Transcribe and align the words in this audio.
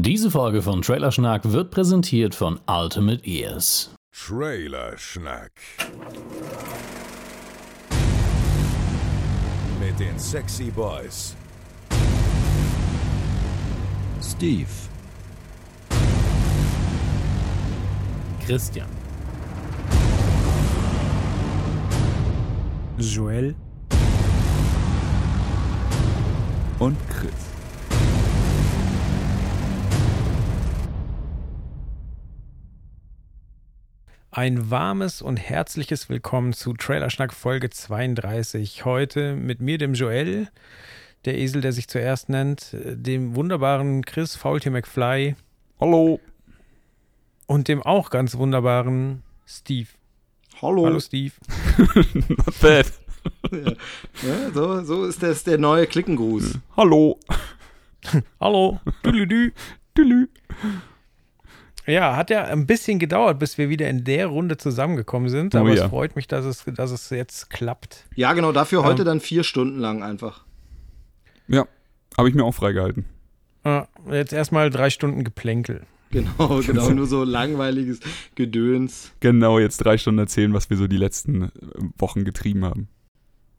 Diese 0.00 0.30
Folge 0.30 0.62
von 0.62 0.80
Trailerschnack 0.80 1.50
wird 1.50 1.72
präsentiert 1.72 2.32
von 2.32 2.60
Ultimate 2.68 3.26
Ears. 3.26 3.90
Trailerschnack. 4.12 5.50
Mit 9.80 9.98
den 9.98 10.16
Sexy 10.16 10.70
Boys. 10.70 11.34
Steve, 14.22 14.68
Christian, 18.46 18.86
Joel, 22.98 23.56
und 26.78 26.96
Chris. 27.08 27.47
Ein 34.38 34.70
warmes 34.70 35.20
und 35.20 35.36
herzliches 35.36 36.08
Willkommen 36.08 36.52
zu 36.52 36.72
Trailerschnack 36.72 37.34
Folge 37.34 37.70
32. 37.70 38.84
Heute 38.84 39.34
mit 39.34 39.60
mir, 39.60 39.78
dem 39.78 39.94
Joel, 39.94 40.46
der 41.24 41.36
Esel, 41.38 41.60
der 41.60 41.72
sich 41.72 41.88
zuerst 41.88 42.28
nennt, 42.28 42.68
dem 42.72 43.34
wunderbaren 43.34 44.04
Chris 44.04 44.36
Faultier 44.36 44.70
McFly 44.70 45.34
Hallo. 45.80 46.20
und 47.46 47.66
dem 47.66 47.82
auch 47.82 48.10
ganz 48.10 48.36
wunderbaren 48.36 49.24
Steve. 49.44 49.88
Hallo. 50.62 50.86
Hallo 50.86 51.00
Steve. 51.00 51.32
Not 52.28 52.60
bad. 52.60 52.86
Ja, 54.22 54.50
so, 54.54 54.84
so 54.84 55.04
ist 55.06 55.20
das 55.20 55.42
der 55.42 55.58
neue 55.58 55.88
Klickengruß. 55.88 56.60
Hallo. 56.76 57.18
Hallo. 58.40 58.78
Tüdelü. 59.02 59.52
Tülü. 59.96 60.28
Ja, 61.88 62.16
hat 62.16 62.28
ja 62.28 62.44
ein 62.44 62.66
bisschen 62.66 62.98
gedauert, 62.98 63.38
bis 63.38 63.56
wir 63.56 63.70
wieder 63.70 63.88
in 63.88 64.04
der 64.04 64.26
Runde 64.26 64.58
zusammengekommen 64.58 65.30
sind, 65.30 65.54
Oh 65.54 65.58
aber 65.58 65.74
ja. 65.74 65.84
es 65.84 65.90
freut 65.90 66.16
mich, 66.16 66.28
dass 66.28 66.44
es, 66.44 66.64
dass 66.66 66.90
es 66.90 67.08
jetzt 67.08 67.48
klappt. 67.48 68.04
Ja, 68.14 68.34
genau, 68.34 68.52
dafür 68.52 68.84
heute 68.84 69.02
Ähm. 69.02 69.06
dann 69.06 69.20
vier 69.20 69.42
Stunden 69.42 69.78
lang 69.78 70.02
einfach. 70.02 70.44
Ja, 71.48 71.66
habe 72.16 72.28
ich 72.28 72.34
mir 72.34 72.44
auch 72.44 72.54
freigehalten. 72.54 73.06
Jetzt 74.10 74.32
erstmal 74.32 74.70
drei 74.70 74.90
Stunden 74.90 75.24
Geplänkel. 75.24 75.82
Genau, 76.10 76.60
genau, 76.66 76.90
nur 76.90 77.06
so 77.06 77.24
langweiliges 77.24 78.00
Gedöns. 78.34 79.12
Genau, 79.20 79.58
jetzt 79.58 79.78
drei 79.78 79.98
Stunden 79.98 80.18
erzählen, 80.18 80.52
was 80.54 80.70
wir 80.70 80.76
so 80.76 80.86
die 80.86 80.96
letzten 80.96 81.50
Wochen 81.98 82.24
getrieben 82.24 82.64
haben. 82.64 82.88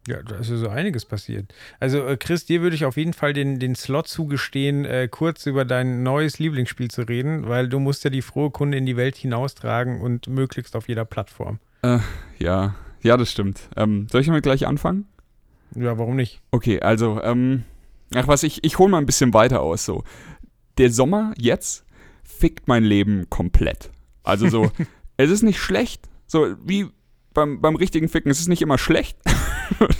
Ja, 0.07 0.23
da 0.23 0.37
ist 0.37 0.49
ja 0.49 0.57
so 0.57 0.69
einiges 0.69 1.05
passiert. 1.05 1.53
Also, 1.79 2.05
äh, 2.05 2.17
Chris, 2.17 2.45
dir 2.45 2.61
würde 2.61 2.75
ich 2.75 2.85
auf 2.85 2.97
jeden 2.97 3.13
Fall 3.13 3.33
den, 3.33 3.59
den 3.59 3.75
Slot 3.75 4.07
zugestehen, 4.07 4.85
äh, 4.85 5.07
kurz 5.09 5.45
über 5.45 5.65
dein 5.65 6.03
neues 6.03 6.39
Lieblingsspiel 6.39 6.89
zu 6.89 7.01
reden, 7.03 7.47
weil 7.47 7.67
du 7.67 7.79
musst 7.79 8.03
ja 8.03 8.09
die 8.09 8.21
frohe 8.21 8.49
Kunde 8.49 8.77
in 8.77 8.85
die 8.85 8.97
Welt 8.97 9.15
hinaustragen 9.15 10.01
und 10.01 10.27
möglichst 10.27 10.75
auf 10.75 10.87
jeder 10.87 11.05
Plattform. 11.05 11.59
Äh, 11.81 11.99
ja, 12.39 12.75
ja, 13.01 13.17
das 13.17 13.31
stimmt. 13.31 13.61
Ähm, 13.75 14.07
soll 14.11 14.21
ich 14.21 14.27
mal 14.27 14.41
gleich 14.41 14.65
anfangen? 14.65 15.05
Ja, 15.75 15.97
warum 15.97 16.15
nicht? 16.15 16.41
Okay, 16.51 16.81
also, 16.81 17.21
ähm, 17.21 17.63
ach 18.15 18.27
was, 18.27 18.43
ich, 18.43 18.63
ich 18.63 18.79
hole 18.79 18.89
mal 18.89 18.97
ein 18.97 19.05
bisschen 19.05 19.33
weiter 19.33 19.61
aus. 19.61 19.85
So, 19.85 20.03
der 20.77 20.91
Sommer 20.91 21.33
jetzt 21.37 21.85
fickt 22.23 22.67
mein 22.67 22.83
Leben 22.83 23.29
komplett. 23.29 23.91
Also 24.23 24.47
so, 24.49 24.71
es 25.17 25.29
ist 25.29 25.43
nicht 25.43 25.59
schlecht. 25.59 26.07
So 26.25 26.55
wie 26.63 26.87
beim, 27.33 27.61
beim 27.61 27.75
richtigen 27.75 28.09
Ficken, 28.09 28.31
es 28.31 28.39
ist 28.39 28.47
nicht 28.47 28.61
immer 28.61 28.77
schlecht. 28.77 29.17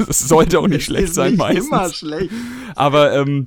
Es 0.09 0.27
sollte 0.27 0.59
auch 0.59 0.67
nicht 0.67 0.85
schlecht 0.85 1.09
ist 1.09 1.13
sein 1.13 1.33
nicht 1.33 1.38
meistens. 1.38 1.67
immer 1.67 1.89
schlecht. 1.94 2.31
Aber 2.75 3.13
ähm, 3.13 3.45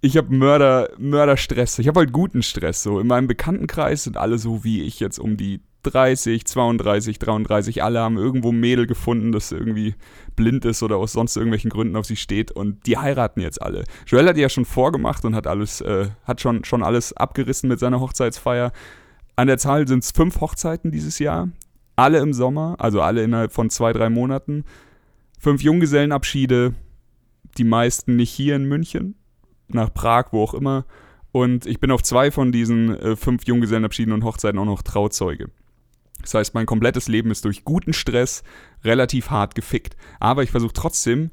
ich 0.00 0.16
habe 0.16 0.34
Mörder, 0.34 0.88
Mörderstress. 0.96 1.78
Ich 1.78 1.86
habe 1.86 2.00
halt 2.00 2.12
guten 2.12 2.42
Stress. 2.42 2.82
So 2.82 2.98
in 2.98 3.06
meinem 3.06 3.26
Bekanntenkreis 3.26 4.04
sind 4.04 4.16
alle 4.16 4.38
so 4.38 4.64
wie 4.64 4.82
ich 4.82 5.00
jetzt 5.00 5.18
um 5.18 5.36
die 5.36 5.60
30, 5.82 6.46
32, 6.46 7.18
33. 7.18 7.82
Alle 7.82 8.00
haben 8.00 8.16
irgendwo 8.16 8.52
ein 8.52 8.60
Mädel 8.60 8.86
gefunden, 8.86 9.32
das 9.32 9.52
irgendwie 9.52 9.94
blind 10.36 10.64
ist 10.64 10.82
oder 10.82 10.96
aus 10.96 11.12
sonst 11.12 11.36
irgendwelchen 11.36 11.70
Gründen 11.70 11.96
auf 11.96 12.06
sie 12.06 12.16
steht 12.16 12.50
und 12.50 12.86
die 12.86 12.98
heiraten 12.98 13.40
jetzt 13.40 13.60
alle. 13.60 13.84
Joel 14.06 14.28
hat 14.28 14.36
die 14.36 14.42
ja 14.42 14.48
schon 14.48 14.64
vorgemacht 14.64 15.24
und 15.24 15.34
hat 15.34 15.46
alles, 15.46 15.80
äh, 15.80 16.08
hat 16.24 16.40
schon, 16.40 16.64
schon 16.64 16.82
alles 16.82 17.12
abgerissen 17.12 17.68
mit 17.68 17.78
seiner 17.78 18.00
Hochzeitsfeier. 18.00 18.72
An 19.36 19.46
der 19.46 19.58
Zahl 19.58 19.88
sind 19.88 20.04
es 20.04 20.10
fünf 20.10 20.40
Hochzeiten 20.40 20.90
dieses 20.90 21.18
Jahr. 21.18 21.48
Alle 22.00 22.20
im 22.20 22.32
Sommer, 22.32 22.76
also 22.78 23.02
alle 23.02 23.22
innerhalb 23.22 23.52
von 23.52 23.68
zwei, 23.68 23.92
drei 23.92 24.08
Monaten. 24.08 24.64
Fünf 25.38 25.62
Junggesellenabschiede, 25.62 26.72
die 27.58 27.64
meisten 27.64 28.16
nicht 28.16 28.30
hier 28.30 28.56
in 28.56 28.64
München, 28.64 29.16
nach 29.68 29.92
Prag, 29.92 30.28
wo 30.30 30.42
auch 30.42 30.54
immer. 30.54 30.86
Und 31.30 31.66
ich 31.66 31.78
bin 31.78 31.90
auf 31.90 32.02
zwei 32.02 32.30
von 32.30 32.52
diesen 32.52 32.98
äh, 32.98 33.16
fünf 33.16 33.44
Junggesellenabschieden 33.44 34.14
und 34.14 34.24
Hochzeiten 34.24 34.58
auch 34.58 34.64
noch 34.64 34.80
Trauzeuge. 34.80 35.50
Das 36.22 36.32
heißt, 36.32 36.54
mein 36.54 36.64
komplettes 36.64 37.06
Leben 37.06 37.30
ist 37.30 37.44
durch 37.44 37.64
guten 37.64 37.92
Stress 37.92 38.44
relativ 38.82 39.28
hart 39.28 39.54
gefickt. 39.54 39.94
Aber 40.20 40.42
ich 40.42 40.50
versuche 40.50 40.72
trotzdem 40.72 41.30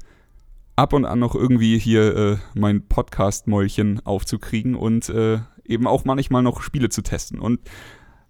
ab 0.76 0.92
und 0.92 1.06
an 1.06 1.18
noch 1.18 1.34
irgendwie 1.34 1.78
hier 1.78 2.14
äh, 2.14 2.36
mein 2.52 2.86
Podcast-Mäulchen 2.86 4.04
aufzukriegen 4.04 4.74
und 4.74 5.08
äh, 5.08 5.38
eben 5.64 5.86
auch 5.86 6.04
manchmal 6.04 6.42
noch 6.42 6.60
Spiele 6.60 6.90
zu 6.90 7.00
testen. 7.00 7.38
Und 7.38 7.60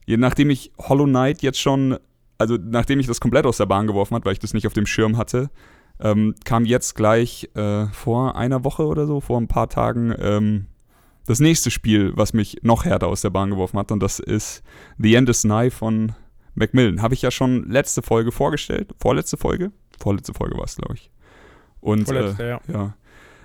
je 0.07 0.19
nachdem 0.19 0.51
ich 0.51 0.71
Hollow 0.79 1.07
Knight 1.07 1.43
jetzt 1.43 1.61
schon, 1.61 1.99
also 2.39 2.57
nachdem 2.57 3.01
ich 3.01 3.07
das 3.07 3.21
komplett 3.21 3.47
aus 3.47 3.57
der 3.57 3.67
Bahn 3.67 3.87
geworfen 3.87 4.15
hat, 4.15 4.25
weil 4.25 4.33
ich 4.33 4.39
das 4.39 4.55
nicht 4.55 4.67
auf 4.67 4.73
dem 4.73 4.87
Schirm 4.87 5.17
hatte, 5.17 5.51
ähm, 6.01 6.35
kam 6.45 6.65
jetzt 6.65 6.95
gleich 6.95 7.51
äh, 7.55 7.87
vor 7.87 8.37
einer 8.37 8.65
Woche 8.65 8.87
oder 8.87 9.07
so, 9.07 9.21
vor 9.21 9.41
ein 9.41 9.49
paar 9.49 9.69
Tagen, 9.69 10.15
ähm, 10.19 10.67
das 11.27 11.41
nächste 11.41 11.71
Spiel, 11.71 12.13
was 12.17 12.33
mich 12.33 12.59
noch 12.63 12.85
härter 12.85 13.09
aus 13.09 13.21
der 13.21 13.31
Bahn 13.31 13.51
geworfen 13.51 13.79
hat. 13.79 13.93
Und 13.93 14.01
das 14.01 14.19
ist 14.19 14.63
The 14.97 15.15
End 15.15 15.29
is 15.29 15.45
Nigh 15.45 15.75
von 15.75 16.13
Macmillan. 16.55 17.03
Habe 17.03 17.15
ich 17.15 17.23
ja 17.23 17.31
schon 17.31 17.69
letzte 17.69 18.01
Folge 18.01 18.33
vorgestellt. 18.33 18.95
Vorletzte 18.99 19.37
Folge? 19.37 19.71
Vorletzte 20.01 20.33
Folge 20.33 20.57
war 20.57 20.65
es, 20.65 20.77
glaube 20.77 20.95
ich. 20.95 21.11
Und 21.81 22.07
Vorletzte, 22.07 22.43
äh, 22.43 22.49
ja. 22.49 22.61
ja. 22.69 22.95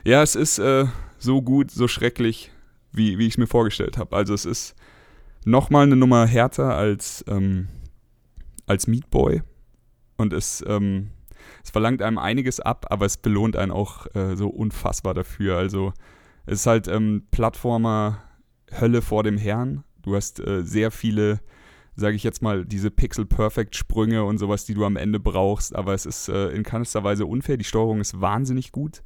Ja, 0.06 0.24
es 0.24 0.36
ist 0.36 0.60
äh, 0.60 0.86
so 1.18 1.42
gut, 1.42 1.72
so 1.72 1.88
schrecklich, 1.88 2.52
wie, 2.92 3.18
wie 3.18 3.28
ich 3.28 3.34
es 3.34 3.38
mir 3.38 3.48
vorgestellt 3.48 3.98
habe. 3.98 4.16
Also 4.16 4.34
es 4.34 4.46
ist 4.46 4.76
nochmal 5.44 5.84
eine 5.84 5.96
Nummer 5.96 6.26
härter 6.26 6.76
als, 6.76 7.24
ähm, 7.28 7.68
als 8.74 8.88
Meat 8.88 9.10
Boy. 9.12 9.44
Und 10.18 10.34
es, 10.34 10.64
ähm, 10.68 11.12
es 11.64 11.70
verlangt 11.70 12.02
einem 12.02 12.18
einiges 12.18 12.60
ab, 12.60 12.88
aber 12.90 13.06
es 13.06 13.18
belohnt 13.18 13.56
einen 13.56 13.72
auch 13.72 14.08
äh, 14.16 14.36
so 14.36 14.50
unfassbar 14.50 15.14
dafür. 15.14 15.58
Also 15.58 15.94
es 16.48 16.62
ist 16.62 16.66
halt 16.66 16.88
ähm, 16.88 17.28
Plattformer 17.30 18.24
Hölle 18.80 19.02
vor 19.04 19.24
dem 19.24 19.38
Herrn. 19.38 19.84
Du 20.02 20.16
hast 20.16 20.40
äh, 20.40 20.64
sehr 20.64 20.90
viele, 20.90 21.40
sage 21.96 22.16
ich 22.16 22.24
jetzt 22.24 22.42
mal, 22.42 22.66
diese 22.66 22.90
Pixel-Perfect-Sprünge 22.90 24.24
und 24.24 24.40
sowas, 24.40 24.66
die 24.66 24.74
du 24.74 24.86
am 24.86 24.98
Ende 24.98 25.20
brauchst, 25.20 25.76
aber 25.76 25.94
es 25.94 26.08
ist 26.08 26.30
äh, 26.30 26.50
in 26.50 26.64
keinster 26.64 27.04
Weise 27.04 27.28
unfair. 27.28 27.58
Die 27.58 27.64
Steuerung 27.64 28.02
ist 28.02 28.20
wahnsinnig 28.20 28.72
gut 28.72 29.04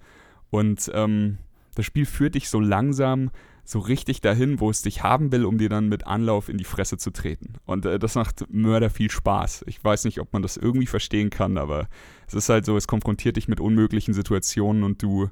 und 0.49 0.89
ähm, 0.93 1.39
das 1.75 1.85
Spiel 1.85 2.05
führt 2.05 2.35
dich 2.35 2.49
so 2.49 2.61
langsam 2.61 3.31
so 3.67 3.79
richtig 3.79 4.21
dahin, 4.21 4.61
wo 4.61 4.69
es 4.69 4.81
dich 4.81 5.03
haben 5.03 5.29
will, 5.33 5.43
um 5.43 5.57
dir 5.57 5.67
dann 5.67 5.89
mit 5.89 6.07
Anlauf 6.07 6.47
in 6.47 6.57
die 6.57 6.63
Fresse 6.63 6.95
zu 6.97 7.11
treten. 7.11 7.55
Und 7.65 7.85
äh, 7.85 7.99
das 7.99 8.15
macht 8.15 8.45
Mörder 8.49 8.89
viel 8.89 9.11
Spaß. 9.11 9.65
Ich 9.67 9.83
weiß 9.83 10.05
nicht, 10.05 10.21
ob 10.21 10.31
man 10.31 10.41
das 10.41 10.55
irgendwie 10.55 10.87
verstehen 10.87 11.29
kann, 11.29 11.57
aber 11.57 11.89
es 12.27 12.33
ist 12.33 12.47
halt 12.47 12.65
so, 12.65 12.77
es 12.77 12.87
konfrontiert 12.87 13.35
dich 13.35 13.49
mit 13.49 13.59
unmöglichen 13.59 14.13
Situationen 14.13 14.83
und 14.83 15.03
du 15.03 15.29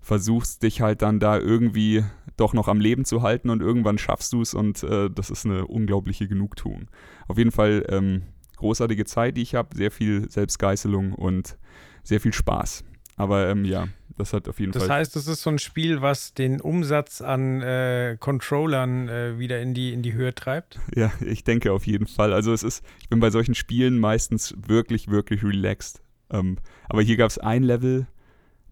versuchst 0.00 0.62
dich 0.62 0.80
halt 0.80 1.02
dann 1.02 1.20
da 1.20 1.38
irgendwie 1.38 2.02
doch 2.38 2.54
noch 2.54 2.68
am 2.68 2.80
Leben 2.80 3.04
zu 3.04 3.20
halten 3.20 3.50
und 3.50 3.60
irgendwann 3.60 3.98
schaffst 3.98 4.32
du 4.32 4.40
es 4.40 4.54
und 4.54 4.82
äh, 4.82 5.10
das 5.10 5.28
ist 5.28 5.44
eine 5.44 5.66
unglaubliche 5.66 6.26
Genugtuung. 6.26 6.88
Auf 7.28 7.36
jeden 7.36 7.52
Fall 7.52 7.84
ähm, 7.90 8.22
großartige 8.56 9.04
Zeit, 9.04 9.36
die 9.36 9.42
ich 9.42 9.54
habe, 9.54 9.76
sehr 9.76 9.90
viel 9.90 10.30
Selbstgeißelung 10.30 11.12
und 11.12 11.58
sehr 12.02 12.20
viel 12.20 12.32
Spaß. 12.32 12.82
Aber 13.16 13.48
ähm, 13.50 13.66
ja, 13.66 13.88
das 14.16 14.32
hat 14.32 14.48
auf 14.48 14.60
jeden 14.60 14.72
Das 14.72 14.84
Fall. 14.84 14.98
heißt, 14.98 15.16
es 15.16 15.26
ist 15.26 15.42
so 15.42 15.50
ein 15.50 15.58
Spiel, 15.58 16.00
was 16.00 16.34
den 16.34 16.60
Umsatz 16.60 17.20
an 17.20 17.60
äh, 17.62 18.16
Controllern 18.20 19.08
äh, 19.08 19.38
wieder 19.38 19.60
in 19.60 19.74
die, 19.74 19.92
in 19.92 20.02
die 20.02 20.12
Höhe 20.12 20.34
treibt. 20.34 20.78
Ja, 20.94 21.12
ich 21.20 21.42
denke 21.44 21.72
auf 21.72 21.86
jeden 21.86 22.06
Fall. 22.06 22.32
Also 22.32 22.52
es 22.52 22.62
ist, 22.62 22.84
ich 23.00 23.08
bin 23.08 23.18
bei 23.20 23.30
solchen 23.30 23.54
Spielen 23.54 23.98
meistens 23.98 24.54
wirklich, 24.66 25.08
wirklich 25.08 25.42
relaxed. 25.42 26.00
Ähm, 26.30 26.58
aber 26.88 27.02
hier 27.02 27.16
gab 27.16 27.30
es 27.30 27.38
ein 27.38 27.62
Level, 27.64 28.06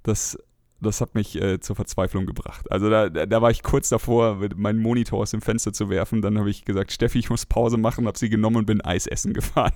das, 0.05 0.39
das 0.81 1.01
hat 1.01 1.15
mich 1.15 1.41
äh, 1.41 1.59
zur 1.61 1.75
Verzweiflung 1.77 2.27
gebracht. 2.27 2.71
Also 2.71 2.89
da, 2.89 3.09
da 3.09 3.43
war 3.43 3.51
ich 3.51 3.63
kurz 3.63 3.89
davor, 3.89 4.39
meinen 4.57 4.81
Monitor 4.81 5.21
aus 5.21 5.33
dem 5.33 5.43
Fenster 5.43 5.73
zu 5.73 5.91
werfen. 5.91 6.23
Dann 6.23 6.39
habe 6.39 6.51
ich 6.51 6.65
gesagt, 6.65 6.93
Steffi, 6.93 7.19
ich 7.19 7.31
muss 7.31 7.47
Pause 7.47 7.77
machen, 7.77 8.07
habe 8.07 8.19
sie 8.19 8.29
genommen 8.31 8.57
und 8.59 8.67
bin 8.67 8.81
Eis 8.81 9.07
essen 9.07 9.33
gefahren. 9.35 9.73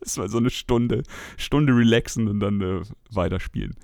Das 0.00 0.16
war 0.18 0.28
so 0.28 0.38
eine 0.38 0.50
Stunde, 0.50 1.02
Stunde 1.36 1.74
relaxen 1.74 2.28
und 2.28 2.40
dann 2.40 2.60
äh, 2.60 2.80
weiterspielen. 3.10 3.74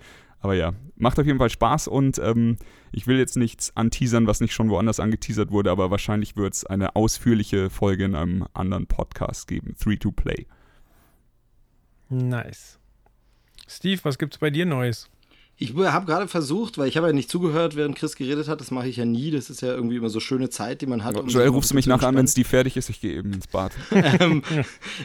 Aber 0.40 0.54
ja, 0.54 0.74
macht 0.96 1.18
auf 1.18 1.26
jeden 1.26 1.38
Fall 1.38 1.50
Spaß 1.50 1.88
und 1.88 2.18
ähm, 2.18 2.56
ich 2.92 3.06
will 3.06 3.18
jetzt 3.18 3.36
nichts 3.36 3.76
anteasern, 3.76 4.26
was 4.26 4.40
nicht 4.40 4.52
schon 4.52 4.70
woanders 4.70 5.00
angeteasert 5.00 5.50
wurde, 5.50 5.70
aber 5.70 5.90
wahrscheinlich 5.90 6.36
wird 6.36 6.54
es 6.54 6.64
eine 6.64 6.94
ausführliche 6.94 7.70
Folge 7.70 8.04
in 8.04 8.14
einem 8.14 8.46
anderen 8.52 8.86
Podcast 8.86 9.48
geben. 9.48 9.74
3 9.82 9.96
to 9.96 10.12
Play. 10.12 10.46
Nice. 12.08 12.78
Steve, 13.66 14.00
was 14.04 14.18
gibt's 14.18 14.38
bei 14.38 14.50
dir 14.50 14.66
Neues? 14.66 15.10
Ich 15.58 15.74
habe 15.74 16.04
gerade 16.04 16.28
versucht, 16.28 16.76
weil 16.76 16.86
ich 16.86 16.98
habe 16.98 17.06
ja 17.06 17.14
nicht 17.14 17.30
zugehört, 17.30 17.76
während 17.76 17.96
Chris 17.96 18.14
geredet 18.14 18.46
hat. 18.46 18.60
Das 18.60 18.70
mache 18.70 18.88
ich 18.88 18.96
ja 18.98 19.06
nie. 19.06 19.30
Das 19.30 19.48
ist 19.48 19.62
ja 19.62 19.68
irgendwie 19.68 19.96
immer 19.96 20.10
so 20.10 20.20
schöne 20.20 20.50
Zeit, 20.50 20.82
die 20.82 20.86
man 20.86 21.02
hat. 21.02 21.16
Um 21.16 21.28
Joel, 21.28 21.48
rufst 21.48 21.70
du 21.70 21.74
mich 21.74 21.86
nachher 21.86 22.08
an, 22.08 22.16
wenn 22.16 22.26
es 22.26 22.34
die 22.34 22.44
fertig 22.44 22.76
ist? 22.76 22.90
Ich 22.90 23.00
gehe 23.00 23.14
eben 23.14 23.32
ins 23.32 23.46
Bad. 23.46 23.72
ähm, 23.90 24.42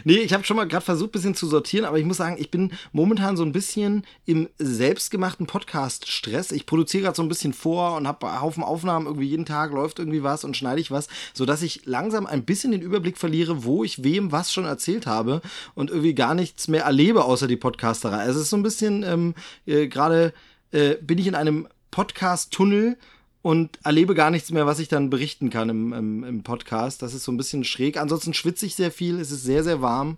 nee, 0.04 0.18
ich 0.18 0.34
habe 0.34 0.44
schon 0.44 0.58
mal 0.58 0.68
gerade 0.68 0.84
versucht, 0.84 1.08
ein 1.08 1.12
bisschen 1.12 1.34
zu 1.34 1.46
sortieren, 1.46 1.86
aber 1.86 1.98
ich 1.98 2.04
muss 2.04 2.18
sagen, 2.18 2.36
ich 2.38 2.50
bin 2.50 2.72
momentan 2.92 3.38
so 3.38 3.44
ein 3.44 3.52
bisschen 3.52 4.04
im 4.26 4.46
selbstgemachten 4.58 5.46
Podcast-Stress. 5.46 6.52
Ich 6.52 6.66
produziere 6.66 7.04
gerade 7.04 7.16
so 7.16 7.22
ein 7.22 7.30
bisschen 7.30 7.54
vor 7.54 7.96
und 7.96 8.06
habe 8.06 8.42
Haufen 8.42 8.62
Aufnahmen. 8.62 9.06
Irgendwie 9.06 9.28
jeden 9.28 9.46
Tag 9.46 9.72
läuft 9.72 10.00
irgendwie 10.00 10.22
was 10.22 10.44
und 10.44 10.54
schneide 10.54 10.82
ich 10.82 10.90
was, 10.90 11.08
sodass 11.32 11.62
ich 11.62 11.86
langsam 11.86 12.26
ein 12.26 12.44
bisschen 12.44 12.72
den 12.72 12.82
Überblick 12.82 13.16
verliere, 13.16 13.64
wo 13.64 13.84
ich 13.84 14.04
wem 14.04 14.32
was 14.32 14.52
schon 14.52 14.66
erzählt 14.66 15.06
habe 15.06 15.40
und 15.74 15.88
irgendwie 15.88 16.14
gar 16.14 16.34
nichts 16.34 16.68
mehr 16.68 16.84
erlebe, 16.84 17.24
außer 17.24 17.48
die 17.48 17.56
Podcasterei. 17.56 18.18
Also 18.18 18.38
es 18.38 18.44
ist 18.44 18.50
so 18.50 18.58
ein 18.58 18.62
bisschen 18.62 19.02
ähm, 19.02 19.34
äh, 19.64 19.88
gerade 19.88 20.34
äh, 20.72 20.96
bin 20.96 21.18
ich 21.18 21.26
in 21.26 21.34
einem 21.34 21.68
Podcast-Tunnel 21.90 22.96
und 23.42 23.78
erlebe 23.84 24.14
gar 24.14 24.30
nichts 24.30 24.50
mehr, 24.50 24.66
was 24.66 24.78
ich 24.78 24.88
dann 24.88 25.10
berichten 25.10 25.50
kann 25.50 25.68
im, 25.68 25.92
im, 25.92 26.24
im, 26.24 26.42
Podcast. 26.42 27.02
Das 27.02 27.12
ist 27.12 27.24
so 27.24 27.32
ein 27.32 27.36
bisschen 27.36 27.64
schräg. 27.64 27.96
Ansonsten 27.98 28.34
schwitze 28.34 28.66
ich 28.66 28.74
sehr 28.74 28.90
viel, 28.90 29.18
es 29.20 29.30
ist 29.30 29.42
sehr, 29.42 29.64
sehr 29.64 29.82
warm. 29.82 30.16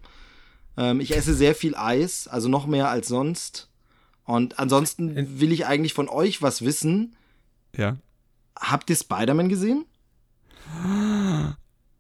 Ähm, 0.77 1.01
ich 1.01 1.17
esse 1.17 1.35
sehr 1.35 1.55
viel 1.55 1.75
Eis, 1.75 2.29
also 2.29 2.49
noch 2.49 2.67
mehr 2.67 2.89
als 2.89 3.09
sonst. 3.09 3.69
Und 4.25 4.59
ansonsten 4.59 5.41
will 5.41 5.53
ich 5.53 5.67
eigentlich 5.67 5.95
von 5.95 6.09
euch 6.09 6.43
was 6.43 6.63
wissen. 6.63 7.17
Ja. 7.77 7.97
Habt 8.57 8.89
ihr 8.91 8.97
Spider-Man 8.97 9.49
gesehen? 9.49 9.85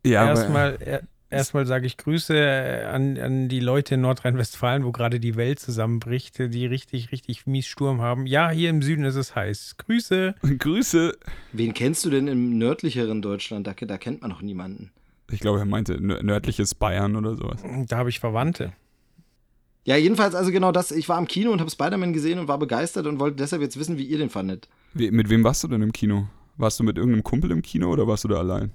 Ja, 0.04 0.28
erstmal 0.28 1.06
Erstmal 1.34 1.66
sage 1.66 1.86
ich 1.86 1.96
Grüße 1.96 2.36
äh, 2.36 2.84
an, 2.84 3.18
an 3.18 3.48
die 3.48 3.60
Leute 3.60 3.96
in 3.96 4.00
Nordrhein-Westfalen, 4.02 4.84
wo 4.84 4.92
gerade 4.92 5.20
die 5.20 5.36
Welt 5.36 5.58
zusammenbricht, 5.58 6.38
die 6.38 6.66
richtig, 6.66 7.12
richtig 7.12 7.46
mies 7.46 7.66
Sturm 7.66 8.00
haben. 8.00 8.26
Ja, 8.26 8.50
hier 8.50 8.70
im 8.70 8.82
Süden 8.82 9.04
ist 9.04 9.16
es 9.16 9.34
heiß. 9.34 9.76
Grüße. 9.78 10.34
Grüße. 10.58 11.16
Wen 11.52 11.74
kennst 11.74 12.04
du 12.04 12.10
denn 12.10 12.28
im 12.28 12.58
nördlicheren 12.58 13.22
Deutschland? 13.22 13.66
Da, 13.66 13.72
da 13.72 13.98
kennt 13.98 14.22
man 14.22 14.30
noch 14.30 14.42
niemanden. 14.42 14.90
Ich 15.30 15.40
glaube, 15.40 15.58
er 15.58 15.64
meinte 15.64 16.00
nördliches 16.00 16.74
Bayern 16.74 17.16
oder 17.16 17.34
sowas. 17.36 17.62
Da 17.88 17.96
habe 17.96 18.10
ich 18.10 18.20
Verwandte. 18.20 18.72
Ja, 19.84 19.96
jedenfalls, 19.96 20.34
also 20.34 20.50
genau 20.50 20.72
das. 20.72 20.90
Ich 20.90 21.08
war 21.08 21.18
am 21.18 21.28
Kino 21.28 21.50
und 21.50 21.60
habe 21.60 21.70
Spider-Man 21.70 22.12
gesehen 22.12 22.38
und 22.38 22.48
war 22.48 22.58
begeistert 22.58 23.06
und 23.06 23.18
wollte 23.20 23.36
deshalb 23.36 23.60
jetzt 23.60 23.78
wissen, 23.78 23.98
wie 23.98 24.04
ihr 24.04 24.18
den 24.18 24.30
fandet. 24.30 24.68
Wie, 24.94 25.10
mit 25.10 25.28
wem 25.28 25.44
warst 25.44 25.62
du 25.62 25.68
denn 25.68 25.82
im 25.82 25.92
Kino? 25.92 26.28
Warst 26.56 26.78
du 26.78 26.84
mit 26.84 26.96
irgendeinem 26.96 27.24
Kumpel 27.24 27.50
im 27.50 27.62
Kino 27.62 27.90
oder 27.90 28.06
warst 28.06 28.24
du 28.24 28.28
da 28.28 28.36
allein? 28.36 28.70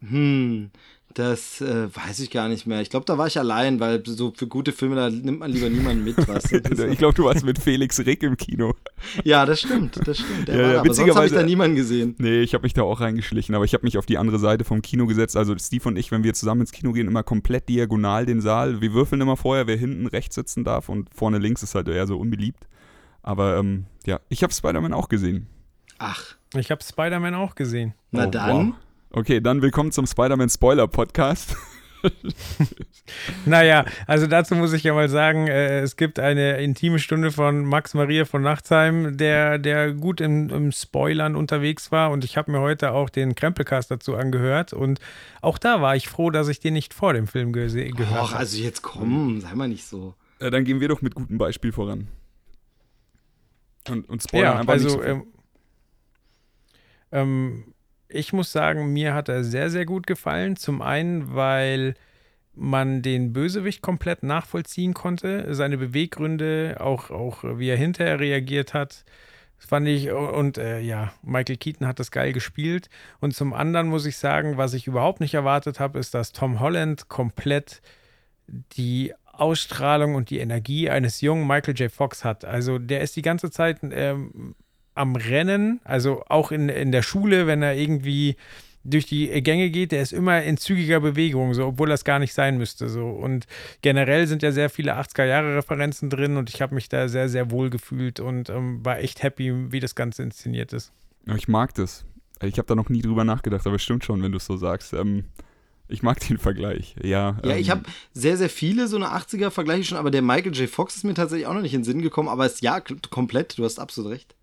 Hm, 0.00 0.70
das 1.14 1.60
äh, 1.60 1.88
weiß 1.94 2.18
ich 2.20 2.30
gar 2.30 2.48
nicht 2.48 2.66
mehr. 2.66 2.80
Ich 2.80 2.90
glaube, 2.90 3.06
da 3.06 3.16
war 3.16 3.26
ich 3.26 3.38
allein, 3.38 3.80
weil 3.80 4.04
so 4.04 4.32
für 4.36 4.46
gute 4.46 4.72
Filme, 4.72 4.96
da 4.96 5.08
nimmt 5.08 5.38
man 5.38 5.50
lieber 5.50 5.70
niemanden 5.70 6.04
mit. 6.04 6.16
Was. 6.28 6.50
ich 6.52 6.98
glaube, 6.98 7.14
du 7.14 7.24
warst 7.24 7.44
mit 7.44 7.58
Felix 7.58 7.98
Rick 8.00 8.22
im 8.22 8.36
Kino. 8.36 8.74
Ja, 9.22 9.46
das 9.46 9.60
stimmt, 9.60 10.06
das 10.06 10.18
stimmt. 10.18 10.48
Der 10.48 10.54
ja, 10.54 10.60
war 10.60 10.66
ja, 10.66 10.74
da, 10.74 10.80
aber 10.80 10.94
sonst 10.94 11.14
habe 11.14 11.26
ich 11.26 11.32
da 11.32 11.42
niemanden 11.42 11.76
gesehen. 11.76 12.14
Nee, 12.18 12.40
ich 12.40 12.54
habe 12.54 12.62
mich 12.62 12.74
da 12.74 12.82
auch 12.82 13.00
reingeschlichen, 13.00 13.54
aber 13.54 13.64
ich 13.64 13.74
habe 13.74 13.84
mich 13.84 13.96
auf 13.96 14.06
die 14.06 14.18
andere 14.18 14.38
Seite 14.38 14.64
vom 14.64 14.82
Kino 14.82 15.06
gesetzt. 15.06 15.36
Also 15.36 15.56
Steve 15.56 15.88
und 15.88 15.96
ich, 15.96 16.10
wenn 16.10 16.24
wir 16.24 16.34
zusammen 16.34 16.62
ins 16.62 16.72
Kino 16.72 16.92
gehen, 16.92 17.06
immer 17.06 17.22
komplett 17.22 17.68
diagonal 17.68 18.26
den 18.26 18.40
Saal. 18.40 18.80
Wir 18.80 18.92
würfeln 18.92 19.20
immer 19.20 19.36
vorher, 19.36 19.66
wer 19.66 19.76
hinten 19.76 20.06
rechts 20.06 20.34
sitzen 20.34 20.64
darf 20.64 20.88
und 20.88 21.08
vorne 21.14 21.38
links 21.38 21.62
ist 21.62 21.74
halt 21.74 21.88
eher 21.88 22.06
so 22.06 22.18
unbeliebt. 22.18 22.66
Aber 23.22 23.56
ähm, 23.56 23.86
ja, 24.04 24.20
ich 24.28 24.42
habe 24.42 24.52
Spider-Man 24.52 24.92
auch 24.92 25.08
gesehen. 25.08 25.46
Ach. 25.98 26.36
Ich 26.56 26.70
habe 26.70 26.82
Spider-Man 26.82 27.34
auch 27.34 27.54
gesehen. 27.54 27.94
Na 28.10 28.26
oh, 28.26 28.30
dann. 28.30 28.68
Wow. 28.68 28.74
Okay, 29.16 29.40
dann 29.40 29.62
willkommen 29.62 29.92
zum 29.92 30.08
Spider-Man 30.08 30.48
Spoiler 30.48 30.88
Podcast. 30.88 31.54
naja, 33.46 33.84
also 34.08 34.26
dazu 34.26 34.56
muss 34.56 34.72
ich 34.72 34.82
ja 34.82 34.92
mal 34.92 35.08
sagen, 35.08 35.46
äh, 35.46 35.82
es 35.82 35.96
gibt 35.96 36.18
eine 36.18 36.60
intime 36.60 36.98
Stunde 36.98 37.30
von 37.30 37.64
Max 37.64 37.94
Maria 37.94 38.24
von 38.24 38.42
Nachtsheim, 38.42 39.16
der, 39.16 39.58
der 39.58 39.92
gut 39.92 40.20
im, 40.20 40.50
im 40.50 40.72
Spoilern 40.72 41.36
unterwegs 41.36 41.92
war 41.92 42.10
und 42.10 42.24
ich 42.24 42.36
habe 42.36 42.50
mir 42.50 42.58
heute 42.58 42.90
auch 42.90 43.08
den 43.08 43.36
Krempelcast 43.36 43.88
dazu 43.88 44.16
angehört 44.16 44.72
und 44.72 44.98
auch 45.42 45.58
da 45.58 45.80
war 45.80 45.94
ich 45.94 46.08
froh, 46.08 46.30
dass 46.30 46.48
ich 46.48 46.58
den 46.58 46.74
nicht 46.74 46.92
vor 46.92 47.12
dem 47.12 47.28
Film 47.28 47.52
ge 47.52 47.68
gehört 47.68 48.10
habe. 48.10 48.20
Ach, 48.20 48.34
also 48.34 48.58
jetzt 48.58 48.82
komm, 48.82 49.40
sei 49.40 49.54
mal 49.54 49.68
nicht 49.68 49.84
so. 49.84 50.14
Äh, 50.40 50.50
dann 50.50 50.64
gehen 50.64 50.80
wir 50.80 50.88
doch 50.88 51.02
mit 51.02 51.14
gutem 51.14 51.38
Beispiel 51.38 51.70
voran. 51.70 52.08
Und, 53.88 54.08
und 54.08 54.24
spoilern 54.24 54.54
ja, 54.54 54.58
einfach 54.58 54.72
also, 54.72 54.88
nicht 54.88 54.96
so 54.96 55.04
ähm, 55.04 55.26
ähm, 57.12 57.73
ich 58.08 58.32
muss 58.32 58.52
sagen, 58.52 58.92
mir 58.92 59.14
hat 59.14 59.28
er 59.28 59.44
sehr, 59.44 59.70
sehr 59.70 59.86
gut 59.86 60.06
gefallen. 60.06 60.56
Zum 60.56 60.82
einen, 60.82 61.34
weil 61.34 61.94
man 62.54 63.02
den 63.02 63.32
Bösewicht 63.32 63.82
komplett 63.82 64.22
nachvollziehen 64.22 64.94
konnte, 64.94 65.54
seine 65.54 65.76
Beweggründe, 65.76 66.76
auch, 66.80 67.10
auch 67.10 67.42
wie 67.42 67.68
er 67.68 67.76
hinterher 67.76 68.20
reagiert 68.20 68.74
hat. 68.74 69.04
Das 69.56 69.66
fand 69.66 69.88
ich, 69.88 70.10
und 70.10 70.58
äh, 70.58 70.80
ja, 70.80 71.12
Michael 71.22 71.56
Keaton 71.56 71.86
hat 71.86 71.98
das 71.98 72.10
geil 72.10 72.32
gespielt. 72.32 72.88
Und 73.20 73.34
zum 73.34 73.52
anderen 73.52 73.88
muss 73.88 74.06
ich 74.06 74.18
sagen, 74.18 74.56
was 74.56 74.74
ich 74.74 74.86
überhaupt 74.86 75.20
nicht 75.20 75.34
erwartet 75.34 75.80
habe, 75.80 75.98
ist, 75.98 76.14
dass 76.14 76.32
Tom 76.32 76.60
Holland 76.60 77.08
komplett 77.08 77.80
die 78.46 79.14
Ausstrahlung 79.24 80.14
und 80.14 80.30
die 80.30 80.38
Energie 80.38 80.90
eines 80.90 81.20
jungen 81.20 81.46
Michael 81.46 81.74
J. 81.74 81.90
Fox 81.90 82.24
hat. 82.24 82.44
Also 82.44 82.78
der 82.78 83.00
ist 83.00 83.16
die 83.16 83.22
ganze 83.22 83.50
Zeit 83.50 83.78
ähm, 83.82 84.54
am 84.94 85.16
Rennen, 85.16 85.80
also 85.84 86.24
auch 86.28 86.52
in, 86.52 86.68
in 86.68 86.92
der 86.92 87.02
Schule, 87.02 87.46
wenn 87.46 87.62
er 87.62 87.74
irgendwie 87.74 88.36
durch 88.84 89.06
die 89.06 89.28
Gänge 89.42 89.70
geht, 89.70 89.92
der 89.92 90.02
ist 90.02 90.12
immer 90.12 90.42
in 90.42 90.58
zügiger 90.58 91.00
Bewegung, 91.00 91.54
so, 91.54 91.66
obwohl 91.66 91.88
das 91.88 92.04
gar 92.04 92.18
nicht 92.18 92.34
sein 92.34 92.58
müsste. 92.58 92.88
So. 92.88 93.06
Und 93.08 93.46
generell 93.80 94.26
sind 94.26 94.42
ja 94.42 94.52
sehr 94.52 94.68
viele 94.68 94.96
80er-Jahre-Referenzen 94.98 96.10
drin 96.10 96.36
und 96.36 96.50
ich 96.50 96.60
habe 96.60 96.74
mich 96.74 96.88
da 96.88 97.08
sehr, 97.08 97.28
sehr 97.28 97.50
wohl 97.50 97.70
gefühlt 97.70 98.20
und 98.20 98.50
ähm, 98.50 98.84
war 98.84 98.98
echt 98.98 99.22
happy, 99.22 99.72
wie 99.72 99.80
das 99.80 99.94
Ganze 99.94 100.22
inszeniert 100.22 100.72
ist. 100.72 100.92
Ja, 101.26 101.34
ich 101.34 101.48
mag 101.48 101.74
das. 101.74 102.04
Ich 102.42 102.58
habe 102.58 102.66
da 102.66 102.74
noch 102.74 102.90
nie 102.90 103.00
drüber 103.00 103.24
nachgedacht, 103.24 103.66
aber 103.66 103.76
es 103.76 103.82
stimmt 103.82 104.04
schon, 104.04 104.22
wenn 104.22 104.32
du 104.32 104.36
es 104.36 104.44
so 104.44 104.56
sagst. 104.58 104.92
Ähm, 104.92 105.24
ich 105.88 106.02
mag 106.02 106.20
den 106.20 106.38
Vergleich, 106.38 106.94
ja. 107.02 107.38
Ja, 107.42 107.52
ähm, 107.52 107.58
ich 107.58 107.70
habe 107.70 107.84
sehr, 108.12 108.36
sehr 108.36 108.50
viele 108.50 108.86
so 108.88 108.96
eine 108.96 109.08
80er-Vergleiche 109.08 109.84
schon, 109.84 109.98
aber 109.98 110.10
der 110.10 110.22
Michael 110.22 110.54
J. 110.54 110.68
Fox 110.68 110.96
ist 110.96 111.04
mir 111.04 111.14
tatsächlich 111.14 111.46
auch 111.46 111.54
noch 111.54 111.62
nicht 111.62 111.74
in 111.74 111.80
den 111.80 111.84
Sinn 111.84 112.02
gekommen, 112.02 112.28
aber 112.28 112.44
es 112.44 112.54
ist 112.54 112.62
ja 112.62 112.80
komplett, 113.10 113.56
du 113.56 113.64
hast 113.64 113.78
absolut 113.78 114.12
recht. 114.12 114.34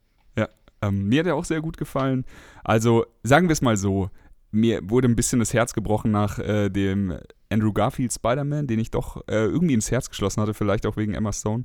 Ähm, 0.81 1.07
mir 1.07 1.19
hat 1.19 1.27
er 1.27 1.35
auch 1.35 1.45
sehr 1.45 1.61
gut 1.61 1.77
gefallen. 1.77 2.25
Also 2.63 3.05
sagen 3.23 3.47
wir 3.47 3.53
es 3.53 3.61
mal 3.61 3.77
so, 3.77 4.09
mir 4.51 4.81
wurde 4.83 5.07
ein 5.07 5.15
bisschen 5.15 5.39
das 5.39 5.53
Herz 5.53 5.73
gebrochen 5.73 6.11
nach 6.11 6.39
äh, 6.39 6.69
dem 6.69 7.17
Andrew 7.49 7.73
Garfield 7.73 8.13
Spider-Man, 8.13 8.67
den 8.67 8.79
ich 8.79 8.91
doch 8.91 9.17
äh, 9.27 9.45
irgendwie 9.45 9.73
ins 9.73 9.91
Herz 9.91 10.09
geschlossen 10.09 10.41
hatte, 10.41 10.53
vielleicht 10.53 10.85
auch 10.85 10.97
wegen 10.97 11.13
Emma 11.13 11.31
Stone. 11.31 11.63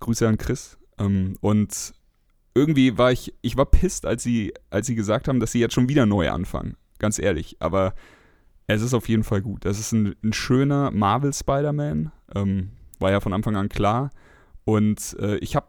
Grüße 0.00 0.26
an 0.26 0.38
Chris. 0.38 0.78
Ähm, 0.98 1.36
und 1.40 1.94
irgendwie 2.54 2.98
war 2.98 3.12
ich, 3.12 3.34
ich 3.42 3.56
war 3.56 3.66
pisst, 3.66 4.06
als 4.06 4.22
sie, 4.22 4.52
als 4.70 4.86
sie 4.86 4.94
gesagt 4.94 5.28
haben, 5.28 5.40
dass 5.40 5.52
sie 5.52 5.60
jetzt 5.60 5.74
schon 5.74 5.88
wieder 5.88 6.06
neu 6.06 6.30
anfangen. 6.30 6.76
Ganz 6.98 7.18
ehrlich. 7.18 7.56
Aber 7.60 7.94
es 8.66 8.82
ist 8.82 8.94
auf 8.94 9.08
jeden 9.08 9.24
Fall 9.24 9.42
gut. 9.42 9.64
Das 9.64 9.78
ist 9.78 9.92
ein, 9.92 10.14
ein 10.22 10.32
schöner 10.32 10.90
Marvel 10.90 11.32
Spider-Man. 11.32 12.12
Ähm, 12.34 12.70
war 12.98 13.10
ja 13.10 13.20
von 13.20 13.32
Anfang 13.32 13.56
an 13.56 13.68
klar. 13.68 14.10
Und 14.64 15.16
äh, 15.18 15.36
ich 15.36 15.56
habe 15.56 15.68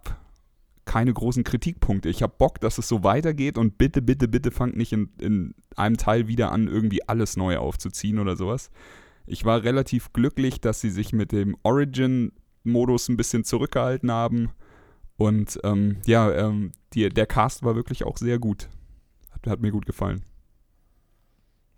keine 0.92 1.14
großen 1.14 1.46
Kritikpunkte. 1.46 2.10
Ich 2.10 2.22
habe 2.22 2.34
Bock, 2.38 2.60
dass 2.60 2.78
es 2.78 2.90
so 2.90 3.02
weitergeht 3.02 3.58
und 3.58 3.78
bitte, 3.78 4.02
bitte, 4.02 4.28
bitte 4.28 4.52
fangt 4.52 4.76
nicht 4.76 4.92
in, 4.92 5.08
in 5.22 5.56
einem 5.78 5.96
Teil 5.96 6.28
wieder 6.28 6.52
an, 6.52 6.68
irgendwie 6.68 7.08
alles 7.08 7.38
neu 7.38 7.60
aufzuziehen 7.60 8.20
oder 8.20 8.36
sowas. 8.36 8.72
Ich 9.26 9.46
war 9.46 9.64
relativ 9.64 10.12
glücklich, 10.12 10.60
dass 10.60 10.82
sie 10.82 10.90
sich 10.90 11.14
mit 11.14 11.32
dem 11.32 11.56
Origin-Modus 11.64 13.08
ein 13.08 13.16
bisschen 13.16 13.46
zurückgehalten 13.46 14.12
haben. 14.12 14.50
Und 15.16 15.62
ähm, 15.64 16.00
ja, 16.06 16.30
ähm, 16.34 16.74
die, 16.92 17.08
der 17.08 17.26
Cast 17.26 17.64
war 17.64 17.78
wirklich 17.78 18.04
auch 18.04 18.18
sehr 18.18 18.38
gut. 18.38 18.68
Hat, 19.32 19.48
hat 19.48 19.62
mir 19.62 19.72
gut 19.72 19.86
gefallen. 19.86 20.26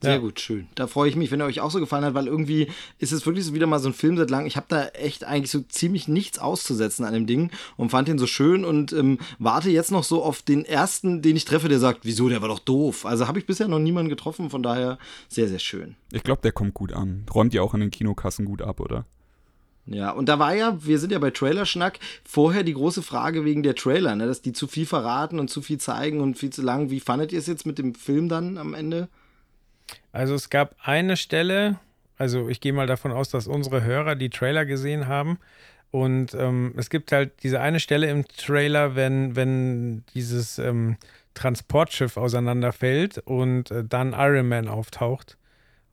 Sehr 0.04 0.16
ja. 0.16 0.18
gut, 0.18 0.42
schön. 0.42 0.68
Da 0.76 0.88
freue 0.88 1.08
ich 1.08 1.16
mich, 1.16 1.32
wenn 1.32 1.40
er 1.40 1.46
euch 1.46 1.62
auch 1.62 1.72
so 1.72 1.80
gefallen 1.80 2.04
hat, 2.04 2.14
weil 2.14 2.28
irgendwie 2.28 2.68
ist 3.00 3.14
es 3.14 3.26
wirklich 3.26 3.46
so 3.46 3.54
wieder 3.54 3.68
mal 3.68 3.80
so 3.80 3.88
ein 3.88 3.94
Film 3.94 4.18
seit 4.18 4.30
langem. 4.30 4.48
Ich 4.48 4.58
habe 4.58 4.66
da 4.68 4.88
echt 4.88 5.24
eigentlich 5.24 5.50
so 5.50 5.62
ziemlich 5.62 6.10
nichts 6.10 6.40
auszusetzen 6.40 7.06
an 7.06 7.14
dem 7.14 7.26
Ding 7.26 7.52
und 7.78 7.90
fand 7.90 8.10
ihn 8.10 8.20
so 8.20 8.28
schön 8.28 8.66
und 8.66 8.92
ähm, 8.92 9.18
warte 9.40 9.70
jetzt 9.70 9.92
noch 9.92 10.04
so 10.04 10.22
auf 10.22 10.42
den 10.42 10.66
ersten, 10.66 11.22
den 11.22 11.38
ich 11.38 11.46
treffe, 11.46 11.70
der 11.70 11.80
sagt, 11.80 12.02
wieso, 12.04 12.28
der 12.28 12.42
war 12.42 12.50
doch 12.50 12.60
doof. 12.60 13.06
Also 13.06 13.30
habe 13.30 13.40
ich 13.40 13.46
bisher 13.46 13.70
noch 13.70 13.80
niemanden 13.80 14.10
getroffen, 14.10 14.50
von 14.50 14.62
daher 14.62 14.98
sehr, 15.30 15.48
sehr 15.48 15.60
schön. 15.60 15.96
Ich 16.12 16.24
glaube, 16.24 16.42
der 16.42 16.52
kommt 16.52 16.74
gut 16.74 16.92
an. 16.92 17.26
Räumt 17.34 17.54
ja 17.54 17.62
auch 17.62 17.74
in 17.74 17.80
den 17.80 17.92
Kinokassen 17.92 18.44
gut 18.44 18.62
ab, 18.62 18.82
oder? 18.82 19.06
Ja, 19.86 20.12
und 20.12 20.30
da 20.30 20.40
war 20.40 20.56
ja, 20.56 20.86
wir 20.86 21.00
sind 21.00 21.12
ja 21.12 21.20
bei 21.20 21.32
Trailerschnack, 21.32 22.00
vorher 22.24 22.64
die 22.64 22.74
große 22.74 23.02
Frage 23.02 23.44
wegen 23.44 23.64
der 23.64 23.76
Trailer, 23.76 24.16
ne, 24.16 24.28
dass 24.28 24.42
die 24.42 24.54
zu 24.54 24.68
viel 24.68 24.86
verraten 24.86 25.40
und 25.40 25.50
zu 25.50 25.62
viel 25.62 25.78
zeigen 25.78 26.22
und 26.22 26.38
viel 26.38 26.52
zu 26.52 26.62
lang. 26.62 26.90
Wie 26.90 27.02
fandet 27.02 27.32
ihr 27.32 27.40
es 27.40 27.48
jetzt 27.48 27.66
mit 27.66 27.78
dem 27.78 27.96
Film 27.96 28.30
dann 28.30 28.58
am 28.58 28.74
Ende? 28.74 29.10
Also 30.12 30.36
es 30.36 30.50
gab 30.50 30.76
eine 30.82 31.18
Stelle, 31.18 31.80
also 32.18 32.50
ich 32.50 32.62
gehe 32.62 32.74
mal 32.74 32.88
davon 32.88 33.12
aus, 33.12 33.30
dass 33.30 33.48
unsere 33.48 33.84
Hörer 33.84 34.16
die 34.16 34.30
Trailer 34.30 34.66
gesehen 34.66 35.08
haben. 35.08 35.40
Und 35.92 36.34
ähm, 36.34 36.74
es 36.76 36.90
gibt 36.90 37.12
halt 37.12 37.44
diese 37.44 37.60
eine 37.60 37.80
Stelle 37.80 38.10
im 38.10 38.28
Trailer, 38.28 38.96
wenn, 38.96 39.36
wenn 39.36 40.04
dieses 40.16 40.58
ähm, 40.58 40.98
Transportschiff 41.36 42.18
auseinanderfällt 42.18 43.20
und 43.20 43.70
äh, 43.70 43.84
dann 43.84 44.14
Iron 44.14 44.48
Man 44.48 44.68
auftaucht. 44.68 45.38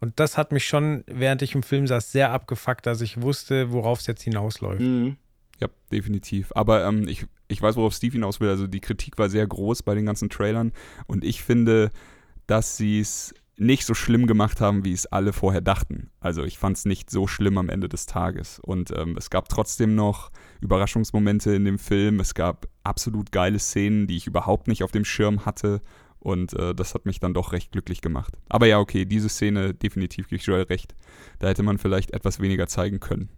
Und 0.01 0.19
das 0.19 0.39
hat 0.39 0.53
mich 0.53 0.67
schon, 0.67 1.05
während 1.07 1.43
ich 1.43 1.55
im 1.55 1.63
Film 1.63 1.87
saß, 1.87 2.13
sehr 2.13 2.33
abgefuckt, 2.33 2.87
dass 2.87 3.03
ich 3.03 3.21
wusste, 3.21 3.73
worauf 3.73 4.01
es 4.01 4.07
jetzt 4.07 4.23
hinausläuft. 4.23 4.81
Mhm. 4.81 5.17
ja, 5.61 5.69
definitiv. 5.93 6.51
Aber 6.55 6.87
ähm, 6.87 7.07
ich, 7.07 7.27
ich 7.49 7.61
weiß, 7.61 7.77
worauf 7.77 7.93
Steve 7.93 8.13
hinaus 8.13 8.41
will. 8.41 8.49
Also 8.49 8.67
die 8.67 8.81
Kritik 8.81 9.19
war 9.19 9.29
sehr 9.29 9.47
groß 9.47 9.83
bei 9.83 9.95
den 9.95 10.07
ganzen 10.07 10.31
Trailern 10.31 10.73
und 11.07 11.25
ich 11.25 11.43
finde, 11.43 11.91
dass 12.47 12.79
sie 12.79 13.01
es 13.01 13.35
nicht 13.61 13.85
so 13.85 13.93
schlimm 13.93 14.27
gemacht 14.27 14.61
haben, 14.61 14.87
wie 14.87 14.93
es 14.93 15.07
alle 15.07 15.35
vorher 15.35 15.61
dachten. 15.61 16.11
Also 16.19 16.45
ich 16.45 16.59
fand 16.59 16.79
es 16.79 16.87
nicht 16.87 17.11
so 17.11 17.27
schlimm 17.27 17.59
am 17.59 17.69
Ende 17.69 17.91
des 17.91 18.07
Tages. 18.07 18.59
Und 18.59 18.91
ähm, 18.97 19.17
es 19.19 19.29
gab 19.29 19.51
trotzdem 19.51 19.95
noch 19.95 20.31
Überraschungsmomente 20.63 21.55
in 21.55 21.67
dem 21.67 21.79
Film. 21.79 22.21
Es 22.21 22.33
gab 22.33 22.69
absolut 22.85 23.33
geile 23.33 23.59
Szenen, 23.59 24.07
die 24.07 24.17
ich 24.17 24.27
überhaupt 24.27 24.67
nicht 24.67 24.83
auf 24.83 24.93
dem 24.93 25.05
Schirm 25.05 25.45
hatte. 25.45 25.83
Und 26.19 26.55
äh, 26.55 26.75
das 26.75 26.95
hat 26.95 27.05
mich 27.05 27.21
dann 27.21 27.35
doch 27.35 27.53
recht 27.53 27.73
glücklich 27.73 28.01
gemacht. 28.01 28.33
Aber 28.49 28.67
ja, 28.67 28.79
okay, 28.79 29.05
diese 29.05 29.29
Szene 29.29 29.75
definitiv 29.75 30.29
gebe 30.29 30.37
ich 30.37 30.47
Joel 30.47 30.63
recht. 30.63 30.95
Da 31.39 31.49
hätte 31.49 31.63
man 31.63 31.77
vielleicht 31.77 32.13
etwas 32.13 32.41
weniger 32.41 32.67
zeigen 32.67 32.99
können. 32.99 33.29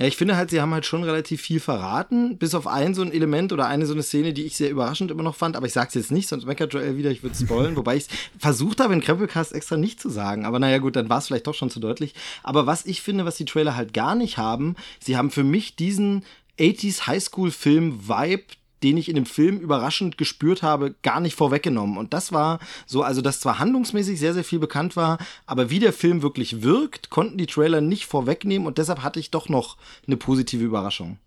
Ja, 0.00 0.06
ich 0.06 0.16
finde 0.16 0.34
halt, 0.34 0.48
sie 0.48 0.62
haben 0.62 0.72
halt 0.72 0.86
schon 0.86 1.04
relativ 1.04 1.42
viel 1.42 1.60
verraten, 1.60 2.38
bis 2.38 2.54
auf 2.54 2.66
ein 2.66 2.94
so 2.94 3.02
ein 3.02 3.12
Element 3.12 3.52
oder 3.52 3.66
eine 3.66 3.84
so 3.84 3.92
eine 3.92 4.02
Szene, 4.02 4.32
die 4.32 4.44
ich 4.44 4.56
sehr 4.56 4.70
überraschend 4.70 5.10
immer 5.10 5.22
noch 5.22 5.34
fand, 5.34 5.56
aber 5.56 5.66
ich 5.66 5.74
sag's 5.74 5.92
jetzt 5.92 6.10
nicht, 6.10 6.26
sonst 6.26 6.46
meckert 6.46 6.72
Joel 6.72 6.96
wieder, 6.96 7.10
ich 7.10 7.22
würde 7.22 7.36
spoilen, 7.36 7.76
wobei 7.76 7.96
ich 7.96 8.06
versucht 8.38 8.80
habe, 8.80 8.94
in 8.94 9.02
Krempelcast 9.02 9.52
extra 9.52 9.76
nicht 9.76 10.00
zu 10.00 10.08
sagen, 10.08 10.46
aber 10.46 10.58
naja 10.58 10.78
gut, 10.78 10.96
dann 10.96 11.10
war 11.10 11.18
es 11.18 11.26
vielleicht 11.26 11.46
doch 11.46 11.54
schon 11.54 11.68
zu 11.68 11.80
deutlich. 11.80 12.14
Aber 12.42 12.66
was 12.66 12.86
ich 12.86 13.02
finde, 13.02 13.26
was 13.26 13.36
die 13.36 13.44
Trailer 13.44 13.76
halt 13.76 13.92
gar 13.92 14.14
nicht 14.14 14.38
haben, 14.38 14.74
sie 15.00 15.18
haben 15.18 15.30
für 15.30 15.44
mich 15.44 15.76
diesen 15.76 16.24
80s 16.58 17.06
Highschool-Film-Vibe, 17.06 18.44
den 18.82 18.96
ich 18.96 19.08
in 19.08 19.14
dem 19.14 19.26
Film 19.26 19.58
überraschend 19.58 20.18
gespürt 20.18 20.62
habe, 20.62 20.94
gar 21.02 21.20
nicht 21.20 21.36
vorweggenommen. 21.36 21.98
Und 21.98 22.12
das 22.12 22.32
war 22.32 22.58
so, 22.86 23.02
also 23.02 23.20
dass 23.22 23.40
zwar 23.40 23.58
handlungsmäßig 23.58 24.18
sehr, 24.18 24.34
sehr 24.34 24.44
viel 24.44 24.58
bekannt 24.58 24.96
war, 24.96 25.18
aber 25.46 25.70
wie 25.70 25.78
der 25.78 25.92
Film 25.92 26.22
wirklich 26.22 26.62
wirkt, 26.62 27.10
konnten 27.10 27.38
die 27.38 27.46
Trailer 27.46 27.80
nicht 27.80 28.06
vorwegnehmen 28.06 28.66
und 28.66 28.78
deshalb 28.78 29.02
hatte 29.02 29.20
ich 29.20 29.30
doch 29.30 29.48
noch 29.48 29.76
eine 30.06 30.16
positive 30.16 30.64
Überraschung. 30.64 31.18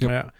Ja. 0.00 0.12
ja. 0.12 0.32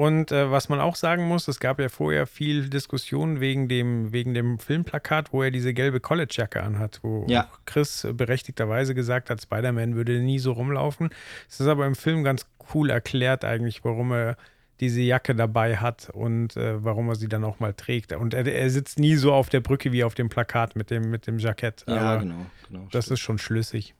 Und 0.00 0.32
äh, 0.32 0.50
was 0.50 0.70
man 0.70 0.80
auch 0.80 0.94
sagen 0.94 1.28
muss, 1.28 1.46
es 1.46 1.60
gab 1.60 1.78
ja 1.78 1.90
vorher 1.90 2.26
viel 2.26 2.70
Diskussion 2.70 3.38
wegen 3.38 3.68
dem, 3.68 4.12
wegen 4.12 4.32
dem 4.32 4.58
Filmplakat, 4.58 5.34
wo 5.34 5.42
er 5.42 5.50
diese 5.50 5.74
gelbe 5.74 6.00
Collegejacke 6.00 6.62
anhat, 6.62 7.00
wo 7.02 7.26
ja. 7.28 7.50
Chris 7.66 8.08
berechtigterweise 8.10 8.94
gesagt 8.94 9.28
hat, 9.28 9.42
Spider-Man 9.42 9.96
würde 9.96 10.20
nie 10.20 10.38
so 10.38 10.52
rumlaufen. 10.52 11.10
Es 11.50 11.60
ist 11.60 11.66
aber 11.66 11.84
im 11.84 11.96
Film 11.96 12.24
ganz 12.24 12.46
cool 12.72 12.88
erklärt 12.88 13.44
eigentlich, 13.44 13.84
warum 13.84 14.12
er 14.12 14.38
diese 14.80 15.02
Jacke 15.02 15.34
dabei 15.34 15.76
hat 15.76 16.10
und 16.10 16.56
äh, 16.56 16.82
warum 16.82 17.08
er 17.08 17.14
sie 17.14 17.28
dann 17.28 17.44
auch 17.44 17.60
mal 17.60 17.74
trägt. 17.74 18.12
Und 18.12 18.34
er, 18.34 18.46
er, 18.46 18.70
sitzt 18.70 18.98
nie 18.98 19.16
so 19.16 19.32
auf 19.32 19.48
der 19.48 19.60
Brücke 19.60 19.92
wie 19.92 20.04
auf 20.04 20.14
dem 20.14 20.28
Plakat 20.28 20.74
mit 20.74 20.90
dem, 20.90 21.10
mit 21.10 21.26
dem 21.26 21.38
Jackett. 21.38 21.84
Ja, 21.86 21.96
Aber 21.96 22.22
genau, 22.22 22.46
genau. 22.66 22.88
Das 22.90 23.04
stimmt. 23.04 23.14
ist 23.14 23.20
schon 23.20 23.38
schlüssig. 23.38 23.94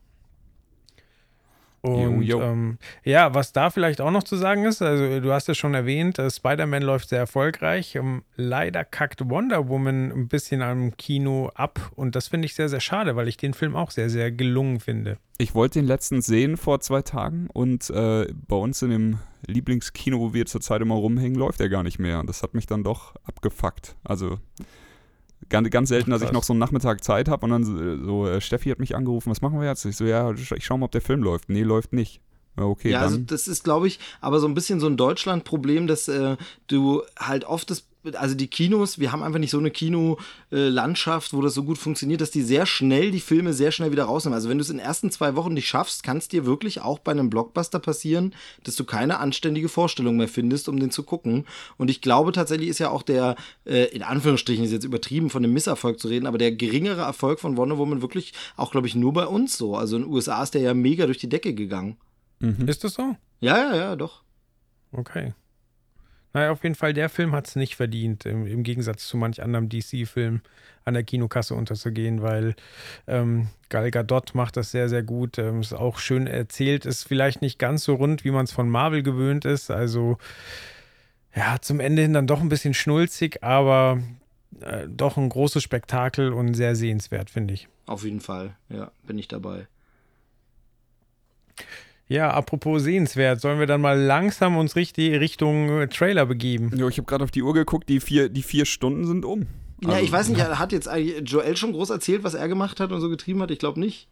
Und 1.83 2.23
jo, 2.23 2.39
jo. 2.39 2.43
Ähm, 2.43 2.79
ja, 3.05 3.35
was 3.35 3.53
da 3.53 3.71
vielleicht 3.71 4.01
auch 4.01 4.11
noch 4.11 4.23
zu 4.23 4.37
sagen 4.37 4.65
ist, 4.65 4.83
also 4.83 5.21
du 5.21 5.33
hast 5.33 5.49
ja 5.49 5.55
schon 5.55 5.73
erwähnt, 5.73 6.19
äh, 6.19 6.31
Spider-Man 6.31 6.83
läuft 6.83 7.09
sehr 7.09 7.21
erfolgreich. 7.21 7.95
Ähm, 7.95 8.23
leider 8.37 8.85
kackt 8.85 9.29
Wonder 9.31 9.69
Woman 9.69 10.13
ein 10.13 10.29
bisschen 10.29 10.61
am 10.61 10.97
Kino 10.97 11.51
ab 11.55 11.93
und 11.97 12.17
das 12.17 12.29
finde 12.29 12.47
ich 12.47 12.55
sehr, 12.55 12.69
sehr 12.69 12.81
schade, 12.81 13.17
weil 13.17 13.29
ich 13.29 13.39
den 13.39 13.55
Film 13.55 13.77
auch 13.77 13.91
sehr, 13.91 14.11
sehr 14.11 14.31
gelungen 14.31 14.81
finde. 14.81 15.17
Ich 15.39 15.55
wollte 15.55 15.79
den 15.79 15.87
letzten 15.87 16.21
sehen 16.21 16.59
vor 16.59 16.81
zwei 16.81 17.01
Tagen 17.01 17.49
und 17.53 17.89
äh, 17.89 18.27
bei 18.47 18.57
uns 18.57 18.83
in 18.83 18.91
dem 18.91 19.19
Lieblingskino, 19.47 20.21
wo 20.21 20.35
wir 20.35 20.45
zurzeit 20.45 20.83
immer 20.83 20.97
rumhängen, 20.97 21.39
läuft 21.39 21.61
er 21.61 21.71
gar 21.71 21.83
nicht 21.83 21.99
mehr. 21.99 22.21
Und 22.21 22.29
das 22.29 22.43
hat 22.43 22.53
mich 22.53 22.67
dann 22.67 22.85
doch 22.85 23.15
abgefuckt. 23.25 23.97
Also 24.05 24.39
ganz, 25.49 25.70
ganz 25.70 25.88
selten, 25.88 26.11
dass 26.11 26.23
ich 26.23 26.32
noch 26.32 26.42
so 26.42 26.52
einen 26.52 26.61
Nachmittag 26.61 27.02
Zeit 27.02 27.28
habe 27.28 27.44
und 27.44 27.50
dann 27.50 27.64
so, 27.64 28.04
so 28.04 28.28
äh, 28.28 28.40
Steffi 28.40 28.70
hat 28.70 28.78
mich 28.78 28.94
angerufen, 28.94 29.30
was 29.30 29.40
machen 29.40 29.61
wir 29.61 29.66
jetzt? 29.66 29.85
Ich 29.85 29.97
so, 29.97 30.04
ja, 30.04 30.30
ich 30.32 30.64
schau 30.64 30.76
mal, 30.76 30.87
ob 30.87 30.92
der 30.92 31.00
Film 31.00 31.23
läuft. 31.23 31.49
Nee, 31.49 31.62
läuft 31.62 31.92
nicht. 31.92 32.20
Okay, 32.57 32.90
ja, 32.90 33.00
also 33.00 33.16
das 33.16 33.49
ist, 33.49 33.64
glaube 33.64 33.87
ich, 33.87 33.99
aber 34.21 34.40
so 34.40 34.47
ein 34.47 34.54
bisschen 34.54 34.80
so 34.80 34.87
ein 34.87 34.97
Deutschland-Problem, 34.97 35.87
dass 35.87 36.09
äh, 36.09 36.37
du 36.66 37.02
halt 37.19 37.45
oft 37.45 37.71
das 37.71 37.85
also 38.14 38.35
die 38.35 38.47
Kinos, 38.47 38.99
wir 38.99 39.12
haben 39.12 39.23
einfach 39.23 39.38
nicht 39.38 39.50
so 39.50 39.59
eine 39.59 39.71
Kinolandschaft, 39.71 41.35
wo 41.35 41.42
das 41.42 41.54
so 41.54 41.64
gut 41.64 41.76
funktioniert, 41.76 42.21
dass 42.21 42.30
die 42.30 42.42
sehr 42.42 42.64
schnell 42.64 43.11
die 43.11 43.21
Filme 43.21 43.52
sehr 43.52 43.73
schnell 43.73 43.92
wieder 43.92 44.04
rausnehmen. 44.04 44.35
Also 44.35 44.49
wenn 44.49 44.59
du 44.59 44.62
es 44.62 44.71
in 44.71 44.78
den 44.78 44.87
ersten 44.87 45.11
zwei 45.11 45.37
Wochen 45.37 45.52
nicht 45.52 45.69
schaffst, 45.69 46.02
kann 46.02 46.16
es 46.16 46.28
dir 46.28 46.47
wirklich 46.47 46.80
auch 46.80 46.99
bei 46.99 47.12
einem 47.12 47.28
Blockbuster 47.28 47.78
passieren, 47.78 48.35
dass 48.64 48.76
du 48.76 48.85
keine 48.85 49.19
anständige 49.19 49.69
Vorstellung 49.69 50.16
mehr 50.16 50.28
findest, 50.28 50.69
um 50.69 50.80
den 50.80 50.90
zu 50.90 51.02
gucken. 51.02 51.47
Und 51.76 51.90
ich 51.90 52.00
glaube 52.00 52.33
tatsächlich 52.33 52.69
ist 52.69 52.78
ja 52.78 52.90
auch 52.90 53.02
der, 53.02 53.37
äh, 53.66 53.95
in 53.95 54.02
Anführungsstrichen 54.02 54.64
ist 54.64 54.73
jetzt 54.73 54.85
übertrieben 54.85 55.28
von 55.28 55.42
dem 55.42 55.52
Misserfolg 55.52 56.00
zu 56.00 56.09
reden, 56.09 56.26
aber 56.26 56.38
der 56.38 56.52
geringere 56.52 57.02
Erfolg 57.02 57.38
von 57.40 57.57
Wonder 57.57 57.76
Woman 57.76 58.02
wirklich 58.02 58.33
auch, 58.57 58.71
glaube 58.71 58.87
ich, 58.87 58.95
nur 58.95 59.12
bei 59.12 59.26
uns 59.26 59.59
so. 59.59 59.76
Also 59.76 59.97
in 59.97 60.02
den 60.02 60.12
USA 60.12 60.42
ist 60.42 60.54
der 60.54 60.62
ja 60.62 60.75
mega 60.75 61.04
durch 61.04 61.19
die 61.19 61.28
Decke 61.28 61.54
gegangen. 61.54 61.99
Mhm. 62.40 62.68
Ist 62.68 62.85
das 62.85 62.94
so? 62.94 63.16
Ja, 63.40 63.56
ja, 63.56 63.76
ja, 63.76 63.97
doch. 63.97 64.23
Okay. 64.92 65.35
Naja, 66.32 66.52
auf 66.52 66.62
jeden 66.62 66.76
Fall, 66.76 66.92
der 66.92 67.09
Film 67.09 67.32
hat 67.32 67.49
es 67.49 67.56
nicht 67.56 67.75
verdient, 67.75 68.25
im, 68.25 68.47
im, 68.47 68.62
Gegensatz 68.62 69.06
zu 69.09 69.16
manch 69.16 69.42
anderem 69.42 69.68
DC-Film 69.68 70.42
an 70.85 70.94
der 70.94 71.02
Kinokasse 71.02 71.54
unterzugehen, 71.54 72.23
weil 72.23 72.54
ähm, 73.09 73.49
Gal 73.68 73.90
Gadot 73.90 74.35
macht 74.35 74.56
das 74.56 74.70
sehr, 74.70 74.88
sehr 74.88 75.02
gut. 75.02 75.38
Ähm, 75.38 75.61
ist 75.61 75.73
auch 75.73 75.99
schön 75.99 76.28
erzählt, 76.28 76.87
ist 76.87 77.02
vielleicht 77.02 77.42
nicht 77.42 77.59
ganz 77.59 77.85
so 77.85 77.94
rund, 77.94 78.25
wie 78.25 78.30
man 78.30 78.44
es 78.44 78.52
von 78.52 78.68
Marvel 78.68 79.02
gewöhnt 79.02 79.44
ist. 79.44 79.70
Also, 79.70 80.18
ja, 81.35 81.56
zum 81.61 81.80
Ende 81.80 82.02
hin 82.02 82.12
dann 82.12 82.28
doch 82.28 82.40
ein 82.40 82.49
bisschen 82.49 82.75
schnulzig, 82.75 83.42
aber 83.42 84.00
äh, 84.61 84.87
doch 84.88 85.16
ein 85.16 85.28
großes 85.28 85.62
Spektakel 85.62 86.32
und 86.32 86.54
sehr 86.54 86.76
sehenswert, 86.76 87.30
finde 87.30 87.54
ich. 87.54 87.68
Auf 87.87 88.04
jeden 88.04 88.20
Fall, 88.20 88.56
ja, 88.68 88.92
bin 89.04 89.18
ich 89.18 89.26
dabei. 89.26 89.66
Ja, 92.11 92.33
apropos 92.33 92.83
sehenswert, 92.83 93.40
sollen 93.40 93.61
wir 93.61 93.69
dann 93.69 93.81
mal 93.81 93.97
langsam 93.97 94.57
uns 94.57 94.75
richtig 94.75 95.21
Richtung 95.21 95.83
äh, 95.83 95.87
Trailer 95.87 96.26
begeben? 96.26 96.76
Jo, 96.76 96.88
ich 96.88 96.99
habe 96.99 97.07
gerade 97.07 97.23
auf 97.23 97.31
die 97.31 97.40
Uhr 97.40 97.55
geguckt, 97.55 97.88
die 97.88 98.00
vier, 98.00 98.29
die 98.29 98.43
vier 98.43 98.67
Stunden 98.67 99.07
sind 99.07 99.25
um. 99.25 99.47
Also, 99.85 99.97
ja, 99.97 100.02
ich 100.02 100.11
weiß 100.11 100.29
nicht, 100.29 100.43
hat 100.43 100.73
jetzt 100.73 100.90
Joel 101.23 101.57
schon 101.57 101.71
groß 101.71 101.90
erzählt, 101.90 102.25
was 102.25 102.35
er 102.35 102.49
gemacht 102.49 102.81
hat 102.81 102.90
und 102.90 103.00
so 103.00 103.09
getrieben 103.09 103.40
hat? 103.43 103.52
Ich 103.52 103.61
glaube 103.61 103.79
nicht. 103.79 104.09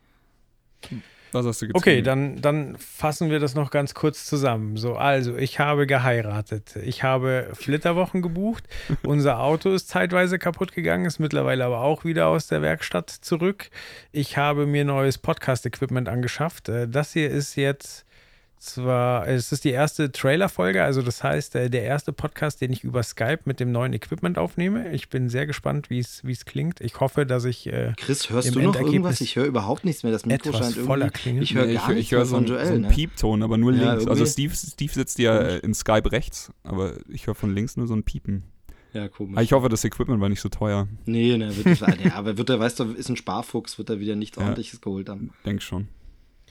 Was 1.32 1.47
hast 1.47 1.62
du 1.62 1.66
getrieben? 1.66 1.78
Okay, 1.78 2.02
dann, 2.02 2.40
dann 2.40 2.76
fassen 2.78 3.30
wir 3.30 3.38
das 3.38 3.54
noch 3.54 3.70
ganz 3.70 3.94
kurz 3.94 4.25
zusammen. 4.25 4.76
So, 4.76 4.94
also, 4.94 5.37
ich 5.37 5.58
habe 5.58 5.87
geheiratet. 5.87 6.76
Ich 6.76 7.02
habe 7.02 7.49
Flitterwochen 7.52 8.23
gebucht. 8.23 8.64
Unser 9.02 9.40
Auto 9.40 9.70
ist 9.70 9.88
zeitweise 9.88 10.38
kaputt 10.38 10.73
gegangen, 10.73 11.04
ist 11.04 11.18
mittlerweile 11.18 11.64
aber 11.64 11.80
auch 11.80 12.04
wieder 12.04 12.28
aus 12.28 12.47
der 12.47 12.62
Werkstatt 12.62 13.11
zurück. 13.11 13.70
Ich 14.12 14.37
habe 14.37 14.66
mir 14.66 14.85
neues 14.85 15.18
Podcast-Equipment 15.18 16.08
angeschafft. 16.08 16.68
Äh, 16.68 16.88
das 16.88 17.12
hier 17.12 17.30
ist 17.30 17.56
jetzt 17.56 18.08
zwar, 18.59 19.27
es 19.29 19.53
ist 19.53 19.65
die 19.65 19.71
erste 19.71 20.12
Trailer-Folge, 20.12 20.83
also 20.83 21.03
das 21.03 21.23
heißt, 21.23 21.55
äh, 21.55 21.71
der 21.71 21.83
erste 21.83 22.12
Podcast, 22.12 22.61
den 22.61 22.73
ich 22.73 22.85
über 22.85 23.03
Skype 23.03 23.41
mit 23.45 23.61
dem 23.61 23.73
neuen 23.73 23.93
Equipment 23.93 24.38
aufnehme. 24.38 24.93
Ich 24.93 25.09
bin 25.09 25.29
sehr 25.29 25.47
gespannt, 25.47 25.91
wie 25.91 25.99
es 25.99 26.45
klingt. 26.45 26.81
Ich 26.81 27.00
hoffe, 27.00 27.27
dass 27.27 27.45
ich. 27.45 27.67
Äh, 27.67 27.95
Chris, 27.97 28.31
hörst 28.31 28.55
du 28.55 28.61
noch 28.61 28.75
irgendwas? 28.75 29.21
Ich 29.21 29.37
höre 29.37 29.47
überhaupt 29.47 29.85
nichts 29.85 30.03
mehr. 30.03 30.12
Das 30.12 30.27
Mikro 30.27 30.53
scheint 30.53 30.77
voller 30.77 31.11
klingen. 31.11 31.43
Ich 31.43 31.55
höre 31.55 31.67
gar 31.67 31.91
ich, 31.93 31.99
ich 31.99 32.12
höre 32.12 32.27
so, 32.27 32.37
ein, 32.37 32.47
Joel, 32.47 32.67
so 32.67 32.73
einen 32.73 32.83
ne? 32.83 32.88
Piepton, 32.88 33.43
aber 33.43 33.57
nur 33.57 33.73
ja, 33.73 33.95
links. 33.95 34.07
Also 34.09 34.27
Steve, 34.27 34.55
Steve 34.55 34.93
sitzt 34.93 35.19
ja 35.19 35.38
äh, 35.38 35.59
in 35.59 35.75
Skype 35.75 36.11
rechts, 36.11 36.53
aber 36.62 36.95
ich 37.09 37.27
höre 37.27 37.35
von 37.35 37.55
links 37.55 37.77
nur 37.77 37.87
so 37.87 37.95
ein 37.95 38.03
Piepen. 38.03 38.45
Ja, 38.93 39.09
komisch. 39.09 39.37
Aber 39.37 39.43
ich 39.43 39.53
hoffe, 39.53 39.69
das 39.69 39.85
Equipment 39.85 40.21
war 40.21 40.29
nicht 40.29 40.41
so 40.41 40.49
teuer. 40.49 40.88
Nee, 41.05 41.37
nee, 41.37 41.50
wird, 41.57 41.81
ja, 41.81 42.15
aber 42.15 42.38
wird 42.38 42.49
er, 42.49 42.59
weißt 42.59 42.81
du, 42.81 42.93
ist 42.93 43.09
ein 43.09 43.17
Sparfuchs, 43.17 43.79
wird 43.79 43.91
er 43.91 44.00
wieder 44.00 44.17
nichts 44.17 44.38
ordentliches 44.38 44.81
geholt 44.81 45.09
haben. 45.09 45.31
Denk 45.45 45.62
schon. 45.62 45.88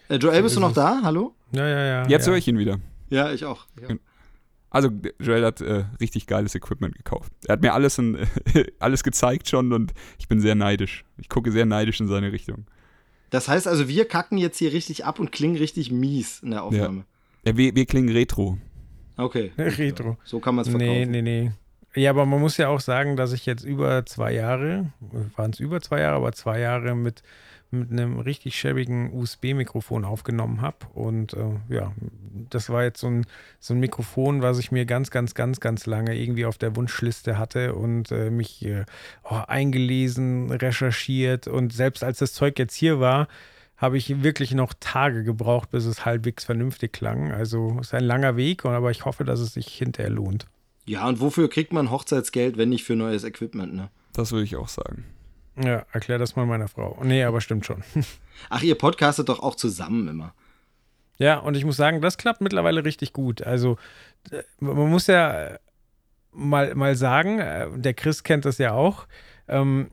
Äh, 0.09 0.15
Joel, 0.15 0.43
bist 0.43 0.55
du 0.55 0.59
noch 0.59 0.73
da? 0.73 1.01
Hallo? 1.03 1.35
Ja, 1.51 1.67
ja, 1.67 1.85
ja. 1.85 2.07
Jetzt 2.07 2.25
ja. 2.25 2.31
höre 2.31 2.37
ich 2.37 2.47
ihn 2.47 2.57
wieder. 2.57 2.79
Ja, 3.09 3.31
ich 3.31 3.45
auch. 3.45 3.65
Ja. 3.81 3.95
Also 4.69 4.89
Joel 5.19 5.45
hat 5.45 5.61
äh, 5.61 5.85
richtig 5.99 6.27
geiles 6.27 6.53
Equipment 6.55 6.95
gekauft. 6.95 7.31
Er 7.47 7.53
hat 7.53 7.61
mir 7.61 7.73
alles, 7.73 7.97
in, 7.97 8.17
alles 8.79 9.03
gezeigt 9.03 9.49
schon 9.49 9.71
und 9.73 9.93
ich 10.19 10.27
bin 10.27 10.39
sehr 10.41 10.55
neidisch. 10.55 11.05
Ich 11.17 11.29
gucke 11.29 11.51
sehr 11.51 11.65
neidisch 11.65 11.99
in 11.99 12.07
seine 12.07 12.31
Richtung. 12.31 12.65
Das 13.29 13.47
heißt 13.47 13.67
also, 13.67 13.87
wir 13.87 14.07
kacken 14.07 14.37
jetzt 14.37 14.57
hier 14.57 14.71
richtig 14.73 15.05
ab 15.05 15.19
und 15.19 15.31
klingen 15.31 15.57
richtig 15.57 15.91
mies 15.91 16.41
in 16.41 16.51
der 16.51 16.63
Aufnahme. 16.63 17.05
Ja, 17.43 17.51
ja 17.51 17.57
wir, 17.57 17.75
wir 17.75 17.85
klingen 17.85 18.09
retro. 18.09 18.57
Okay. 19.17 19.51
retro. 19.57 20.17
So 20.23 20.39
kann 20.39 20.55
man 20.55 20.63
es 20.63 20.69
verkaufen. 20.69 21.11
Nee, 21.11 21.21
nee, 21.21 21.21
nee. 21.21 21.51
Ja, 21.95 22.11
aber 22.11 22.25
man 22.25 22.39
muss 22.39 22.57
ja 22.57 22.67
auch 22.67 22.79
sagen, 22.79 23.15
dass 23.15 23.33
ich 23.33 23.45
jetzt 23.45 23.63
über 23.63 24.05
zwei 24.05 24.33
Jahre, 24.33 24.91
waren 25.35 25.51
es 25.51 25.59
über 25.59 25.81
zwei 25.81 26.01
Jahre, 26.01 26.17
aber 26.17 26.31
zwei 26.33 26.59
Jahre 26.59 26.95
mit 26.95 27.23
mit 27.71 27.91
einem 27.91 28.19
richtig 28.19 28.55
schäbigen 28.55 29.13
USB-Mikrofon 29.13 30.05
aufgenommen 30.05 30.61
habe. 30.61 30.77
Und 30.93 31.33
äh, 31.33 31.59
ja, 31.69 31.93
das 32.49 32.69
war 32.69 32.83
jetzt 32.83 32.99
so 32.99 33.07
ein, 33.07 33.25
so 33.59 33.73
ein 33.73 33.79
Mikrofon, 33.79 34.41
was 34.41 34.59
ich 34.59 34.71
mir 34.71 34.85
ganz, 34.85 35.11
ganz, 35.11 35.33
ganz, 35.33 35.59
ganz 35.59 35.85
lange 35.85 36.17
irgendwie 36.17 36.45
auf 36.45 36.57
der 36.57 36.75
Wunschliste 36.75 37.37
hatte 37.37 37.75
und 37.75 38.11
äh, 38.11 38.29
mich 38.29 38.65
äh, 38.65 38.85
oh, 39.23 39.41
eingelesen, 39.47 40.51
recherchiert. 40.51 41.47
Und 41.47 41.73
selbst 41.73 42.03
als 42.03 42.19
das 42.19 42.33
Zeug 42.33 42.57
jetzt 42.59 42.75
hier 42.75 42.99
war, 42.99 43.27
habe 43.77 43.97
ich 43.97 44.23
wirklich 44.23 44.53
noch 44.53 44.73
Tage 44.79 45.23
gebraucht, 45.23 45.69
bis 45.69 45.85
es 45.85 46.05
halbwegs 46.05 46.45
vernünftig 46.45 46.93
klang. 46.93 47.31
Also 47.31 47.77
es 47.79 47.87
ist 47.87 47.93
ein 47.93 48.03
langer 48.03 48.35
Weg, 48.35 48.65
aber 48.65 48.91
ich 48.91 49.05
hoffe, 49.05 49.23
dass 49.23 49.39
es 49.39 49.53
sich 49.53 49.67
hinterher 49.67 50.09
lohnt. 50.09 50.47
Ja, 50.85 51.07
und 51.07 51.19
wofür 51.19 51.49
kriegt 51.49 51.73
man 51.73 51.91
Hochzeitsgeld, 51.91 52.57
wenn 52.57 52.69
nicht 52.69 52.85
für 52.85 52.95
neues 52.95 53.23
Equipment, 53.23 53.75
ne? 53.75 53.89
Das 54.13 54.31
würde 54.31 54.45
ich 54.45 54.55
auch 54.55 54.69
sagen. 54.69 55.05
Ja, 55.63 55.85
erklär 55.91 56.19
das 56.19 56.35
mal 56.35 56.45
meiner 56.45 56.67
Frau. 56.67 56.99
Nee, 57.03 57.23
aber 57.23 57.41
stimmt 57.41 57.65
schon. 57.65 57.83
Ach, 58.49 58.61
ihr 58.61 58.75
podcastet 58.75 59.29
doch 59.29 59.39
auch 59.39 59.55
zusammen 59.55 60.07
immer. 60.07 60.33
Ja, 61.17 61.39
und 61.39 61.57
ich 61.57 61.65
muss 61.65 61.77
sagen, 61.77 62.01
das 62.01 62.17
klappt 62.17 62.41
mittlerweile 62.41 62.85
richtig 62.85 63.11
gut. 63.11 63.41
Also, 63.41 63.77
äh, 64.31 64.43
man 64.59 64.89
muss 64.89 65.07
ja 65.07 65.57
mal, 66.31 66.75
mal 66.75 66.95
sagen, 66.95 67.39
äh, 67.39 67.67
der 67.75 67.93
Chris 67.95 68.23
kennt 68.23 68.45
das 68.45 68.59
ja 68.59 68.73
auch. 68.73 69.07
Ähm, 69.47 69.89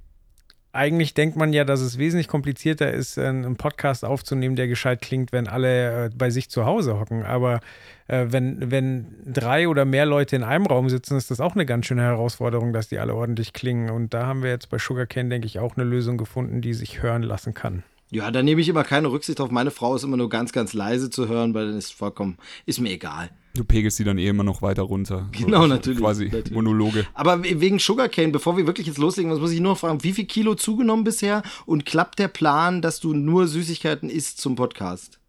eigentlich 0.74 1.14
denkt 1.14 1.36
man 1.36 1.52
ja, 1.52 1.64
dass 1.64 1.80
es 1.80 1.98
wesentlich 1.98 2.28
komplizierter 2.28 2.92
ist, 2.92 3.18
einen 3.18 3.56
Podcast 3.56 4.04
aufzunehmen, 4.04 4.56
der 4.56 4.66
gescheit 4.66 5.00
klingt, 5.00 5.32
wenn 5.32 5.46
alle 5.46 6.06
äh, 6.06 6.10
bei 6.14 6.30
sich 6.30 6.50
zu 6.50 6.66
Hause 6.66 6.98
hocken. 6.98 7.24
Aber 7.24 7.60
äh, 8.08 8.26
wenn, 8.30 8.70
wenn 8.70 9.06
drei 9.24 9.68
oder 9.68 9.84
mehr 9.84 10.04
Leute 10.04 10.34
in 10.36 10.42
einem 10.42 10.66
Raum 10.66 10.88
sitzen, 10.88 11.16
ist 11.16 11.30
das 11.30 11.40
auch 11.40 11.54
eine 11.54 11.64
ganz 11.64 11.86
schöne 11.86 12.02
Herausforderung, 12.02 12.72
dass 12.72 12.88
die 12.88 12.98
alle 12.98 13.14
ordentlich 13.14 13.52
klingen. 13.52 13.88
Und 13.90 14.14
da 14.14 14.26
haben 14.26 14.42
wir 14.42 14.50
jetzt 14.50 14.68
bei 14.68 14.78
Sugarcane, 14.78 15.28
denke 15.28 15.46
ich, 15.46 15.60
auch 15.60 15.76
eine 15.76 15.84
Lösung 15.84 16.18
gefunden, 16.18 16.60
die 16.60 16.74
sich 16.74 17.02
hören 17.02 17.22
lassen 17.22 17.54
kann. 17.54 17.84
Ja, 18.10 18.30
da 18.30 18.42
nehme 18.42 18.60
ich 18.60 18.68
immer 18.68 18.84
keine 18.84 19.10
Rücksicht 19.10 19.40
auf. 19.40 19.50
Meine 19.50 19.70
Frau 19.70 19.94
ist 19.94 20.02
immer 20.02 20.16
nur 20.16 20.28
ganz, 20.28 20.52
ganz 20.52 20.72
leise 20.72 21.08
zu 21.08 21.28
hören, 21.28 21.54
weil 21.54 21.68
dann 21.68 21.78
ist 21.78 21.92
vollkommen, 21.92 22.36
ist 22.66 22.80
mir 22.80 22.90
egal. 22.90 23.30
Du 23.54 23.62
pegelst 23.64 23.98
sie 23.98 24.04
dann 24.04 24.18
eh 24.18 24.26
immer 24.26 24.42
noch 24.42 24.62
weiter 24.62 24.82
runter. 24.82 25.28
Genau, 25.30 25.62
so, 25.62 25.66
natürlich. 25.68 26.00
Quasi 26.00 26.24
natürlich. 26.24 26.50
Monologe. 26.50 27.06
Aber 27.14 27.44
wegen 27.44 27.78
Sugarcane, 27.78 28.32
bevor 28.32 28.56
wir 28.56 28.66
wirklich 28.66 28.88
jetzt 28.88 28.98
loslegen, 28.98 29.30
muss 29.38 29.52
ich 29.52 29.60
nur 29.60 29.76
fragen, 29.76 30.02
wie 30.02 30.12
viel 30.12 30.26
Kilo 30.26 30.56
zugenommen 30.56 31.04
bisher 31.04 31.42
und 31.64 31.86
klappt 31.86 32.18
der 32.18 32.28
Plan, 32.28 32.82
dass 32.82 32.98
du 32.98 33.14
nur 33.14 33.46
Süßigkeiten 33.46 34.10
isst 34.10 34.40
zum 34.40 34.56
Podcast? 34.56 35.20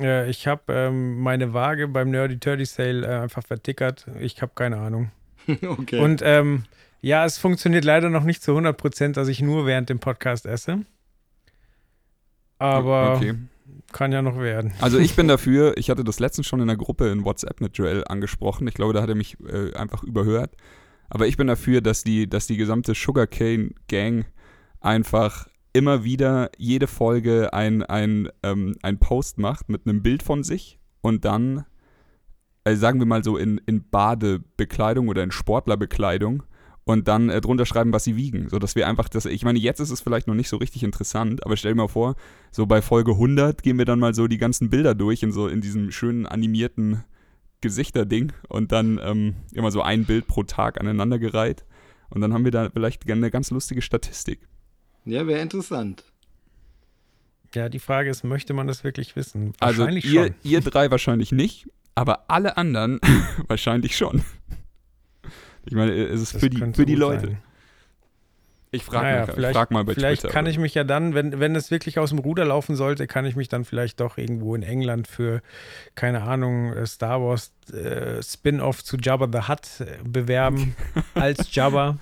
Äh, 0.00 0.30
ich 0.30 0.46
habe 0.46 0.72
ähm, 0.72 1.20
meine 1.20 1.52
Waage 1.52 1.88
beim 1.88 2.10
Nerdy 2.10 2.38
Turdy 2.38 2.64
Sale 2.64 3.06
äh, 3.06 3.20
einfach 3.20 3.42
vertickert. 3.42 4.06
Ich 4.18 4.40
habe 4.40 4.52
keine 4.54 4.78
Ahnung. 4.78 5.10
okay. 5.46 6.00
Und 6.00 6.22
ähm, 6.24 6.64
ja, 7.02 7.26
es 7.26 7.36
funktioniert 7.36 7.84
leider 7.84 8.08
noch 8.08 8.24
nicht 8.24 8.42
zu 8.42 8.52
100 8.52 8.76
Prozent, 8.76 9.16
dass 9.18 9.28
ich 9.28 9.42
nur 9.42 9.66
während 9.66 9.90
dem 9.90 9.98
Podcast 9.98 10.46
esse. 10.46 10.86
Aber 12.58 13.16
Okay. 13.16 13.34
Kann 13.92 14.12
ja 14.12 14.22
noch 14.22 14.38
werden. 14.38 14.72
Also 14.80 14.98
ich 14.98 15.16
bin 15.16 15.28
dafür, 15.28 15.76
ich 15.76 15.90
hatte 15.90 16.04
das 16.04 16.20
letztens 16.20 16.46
schon 16.46 16.60
in 16.60 16.66
der 16.66 16.76
Gruppe 16.76 17.08
in 17.08 17.24
WhatsApp 17.24 17.60
mit 17.60 17.76
Joel 17.76 18.04
angesprochen. 18.06 18.66
Ich 18.68 18.74
glaube, 18.74 18.92
da 18.92 19.02
hat 19.02 19.08
er 19.08 19.14
mich 19.14 19.36
äh, 19.40 19.72
einfach 19.74 20.02
überhört. 20.02 20.56
Aber 21.08 21.26
ich 21.26 21.36
bin 21.36 21.46
dafür, 21.46 21.80
dass 21.80 22.02
die, 22.02 22.28
dass 22.28 22.46
die 22.46 22.56
gesamte 22.56 22.94
Sugarcane 22.94 23.70
Gang 23.88 24.26
einfach 24.80 25.46
immer 25.72 26.04
wieder 26.04 26.50
jede 26.56 26.86
Folge 26.86 27.52
ein, 27.52 27.82
ein, 27.82 28.28
ähm, 28.42 28.76
ein 28.82 28.98
Post 28.98 29.38
macht 29.38 29.68
mit 29.68 29.86
einem 29.86 30.02
Bild 30.02 30.22
von 30.22 30.42
sich 30.42 30.80
und 31.02 31.24
dann, 31.24 31.64
also 32.64 32.80
sagen 32.80 32.98
wir 32.98 33.06
mal 33.06 33.22
so 33.22 33.36
in, 33.36 33.60
in 33.66 33.88
Badebekleidung 33.88 35.08
oder 35.08 35.22
in 35.22 35.30
Sportlerbekleidung 35.30 36.44
und 36.86 37.08
dann 37.08 37.28
äh, 37.30 37.40
drunter 37.40 37.66
schreiben, 37.66 37.92
was 37.92 38.04
sie 38.04 38.16
wiegen, 38.16 38.48
so 38.48 38.60
dass 38.60 38.76
wir 38.76 38.86
einfach 38.86 39.08
das, 39.08 39.26
ich 39.26 39.44
meine, 39.44 39.58
jetzt 39.58 39.80
ist 39.80 39.90
es 39.90 40.00
vielleicht 40.00 40.28
noch 40.28 40.36
nicht 40.36 40.48
so 40.48 40.56
richtig 40.56 40.84
interessant, 40.84 41.44
aber 41.44 41.56
stell 41.56 41.72
dir 41.72 41.76
mal 41.76 41.88
vor, 41.88 42.14
so 42.52 42.64
bei 42.64 42.80
Folge 42.80 43.10
100 43.12 43.62
gehen 43.62 43.76
wir 43.76 43.84
dann 43.84 43.98
mal 43.98 44.14
so 44.14 44.28
die 44.28 44.38
ganzen 44.38 44.70
Bilder 44.70 44.94
durch 44.94 45.22
in 45.24 45.32
so 45.32 45.48
in 45.48 45.60
diesem 45.60 45.90
schönen 45.90 46.26
animierten 46.26 47.04
Gesichterding 47.60 48.32
und 48.48 48.70
dann 48.70 49.00
ähm, 49.02 49.34
immer 49.52 49.72
so 49.72 49.82
ein 49.82 50.04
Bild 50.04 50.28
pro 50.28 50.44
Tag 50.44 50.80
aneinandergereiht 50.80 51.64
und 52.08 52.20
dann 52.20 52.32
haben 52.32 52.44
wir 52.44 52.52
da 52.52 52.70
vielleicht 52.70 53.10
eine 53.10 53.32
ganz 53.32 53.50
lustige 53.50 53.82
Statistik. 53.82 54.46
ja, 55.04 55.26
wäre 55.26 55.40
interessant. 55.40 56.04
Ja, 57.52 57.68
die 57.68 57.80
Frage 57.80 58.10
ist, 58.10 58.22
möchte 58.22 58.54
man 58.54 58.68
das 58.68 58.84
wirklich 58.84 59.16
wissen? 59.16 59.54
Also 59.58 59.80
Wahrscheinlich 59.80 60.04
ihr, 60.04 60.26
schon. 60.26 60.34
ihr 60.44 60.60
drei 60.60 60.90
wahrscheinlich 60.92 61.32
nicht, 61.32 61.66
aber 61.96 62.30
alle 62.30 62.56
anderen 62.56 63.00
wahrscheinlich 63.48 63.96
schon. 63.96 64.22
Ich 65.66 65.74
meine, 65.74 65.92
es 65.92 66.20
ist 66.20 66.34
Das 66.34 66.40
für 66.40 66.50
die, 66.50 66.72
für 66.72 66.86
die 66.86 66.94
Leute. 66.94 67.26
sein. 67.26 67.38
Ich 68.72 68.84
frage 68.84 69.04
Naja, 69.06 69.26
mal, 69.26 69.32
vielleicht, 69.34 69.56
frag 69.56 69.70
mal 69.70 69.84
bei 69.84 69.94
vielleicht 69.94 70.22
Twitter. 70.22 70.34
kann 70.34 70.44
oder 70.44 70.50
ich 70.50 70.58
mich 70.58 70.74
ja 70.74 70.84
dann, 70.84 71.14
wenn, 71.14 71.38
wenn 71.40 71.54
es 71.56 71.70
wirklich 71.70 71.98
aus 71.98 72.10
dem 72.10 72.18
Ruder 72.18 72.44
laufen 72.44 72.74
sollte, 72.76 73.06
kann 73.06 73.24
ich 73.24 73.36
mich 73.36 73.48
dann 73.48 73.64
vielleicht 73.64 74.00
doch 74.00 74.18
irgendwo 74.18 74.54
in 74.54 74.62
England 74.62 75.06
für, 75.08 75.40
keine 75.94 76.22
Ahnung, 76.22 76.72
äh, 76.72 76.84
Star 76.86 77.22
Wars 77.22 77.52
äh, 77.72 78.22
Spin-off 78.22 78.82
zu 78.84 78.96
Jabba 78.96 79.28
the 79.32 79.48
Hutt 79.48 79.80
äh, 79.80 79.96
bewerben 80.06 80.74
als 81.14 81.54
Jabba. 81.54 81.98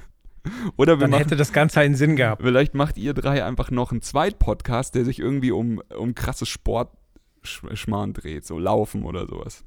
Oder 0.76 0.94
wir 0.94 1.00
Dann 1.00 1.10
machen, 1.10 1.22
hätte 1.22 1.36
das 1.36 1.52
Ganze 1.52 1.80
einen 1.80 1.94
Sinn 1.94 2.16
gehabt. 2.16 2.42
vielleicht 2.42 2.74
macht 2.74 2.96
ihr 2.98 3.14
drei 3.14 3.44
einfach 3.44 3.70
noch 3.70 3.92
einen 3.92 4.02
Zweit-Podcast, 4.02 4.94
der 4.94 5.04
sich 5.04 5.18
irgendwie 5.20 5.52
um, 5.52 5.80
um 5.96 6.14
krasses 6.14 6.48
Sportschmarrn 6.48 8.14
dreht, 8.14 8.46
so 8.46 8.58
Laufen 8.58 9.04
oder 9.04 9.26
sowas. 9.26 9.64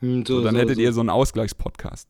Hm, 0.00 0.24
So, 0.26 0.42
dann 0.44 0.56
hättet 0.56 0.78
ihr 0.78 0.92
so 0.92 1.00
einen 1.00 1.10
Ausgleichspodcast. 1.10 2.08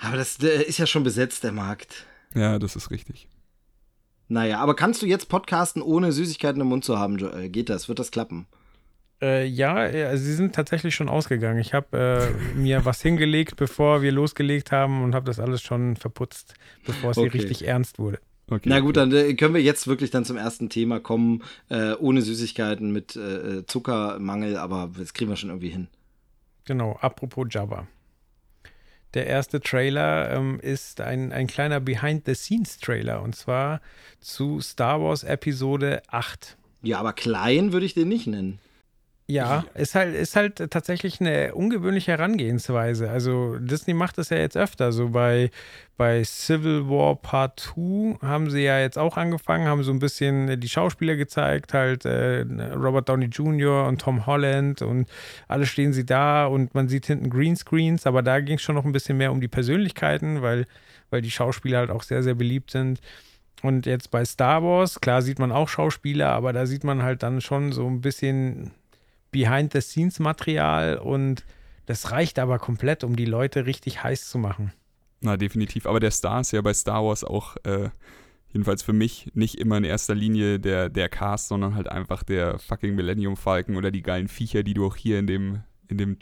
Aber 0.00 0.16
das 0.16 0.38
äh, 0.42 0.62
ist 0.62 0.78
ja 0.78 0.86
schon 0.86 1.02
besetzt, 1.04 1.44
der 1.44 1.52
Markt. 1.52 2.06
Ja, 2.34 2.58
das 2.58 2.76
ist 2.76 2.90
richtig. 2.90 3.28
Naja, 4.28 4.58
aber 4.60 4.76
kannst 4.76 5.02
du 5.02 5.06
jetzt 5.06 5.28
podcasten, 5.28 5.82
ohne 5.82 6.12
Süßigkeiten 6.12 6.60
im 6.60 6.68
Mund 6.68 6.84
zu 6.84 6.98
haben, 6.98 7.18
Joel? 7.18 7.48
Geht 7.48 7.68
das? 7.68 7.88
Wird 7.88 7.98
das 7.98 8.10
klappen? 8.10 8.46
Äh, 9.20 9.44
ja, 9.46 9.84
äh, 9.84 10.16
sie 10.16 10.34
sind 10.34 10.54
tatsächlich 10.54 10.94
schon 10.94 11.08
ausgegangen. 11.08 11.58
Ich 11.58 11.74
habe 11.74 12.30
äh, 12.54 12.58
mir 12.58 12.84
was 12.84 13.02
hingelegt, 13.02 13.56
bevor 13.56 14.02
wir 14.02 14.12
losgelegt 14.12 14.72
haben 14.72 15.02
und 15.02 15.14
habe 15.14 15.26
das 15.26 15.40
alles 15.40 15.60
schon 15.62 15.96
verputzt, 15.96 16.54
bevor 16.86 17.10
es 17.10 17.16
hier 17.18 17.26
Okay. 17.26 17.38
richtig 17.38 17.66
ernst 17.66 17.98
wurde. 17.98 18.20
Okay, 18.48 18.68
Na 18.68 18.80
gut, 18.80 18.96
okay. 18.96 19.10
dann 19.10 19.12
äh, 19.12 19.34
können 19.34 19.54
wir 19.54 19.62
jetzt 19.62 19.86
wirklich 19.86 20.10
dann 20.10 20.24
zum 20.24 20.36
ersten 20.36 20.70
Thema 20.70 21.00
kommen, 21.00 21.42
äh, 21.68 21.92
ohne 21.94 22.22
Süßigkeiten, 22.22 22.90
mit 22.92 23.14
äh, 23.16 23.64
Zuckermangel, 23.66 24.56
aber 24.56 24.90
das 24.96 25.12
kriegen 25.12 25.30
wir 25.30 25.36
schon 25.36 25.50
irgendwie 25.50 25.68
hin. 25.68 25.88
Genau, 26.64 26.96
apropos 27.00 27.46
Jabba. 27.50 27.86
Der 29.14 29.26
erste 29.26 29.60
Trailer 29.60 30.30
ähm, 30.30 30.60
ist 30.60 31.00
ein, 31.00 31.32
ein 31.32 31.46
kleiner 31.46 31.80
Behind-the-Scenes-Trailer 31.80 33.22
und 33.22 33.34
zwar 33.34 33.80
zu 34.20 34.60
Star 34.60 35.00
Wars 35.00 35.24
Episode 35.24 36.02
8. 36.08 36.56
Ja, 36.82 36.98
aber 36.98 37.12
klein 37.12 37.72
würde 37.72 37.86
ich 37.86 37.94
den 37.94 38.08
nicht 38.08 38.26
nennen. 38.26 38.60
Ja, 39.30 39.64
ist 39.74 39.94
halt, 39.94 40.14
ist 40.14 40.34
halt 40.34 40.56
tatsächlich 40.70 41.20
eine 41.20 41.54
ungewöhnliche 41.54 42.10
Herangehensweise. 42.10 43.08
Also 43.08 43.56
Disney 43.58 43.94
macht 43.94 44.18
das 44.18 44.30
ja 44.30 44.38
jetzt 44.38 44.56
öfter. 44.56 44.90
So 44.90 45.10
bei, 45.10 45.50
bei 45.96 46.24
Civil 46.24 46.88
War 46.88 47.14
Part 47.14 47.60
2 47.60 48.18
haben 48.26 48.50
sie 48.50 48.64
ja 48.64 48.80
jetzt 48.80 48.98
auch 48.98 49.16
angefangen, 49.16 49.68
haben 49.68 49.84
so 49.84 49.92
ein 49.92 50.00
bisschen 50.00 50.58
die 50.58 50.68
Schauspieler 50.68 51.14
gezeigt, 51.14 51.74
halt 51.74 52.04
äh, 52.04 52.40
Robert 52.74 53.08
Downey 53.08 53.26
Jr. 53.26 53.86
und 53.86 54.00
Tom 54.00 54.26
Holland 54.26 54.82
und 54.82 55.08
alle 55.46 55.66
stehen 55.66 55.92
sie 55.92 56.04
da 56.04 56.46
und 56.46 56.74
man 56.74 56.88
sieht 56.88 57.06
hinten 57.06 57.30
Greenscreens, 57.30 58.06
aber 58.06 58.22
da 58.22 58.40
ging 58.40 58.56
es 58.56 58.62
schon 58.62 58.74
noch 58.74 58.84
ein 58.84 58.92
bisschen 58.92 59.16
mehr 59.16 59.30
um 59.30 59.40
die 59.40 59.48
Persönlichkeiten, 59.48 60.42
weil, 60.42 60.66
weil 61.10 61.22
die 61.22 61.30
Schauspieler 61.30 61.78
halt 61.78 61.90
auch 61.90 62.02
sehr, 62.02 62.24
sehr 62.24 62.34
beliebt 62.34 62.72
sind. 62.72 63.00
Und 63.62 63.86
jetzt 63.86 64.10
bei 64.10 64.24
Star 64.24 64.62
Wars, 64.64 65.00
klar 65.00 65.22
sieht 65.22 65.38
man 65.38 65.52
auch 65.52 65.68
Schauspieler, 65.68 66.30
aber 66.30 66.52
da 66.52 66.66
sieht 66.66 66.82
man 66.82 67.02
halt 67.02 67.22
dann 67.22 67.40
schon 67.40 67.72
so 67.72 67.86
ein 67.86 68.00
bisschen 68.00 68.72
Behind-the-Scenes-Material 69.30 70.98
und 70.98 71.44
das 71.86 72.12
reicht 72.12 72.38
aber 72.38 72.58
komplett, 72.58 73.04
um 73.04 73.16
die 73.16 73.24
Leute 73.24 73.66
richtig 73.66 74.02
heiß 74.02 74.28
zu 74.28 74.38
machen. 74.38 74.72
Na, 75.20 75.36
definitiv. 75.36 75.86
Aber 75.86 76.00
der 76.00 76.10
Star 76.10 76.40
ist 76.40 76.52
ja 76.52 76.60
bei 76.62 76.72
Star 76.72 77.04
Wars 77.04 77.24
auch, 77.24 77.56
äh, 77.64 77.90
jedenfalls 78.52 78.82
für 78.82 78.92
mich, 78.92 79.30
nicht 79.34 79.56
immer 79.56 79.76
in 79.76 79.84
erster 79.84 80.14
Linie 80.14 80.58
der, 80.58 80.88
der 80.88 81.08
Cast, 81.08 81.48
sondern 81.48 81.74
halt 81.74 81.88
einfach 81.88 82.22
der 82.22 82.58
fucking 82.58 82.94
Millennium 82.94 83.36
Falcon 83.36 83.76
oder 83.76 83.90
die 83.90 84.02
geilen 84.02 84.28
Viecher, 84.28 84.62
die 84.62 84.74
du 84.74 84.86
auch 84.86 84.96
hier 84.96 85.18
in 85.18 85.26
dem, 85.26 85.62
in 85.88 85.98
dem 85.98 86.18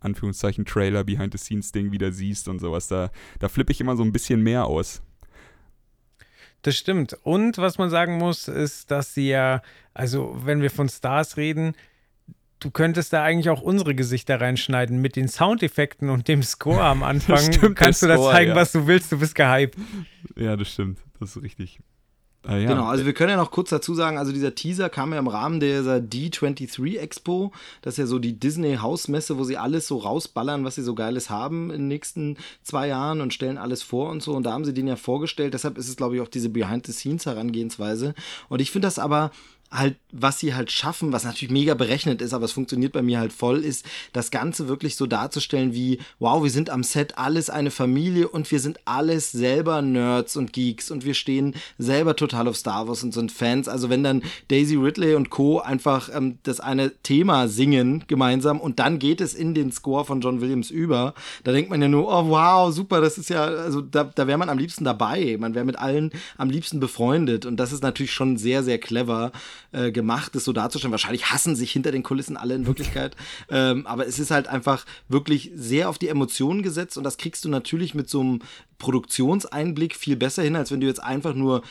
Anführungszeichen 0.00 0.64
Trailer, 0.64 1.04
Behind-the-Scenes-Ding 1.04 1.92
wieder 1.92 2.12
siehst 2.12 2.48
und 2.48 2.58
sowas. 2.58 2.88
Da, 2.88 3.10
da 3.38 3.48
flippe 3.48 3.72
ich 3.72 3.80
immer 3.80 3.96
so 3.96 4.02
ein 4.02 4.12
bisschen 4.12 4.42
mehr 4.42 4.64
aus. 4.66 5.02
Das 6.62 6.76
stimmt. 6.76 7.16
Und 7.22 7.58
was 7.58 7.78
man 7.78 7.88
sagen 7.88 8.18
muss, 8.18 8.48
ist, 8.48 8.90
dass 8.90 9.14
sie 9.14 9.28
ja, 9.28 9.62
also 9.94 10.38
wenn 10.44 10.60
wir 10.60 10.70
von 10.70 10.88
Stars 10.88 11.36
reden, 11.36 11.74
du 12.60 12.70
könntest 12.70 13.12
da 13.12 13.22
eigentlich 13.22 13.50
auch 13.50 13.62
unsere 13.62 13.94
Gesichter 13.94 14.40
reinschneiden 14.40 15.00
mit 15.00 15.16
den 15.16 15.28
Soundeffekten 15.28 16.10
und 16.10 16.28
dem 16.28 16.42
Score 16.42 16.82
am 16.82 17.02
Anfang. 17.02 17.52
Stimmt, 17.52 17.76
kannst 17.76 18.02
du 18.02 18.06
Score, 18.06 18.32
zeigen, 18.32 18.50
ja. 18.50 18.56
was 18.56 18.72
du 18.72 18.86
willst, 18.86 19.10
du 19.10 19.18
bist 19.18 19.34
gehypt. 19.34 19.76
Ja, 20.36 20.56
das 20.56 20.72
stimmt. 20.72 20.98
Das 21.18 21.36
ist 21.36 21.42
richtig. 21.42 21.80
Ah, 22.42 22.56
ja. 22.56 22.68
Genau, 22.70 22.86
also 22.86 23.04
wir 23.04 23.12
können 23.12 23.28
ja 23.28 23.36
noch 23.36 23.50
kurz 23.50 23.68
dazu 23.68 23.92
sagen, 23.92 24.16
also 24.16 24.32
dieser 24.32 24.54
Teaser 24.54 24.88
kam 24.88 25.12
ja 25.12 25.18
im 25.18 25.28
Rahmen 25.28 25.60
dieser 25.60 25.96
D23 25.96 26.98
Expo. 26.98 27.52
Das 27.82 27.94
ist 27.94 27.98
ja 27.98 28.06
so 28.06 28.18
die 28.18 28.38
Disney 28.38 28.76
Hausmesse, 28.76 29.36
wo 29.36 29.44
sie 29.44 29.58
alles 29.58 29.86
so 29.86 29.98
rausballern, 29.98 30.64
was 30.64 30.76
sie 30.76 30.82
so 30.82 30.94
Geiles 30.94 31.28
haben 31.28 31.70
in 31.70 31.82
den 31.82 31.88
nächsten 31.88 32.38
zwei 32.62 32.88
Jahren 32.88 33.20
und 33.20 33.34
stellen 33.34 33.58
alles 33.58 33.82
vor 33.82 34.08
und 34.08 34.22
so. 34.22 34.32
Und 34.32 34.44
da 34.44 34.52
haben 34.52 34.64
sie 34.64 34.72
den 34.72 34.86
ja 34.86 34.96
vorgestellt. 34.96 35.52
Deshalb 35.52 35.76
ist 35.76 35.88
es, 35.88 35.96
glaube 35.96 36.16
ich, 36.16 36.22
auch 36.22 36.28
diese 36.28 36.48
Behind-the-Scenes-Herangehensweise. 36.48 38.14
Und 38.48 38.62
ich 38.62 38.70
finde 38.70 38.86
das 38.86 38.98
aber 38.98 39.32
halt, 39.70 39.96
was 40.10 40.40
sie 40.40 40.54
halt 40.54 40.72
schaffen, 40.72 41.12
was 41.12 41.24
natürlich 41.24 41.52
mega 41.52 41.74
berechnet 41.74 42.20
ist, 42.20 42.34
aber 42.34 42.44
es 42.44 42.52
funktioniert 42.52 42.92
bei 42.92 43.02
mir 43.02 43.20
halt 43.20 43.32
voll, 43.32 43.64
ist 43.64 43.86
das 44.12 44.32
Ganze 44.32 44.66
wirklich 44.66 44.96
so 44.96 45.06
darzustellen 45.06 45.72
wie, 45.72 46.00
wow, 46.18 46.42
wir 46.42 46.50
sind 46.50 46.70
am 46.70 46.82
Set 46.82 47.18
alles 47.18 47.50
eine 47.50 47.70
Familie 47.70 48.28
und 48.28 48.50
wir 48.50 48.58
sind 48.58 48.80
alles 48.84 49.30
selber 49.30 49.80
Nerds 49.80 50.36
und 50.36 50.52
Geeks 50.52 50.90
und 50.90 51.04
wir 51.04 51.14
stehen 51.14 51.54
selber 51.78 52.16
total 52.16 52.48
auf 52.48 52.56
Star 52.56 52.88
Wars 52.88 53.04
und 53.04 53.14
sind 53.14 53.30
Fans. 53.30 53.68
Also 53.68 53.90
wenn 53.90 54.02
dann 54.02 54.22
Daisy 54.48 54.74
Ridley 54.74 55.14
und 55.14 55.30
Co. 55.30 55.60
einfach 55.60 56.10
ähm, 56.12 56.38
das 56.42 56.58
eine 56.58 56.92
Thema 57.02 57.46
singen 57.46 58.04
gemeinsam 58.08 58.60
und 58.60 58.80
dann 58.80 58.98
geht 58.98 59.20
es 59.20 59.34
in 59.34 59.54
den 59.54 59.70
Score 59.70 60.04
von 60.04 60.20
John 60.20 60.40
Williams 60.40 60.70
über, 60.70 61.14
da 61.44 61.52
denkt 61.52 61.70
man 61.70 61.80
ja 61.80 61.88
nur, 61.88 62.08
oh 62.08 62.28
wow, 62.28 62.74
super, 62.74 63.00
das 63.00 63.18
ist 63.18 63.30
ja, 63.30 63.44
also 63.44 63.80
da, 63.80 64.02
da 64.02 64.26
wäre 64.26 64.38
man 64.38 64.48
am 64.48 64.58
liebsten 64.58 64.84
dabei. 64.84 65.36
Man 65.38 65.54
wäre 65.54 65.64
mit 65.64 65.78
allen 65.78 66.10
am 66.36 66.50
liebsten 66.50 66.80
befreundet 66.80 67.46
und 67.46 67.56
das 67.56 67.72
ist 67.72 67.84
natürlich 67.84 68.12
schon 68.12 68.36
sehr, 68.36 68.64
sehr 68.64 68.78
clever. 68.78 69.30
Äh, 69.72 69.92
gemacht, 69.92 70.34
das 70.34 70.44
so 70.44 70.52
darzustellen. 70.52 70.92
Wahrscheinlich 70.92 71.30
hassen 71.30 71.56
sich 71.56 71.72
hinter 71.72 71.92
den 71.92 72.02
Kulissen 72.02 72.36
alle 72.36 72.54
in 72.54 72.66
Wirklichkeit. 72.66 73.16
ähm, 73.50 73.86
aber 73.86 74.06
es 74.06 74.18
ist 74.18 74.30
halt 74.30 74.48
einfach 74.48 74.86
wirklich 75.08 75.50
sehr 75.54 75.88
auf 75.88 75.98
die 75.98 76.08
Emotionen 76.08 76.62
gesetzt 76.62 76.96
und 76.98 77.04
das 77.04 77.18
kriegst 77.18 77.44
du 77.44 77.48
natürlich 77.48 77.94
mit 77.94 78.08
so 78.08 78.20
einem 78.20 78.40
Produktionseinblick 78.78 79.94
viel 79.94 80.16
besser 80.16 80.42
hin, 80.42 80.56
als 80.56 80.70
wenn 80.70 80.80
du 80.80 80.86
jetzt 80.86 81.02
einfach 81.02 81.34
nur 81.34 81.62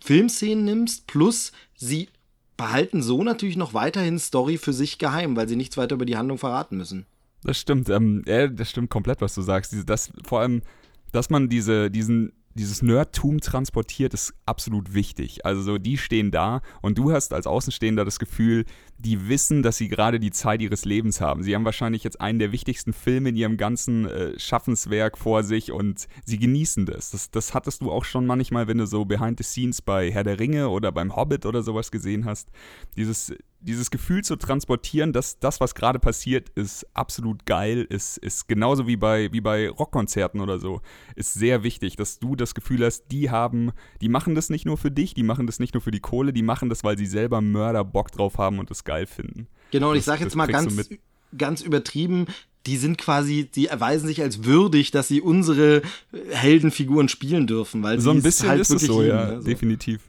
Filmszenen 0.00 0.64
nimmst, 0.64 1.06
plus 1.06 1.52
sie 1.76 2.08
behalten 2.56 3.02
so 3.02 3.22
natürlich 3.24 3.56
noch 3.56 3.74
weiterhin 3.74 4.18
Story 4.18 4.58
für 4.58 4.72
sich 4.72 4.98
geheim, 4.98 5.36
weil 5.36 5.48
sie 5.48 5.56
nichts 5.56 5.76
weiter 5.76 5.94
über 5.96 6.06
die 6.06 6.16
Handlung 6.16 6.38
verraten 6.38 6.76
müssen. 6.76 7.06
Das 7.42 7.58
stimmt, 7.58 7.88
ähm, 7.88 8.22
ja, 8.26 8.46
das 8.46 8.70
stimmt 8.70 8.90
komplett, 8.90 9.20
was 9.20 9.34
du 9.34 9.42
sagst. 9.42 9.72
Diese, 9.72 9.84
das, 9.84 10.12
vor 10.24 10.40
allem, 10.40 10.62
dass 11.10 11.28
man 11.28 11.48
diese, 11.48 11.90
diesen 11.90 12.32
dieses 12.54 12.82
Nerdtum 12.82 13.40
transportiert, 13.40 14.14
ist 14.14 14.34
absolut 14.46 14.94
wichtig. 14.94 15.44
Also 15.44 15.62
so, 15.62 15.78
die 15.78 15.98
stehen 15.98 16.30
da 16.30 16.60
und 16.80 16.98
du 16.98 17.12
hast 17.12 17.32
als 17.32 17.46
Außenstehender 17.46 18.04
das 18.04 18.18
Gefühl, 18.18 18.64
die 18.98 19.28
wissen, 19.28 19.62
dass 19.62 19.76
sie 19.76 19.88
gerade 19.88 20.20
die 20.20 20.30
Zeit 20.30 20.62
ihres 20.62 20.84
Lebens 20.84 21.20
haben. 21.20 21.42
Sie 21.42 21.54
haben 21.54 21.64
wahrscheinlich 21.64 22.04
jetzt 22.04 22.20
einen 22.20 22.38
der 22.38 22.52
wichtigsten 22.52 22.92
Filme 22.92 23.30
in 23.30 23.36
ihrem 23.36 23.56
ganzen 23.56 24.06
äh, 24.06 24.38
Schaffenswerk 24.38 25.18
vor 25.18 25.42
sich 25.42 25.72
und 25.72 26.06
sie 26.24 26.38
genießen 26.38 26.86
das. 26.86 27.10
das. 27.10 27.30
Das 27.30 27.54
hattest 27.54 27.82
du 27.82 27.90
auch 27.90 28.04
schon 28.04 28.26
manchmal, 28.26 28.68
wenn 28.68 28.78
du 28.78 28.86
so 28.86 29.04
Behind 29.04 29.38
the 29.38 29.44
Scenes 29.44 29.82
bei 29.82 30.10
Herr 30.10 30.24
der 30.24 30.38
Ringe 30.38 30.68
oder 30.68 30.92
beim 30.92 31.16
Hobbit 31.16 31.46
oder 31.46 31.62
sowas 31.62 31.90
gesehen 31.90 32.24
hast. 32.24 32.50
Dieses, 32.96 33.34
dieses 33.62 33.90
Gefühl 33.90 34.24
zu 34.24 34.36
transportieren, 34.36 35.12
dass 35.12 35.38
das, 35.38 35.60
was 35.60 35.74
gerade 35.74 35.98
passiert, 35.98 36.48
ist 36.50 36.86
absolut 36.94 37.46
geil, 37.46 37.86
ist, 37.88 38.18
ist 38.18 38.48
genauso 38.48 38.86
wie 38.86 38.96
bei, 38.96 39.32
wie 39.32 39.40
bei 39.40 39.68
Rockkonzerten 39.68 40.40
oder 40.40 40.58
so, 40.58 40.80
ist 41.16 41.34
sehr 41.34 41.62
wichtig, 41.62 41.96
dass 41.96 42.18
du 42.18 42.36
das 42.36 42.54
Gefühl 42.54 42.84
hast, 42.84 43.04
die 43.10 43.30
haben, 43.30 43.72
die 44.00 44.08
machen 44.08 44.34
das 44.34 44.50
nicht 44.50 44.66
nur 44.66 44.76
für 44.76 44.90
dich, 44.90 45.14
die 45.14 45.22
machen 45.22 45.46
das 45.46 45.60
nicht 45.60 45.74
nur 45.74 45.80
für 45.80 45.90
die 45.90 46.00
Kohle, 46.00 46.32
die 46.32 46.42
machen 46.42 46.68
das, 46.68 46.84
weil 46.84 46.98
sie 46.98 47.06
selber 47.06 47.40
Mörder 47.40 47.84
Bock 47.84 48.10
drauf 48.10 48.38
haben 48.38 48.58
und 48.58 48.70
das 48.70 48.84
geil 48.84 49.06
finden. 49.06 49.46
Genau, 49.70 49.92
und 49.92 49.96
ich 49.96 50.04
sage 50.04 50.22
jetzt 50.24 50.36
mal 50.36 50.46
ganz, 50.46 50.90
ganz 51.36 51.62
übertrieben, 51.62 52.26
die 52.66 52.76
sind 52.76 52.98
quasi, 52.98 53.48
die 53.52 53.66
erweisen 53.66 54.06
sich 54.06 54.22
als 54.22 54.44
würdig, 54.44 54.90
dass 54.90 55.08
sie 55.08 55.20
unsere 55.20 55.82
Heldenfiguren 56.30 57.08
spielen 57.08 57.46
dürfen, 57.46 57.82
weil 57.82 58.00
so 58.00 58.10
ein 58.10 58.22
bisschen 58.22 58.48
halt 58.48 58.60
ist 58.60 58.70
es 58.70 58.82
so, 58.82 59.02
ja, 59.02 59.32
ne, 59.32 59.40
so. 59.40 59.46
definitiv. 59.48 60.02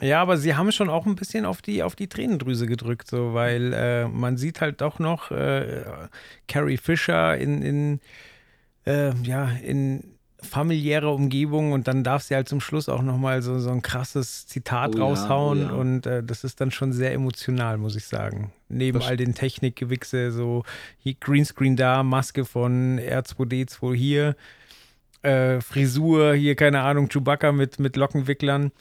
Ja, 0.00 0.22
aber 0.22 0.38
sie 0.38 0.54
haben 0.54 0.72
schon 0.72 0.88
auch 0.88 1.06
ein 1.06 1.14
bisschen 1.14 1.44
auf 1.44 1.62
die, 1.62 1.82
auf 1.82 1.94
die 1.94 2.08
Tränendrüse 2.08 2.66
gedrückt, 2.66 3.08
so, 3.08 3.34
weil 3.34 3.72
äh, 3.72 4.08
man 4.08 4.36
sieht 4.36 4.60
halt 4.60 4.80
doch 4.80 4.98
noch 4.98 5.30
äh, 5.30 5.82
Carrie 6.48 6.78
Fisher 6.78 7.36
in, 7.36 7.62
in 7.62 8.00
äh, 8.86 9.14
ja, 9.22 9.50
in 9.62 10.16
familiärer 10.42 11.12
Umgebung 11.12 11.72
und 11.72 11.86
dann 11.86 12.02
darf 12.02 12.22
sie 12.22 12.34
halt 12.34 12.48
zum 12.48 12.60
Schluss 12.60 12.88
auch 12.88 13.02
nochmal 13.02 13.42
so, 13.42 13.58
so 13.58 13.70
ein 13.70 13.82
krasses 13.82 14.46
Zitat 14.46 14.96
oh 14.96 15.00
raushauen 15.00 15.60
ja, 15.60 15.66
oh 15.66 15.70
ja. 15.70 15.76
und 15.76 16.06
äh, 16.06 16.22
das 16.22 16.44
ist 16.44 16.60
dann 16.60 16.70
schon 16.70 16.92
sehr 16.92 17.12
emotional, 17.12 17.78
muss 17.78 17.96
ich 17.96 18.06
sagen. 18.06 18.52
Neben 18.68 19.00
das 19.00 19.08
all 19.08 19.16
den 19.16 19.34
Technikgewichse, 19.34 20.32
so 20.32 20.64
hier 20.98 21.14
Greenscreen 21.20 21.76
da, 21.76 22.02
Maske 22.02 22.44
von 22.44 22.98
R2D2 22.98 23.94
hier, 23.94 24.36
äh, 25.22 25.60
Frisur, 25.60 26.34
hier 26.34 26.54
keine 26.54 26.80
Ahnung, 26.80 27.08
Chewbacca 27.08 27.52
mit, 27.52 27.78
mit 27.78 27.96
Lockenwicklern. 27.96 28.72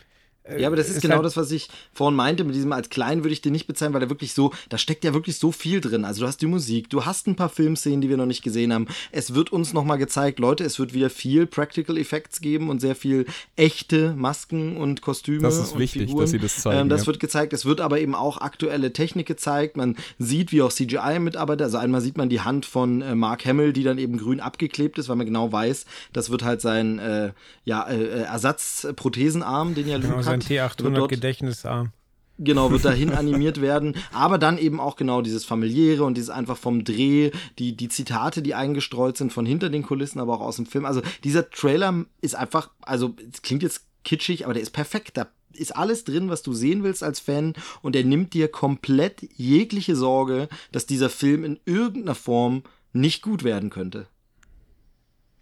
Ja, 0.57 0.67
aber 0.67 0.75
das 0.75 0.89
ist, 0.89 0.97
ist 0.97 1.01
genau 1.01 1.15
halt 1.15 1.25
das, 1.25 1.37
was 1.37 1.51
ich 1.51 1.69
vorhin 1.93 2.15
meinte. 2.15 2.43
Mit 2.43 2.55
diesem 2.55 2.71
als 2.71 2.89
klein 2.89 3.23
würde 3.23 3.33
ich 3.33 3.41
den 3.41 3.51
nicht 3.51 3.67
bezeichnen, 3.67 3.93
weil 3.93 4.01
da 4.01 4.09
wirklich 4.09 4.33
so, 4.33 4.51
da 4.69 4.77
steckt 4.77 5.03
ja 5.03 5.13
wirklich 5.13 5.37
so 5.37 5.51
viel 5.51 5.81
drin. 5.81 6.05
Also 6.05 6.21
du 6.21 6.27
hast 6.27 6.41
die 6.41 6.47
Musik, 6.47 6.89
du 6.89 7.05
hast 7.05 7.27
ein 7.27 7.35
paar 7.35 7.49
Filmszenen, 7.49 8.01
die 8.01 8.09
wir 8.09 8.17
noch 8.17 8.25
nicht 8.25 8.43
gesehen 8.43 8.73
haben. 8.73 8.87
Es 9.11 9.33
wird 9.33 9.51
uns 9.51 9.73
nochmal 9.73 9.97
gezeigt, 9.97 10.39
Leute, 10.39 10.63
es 10.63 10.79
wird 10.79 10.93
wieder 10.93 11.09
viel 11.09 11.45
Practical 11.45 11.97
Effects 11.97 12.41
geben 12.41 12.69
und 12.69 12.79
sehr 12.79 12.95
viel 12.95 13.25
echte 13.55 14.13
Masken 14.13 14.77
und 14.77 15.01
Kostüme. 15.01 15.41
Das 15.41 15.57
ist 15.57 15.77
wichtig, 15.77 16.03
Figuren. 16.07 16.21
dass 16.21 16.31
sie 16.31 16.39
das 16.39 16.61
zeigen. 16.61 16.81
Ähm, 16.81 16.89
das 16.89 17.01
ja. 17.01 17.07
wird 17.07 17.19
gezeigt. 17.19 17.53
Es 17.53 17.65
wird 17.65 17.81
aber 17.81 17.99
eben 17.99 18.15
auch 18.15 18.39
aktuelle 18.39 18.93
Technik 18.93 19.27
gezeigt. 19.27 19.77
Man 19.77 19.95
sieht, 20.17 20.51
wie 20.51 20.61
auch 20.61 20.71
CGI-Mitarbeiter, 20.71 21.65
also 21.65 21.77
einmal 21.77 22.01
sieht 22.01 22.17
man 22.17 22.29
die 22.29 22.41
Hand 22.41 22.65
von 22.65 23.01
äh, 23.01 23.15
Mark 23.15 23.45
Hamill, 23.45 23.73
die 23.73 23.83
dann 23.83 23.97
eben 23.97 24.17
grün 24.17 24.39
abgeklebt 24.39 24.97
ist, 24.97 25.09
weil 25.09 25.15
man 25.15 25.25
genau 25.25 25.51
weiß, 25.51 25.85
das 26.13 26.29
wird 26.29 26.43
halt 26.43 26.61
sein 26.61 26.99
äh, 26.99 27.31
ja, 27.65 27.87
äh, 27.87 28.23
Ersatzprothesenarm, 28.23 29.75
den 29.75 29.87
ja 29.87 29.97
Luke 29.97 30.07
genau, 30.07 30.25
hat. 30.25 30.38
T800 30.41 31.07
Gedächtnisarm. 31.07 31.91
Genau, 32.39 32.71
wird 32.71 32.85
dahin 32.85 33.11
animiert 33.13 33.61
werden. 33.61 33.95
Aber 34.13 34.37
dann 34.37 34.57
eben 34.57 34.79
auch 34.79 34.95
genau 34.95 35.21
dieses 35.21 35.45
familiäre 35.45 36.03
und 36.03 36.15
dieses 36.15 36.29
einfach 36.29 36.57
vom 36.57 36.83
Dreh, 36.83 37.31
die, 37.59 37.75
die 37.75 37.89
Zitate, 37.89 38.41
die 38.41 38.55
eingestreut 38.55 39.17
sind 39.17 39.33
von 39.33 39.45
hinter 39.45 39.69
den 39.69 39.83
Kulissen, 39.83 40.19
aber 40.19 40.35
auch 40.35 40.41
aus 40.41 40.55
dem 40.55 40.65
Film. 40.65 40.85
Also 40.85 41.01
dieser 41.23 41.49
Trailer 41.49 42.05
ist 42.21 42.35
einfach, 42.35 42.69
also 42.81 43.13
es 43.31 43.41
klingt 43.41 43.63
jetzt 43.63 43.85
kitschig, 44.03 44.45
aber 44.45 44.53
der 44.53 44.63
ist 44.63 44.71
perfekt. 44.71 45.17
Da 45.17 45.27
ist 45.53 45.75
alles 45.75 46.05
drin, 46.05 46.29
was 46.29 46.41
du 46.41 46.53
sehen 46.53 46.83
willst 46.83 47.03
als 47.03 47.19
Fan 47.19 47.53
und 47.81 47.95
er 47.95 48.05
nimmt 48.05 48.33
dir 48.33 48.47
komplett 48.47 49.27
jegliche 49.35 49.95
Sorge, 49.95 50.47
dass 50.71 50.85
dieser 50.85 51.09
Film 51.09 51.43
in 51.43 51.59
irgendeiner 51.65 52.15
Form 52.15 52.63
nicht 52.93 53.21
gut 53.21 53.43
werden 53.43 53.69
könnte. 53.69 54.07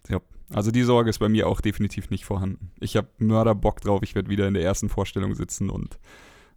Ja, 0.08 0.20
also 0.52 0.70
die 0.70 0.82
Sorge 0.82 1.10
ist 1.10 1.18
bei 1.18 1.28
mir 1.28 1.46
auch 1.46 1.60
definitiv 1.60 2.10
nicht 2.10 2.24
vorhanden. 2.24 2.70
Ich 2.80 2.96
habe 2.96 3.08
Mörderbock 3.18 3.80
drauf, 3.80 4.02
ich 4.02 4.14
werde 4.14 4.30
wieder 4.30 4.48
in 4.48 4.54
der 4.54 4.64
ersten 4.64 4.88
Vorstellung 4.88 5.34
sitzen 5.34 5.70
und 5.70 5.98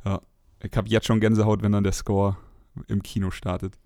ja, 0.05 0.21
ich 0.63 0.75
habe 0.75 0.89
jetzt 0.89 1.07
schon 1.07 1.19
Gänsehaut, 1.19 1.61
wenn 1.61 1.71
dann 1.71 1.83
der 1.83 1.93
Score 1.93 2.37
im 2.87 3.03
Kino 3.03 3.31
startet. 3.31 3.77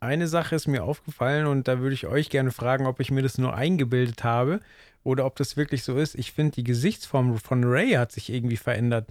Eine 0.00 0.28
Sache 0.28 0.54
ist 0.54 0.66
mir 0.66 0.84
aufgefallen 0.84 1.46
und 1.46 1.66
da 1.66 1.80
würde 1.80 1.94
ich 1.94 2.06
euch 2.06 2.28
gerne 2.28 2.50
fragen, 2.50 2.86
ob 2.86 3.00
ich 3.00 3.10
mir 3.10 3.22
das 3.22 3.38
nur 3.38 3.54
eingebildet 3.54 4.22
habe 4.24 4.60
oder 5.02 5.24
ob 5.24 5.36
das 5.36 5.56
wirklich 5.56 5.82
so 5.82 5.96
ist. 5.96 6.14
Ich 6.14 6.32
finde, 6.32 6.56
die 6.56 6.64
Gesichtsform 6.64 7.38
von 7.38 7.64
Ray 7.64 7.92
hat 7.92 8.12
sich 8.12 8.30
irgendwie 8.30 8.56
verändert. 8.56 9.08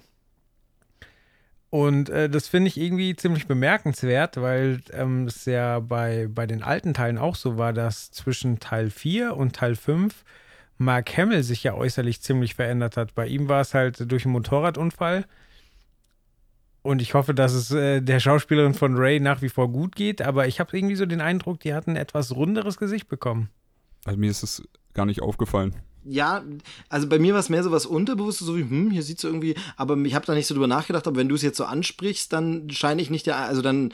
Und 1.73 2.11
äh, 2.11 2.29
das 2.29 2.47
finde 2.47 2.67
ich 2.67 2.79
irgendwie 2.79 3.15
ziemlich 3.15 3.47
bemerkenswert, 3.47 4.39
weil 4.39 4.81
ähm, 4.91 5.25
es 5.25 5.45
ja 5.45 5.79
bei, 5.79 6.27
bei 6.29 6.45
den 6.45 6.61
alten 6.61 6.93
Teilen 6.93 7.17
auch 7.17 7.33
so 7.33 7.57
war, 7.57 7.73
dass 7.73 8.11
zwischen 8.11 8.59
Teil 8.59 8.91
4 8.91 9.35
und 9.35 9.55
Teil 9.55 9.73
5 9.73 10.23
Mark 10.77 11.17
Hamill 11.17 11.41
sich 11.41 11.63
ja 11.63 11.73
äußerlich 11.73 12.21
ziemlich 12.21 12.53
verändert 12.53 12.95
hat. 12.95 13.15
Bei 13.15 13.25
ihm 13.25 13.49
war 13.49 13.59
es 13.59 13.73
halt 13.73 14.11
durch 14.11 14.23
einen 14.23 14.33
Motorradunfall. 14.33 15.25
Und 16.83 17.01
ich 17.01 17.15
hoffe, 17.15 17.33
dass 17.33 17.53
es 17.53 17.71
äh, 17.71 18.01
der 18.01 18.19
Schauspielerin 18.19 18.75
von 18.75 18.95
Ray 18.95 19.19
nach 19.19 19.41
wie 19.41 19.49
vor 19.49 19.71
gut 19.71 19.95
geht, 19.95 20.21
aber 20.21 20.45
ich 20.45 20.59
habe 20.59 20.77
irgendwie 20.77 20.95
so 20.95 21.07
den 21.07 21.21
Eindruck, 21.21 21.59
die 21.61 21.73
hat 21.73 21.87
ein 21.87 21.95
etwas 21.95 22.35
runderes 22.35 22.77
Gesicht 22.77 23.09
bekommen. 23.09 23.49
Also 24.05 24.19
mir 24.19 24.29
ist 24.29 24.43
es 24.43 24.61
gar 24.93 25.07
nicht 25.07 25.23
aufgefallen 25.23 25.73
ja, 26.05 26.43
also 26.89 27.07
bei 27.07 27.19
mir 27.19 27.33
war 27.33 27.39
es 27.39 27.49
mehr 27.49 27.63
so 27.63 27.71
was 27.71 27.85
Unterbewusstes, 27.85 28.47
so 28.47 28.57
wie, 28.57 28.61
hm, 28.61 28.91
hier 28.91 29.03
sieht 29.03 29.17
es 29.17 29.23
irgendwie, 29.23 29.55
aber 29.77 29.97
ich 29.97 30.15
habe 30.15 30.25
da 30.25 30.33
nicht 30.33 30.47
so 30.47 30.53
drüber 30.53 30.67
nachgedacht, 30.67 31.07
aber 31.07 31.17
wenn 31.17 31.29
du 31.29 31.35
es 31.35 31.41
jetzt 31.41 31.57
so 31.57 31.65
ansprichst, 31.65 32.31
dann 32.33 32.69
scheine 32.69 33.01
ich 33.01 33.09
nicht 33.09 33.25
der, 33.25 33.37
also 33.37 33.61
dann, 33.61 33.93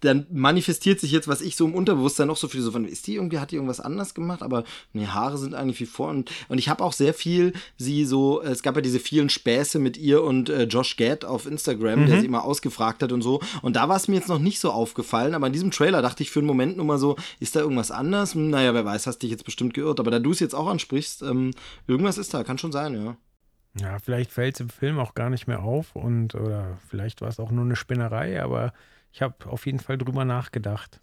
dann 0.00 0.26
manifestiert 0.30 1.00
sich 1.00 1.12
jetzt, 1.12 1.28
was 1.28 1.40
ich 1.40 1.56
so 1.56 1.66
im 1.66 1.74
Unterbewusstsein 1.74 2.26
noch 2.26 2.36
so 2.36 2.48
viel 2.48 2.62
so 2.62 2.72
von, 2.72 2.84
ist 2.86 3.06
die 3.06 3.16
irgendwie, 3.16 3.38
hat 3.38 3.50
die 3.50 3.56
irgendwas 3.56 3.80
anders 3.80 4.14
gemacht, 4.14 4.42
aber 4.42 4.64
nee, 4.92 5.06
Haare 5.06 5.38
sind 5.38 5.54
eigentlich 5.54 5.80
wie 5.80 5.86
vor 5.86 6.08
und, 6.08 6.30
und 6.48 6.58
ich 6.58 6.68
habe 6.68 6.82
auch 6.82 6.92
sehr 6.92 7.14
viel 7.14 7.52
sie 7.76 8.04
so, 8.04 8.42
es 8.42 8.62
gab 8.62 8.76
ja 8.76 8.82
diese 8.82 9.00
vielen 9.00 9.28
Späße 9.28 9.78
mit 9.78 9.96
ihr 9.96 10.22
und 10.22 10.48
äh, 10.48 10.64
Josh 10.64 10.96
Gad 10.96 11.24
auf 11.24 11.46
Instagram, 11.46 12.02
mhm. 12.02 12.06
der 12.06 12.20
sie 12.20 12.26
immer 12.26 12.44
ausgefragt 12.44 13.02
hat 13.02 13.12
und 13.12 13.22
so 13.22 13.40
und 13.62 13.76
da 13.76 13.88
war 13.88 13.96
es 13.96 14.08
mir 14.08 14.16
jetzt 14.16 14.28
noch 14.28 14.38
nicht 14.38 14.60
so 14.60 14.70
aufgefallen, 14.70 15.34
aber 15.34 15.46
in 15.46 15.52
diesem 15.52 15.70
Trailer 15.70 16.02
dachte 16.02 16.22
ich 16.22 16.30
für 16.30 16.40
einen 16.40 16.46
Moment 16.46 16.76
nur 16.76 16.86
mal 16.86 16.98
so, 16.98 17.16
ist 17.38 17.56
da 17.56 17.60
irgendwas 17.60 17.90
anders? 17.90 18.34
Hm, 18.34 18.50
naja, 18.50 18.74
wer 18.74 18.84
weiß, 18.84 19.06
hast 19.06 19.18
dich 19.18 19.30
jetzt 19.30 19.44
bestimmt 19.44 19.74
geirrt, 19.74 20.00
aber 20.00 20.10
da 20.10 20.18
du 20.18 20.30
es 20.32 20.40
jetzt 20.40 20.54
auch 20.54 20.68
ansprichst, 20.68 21.22
ähm, 21.22 21.52
irgendwas 21.86 22.18
ist 22.18 22.34
da, 22.34 22.44
kann 22.44 22.58
schon 22.58 22.72
sein, 22.72 22.94
ja. 22.94 23.16
Ja, 23.78 23.98
vielleicht 24.00 24.32
fällt 24.32 24.56
es 24.56 24.60
im 24.60 24.68
Film 24.68 24.98
auch 24.98 25.14
gar 25.14 25.30
nicht 25.30 25.46
mehr 25.46 25.62
auf 25.62 25.94
und 25.94 26.34
oder 26.34 26.78
vielleicht 26.88 27.20
war 27.20 27.28
es 27.28 27.38
auch 27.38 27.52
nur 27.52 27.64
eine 27.64 27.76
Spinnerei, 27.76 28.42
aber 28.42 28.72
ich 29.12 29.22
habe 29.22 29.46
auf 29.46 29.66
jeden 29.66 29.80
Fall 29.80 29.98
drüber 29.98 30.24
nachgedacht. 30.24 31.00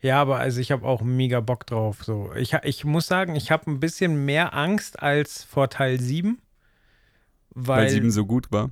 Ja, 0.00 0.20
aber 0.20 0.38
also 0.38 0.60
ich 0.60 0.72
habe 0.72 0.86
auch 0.86 1.02
mega 1.02 1.40
Bock 1.40 1.66
drauf. 1.66 2.02
So. 2.02 2.32
Ich, 2.34 2.54
ich 2.62 2.84
muss 2.84 3.06
sagen, 3.06 3.34
ich 3.36 3.50
habe 3.50 3.70
ein 3.70 3.80
bisschen 3.80 4.24
mehr 4.24 4.54
Angst 4.54 5.02
als 5.02 5.44
vor 5.44 5.68
Teil 5.68 6.00
7. 6.00 6.38
Weil, 7.50 7.84
weil 7.84 7.90
7 7.90 8.10
so 8.10 8.24
gut 8.24 8.50
war. 8.52 8.70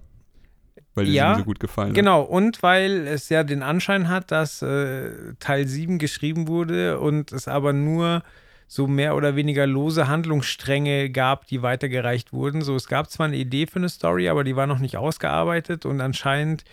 Weil 0.95 1.07
dir 1.07 1.13
ja, 1.13 1.35
7 1.35 1.41
so 1.41 1.45
gut 1.45 1.61
gefallen 1.61 1.89
hat. 1.89 1.95
Genau, 1.95 2.23
und 2.23 2.63
weil 2.63 3.07
es 3.07 3.29
ja 3.29 3.45
den 3.45 3.63
Anschein 3.63 4.09
hat, 4.09 4.31
dass 4.31 4.63
äh, 4.63 5.35
Teil 5.41 5.67
7 5.67 5.99
geschrieben 5.99 6.49
wurde 6.49 7.01
und 7.01 7.33
es 7.33 7.49
aber 7.49 7.73
nur 7.73 8.23
so 8.67 8.87
mehr 8.87 9.15
oder 9.15 9.37
weniger 9.37 9.67
lose 9.67 10.09
Handlungsstränge 10.09 11.11
gab, 11.11 11.47
die 11.47 11.63
weitergereicht 11.63 12.33
wurden. 12.33 12.63
So, 12.63 12.77
es 12.77 12.89
gab 12.89 13.11
zwar 13.11 13.27
eine 13.27 13.37
Idee 13.37 13.67
für 13.67 13.77
eine 13.77 13.89
Story, 13.89 14.29
aber 14.29 14.43
die 14.43 14.57
war 14.57 14.67
noch 14.67 14.79
nicht 14.79 14.97
ausgearbeitet 14.97 15.85
und 15.85 16.01
anscheinend 16.01 16.65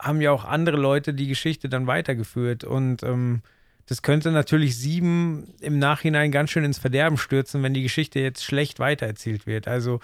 haben 0.00 0.20
ja 0.20 0.32
auch 0.32 0.44
andere 0.44 0.76
Leute 0.76 1.14
die 1.14 1.28
Geschichte 1.28 1.68
dann 1.68 1.86
weitergeführt. 1.86 2.64
Und 2.64 3.02
ähm, 3.02 3.42
das 3.86 4.00
könnte 4.00 4.30
natürlich 4.30 4.78
sieben 4.78 5.54
im 5.60 5.78
Nachhinein 5.78 6.32
ganz 6.32 6.50
schön 6.50 6.64
ins 6.64 6.78
Verderben 6.78 7.18
stürzen, 7.18 7.62
wenn 7.62 7.74
die 7.74 7.82
Geschichte 7.82 8.18
jetzt 8.18 8.42
schlecht 8.42 8.78
weitererzählt 8.78 9.46
wird. 9.46 9.68
Also 9.68 10.00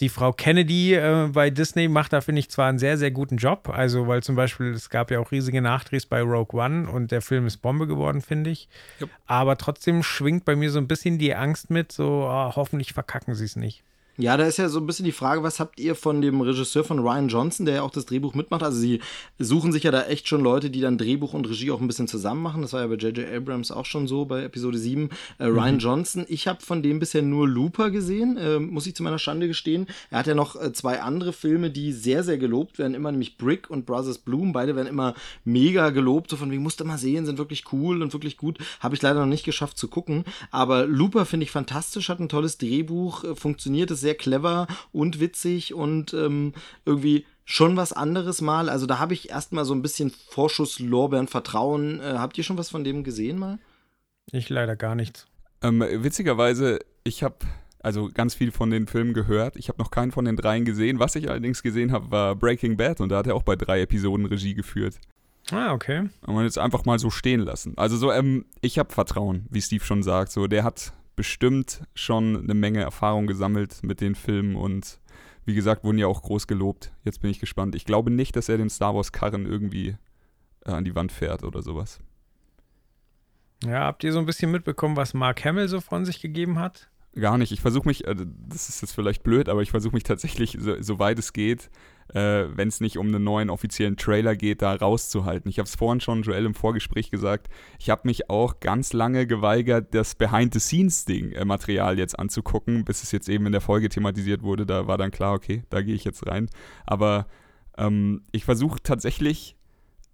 die 0.00 0.10
Frau 0.10 0.32
Kennedy 0.32 0.94
äh, 0.94 1.30
bei 1.32 1.48
Disney 1.48 1.88
macht 1.88 2.12
da, 2.12 2.20
finde 2.20 2.40
ich, 2.40 2.50
zwar 2.50 2.68
einen 2.68 2.78
sehr, 2.78 2.98
sehr 2.98 3.10
guten 3.10 3.38
Job. 3.38 3.70
Also, 3.70 4.06
weil 4.06 4.22
zum 4.22 4.36
Beispiel, 4.36 4.72
es 4.72 4.90
gab 4.90 5.10
ja 5.10 5.18
auch 5.18 5.32
riesige 5.32 5.62
Nachdrehs 5.62 6.04
bei 6.04 6.20
Rogue 6.20 6.60
One 6.60 6.90
und 6.90 7.10
der 7.10 7.22
Film 7.22 7.46
ist 7.46 7.58
Bombe 7.58 7.86
geworden, 7.86 8.20
finde 8.20 8.50
ich. 8.50 8.68
Yep. 9.00 9.10
Aber 9.26 9.56
trotzdem 9.56 10.02
schwingt 10.02 10.44
bei 10.44 10.54
mir 10.54 10.70
so 10.70 10.78
ein 10.78 10.88
bisschen 10.88 11.18
die 11.18 11.34
Angst 11.34 11.70
mit, 11.70 11.90
so 11.90 12.28
oh, 12.28 12.52
hoffentlich 12.54 12.92
verkacken 12.92 13.34
sie 13.34 13.46
es 13.46 13.56
nicht. 13.56 13.82
Ja, 14.18 14.36
da 14.36 14.44
ist 14.44 14.58
ja 14.58 14.68
so 14.68 14.78
ein 14.78 14.86
bisschen 14.86 15.06
die 15.06 15.12
Frage, 15.12 15.42
was 15.42 15.58
habt 15.58 15.80
ihr 15.80 15.94
von 15.94 16.20
dem 16.20 16.42
Regisseur 16.42 16.84
von 16.84 16.98
Ryan 16.98 17.28
Johnson, 17.28 17.64
der 17.64 17.76
ja 17.76 17.82
auch 17.82 17.90
das 17.90 18.04
Drehbuch 18.04 18.34
mitmacht? 18.34 18.62
Also 18.62 18.78
sie 18.78 19.00
suchen 19.38 19.72
sich 19.72 19.84
ja 19.84 19.90
da 19.90 20.02
echt 20.02 20.28
schon 20.28 20.42
Leute, 20.42 20.68
die 20.68 20.82
dann 20.82 20.98
Drehbuch 20.98 21.32
und 21.32 21.48
Regie 21.48 21.70
auch 21.70 21.80
ein 21.80 21.86
bisschen 21.86 22.08
zusammen 22.08 22.42
machen. 22.42 22.60
Das 22.60 22.74
war 22.74 22.82
ja 22.82 22.88
bei 22.88 22.96
J.J. 22.96 23.26
Abrams 23.34 23.70
auch 23.70 23.86
schon 23.86 24.06
so 24.06 24.26
bei 24.26 24.42
Episode 24.42 24.76
7. 24.76 25.08
Äh, 25.38 25.46
Ryan 25.46 25.78
Johnson, 25.78 26.26
ich 26.28 26.46
habe 26.46 26.60
von 26.60 26.82
dem 26.82 26.98
bisher 26.98 27.22
nur 27.22 27.48
Looper 27.48 27.90
gesehen, 27.90 28.36
äh, 28.36 28.58
muss 28.58 28.86
ich 28.86 28.94
zu 28.94 29.02
meiner 29.02 29.18
Schande 29.18 29.48
gestehen. 29.48 29.86
Er 30.10 30.18
hat 30.18 30.26
ja 30.26 30.34
noch 30.34 30.60
äh, 30.60 30.74
zwei 30.74 31.00
andere 31.00 31.32
Filme, 31.32 31.70
die 31.70 31.92
sehr, 31.92 32.22
sehr 32.22 32.36
gelobt 32.36 32.78
werden, 32.78 32.94
immer 32.94 33.12
nämlich 33.12 33.38
Brick 33.38 33.70
und 33.70 33.86
Brothers 33.86 34.18
Bloom. 34.18 34.52
Beide 34.52 34.76
werden 34.76 34.88
immer 34.88 35.14
mega 35.46 35.88
gelobt, 35.88 36.28
so 36.28 36.36
von 36.36 36.50
wegen, 36.50 36.62
musst 36.62 36.80
du 36.80 36.84
mal 36.84 36.98
sehen, 36.98 37.24
sind 37.24 37.38
wirklich 37.38 37.64
cool 37.72 38.02
und 38.02 38.12
wirklich 38.12 38.36
gut. 38.36 38.58
Habe 38.80 38.94
ich 38.94 39.00
leider 39.00 39.20
noch 39.20 39.26
nicht 39.26 39.46
geschafft 39.46 39.78
zu 39.78 39.88
gucken. 39.88 40.24
Aber 40.50 40.86
Looper 40.86 41.24
finde 41.24 41.44
ich 41.44 41.50
fantastisch, 41.50 42.10
hat 42.10 42.20
ein 42.20 42.28
tolles 42.28 42.58
Drehbuch, 42.58 43.24
äh, 43.24 43.34
funktioniert, 43.34 43.90
ist 43.90 44.01
sehr 44.02 44.14
clever 44.14 44.66
und 44.92 45.18
witzig 45.20 45.72
und 45.72 46.12
ähm, 46.12 46.52
irgendwie 46.84 47.24
schon 47.44 47.76
was 47.76 47.92
anderes 47.92 48.40
mal. 48.40 48.68
Also 48.68 48.86
da 48.86 48.98
habe 48.98 49.14
ich 49.14 49.30
erstmal 49.30 49.64
so 49.64 49.74
ein 49.74 49.82
bisschen 49.82 50.12
Vorschusslorbeeren, 50.28 51.28
Vertrauen. 51.28 52.00
Äh, 52.00 52.14
habt 52.18 52.36
ihr 52.36 52.44
schon 52.44 52.58
was 52.58 52.70
von 52.70 52.84
dem 52.84 53.04
gesehen 53.04 53.38
mal? 53.38 53.58
Ich 54.30 54.50
leider 54.50 54.76
gar 54.76 54.94
nichts. 54.94 55.26
Ähm, 55.62 55.80
witzigerweise, 55.80 56.80
ich 57.04 57.22
habe 57.22 57.36
also 57.80 58.08
ganz 58.12 58.34
viel 58.34 58.52
von 58.52 58.70
den 58.70 58.86
Filmen 58.86 59.12
gehört. 59.12 59.56
Ich 59.56 59.68
habe 59.68 59.78
noch 59.80 59.90
keinen 59.90 60.12
von 60.12 60.24
den 60.24 60.36
dreien 60.36 60.64
gesehen. 60.64 60.98
Was 60.98 61.16
ich 61.16 61.28
allerdings 61.28 61.62
gesehen 61.62 61.92
habe, 61.92 62.10
war 62.10 62.36
Breaking 62.36 62.76
Bad 62.76 63.00
und 63.00 63.08
da 63.08 63.18
hat 63.18 63.26
er 63.26 63.34
auch 63.34 63.42
bei 63.42 63.56
drei 63.56 63.80
Episoden 63.80 64.26
Regie 64.26 64.54
geführt. 64.54 64.98
Ah, 65.50 65.72
okay. 65.72 66.08
Und 66.26 66.34
man 66.34 66.44
jetzt 66.44 66.58
einfach 66.58 66.84
mal 66.84 66.98
so 66.98 67.10
stehen 67.10 67.40
lassen. 67.40 67.74
Also 67.76 67.96
so, 67.96 68.12
ähm, 68.12 68.44
ich 68.60 68.78
habe 68.78 68.92
Vertrauen, 68.92 69.46
wie 69.50 69.60
Steve 69.60 69.84
schon 69.84 70.02
sagt. 70.02 70.30
So, 70.30 70.46
der 70.46 70.62
hat 70.62 70.92
bestimmt 71.16 71.82
schon 71.94 72.36
eine 72.36 72.54
Menge 72.54 72.80
Erfahrung 72.80 73.26
gesammelt 73.26 73.82
mit 73.82 74.00
den 74.00 74.14
Filmen 74.14 74.56
und 74.56 75.00
wie 75.44 75.54
gesagt, 75.54 75.84
wurden 75.84 75.98
ja 75.98 76.06
auch 76.06 76.22
groß 76.22 76.46
gelobt. 76.46 76.92
Jetzt 77.04 77.20
bin 77.20 77.30
ich 77.30 77.40
gespannt. 77.40 77.74
Ich 77.74 77.84
glaube 77.84 78.10
nicht, 78.10 78.36
dass 78.36 78.48
er 78.48 78.58
den 78.58 78.70
Star 78.70 78.94
Wars 78.94 79.12
Karren 79.12 79.46
irgendwie 79.46 79.96
äh, 80.64 80.70
an 80.70 80.84
die 80.84 80.94
Wand 80.94 81.12
fährt 81.12 81.42
oder 81.42 81.62
sowas. 81.62 82.00
Ja, 83.64 83.80
habt 83.84 84.04
ihr 84.04 84.12
so 84.12 84.18
ein 84.18 84.26
bisschen 84.26 84.50
mitbekommen, 84.50 84.96
was 84.96 85.14
Mark 85.14 85.44
Hamill 85.44 85.68
so 85.68 85.80
von 85.80 86.04
sich 86.04 86.20
gegeben 86.20 86.58
hat? 86.58 86.90
Gar 87.14 87.38
nicht. 87.38 87.52
Ich 87.52 87.60
versuche 87.60 87.86
mich, 87.86 88.06
äh, 88.06 88.14
das 88.48 88.68
ist 88.68 88.82
jetzt 88.82 88.92
vielleicht 88.92 89.22
blöd, 89.22 89.48
aber 89.48 89.62
ich 89.62 89.70
versuche 89.70 89.94
mich 89.94 90.04
tatsächlich, 90.04 90.56
so, 90.58 90.80
soweit 90.80 91.18
es 91.18 91.32
geht, 91.32 91.70
äh, 92.14 92.44
wenn 92.54 92.68
es 92.68 92.80
nicht 92.80 92.98
um 92.98 93.08
einen 93.08 93.24
neuen 93.24 93.50
offiziellen 93.50 93.96
Trailer 93.96 94.36
geht, 94.36 94.62
da 94.62 94.74
rauszuhalten. 94.74 95.48
Ich 95.48 95.58
habe 95.58 95.66
es 95.66 95.76
vorhin 95.76 96.00
schon 96.00 96.22
Joel 96.22 96.46
im 96.46 96.54
Vorgespräch 96.54 97.10
gesagt. 97.10 97.48
Ich 97.78 97.90
habe 97.90 98.02
mich 98.04 98.30
auch 98.30 98.60
ganz 98.60 98.92
lange 98.92 99.26
geweigert, 99.26 99.94
das 99.94 100.14
Behind-the-Scenes-Ding-Material 100.14 101.96
äh, 101.96 101.98
jetzt 101.98 102.18
anzugucken, 102.18 102.84
bis 102.84 103.02
es 103.02 103.12
jetzt 103.12 103.28
eben 103.28 103.46
in 103.46 103.52
der 103.52 103.60
Folge 103.60 103.88
thematisiert 103.88 104.42
wurde. 104.42 104.66
Da 104.66 104.86
war 104.86 104.98
dann 104.98 105.10
klar, 105.10 105.34
okay, 105.34 105.64
da 105.70 105.82
gehe 105.82 105.94
ich 105.94 106.04
jetzt 106.04 106.26
rein. 106.26 106.48
Aber 106.86 107.26
ähm, 107.78 108.22
ich 108.32 108.44
versuche 108.44 108.82
tatsächlich 108.82 109.56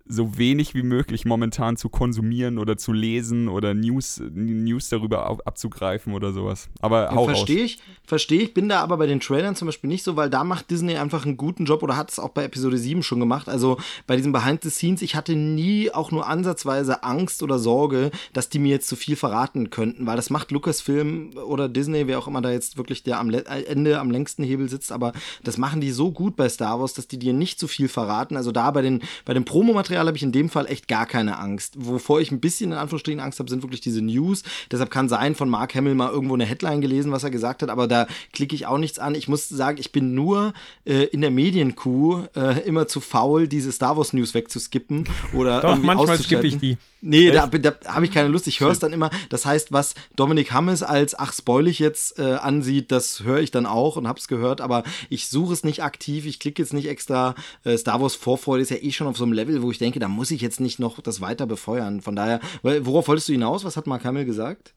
so 0.08 0.38
wenig 0.38 0.74
wie 0.74 0.82
möglich 0.82 1.24
momentan 1.24 1.76
zu 1.76 1.88
konsumieren 1.88 2.58
oder 2.58 2.76
zu 2.76 2.92
lesen 2.92 3.48
oder 3.48 3.74
News, 3.74 4.20
News 4.32 4.88
darüber 4.88 5.26
abzugreifen 5.44 6.14
oder 6.14 6.32
sowas. 6.32 6.68
Aber 6.80 7.04
ja, 7.04 7.14
hau 7.14 7.26
Verstehe 7.26 7.62
raus. 7.62 7.70
ich, 7.70 7.78
verstehe 8.04 8.40
ich, 8.40 8.54
bin 8.54 8.68
da 8.68 8.80
aber 8.80 8.96
bei 8.96 9.06
den 9.06 9.20
Trailern 9.20 9.54
zum 9.54 9.66
Beispiel 9.66 9.88
nicht 9.88 10.02
so, 10.02 10.16
weil 10.16 10.30
da 10.30 10.44
macht 10.44 10.70
Disney 10.70 10.96
einfach 10.96 11.26
einen 11.26 11.36
guten 11.36 11.66
Job 11.66 11.82
oder 11.82 11.96
hat 11.96 12.10
es 12.10 12.18
auch 12.18 12.30
bei 12.30 12.44
Episode 12.44 12.78
7 12.78 13.02
schon 13.02 13.20
gemacht. 13.20 13.48
Also 13.48 13.76
bei 14.06 14.16
diesem 14.16 14.32
Behind 14.32 14.62
the 14.62 14.70
Scenes, 14.70 15.02
ich 15.02 15.14
hatte 15.14 15.36
nie 15.36 15.90
auch 15.90 16.10
nur 16.10 16.26
ansatzweise 16.26 17.02
Angst 17.02 17.42
oder 17.42 17.58
Sorge, 17.58 18.10
dass 18.32 18.48
die 18.48 18.58
mir 18.58 18.70
jetzt 18.70 18.88
zu 18.88 18.96
viel 18.96 19.16
verraten 19.16 19.70
könnten, 19.70 20.06
weil 20.06 20.16
das 20.16 20.30
macht 20.30 20.50
Lucasfilm 20.50 21.32
oder 21.36 21.68
Disney, 21.68 22.06
wer 22.06 22.18
auch 22.18 22.28
immer 22.28 22.40
da 22.40 22.50
jetzt 22.50 22.78
wirklich 22.78 23.02
der 23.02 23.20
am 23.20 23.30
Ende 23.30 24.00
am 24.00 24.10
längsten 24.10 24.42
Hebel 24.42 24.68
sitzt, 24.68 24.90
aber 24.90 25.12
das 25.44 25.58
machen 25.58 25.80
die 25.80 25.90
so 25.90 26.10
gut 26.10 26.36
bei 26.36 26.48
Star 26.48 26.80
Wars, 26.80 26.94
dass 26.94 27.08
die 27.08 27.18
dir 27.18 27.32
nicht 27.32 27.58
zu 27.58 27.68
viel 27.68 27.88
verraten. 27.88 28.36
Also 28.36 28.52
da 28.52 28.70
bei 28.70 28.82
den, 28.82 29.02
bei 29.24 29.34
dem 29.34 29.44
Promomaterial 29.44 29.97
habe 30.06 30.16
ich 30.16 30.22
in 30.22 30.32
dem 30.32 30.48
Fall 30.48 30.66
echt 30.66 30.88
gar 30.88 31.06
keine 31.06 31.38
Angst. 31.38 31.74
Wovor 31.76 32.20
ich 32.20 32.30
ein 32.30 32.40
bisschen 32.40 32.72
in 32.72 32.78
Anführungsstrichen 32.78 33.20
Angst 33.20 33.38
habe, 33.38 33.50
sind 33.50 33.62
wirklich 33.62 33.80
diese 33.80 34.02
News. 34.02 34.42
Deshalb 34.70 34.90
kann 34.90 35.08
sein, 35.08 35.34
von 35.34 35.48
Mark 35.48 35.74
Hamill 35.74 35.94
mal 35.94 36.10
irgendwo 36.10 36.34
eine 36.34 36.44
Headline 36.44 36.80
gelesen, 36.80 37.12
was 37.12 37.24
er 37.24 37.30
gesagt 37.30 37.62
hat, 37.62 37.70
aber 37.70 37.88
da 37.88 38.06
klicke 38.32 38.54
ich 38.54 38.66
auch 38.66 38.78
nichts 38.78 38.98
an. 38.98 39.14
Ich 39.14 39.28
muss 39.28 39.48
sagen, 39.48 39.78
ich 39.78 39.92
bin 39.92 40.14
nur 40.14 40.52
äh, 40.84 41.04
in 41.04 41.20
der 41.20 41.30
Medienkuh 41.30 42.24
äh, 42.36 42.60
immer 42.60 42.86
zu 42.86 43.00
faul, 43.00 43.48
diese 43.48 43.72
Star 43.72 43.96
Wars 43.96 44.12
News 44.12 44.34
wegzuskippen 44.34 45.08
oder 45.32 45.60
Doch, 45.60 45.70
irgendwie 45.70 45.86
manchmal 45.86 46.18
skippe 46.18 46.46
ich 46.46 46.58
die. 46.58 46.76
Nee, 47.00 47.30
da, 47.30 47.46
da 47.46 47.74
habe 47.86 48.06
ich 48.06 48.10
keine 48.10 48.28
Lust. 48.28 48.48
Ich 48.48 48.58
höre 48.58 48.70
es 48.70 48.80
dann 48.80 48.92
immer. 48.92 49.10
Das 49.28 49.46
heißt, 49.46 49.70
was 49.70 49.94
Dominik 50.16 50.52
Hammes 50.52 50.82
als 50.82 51.16
ach 51.16 51.32
spoilig 51.32 51.78
jetzt 51.78 52.18
äh, 52.18 52.34
ansieht, 52.34 52.90
das 52.90 53.22
höre 53.22 53.38
ich 53.38 53.52
dann 53.52 53.66
auch 53.66 53.96
und 53.96 54.08
hab's 54.08 54.26
gehört, 54.26 54.60
aber 54.60 54.82
ich 55.08 55.28
suche 55.28 55.52
es 55.52 55.62
nicht 55.62 55.84
aktiv. 55.84 56.26
Ich 56.26 56.40
klicke 56.40 56.60
jetzt 56.60 56.72
nicht 56.72 56.88
extra. 56.88 57.36
Äh, 57.62 57.78
Star 57.78 58.02
Wars 58.02 58.16
Vorfreude 58.16 58.62
ist 58.62 58.70
ja 58.70 58.78
eh 58.78 58.90
schon 58.90 59.06
auf 59.06 59.16
so 59.16 59.22
einem 59.22 59.32
Level, 59.32 59.62
wo 59.62 59.70
ich 59.70 59.78
denke, 59.78 59.87
da 59.96 60.08
muss 60.08 60.30
ich 60.30 60.40
jetzt 60.40 60.60
nicht 60.60 60.78
noch 60.78 61.00
das 61.00 61.20
weiter 61.20 61.46
befeuern. 61.46 62.00
Von 62.00 62.16
daher, 62.16 62.40
worauf 62.62 63.08
wolltest 63.08 63.28
du 63.28 63.32
hinaus? 63.32 63.64
Was 63.64 63.76
hat 63.76 63.86
Mark 63.86 64.04
Hamill 64.04 64.24
gesagt? 64.24 64.74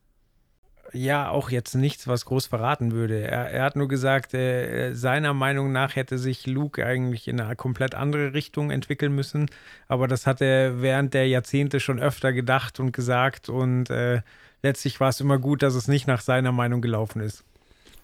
Ja, 0.94 1.30
auch 1.30 1.50
jetzt 1.52 1.74
nichts, 1.74 2.08
was 2.08 2.26
groß 2.26 2.48
verraten 2.48 2.92
würde. 2.92 3.22
Er, 3.22 3.50
er 3.50 3.64
hat 3.64 3.78
nur 3.78 3.88
gesagt, 3.88 4.34
äh, 4.34 4.94
seiner 4.94 5.34
Meinung 5.34 5.72
nach 5.72 5.96
hätte 5.96 6.18
sich 6.18 6.48
Luke 6.48 6.86
eigentlich 6.86 7.30
in 7.30 7.40
eine 7.40 7.56
komplett 7.56 7.96
andere 7.96 8.34
Richtung 8.34 8.72
entwickeln 8.72 9.16
müssen. 9.16 9.50
Aber 9.88 10.08
das 10.10 10.28
hat 10.28 10.42
er 10.42 10.82
während 10.82 11.14
der 11.14 11.28
Jahrzehnte 11.28 11.80
schon 11.80 12.00
öfter 12.00 12.34
gedacht 12.34 12.80
und 12.82 12.92
gesagt. 12.92 13.48
Und 13.48 13.90
äh, 13.90 14.22
letztlich 14.64 15.00
war 15.00 15.10
es 15.10 15.22
immer 15.22 15.40
gut, 15.40 15.64
dass 15.64 15.76
es 15.76 15.88
nicht 15.88 16.08
nach 16.08 16.22
seiner 16.22 16.52
Meinung 16.52 16.82
gelaufen 16.82 17.22
ist. 17.22 17.46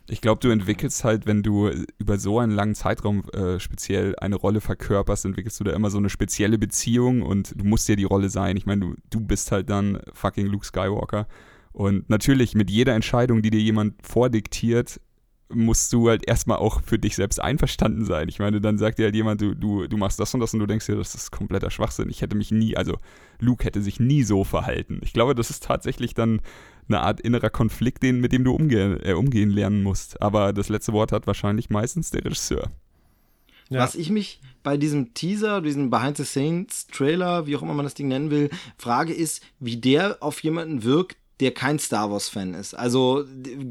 Ich 0.10 0.22
glaube, 0.22 0.40
du 0.40 0.50
entwickelst 0.50 1.04
halt, 1.04 1.26
wenn 1.26 1.44
du 1.44 1.70
über 1.98 2.18
so 2.18 2.40
einen 2.40 2.54
langen 2.54 2.76
Zeitraum 2.76 3.24
äh, 3.34 3.60
speziell 3.60 4.16
eine 4.18 4.36
Rolle 4.36 4.62
verkörperst, 4.62 5.26
entwickelst 5.26 5.60
du 5.60 5.66
da 5.66 5.74
immer 5.74 5.90
so 5.90 5.98
eine 5.98 6.10
spezielle 6.10 6.58
Beziehung 6.58 7.22
und 7.22 7.54
du 7.60 7.66
musst 7.66 7.90
dir 7.90 7.98
die 7.98 8.06
Rolle 8.06 8.30
sein. 8.30 8.56
Ich 8.56 8.66
meine, 8.66 8.82
du, 8.82 8.96
du 9.10 9.20
bist 9.20 9.52
halt 9.52 9.70
dann 9.70 10.00
fucking 10.14 10.48
Luke 10.48 10.66
Skywalker. 10.66 11.28
Und 11.74 12.10
natürlich, 12.10 12.56
mit 12.56 12.72
jeder 12.72 12.96
Entscheidung, 12.96 13.42
die 13.42 13.52
dir 13.52 13.60
jemand 13.60 13.96
vordiktiert, 14.02 15.00
musst 15.50 15.94
du 15.94 16.10
halt 16.10 16.28
erstmal 16.28 16.58
auch 16.58 16.82
für 16.82 17.00
dich 17.00 17.16
selbst 17.16 17.42
einverstanden 17.42 18.06
sein. 18.06 18.28
Ich 18.30 18.40
meine, 18.40 18.60
dann 18.60 18.78
sagt 18.78 19.00
dir 19.00 19.06
halt 19.06 19.16
jemand, 19.16 19.42
du, 19.42 19.54
du, 19.56 19.88
du 19.88 19.98
machst 19.98 20.20
das 20.20 20.34
und 20.34 20.40
das 20.40 20.54
und 20.54 20.60
du 20.60 20.66
denkst 20.66 20.88
dir, 20.88 20.96
das 20.96 21.16
ist 21.16 21.32
kompletter 21.32 21.70
Schwachsinn. 21.70 22.10
Ich 22.10 22.22
hätte 22.22 22.36
mich 22.36 22.52
nie, 22.52 22.76
also 22.76 22.98
Luke 23.40 23.64
hätte 23.64 23.82
sich 23.82 24.00
nie 24.00 24.24
so 24.24 24.44
verhalten. 24.44 25.00
Ich 25.04 25.14
glaube, 25.14 25.36
das 25.36 25.50
ist 25.50 25.64
tatsächlich 25.64 26.14
dann 26.14 26.42
eine 26.88 27.02
Art 27.02 27.20
innerer 27.22 27.50
Konflikt, 27.50 28.04
den, 28.04 28.20
mit 28.20 28.32
dem 28.32 28.44
du 28.44 28.54
umgehen, 28.54 29.00
äh, 29.04 29.14
umgehen 29.14 29.50
lernen 29.50 29.84
musst. 29.84 30.22
Aber 30.22 30.54
das 30.54 30.70
letzte 30.70 30.94
Wort 30.94 31.12
hat 31.12 31.28
wahrscheinlich 31.28 31.70
meistens 31.70 32.12
der 32.12 32.26
Regisseur. 32.26 32.72
Ja. 33.70 33.82
Was 33.82 33.96
ich 33.96 34.10
mich 34.10 34.40
bei 34.64 34.78
diesem 34.78 35.14
Teaser, 35.14 35.62
diesem 35.62 35.90
Behind-the-Scenes-Trailer, 35.90 37.48
wie 37.48 37.56
auch 37.56 37.62
immer 37.62 37.74
man 37.74 37.86
das 37.86 37.96
Ding 37.96 38.08
nennen 38.08 38.32
will, 38.32 38.50
frage 38.78 39.14
ist, 39.14 39.44
wie 39.60 39.78
der 39.78 40.18
auf 40.22 40.42
jemanden 40.42 40.84
wirkt, 40.84 41.18
der 41.40 41.54
kein 41.54 41.80
Star 41.80 42.12
Wars-Fan 42.12 42.54
ist. 42.54 42.74
Also 42.74 43.26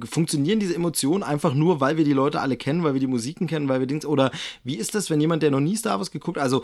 funktionieren 0.09 0.61
diese 0.61 0.74
Emotionen 0.74 1.22
einfach 1.22 1.55
nur, 1.55 1.81
weil 1.81 1.96
wir 1.96 2.05
die 2.05 2.12
Leute 2.12 2.40
alle 2.40 2.57
kennen, 2.57 2.85
weil 2.85 2.94
wir 2.94 3.00
die 3.00 3.07
Musiken 3.07 3.46
kennen, 3.46 3.68
weil 3.68 3.81
wir 3.81 3.87
Dings. 3.87 4.07
Oder 4.07 4.31
wie 4.64 4.76
ist 4.76 4.94
das, 4.94 5.11
wenn 5.11 5.20
jemand, 5.20 5.42
der 5.42 5.50
noch 5.50 5.61
nie 5.61 5.76
Star 5.76 5.98
Wars 5.98 6.11
geguckt, 6.11 6.38
also 6.38 6.62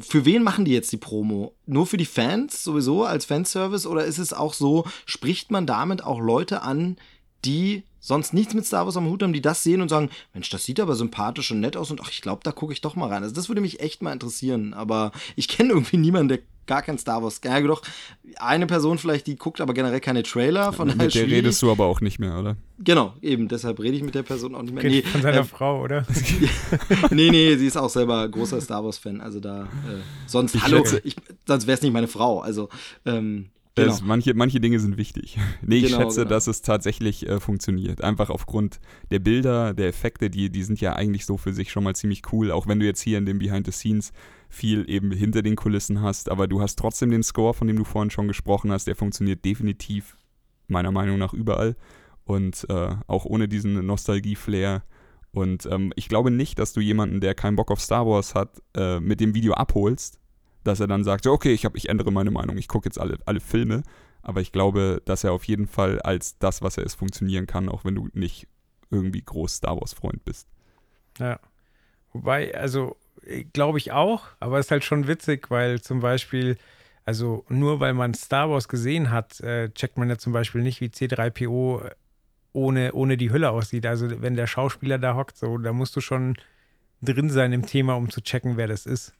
für 0.00 0.24
wen 0.24 0.42
machen 0.42 0.64
die 0.64 0.72
jetzt 0.72 0.92
die 0.92 0.96
Promo? 0.96 1.54
Nur 1.66 1.86
für 1.86 1.96
die 1.96 2.06
Fans 2.06 2.62
sowieso 2.62 3.04
als 3.04 3.24
Fanservice 3.24 3.86
oder 3.86 4.04
ist 4.04 4.18
es 4.18 4.32
auch 4.32 4.54
so, 4.54 4.84
spricht 5.04 5.50
man 5.50 5.66
damit 5.66 6.02
auch 6.04 6.20
Leute 6.20 6.62
an, 6.62 6.96
die 7.44 7.84
sonst 8.06 8.32
nichts 8.32 8.54
mit 8.54 8.64
Star 8.64 8.84
Wars 8.84 8.96
am 8.96 9.06
Hut 9.06 9.22
haben, 9.22 9.32
die 9.32 9.42
das 9.42 9.64
sehen 9.64 9.80
und 9.80 9.88
sagen, 9.88 10.10
Mensch, 10.32 10.48
das 10.48 10.64
sieht 10.64 10.78
aber 10.78 10.94
sympathisch 10.94 11.50
und 11.50 11.58
nett 11.58 11.76
aus 11.76 11.90
und 11.90 12.00
ach, 12.00 12.10
ich 12.12 12.22
glaube, 12.22 12.40
da 12.44 12.52
gucke 12.52 12.72
ich 12.72 12.80
doch 12.80 12.94
mal 12.94 13.08
rein. 13.08 13.24
Also 13.24 13.34
das 13.34 13.48
würde 13.48 13.60
mich 13.60 13.80
echt 13.80 14.00
mal 14.00 14.12
interessieren, 14.12 14.74
aber 14.74 15.10
ich 15.34 15.48
kenne 15.48 15.70
irgendwie 15.72 15.96
niemanden, 15.96 16.28
der 16.28 16.38
gar 16.66 16.82
kein 16.82 16.98
Star 16.98 17.22
Wars, 17.22 17.40
ja 17.44 17.60
doch, 17.60 17.82
eine 18.36 18.66
Person 18.66 18.98
vielleicht, 18.98 19.26
die 19.26 19.36
guckt 19.36 19.60
aber 19.60 19.72
generell 19.72 20.00
keine 20.00 20.22
Trailer, 20.24 20.72
von 20.72 20.88
daher 20.88 21.04
mit 21.04 21.14
der 21.14 21.20
schwierig. 21.20 21.44
redest 21.44 21.62
du 21.62 21.70
aber 21.70 21.86
auch 21.86 22.00
nicht 22.00 22.18
mehr, 22.18 22.38
oder? 22.38 22.56
Genau, 22.78 23.14
eben, 23.22 23.46
deshalb 23.46 23.78
rede 23.78 23.96
ich 23.96 24.02
mit 24.02 24.16
der 24.16 24.24
Person 24.24 24.54
auch 24.54 24.62
nicht 24.62 24.74
mehr. 24.74 24.82
Nee, 24.82 25.02
von 25.02 25.22
seiner 25.22 25.38
ähm, 25.38 25.44
Frau, 25.44 25.82
oder? 25.82 26.04
nee, 27.10 27.30
nee, 27.30 27.56
sie 27.56 27.66
ist 27.66 27.76
auch 27.76 27.90
selber 27.90 28.28
großer 28.28 28.60
Star 28.60 28.84
Wars-Fan, 28.84 29.20
also 29.20 29.38
da, 29.38 29.62
äh, 29.64 30.00
sonst, 30.26 30.56
Ich 30.56 30.62
hallo, 30.62 30.84
ich, 31.04 31.16
sonst 31.46 31.66
wäre 31.68 31.76
es 31.76 31.82
nicht 31.82 31.92
meine 31.92 32.08
Frau, 32.08 32.40
also, 32.40 32.68
ähm, 33.04 33.50
Genau. 33.76 33.96
manche, 34.04 34.34
manche 34.34 34.58
Dinge 34.60 34.80
sind 34.80 34.96
wichtig. 34.96 35.38
Nee, 35.62 35.76
ich 35.78 35.86
Genau, 35.86 35.98
schätze, 36.00 36.20
genau. 36.20 36.30
dass 36.30 36.46
es 36.46 36.62
tatsächlich 36.62 37.28
äh, 37.28 37.40
funktioniert. 37.40 38.02
Einfach 38.02 38.30
aufgrund 38.30 38.80
der 39.10 39.18
Bilder, 39.18 39.74
der 39.74 39.88
Effekte, 39.88 40.30
die, 40.30 40.50
die 40.50 40.62
sind 40.62 40.80
ja 40.80 40.94
eigentlich 40.94 41.26
so 41.26 41.36
für 41.36 41.52
sich 41.52 41.70
schon 41.70 41.84
mal 41.84 41.94
ziemlich 41.94 42.22
cool. 42.32 42.50
Auch 42.50 42.66
wenn 42.66 42.80
du 42.80 42.86
jetzt 42.86 43.00
hier 43.00 43.18
in 43.18 43.26
dem 43.26 43.38
Behind 43.38 43.66
the 43.66 43.72
Scenes 43.72 44.12
viel 44.48 44.88
eben 44.88 45.12
hinter 45.12 45.42
den 45.42 45.56
Kulissen 45.56 46.00
hast, 46.00 46.30
aber 46.30 46.46
du 46.46 46.60
hast 46.60 46.78
trotzdem 46.78 47.10
den 47.10 47.22
Score, 47.22 47.52
von 47.52 47.66
dem 47.66 47.76
du 47.76 47.84
vorhin 47.84 48.10
schon 48.10 48.28
gesprochen 48.28 48.72
hast, 48.72 48.86
der 48.86 48.96
funktioniert 48.96 49.44
definitiv 49.44 50.16
meiner 50.68 50.90
Meinung 50.92 51.18
nach 51.18 51.34
überall. 51.34 51.76
Und 52.24 52.66
äh, 52.68 52.88
auch 53.06 53.24
ohne 53.24 53.46
diesen 53.46 53.84
Nostalgie-Flair. 53.86 54.84
Und 55.32 55.66
ähm, 55.66 55.92
ich 55.96 56.08
glaube 56.08 56.30
nicht, 56.30 56.58
dass 56.58 56.72
du 56.72 56.80
jemanden, 56.80 57.20
der 57.20 57.34
keinen 57.34 57.56
Bock 57.56 57.70
auf 57.70 57.80
Star 57.80 58.06
Wars 58.06 58.34
hat, 58.34 58.62
äh, 58.74 59.00
mit 59.00 59.20
dem 59.20 59.34
Video 59.34 59.52
abholst, 59.52 60.18
dass 60.66 60.80
er 60.80 60.86
dann 60.86 61.04
sagt, 61.04 61.24
so, 61.24 61.32
okay, 61.32 61.52
ich, 61.52 61.64
hab, 61.64 61.76
ich 61.76 61.88
ändere 61.88 62.10
meine 62.12 62.30
Meinung, 62.30 62.56
ich 62.56 62.68
gucke 62.68 62.86
jetzt 62.86 62.98
alle, 62.98 63.18
alle 63.26 63.40
Filme. 63.40 63.82
Aber 64.22 64.40
ich 64.40 64.50
glaube, 64.50 65.02
dass 65.04 65.22
er 65.22 65.32
auf 65.32 65.44
jeden 65.44 65.66
Fall 65.66 66.00
als 66.00 66.38
das, 66.38 66.60
was 66.60 66.76
er 66.78 66.84
ist, 66.84 66.94
funktionieren 66.94 67.46
kann, 67.46 67.68
auch 67.68 67.84
wenn 67.84 67.94
du 67.94 68.08
nicht 68.12 68.48
irgendwie 68.90 69.22
groß 69.22 69.54
Star 69.54 69.76
Wars-Freund 69.76 70.24
bist. 70.24 70.48
Ja. 71.18 71.38
Wobei, 72.12 72.54
also 72.54 72.96
glaube 73.52 73.78
ich 73.78 73.92
auch, 73.92 74.24
aber 74.40 74.58
es 74.58 74.66
ist 74.66 74.70
halt 74.70 74.84
schon 74.84 75.06
witzig, 75.06 75.50
weil 75.50 75.80
zum 75.80 76.00
Beispiel, 76.00 76.56
also 77.04 77.44
nur 77.48 77.80
weil 77.80 77.94
man 77.94 78.14
Star 78.14 78.50
Wars 78.50 78.68
gesehen 78.68 79.10
hat, 79.10 79.40
äh, 79.40 79.70
checkt 79.70 79.98
man 79.98 80.08
ja 80.08 80.18
zum 80.18 80.32
Beispiel 80.32 80.62
nicht, 80.62 80.80
wie 80.80 80.86
C3PO 80.86 81.90
ohne, 82.52 82.92
ohne 82.94 83.16
die 83.16 83.30
Hülle 83.30 83.50
aussieht. 83.50 83.86
Also 83.86 84.22
wenn 84.22 84.34
der 84.34 84.46
Schauspieler 84.46 84.98
da 84.98 85.14
hockt, 85.14 85.36
so, 85.36 85.58
da 85.58 85.72
musst 85.72 85.94
du 85.96 86.00
schon 86.00 86.36
drin 87.02 87.30
sein 87.30 87.52
im 87.52 87.66
Thema, 87.66 87.94
um 87.94 88.10
zu 88.10 88.22
checken, 88.22 88.56
wer 88.56 88.66
das 88.66 88.86
ist. 88.86 89.12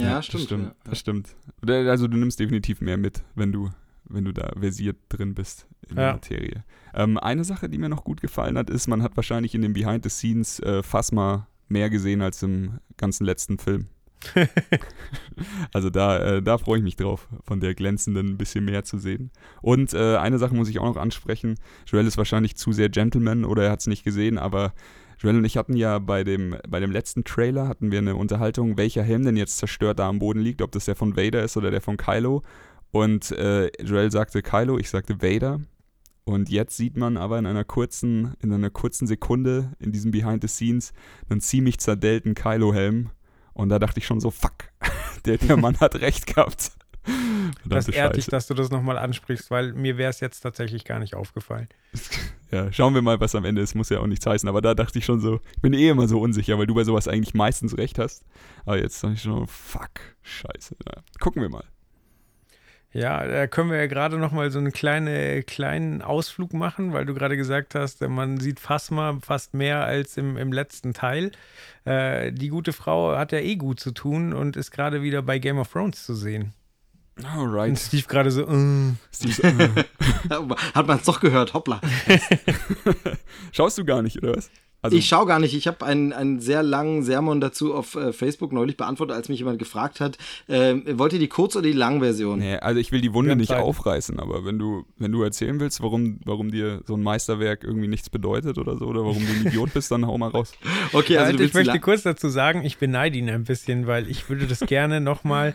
Ja, 0.00 0.16
das 0.16 0.26
stimmt. 0.26 0.44
stimmt. 0.44 0.64
ja. 0.64 0.74
Das 0.84 0.98
stimmt. 0.98 1.36
Also 1.66 2.08
du 2.08 2.16
nimmst 2.16 2.38
definitiv 2.40 2.80
mehr 2.80 2.96
mit, 2.96 3.22
wenn 3.34 3.52
du, 3.52 3.70
wenn 4.04 4.24
du 4.24 4.32
da 4.32 4.52
versiert 4.58 4.96
drin 5.08 5.34
bist 5.34 5.66
in 5.88 5.96
der 5.96 6.06
Ja. 6.06 6.12
Materie. 6.14 6.64
Ähm, 6.94 7.18
eine 7.18 7.44
Sache, 7.44 7.68
die 7.68 7.78
mir 7.78 7.88
noch 7.88 8.04
gut 8.04 8.20
gefallen 8.20 8.56
hat, 8.58 8.70
ist, 8.70 8.86
man 8.88 9.02
hat 9.02 9.16
wahrscheinlich 9.16 9.54
in 9.54 9.62
den 9.62 9.72
Behind 9.72 10.02
the 10.04 10.10
Scenes 10.10 10.60
äh, 10.60 10.82
Phasma 10.82 11.46
mehr 11.68 11.90
gesehen 11.90 12.22
als 12.22 12.42
im 12.42 12.78
ganzen 12.96 13.24
letzten 13.24 13.58
Film. 13.58 13.86
also 15.72 15.90
da, 15.90 16.18
äh, 16.18 16.42
da 16.42 16.58
freue 16.58 16.78
ich 16.78 16.84
mich 16.84 16.96
drauf, 16.96 17.28
von 17.44 17.60
der 17.60 17.74
glänzenden 17.74 18.30
ein 18.30 18.38
bisschen 18.38 18.64
mehr 18.64 18.84
zu 18.84 18.98
sehen. 18.98 19.30
Und 19.62 19.94
äh, 19.94 20.16
eine 20.16 20.38
Sache 20.38 20.54
muss 20.54 20.68
ich 20.68 20.78
auch 20.78 20.86
noch 20.86 20.96
ansprechen. 20.96 21.54
Joel 21.86 22.06
ist 22.06 22.18
wahrscheinlich 22.18 22.56
zu 22.56 22.72
sehr 22.72 22.88
Gentleman 22.88 23.44
oder 23.44 23.64
er 23.64 23.70
hat 23.72 23.80
es 23.80 23.86
nicht 23.86 24.04
gesehen, 24.04 24.38
aber 24.38 24.72
Joel 25.18 25.36
und 25.36 25.44
ich 25.44 25.56
hatten 25.56 25.76
ja 25.76 25.98
bei 25.98 26.22
dem, 26.22 26.56
bei 26.68 26.78
dem 26.78 26.92
letzten 26.92 27.24
Trailer 27.24 27.66
hatten 27.66 27.90
wir 27.90 27.98
eine 27.98 28.14
Unterhaltung, 28.14 28.78
welcher 28.78 29.02
Helm 29.02 29.24
denn 29.24 29.36
jetzt 29.36 29.58
zerstört 29.58 29.98
da 29.98 30.08
am 30.08 30.20
Boden 30.20 30.40
liegt, 30.40 30.62
ob 30.62 30.70
das 30.70 30.84
der 30.84 30.94
von 30.94 31.16
Vader 31.16 31.42
ist 31.42 31.56
oder 31.56 31.70
der 31.70 31.80
von 31.80 31.96
Kylo. 31.96 32.42
Und 32.92 33.32
äh, 33.32 33.70
Joel 33.82 34.12
sagte 34.12 34.42
Kylo, 34.42 34.78
ich 34.78 34.88
sagte 34.88 35.20
Vader. 35.20 35.60
Und 36.24 36.50
jetzt 36.50 36.76
sieht 36.76 36.96
man 36.96 37.16
aber 37.16 37.38
in 37.38 37.46
einer 37.46 37.64
kurzen, 37.64 38.34
in 38.40 38.52
einer 38.52 38.70
kurzen 38.70 39.06
Sekunde 39.06 39.72
in 39.78 39.92
diesem 39.92 40.10
Behind 40.10 40.42
the 40.42 40.48
Scenes 40.48 40.92
einen 41.28 41.40
ziemlich 41.40 41.78
zerdellten 41.78 42.34
Kylo-Helm. 42.34 43.10
Und 43.54 43.70
da 43.70 43.78
dachte 43.78 43.98
ich 43.98 44.06
schon 44.06 44.20
so, 44.20 44.30
fuck, 44.30 44.70
der, 45.24 45.38
der 45.38 45.56
Mann 45.56 45.80
hat 45.80 45.96
recht 45.96 46.26
gehabt. 46.26 46.72
Das 47.64 47.88
ehrt 47.88 48.16
dich, 48.16 48.26
dass 48.26 48.46
du 48.46 48.54
das 48.54 48.70
nochmal 48.70 48.98
ansprichst, 48.98 49.50
weil 49.50 49.72
mir 49.72 49.96
wäre 49.96 50.10
es 50.10 50.20
jetzt 50.20 50.40
tatsächlich 50.40 50.84
gar 50.84 50.98
nicht 50.98 51.14
aufgefallen. 51.14 51.68
Ja, 52.50 52.72
schauen 52.72 52.94
wir 52.94 53.02
mal, 53.02 53.20
was 53.20 53.34
am 53.34 53.44
Ende 53.44 53.60
ist. 53.60 53.74
Muss 53.74 53.90
ja 53.90 54.00
auch 54.00 54.06
nichts 54.06 54.24
heißen. 54.24 54.48
Aber 54.48 54.62
da 54.62 54.74
dachte 54.74 54.98
ich 54.98 55.04
schon 55.04 55.20
so, 55.20 55.38
ich 55.54 55.60
bin 55.60 55.74
eh 55.74 55.90
immer 55.90 56.08
so 56.08 56.18
unsicher, 56.18 56.58
weil 56.58 56.66
du 56.66 56.72
bei 56.72 56.84
sowas 56.84 57.06
eigentlich 57.06 57.34
meistens 57.34 57.76
recht 57.76 57.98
hast. 57.98 58.24
Aber 58.64 58.78
jetzt 58.78 59.04
dachte 59.04 59.16
ich 59.16 59.20
schon, 59.20 59.46
fuck, 59.46 59.90
scheiße. 60.22 60.74
Ja, 60.86 61.02
gucken 61.20 61.42
wir 61.42 61.50
mal. 61.50 61.64
Ja, 62.90 63.26
da 63.26 63.46
können 63.46 63.70
wir 63.70 63.76
ja 63.76 63.86
gerade 63.86 64.16
noch 64.16 64.32
mal 64.32 64.50
so 64.50 64.58
einen 64.58 64.72
kleine, 64.72 65.42
kleinen 65.42 66.00
Ausflug 66.00 66.54
machen, 66.54 66.94
weil 66.94 67.04
du 67.04 67.12
gerade 67.12 67.36
gesagt 67.36 67.74
hast, 67.74 68.00
man 68.00 68.40
sieht 68.40 68.60
Phasma 68.60 69.18
fast 69.20 69.52
mehr 69.52 69.84
als 69.84 70.16
im, 70.16 70.38
im 70.38 70.52
letzten 70.52 70.94
Teil. 70.94 71.32
Äh, 71.84 72.32
die 72.32 72.48
gute 72.48 72.72
Frau 72.72 73.14
hat 73.14 73.32
ja 73.32 73.40
eh 73.40 73.56
gut 73.56 73.78
zu 73.78 73.90
tun 73.92 74.32
und 74.32 74.56
ist 74.56 74.70
gerade 74.70 75.02
wieder 75.02 75.20
bei 75.20 75.38
Game 75.38 75.58
of 75.58 75.70
Thrones 75.70 76.02
zu 76.06 76.14
sehen. 76.14 76.54
Und 77.18 77.26
Alright. 77.26 77.78
Steve 77.78 78.04
gerade 78.06 78.30
so, 78.30 78.42
äh, 78.42 78.92
Steve, 79.12 79.32
so, 79.32 79.42
äh, 79.42 79.68
Hat 80.74 80.86
man 80.86 80.98
es 80.98 81.04
doch 81.04 81.20
gehört, 81.20 81.54
hoppla. 81.54 81.80
schaust 83.52 83.78
du 83.78 83.84
gar 83.84 84.02
nicht, 84.02 84.22
oder 84.22 84.36
was? 84.36 84.50
Also, 84.80 84.96
ich 84.96 85.08
schaue 85.08 85.26
gar 85.26 85.40
nicht. 85.40 85.54
Ich 85.56 85.66
habe 85.66 85.84
einen, 85.84 86.12
einen 86.12 86.38
sehr 86.38 86.62
langen 86.62 87.02
Sermon 87.02 87.40
dazu 87.40 87.74
auf 87.74 87.96
äh, 87.96 88.12
Facebook 88.12 88.52
neulich 88.52 88.76
beantwortet, 88.76 89.16
als 89.16 89.28
mich 89.28 89.40
jemand 89.40 89.58
gefragt 89.58 89.98
hat, 89.98 90.18
äh, 90.46 90.76
wollt 90.96 91.12
ihr 91.12 91.18
die 91.18 91.26
Kurz- 91.28 91.56
oder 91.56 91.66
die 91.66 91.72
Langversion? 91.72 92.38
nee, 92.38 92.56
also 92.58 92.78
ich 92.78 92.92
will 92.92 93.00
die 93.00 93.12
Wunde 93.12 93.34
nicht 93.34 93.48
Zeit. 93.48 93.60
aufreißen, 93.60 94.20
aber 94.20 94.44
wenn 94.44 94.56
du, 94.60 94.84
wenn 94.96 95.10
du 95.10 95.24
erzählen 95.24 95.58
willst, 95.58 95.82
warum, 95.82 96.20
warum 96.24 96.52
dir 96.52 96.82
so 96.86 96.94
ein 96.94 97.02
Meisterwerk 97.02 97.64
irgendwie 97.64 97.88
nichts 97.88 98.08
bedeutet 98.08 98.56
oder 98.56 98.76
so, 98.76 98.86
oder 98.86 99.00
warum 99.00 99.18
du 99.26 99.32
ein 99.32 99.46
Idiot 99.46 99.74
bist, 99.74 99.90
dann 99.90 100.06
hau 100.06 100.16
mal 100.16 100.28
raus. 100.28 100.52
Okay, 100.92 101.18
also 101.18 101.36
du 101.36 101.44
ich 101.44 101.54
möchte 101.54 101.80
kurz 101.80 102.02
dazu 102.02 102.28
sagen, 102.28 102.64
ich 102.64 102.78
beneide 102.78 103.18
ihn 103.18 103.28
ein 103.28 103.44
bisschen, 103.44 103.86
weil 103.86 104.08
ich 104.08 104.28
würde 104.28 104.46
das 104.46 104.60
gerne 104.60 105.00
nochmal 105.00 105.54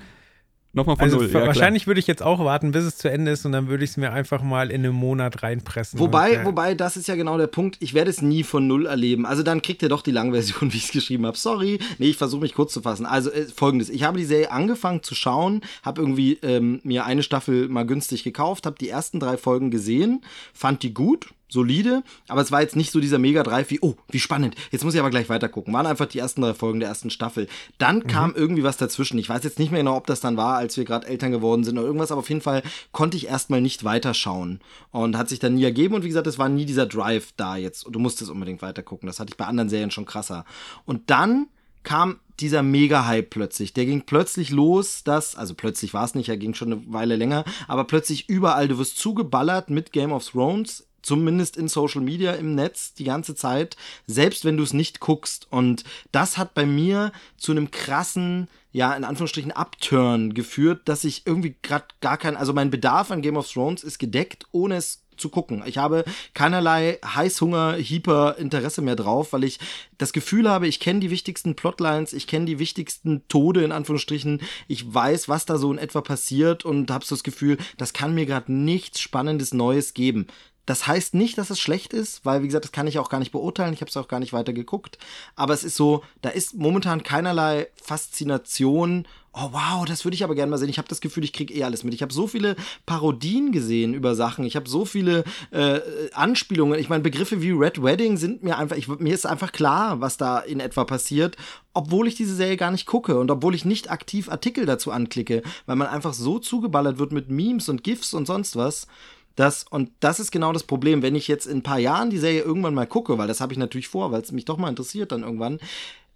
Nochmal 0.75 0.95
von 0.95 1.03
Also 1.03 1.17
null. 1.17 1.25
Ja, 1.25 1.31
klar. 1.31 1.47
wahrscheinlich 1.47 1.86
würde 1.86 1.99
ich 1.99 2.07
jetzt 2.07 2.23
auch 2.23 2.43
warten, 2.43 2.71
bis 2.71 2.83
es 2.83 2.97
zu 2.97 3.07
Ende 3.07 3.31
ist 3.31 3.45
und 3.45 3.51
dann 3.51 3.67
würde 3.67 3.83
ich 3.83 3.91
es 3.91 3.97
mir 3.97 4.12
einfach 4.12 4.41
mal 4.41 4.71
in 4.71 4.83
einem 4.83 4.95
Monat 4.95 5.43
reinpressen. 5.43 5.99
Wobei, 5.99 6.38
und, 6.38 6.41
äh, 6.41 6.45
wobei, 6.45 6.73
das 6.73 6.97
ist 6.97 7.07
ja 7.07 7.15
genau 7.15 7.38
der 7.38 7.45
Punkt. 7.45 7.77
Ich 7.79 7.93
werde 7.93 8.09
es 8.09 8.23
nie 8.23 8.41
von 8.41 8.65
null 8.65 8.88
erleben. 8.88 9.27
Also 9.27 9.43
dann 9.43 9.62
kriegt 9.62 9.83
ihr 9.83 9.89
doch 9.89 10.01
die 10.01 10.12
Langversion, 10.12 10.62
wie 10.73 10.77
ich 10.77 10.86
es 10.86 10.91
geschrieben 10.91 11.27
habe. 11.27 11.38
Sorry. 11.38 11.77
Nee, 11.99 12.07
ich 12.07 12.17
versuche 12.17 12.41
mich 12.41 12.55
kurz 12.55 12.73
zu 12.73 12.81
fassen. 12.81 13.05
Also 13.05 13.29
äh, 13.29 13.45
folgendes. 13.45 13.89
Ich 13.89 14.03
habe 14.03 14.17
die 14.17 14.25
Serie 14.25 14.51
angefangen 14.51 15.03
zu 15.03 15.13
schauen, 15.13 15.62
habe 15.83 16.01
irgendwie 16.01 16.39
ähm, 16.41 16.79
mir 16.83 17.05
eine 17.05 17.21
Staffel 17.21 17.69
mal 17.69 17.86
günstig 17.86 18.23
gekauft, 18.23 18.65
habe 18.65 18.77
die 18.79 18.89
ersten 18.89 19.19
drei 19.19 19.38
Folgen 19.38 19.69
gesehen, 19.69 20.21
fand 20.53 20.81
die 20.81 20.93
gut, 20.95 21.29
solide, 21.54 22.04
aber 22.28 22.42
es 22.42 22.52
war 22.52 22.62
jetzt 22.62 22.76
nicht 22.76 22.92
so 22.92 23.00
dieser 23.00 23.20
mega 23.20 23.44
Drive 23.44 23.70
wie, 23.70 23.80
oh, 23.82 23.96
wie 24.10 24.20
spannend, 24.20 24.56
jetzt 24.72 24.84
muss 24.84 24.94
ich 24.94 25.00
aber 25.00 25.10
gleich 25.10 25.30
weiter 25.30 25.48
gucken. 25.48 25.74
Waren 25.74 25.86
einfach 25.86 26.08
die 26.08 26.20
ersten 26.20 26.42
drei 26.42 26.54
Folgen 26.54 26.82
der 26.82 26.89
ersten 26.89 27.10
Staffel. 27.10 27.48
Dann 27.78 28.06
kam 28.08 28.36
irgendwie 28.36 28.63
was 28.63 28.78
dazwischen. 28.78 29.18
Ich 29.18 29.30
weiß 29.30 29.44
jetzt 29.44 29.60
nicht 29.60 29.72
mehr 29.72 29.80
genau, 29.80 29.96
ob 29.96 30.08
das 30.08 30.20
dann 30.20 30.36
war, 30.36 30.58
als 30.58 30.76
wir 30.76 30.84
gerade 30.84 31.08
Eltern 31.08 31.32
geworden 31.32 31.63
sind 31.63 31.78
oder 31.78 31.88
irgendwas, 31.88 32.12
aber 32.12 32.20
auf 32.20 32.30
jeden 32.30 32.42
Fall 32.42 32.63
konnte 32.92 33.16
ich 33.16 33.28
erstmal 33.28 33.62
nicht 33.62 33.86
weiterschauen 33.86 34.60
und 34.92 35.18
hat 35.18 35.30
sich 35.30 35.39
dann 35.39 35.56
nie 35.56 35.63
ergeben 35.63 35.96
und 35.96 36.04
wie 36.04 36.10
gesagt, 36.10 36.28
es 36.28 36.39
war 36.39 36.50
nie 36.50 36.66
dieser 36.66 36.86
Drive 36.86 37.34
da 37.38 37.56
jetzt 37.56 37.86
und 37.86 37.94
du 37.94 38.00
musstest 38.00 38.30
unbedingt 38.30 38.62
weiter 38.62 38.84
gucken. 38.84 39.08
Das 39.08 39.20
hatte 39.20 39.32
ich 39.32 39.38
bei 39.38 39.46
anderen 39.46 39.70
Serien 39.70 39.92
schon 39.92 40.06
krasser. 40.06 40.46
Und 40.86 41.10
dann 41.10 41.48
kam 41.84 42.20
dieser 42.39 42.63
Mega-Hype 42.63 43.30
plötzlich. 43.30 43.74
Der 43.74 43.86
ging 43.86 44.04
plötzlich 44.06 44.50
los, 44.50 45.04
dass, 45.04 45.36
also 45.36 45.54
plötzlich 45.54 45.94
war 45.94 46.06
es 46.06 46.16
nicht, 46.16 46.30
er 46.30 46.38
ging 46.38 46.54
schon 46.54 46.74
eine 46.74 46.82
Weile 46.92 47.16
länger, 47.16 47.46
aber 47.68 47.84
plötzlich 47.84 48.28
überall, 48.28 48.68
du 48.68 48.78
wirst 48.80 48.98
zugeballert 48.98 49.70
mit 49.70 49.92
Game 49.92 50.12
of 50.12 50.28
Thrones, 50.28 50.88
zumindest 51.04 51.58
in 51.58 51.68
Social 51.68 52.02
Media, 52.02 52.34
im 52.34 52.56
Netz, 52.56 52.96
die 52.96 53.04
ganze 53.04 53.36
Zeit, 53.36 53.78
selbst 54.08 54.46
wenn 54.46 54.58
du 54.58 54.63
es 54.63 54.74
nicht 54.74 55.00
guckst. 55.00 55.48
Und 55.52 55.84
das 56.12 56.38
hat 56.39 56.56
bei 56.56 56.66
mir 56.66 57.12
zu 57.38 57.52
einem 57.52 57.70
krassen, 57.70 58.48
ja, 58.72 58.96
in 58.96 59.04
Anführungsstrichen, 59.04 59.52
Upturn 59.52 60.34
geführt, 60.34 60.82
dass 60.86 61.04
ich 61.04 61.28
irgendwie 61.28 61.56
gerade 61.62 61.86
gar 62.02 62.18
kein, 62.18 62.36
also 62.36 62.54
mein 62.54 62.72
Bedarf 62.72 63.12
an 63.12 63.22
Game 63.22 63.38
of 63.38 63.52
Thrones 63.52 63.84
ist 63.84 64.00
gedeckt, 64.00 64.48
ohne 64.52 64.78
es 64.78 65.04
zu 65.18 65.30
gucken. 65.30 65.63
Ich 65.66 65.78
habe 65.78 66.06
keinerlei 66.34 67.00
Heißhunger, 67.06 67.78
Hyper 67.78 68.38
Interesse 68.38 68.82
mehr 68.82 68.96
drauf, 68.96 69.34
weil 69.34 69.44
ich 69.44 69.60
das 69.98 70.13
Gefühl 70.13 70.50
habe, 70.50 70.68
ich 70.68 70.80
kenne 70.80 71.00
die 71.00 71.10
wichtigsten 71.10 71.56
Plotlines, 71.56 72.13
ich 72.13 72.28
kenne 72.28 72.46
die 72.46 72.60
wichtigsten 72.60 73.28
Tode 73.28 73.63
in 73.63 73.72
Anführungsstrichen, 73.72 74.42
ich 74.68 74.92
weiß, 74.92 75.30
was 75.30 75.46
da 75.46 75.58
so 75.58 75.72
in 75.72 75.78
etwa 75.78 76.02
passiert 76.02 76.66
und 76.66 76.92
habe 76.92 77.06
so 77.06 77.16
das 77.16 77.24
Gefühl, 77.24 77.58
das 77.78 77.94
kann 77.94 78.16
mir 78.16 78.26
gerade 78.26 78.52
nichts 78.52 79.00
Spannendes 79.00 79.54
Neues 79.54 79.94
geben. 79.94 80.28
Das 80.65 80.88
heißt 80.88 81.13
nicht, 81.13 81.38
dass 81.38 81.49
es 81.49 81.60
schlecht 81.60 81.93
ist, 81.93 82.26
weil, 82.26 82.41
wie 82.41 82.47
gesagt, 82.47 82.63
das 82.65 82.71
kann 82.71 82.88
ich 82.88 82.97
auch 82.97 83.10
gar 83.10 83.19
nicht 83.19 83.32
beurteilen. 83.32 83.73
Ich 83.73 83.82
habe 83.82 83.89
es 83.89 83.97
auch 83.97 84.08
gar 84.08 84.19
nicht 84.19 84.32
weiter 84.32 84.54
geguckt. 84.54 84.97
Aber 85.36 85.54
es 85.54 85.63
ist 85.63 85.76
so, 85.76 86.04
da 86.21 86.30
ist 86.30 86.56
momentan 86.56 87.04
keinerlei 87.04 87.67
Faszination. 87.76 89.06
Oh 89.34 89.49
wow, 89.52 89.84
das 89.84 90.06
würde 90.06 90.15
ich 90.15 90.23
aber 90.23 90.36
gerne 90.36 90.52
mal 90.52 90.58
sehen. 90.58 90.69
Ich 90.69 90.78
habe 90.78 90.88
das 90.88 91.02
Gefühl, 91.02 91.23
ich 91.26 91.34
kriege 91.34 91.54
eh 91.54 91.63
alles 91.63 91.84
mit. 91.84 91.93
Ich 91.93 92.02
habe 92.02 92.13
so 92.13 92.28
viele 92.28 92.56
Parodien 92.86 93.52
gesehen 93.52 93.93
über 93.93 94.15
Sachen. 94.15 94.45
Ich 94.45 94.56
habe 94.56 94.69
so 94.69 94.86
viele 94.86 95.26
äh, 95.52 95.82
Anspielungen. 96.13 96.80
Ich 96.80 96.88
meine, 96.88 97.04
Begriffe 97.04 97.41
wie 97.41 97.52
Red 97.52 97.84
Wedding 97.84 98.15
sind 98.15 98.43
mir 98.43 98.58
einfach, 98.58 98.78
ich, 98.78 98.88
mir 98.88 99.13
ist 99.13 99.26
einfach 99.26 99.52
klar, 99.52 99.99
was 99.99 100.17
da 100.17 100.39
in 100.39 100.62
etwa 100.62 100.86
passiert, 100.86 101.36
obwohl 101.73 102.08
ich 102.08 102.15
diese 102.15 102.36
Serie 102.36 102.58
gar 102.58 102.71
nicht 102.71 102.86
gucke 102.86 103.19
und 103.19 103.32
obwohl 103.32 103.56
ich 103.56 103.65
nicht 103.65 103.91
aktiv 103.91 104.30
Artikel 104.30 104.65
dazu 104.65 104.91
anklicke, 104.91 105.41
weil 105.65 105.76
man 105.76 105.88
einfach 105.88 106.13
so 106.13 106.39
zugeballert 106.39 106.99
wird 106.99 107.12
mit 107.12 107.30
Memes 107.30 107.67
und 107.67 107.84
GIFs 107.84 108.13
und 108.13 108.28
sonst 108.28 108.56
was. 108.56 108.88
Das, 109.36 109.65
und 109.69 109.91
das 110.00 110.19
ist 110.19 110.32
genau 110.32 110.54
das 110.54 110.63
Problem. 110.63 111.02
Wenn 111.02 111.15
ich 111.15 111.28
jetzt 111.28 111.48
in 111.48 111.58
ein 111.60 111.63
paar 111.63 111.80
Jahren 111.80 112.10
die 112.10 112.19
Serie 112.19 112.41
irgendwann 112.41 112.74
mal 112.76 112.86
gucke, 112.88 113.17
weil 113.17 113.28
das 113.28 113.41
habe 113.41 113.52
ich 113.54 113.60
natürlich 113.60 113.88
vor, 113.88 114.12
weil 114.12 114.22
es 114.22 114.32
mich 114.32 114.46
doch 114.46 114.58
mal 114.58 114.69
interessiert 114.69 115.12
dann 115.12 115.24
irgendwann, 115.24 115.60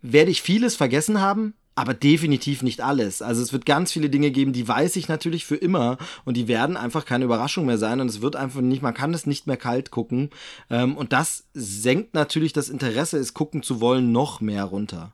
werde 0.03 0.29
ich 0.29 0.43
vieles 0.43 0.75
vergessen 0.75 1.19
haben, 1.19 1.55
aber 1.73 1.93
definitiv 1.95 2.61
nicht 2.61 2.81
alles. 2.81 3.21
Also 3.23 3.41
es 3.41 3.53
wird 3.53 3.65
ganz 3.65 3.91
viele 3.91 4.09
Dinge 4.11 4.29
geben, 4.31 4.53
die 4.53 4.67
weiß 4.67 4.95
ich 4.95 5.07
natürlich 5.07 5.45
für 5.45 5.55
immer 5.55 5.97
und 6.25 6.37
die 6.37 6.47
werden 6.47 6.77
einfach 6.77 7.05
keine 7.05 7.25
Überraschung 7.25 7.65
mehr 7.65 7.77
sein 7.79 8.01
und 8.01 8.07
es 8.07 8.21
wird 8.21 8.35
einfach 8.35 8.61
nicht, 8.61 8.81
man 8.83 8.93
kann 8.93 9.13
es 9.15 9.25
nicht 9.25 9.47
mehr 9.47 9.57
kalt 9.57 9.89
gucken. 9.91 10.29
Ähm, 10.69 10.95
und 10.95 11.11
das 11.13 11.45
senkt 11.53 12.13
natürlich 12.13 12.53
das 12.53 12.69
Interesse, 12.69 13.17
es 13.17 13.33
gucken 13.33 13.63
zu 13.63 13.81
wollen, 13.81 14.11
noch 14.11 14.41
mehr 14.41 14.63
runter. 14.63 15.13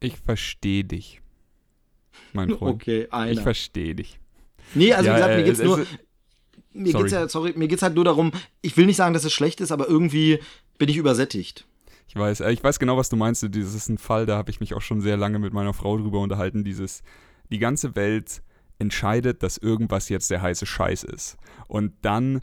Ich 0.00 0.16
verstehe 0.16 0.84
dich, 0.84 1.20
mein 2.32 2.50
Freund. 2.50 2.74
Okay, 2.82 3.08
einer. 3.10 3.32
Ich 3.32 3.40
verstehe 3.40 3.94
dich. 3.96 4.18
Nee, 4.74 4.92
also 4.92 5.08
Ja, 5.10 5.14
wie 5.14 5.18
gesagt, 5.18 5.34
mir 5.36 5.40
äh, 5.40 5.44
geht's 5.44 5.58
es- 5.60 5.64
nur, 5.64 5.86
mir 6.72 6.92
sorry. 6.92 7.04
geht's 7.04 7.12
ja, 7.12 7.28
sorry, 7.28 7.54
mir 7.56 7.68
geht's 7.68 7.82
halt 7.82 7.94
nur 7.94 8.04
darum, 8.04 8.32
ich 8.62 8.76
will 8.76 8.86
nicht 8.86 8.96
sagen, 8.96 9.14
dass 9.14 9.24
es 9.24 9.32
schlecht 9.32 9.60
ist, 9.60 9.72
aber 9.72 9.88
irgendwie 9.88 10.40
bin 10.78 10.88
ich 10.88 10.96
übersättigt. 10.96 11.66
Ich 12.08 12.16
weiß, 12.16 12.40
äh, 12.40 12.52
ich 12.52 12.64
weiß 12.64 12.78
genau, 12.78 12.96
was 12.96 13.08
du 13.08 13.16
meinst. 13.16 13.46
Dieses 13.54 13.74
ist 13.74 13.88
ein 13.88 13.98
Fall, 13.98 14.26
da 14.26 14.36
habe 14.36 14.50
ich 14.50 14.60
mich 14.60 14.74
auch 14.74 14.80
schon 14.80 15.00
sehr 15.00 15.16
lange 15.16 15.38
mit 15.38 15.52
meiner 15.52 15.74
Frau 15.74 15.98
drüber 15.98 16.20
unterhalten. 16.20 16.64
Dieses, 16.64 17.02
die 17.50 17.58
ganze 17.58 17.96
Welt 17.96 18.42
entscheidet, 18.78 19.42
dass 19.42 19.58
irgendwas 19.58 20.08
jetzt 20.08 20.30
der 20.30 20.40
heiße 20.40 20.64
Scheiß 20.64 21.04
ist. 21.04 21.36
Und 21.66 21.92
dann 22.02 22.40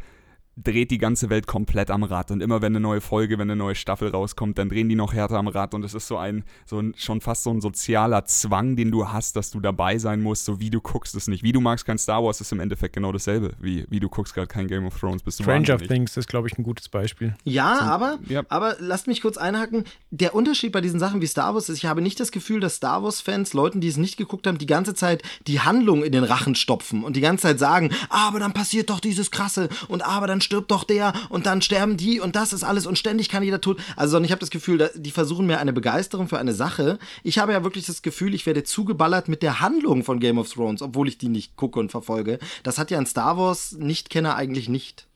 dreht 0.57 0.89
die 0.91 0.97
ganze 0.97 1.29
Welt 1.29 1.47
komplett 1.47 1.91
am 1.91 2.03
Rad. 2.03 2.31
Und 2.31 2.41
immer 2.41 2.61
wenn 2.61 2.73
eine 2.73 2.79
neue 2.79 3.01
Folge, 3.01 3.37
wenn 3.37 3.49
eine 3.51 3.57
neue 3.57 3.75
Staffel 3.75 4.09
rauskommt, 4.09 4.57
dann 4.57 4.69
drehen 4.69 4.87
die 4.87 4.95
noch 4.95 5.13
härter 5.13 5.37
am 5.37 5.47
Rad. 5.47 5.73
Und 5.73 5.83
es 5.83 5.93
ist 5.93 6.07
so 6.07 6.17
ein, 6.17 6.43
so 6.65 6.79
ein, 6.79 6.93
schon 6.97 7.19
fast 7.19 7.43
so 7.43 7.51
ein 7.51 7.59
sozialer 7.59 8.25
Zwang, 8.25 8.75
den 8.75 8.89
du 8.89 9.09
hast, 9.09 9.35
dass 9.35 9.51
du 9.51 9.59
dabei 9.59 9.97
sein 9.97 10.21
musst, 10.21 10.45
so 10.45 10.59
wie 10.59 10.69
du 10.69 10.79
guckst 10.79 11.15
es 11.15 11.27
nicht. 11.27 11.43
Wie 11.43 11.51
du 11.51 11.59
magst 11.59 11.85
kein 11.85 11.97
Star 11.97 12.23
Wars, 12.23 12.39
ist 12.39 12.51
im 12.53 12.61
Endeffekt 12.61 12.95
genau 12.95 13.11
dasselbe. 13.11 13.51
Wie, 13.59 13.85
wie 13.89 13.99
du 13.99 14.07
guckst 14.07 14.33
gerade 14.33 14.47
kein 14.47 14.67
Game 14.67 14.85
of 14.85 14.97
Thrones, 14.97 15.23
bist 15.23 15.39
du 15.39 15.43
Stranger 15.43 15.73
wahnsinnig. 15.73 15.87
Things 15.89 16.17
ist, 16.17 16.29
glaube 16.29 16.47
ich, 16.47 16.57
ein 16.57 16.63
gutes 16.63 16.87
Beispiel. 16.87 17.35
Ja, 17.43 17.79
aber, 17.81 18.19
ja. 18.29 18.43
aber 18.47 18.77
lasst 18.79 19.07
mich 19.07 19.21
kurz 19.21 19.37
einhaken. 19.37 19.83
Der 20.11 20.35
Unterschied 20.35 20.71
bei 20.71 20.79
diesen 20.79 20.99
Sachen 20.99 21.21
wie 21.21 21.27
Star 21.27 21.53
Wars 21.53 21.67
ist, 21.67 21.77
ich 21.77 21.85
habe 21.85 22.01
nicht 22.01 22.19
das 22.19 22.31
Gefühl, 22.31 22.61
dass 22.61 22.75
Star 22.75 23.03
Wars-Fans, 23.03 23.53
Leuten, 23.53 23.81
die 23.81 23.89
es 23.89 23.97
nicht 23.97 24.15
geguckt 24.15 24.47
haben, 24.47 24.57
die 24.57 24.65
ganze 24.65 24.93
Zeit 24.93 25.21
die 25.47 25.59
Handlung 25.59 26.03
in 26.03 26.13
den 26.13 26.23
Rachen 26.23 26.55
stopfen 26.55 27.03
und 27.03 27.17
die 27.17 27.21
ganze 27.21 27.43
Zeit 27.43 27.59
sagen, 27.59 27.91
aber 28.09 28.39
dann 28.39 28.53
passiert 28.53 28.89
doch 28.89 29.01
dieses 29.01 29.31
Krasse 29.31 29.67
und 29.89 30.05
aber 30.05 30.27
dann 30.27 30.41
stirbt 30.45 30.71
doch 30.71 30.85
der 30.85 31.11
und 31.29 31.45
dann 31.45 31.61
sterben 31.61 31.97
die 31.97 32.21
und 32.21 32.37
das 32.37 32.53
ist 32.53 32.63
alles 32.63 32.85
und 32.85 32.97
ständig 32.97 33.27
kann 33.27 33.43
jeder 33.43 33.59
tun. 33.59 33.75
Also 33.97 34.11
sondern 34.11 34.25
ich 34.25 34.31
habe 34.31 34.39
das 34.39 34.49
Gefühl, 34.49 34.89
die 34.95 35.11
versuchen 35.11 35.45
mir 35.45 35.59
eine 35.59 35.73
Begeisterung 35.73 36.29
für 36.29 36.39
eine 36.39 36.53
Sache. 36.53 36.99
Ich 37.23 37.37
habe 37.37 37.51
ja 37.51 37.65
wirklich 37.65 37.85
das 37.85 38.01
Gefühl, 38.01 38.33
ich 38.33 38.45
werde 38.45 38.63
zugeballert 38.63 39.27
mit 39.27 39.43
der 39.43 39.59
Handlung 39.59 40.05
von 40.05 40.21
Game 40.21 40.37
of 40.37 40.49
Thrones, 40.49 40.81
obwohl 40.81 41.09
ich 41.09 41.17
die 41.17 41.27
nicht 41.27 41.57
gucke 41.57 41.79
und 41.79 41.91
verfolge. 41.91 42.39
Das 42.63 42.77
hat 42.77 42.91
ja 42.91 42.97
ein 42.97 43.05
Star 43.05 43.37
Wars 43.37 43.73
Nichtkenner 43.73 44.37
eigentlich 44.37 44.69
nicht. 44.69 45.07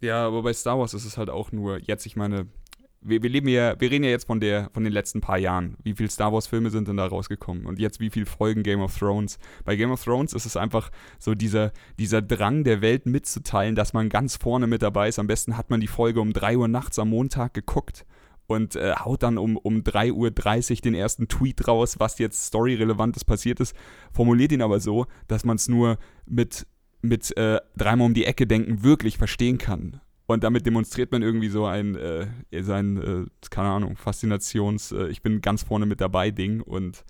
Ja, 0.00 0.26
aber 0.26 0.42
bei 0.42 0.54
Star 0.54 0.78
Wars 0.78 0.94
ist 0.94 1.04
es 1.04 1.18
halt 1.18 1.28
auch 1.28 1.52
nur 1.52 1.78
jetzt, 1.78 2.06
ich 2.06 2.16
meine, 2.16 2.46
wir, 3.02 3.22
wir 3.22 3.30
leben 3.30 3.48
ja, 3.48 3.78
wir 3.80 3.90
reden 3.90 4.04
ja 4.04 4.10
jetzt 4.10 4.26
von 4.26 4.40
der, 4.40 4.70
von 4.72 4.84
den 4.84 4.92
letzten 4.92 5.20
paar 5.20 5.38
Jahren. 5.38 5.76
Wie 5.82 5.94
viele 5.94 6.08
Star 6.08 6.32
Wars 6.32 6.46
Filme 6.46 6.70
sind 6.70 6.88
denn 6.88 6.96
da 6.96 7.06
rausgekommen? 7.06 7.66
Und 7.66 7.78
jetzt 7.78 8.00
wie 8.00 8.10
viele 8.10 8.26
Folgen 8.26 8.62
Game 8.62 8.80
of 8.80 8.96
Thrones? 8.96 9.38
Bei 9.64 9.76
Game 9.76 9.90
of 9.90 10.02
Thrones 10.02 10.32
ist 10.32 10.46
es 10.46 10.56
einfach 10.56 10.90
so 11.18 11.34
dieser, 11.34 11.72
dieser 11.98 12.22
Drang 12.22 12.64
der 12.64 12.80
Welt 12.80 13.06
mitzuteilen, 13.06 13.74
dass 13.74 13.92
man 13.92 14.08
ganz 14.08 14.36
vorne 14.36 14.66
mit 14.66 14.82
dabei 14.82 15.08
ist. 15.08 15.18
Am 15.18 15.26
besten 15.26 15.56
hat 15.56 15.70
man 15.70 15.80
die 15.80 15.86
Folge 15.86 16.20
um 16.20 16.32
3 16.32 16.56
Uhr 16.56 16.68
nachts 16.68 16.98
am 16.98 17.10
Montag 17.10 17.54
geguckt 17.54 18.04
und 18.46 18.76
äh, 18.76 18.94
haut 18.96 19.22
dann 19.22 19.38
um, 19.38 19.56
um 19.56 19.78
3.30 19.78 20.12
Uhr 20.70 20.76
den 20.82 20.94
ersten 20.94 21.28
Tweet 21.28 21.66
raus, 21.66 21.96
was 21.98 22.18
jetzt 22.18 22.48
storyrelevantes 22.48 23.24
passiert 23.24 23.60
ist, 23.60 23.74
formuliert 24.12 24.52
ihn 24.52 24.62
aber 24.62 24.80
so, 24.80 25.06
dass 25.28 25.44
man 25.44 25.56
es 25.56 25.68
nur 25.68 25.98
mit, 26.26 26.66
mit 27.00 27.36
äh, 27.36 27.60
dreimal 27.76 28.06
um 28.06 28.14
die 28.14 28.26
Ecke 28.26 28.46
denken 28.46 28.82
wirklich 28.82 29.18
verstehen 29.18 29.58
kann. 29.58 30.00
Und 30.32 30.44
damit 30.44 30.66
demonstriert 30.66 31.12
man 31.12 31.22
irgendwie 31.22 31.48
so 31.48 31.66
ein, 31.66 31.96
äh, 31.96 32.26
sein, 32.62 32.96
äh, 32.96 33.48
keine 33.50 33.68
Ahnung, 33.68 33.96
Faszinations-, 33.96 34.92
äh, 34.96 35.08
ich 35.08 35.22
bin 35.22 35.40
ganz 35.40 35.62
vorne 35.62 35.86
mit 35.86 36.00
dabei 36.00 36.30
Ding. 36.30 36.60
Und 36.60 37.04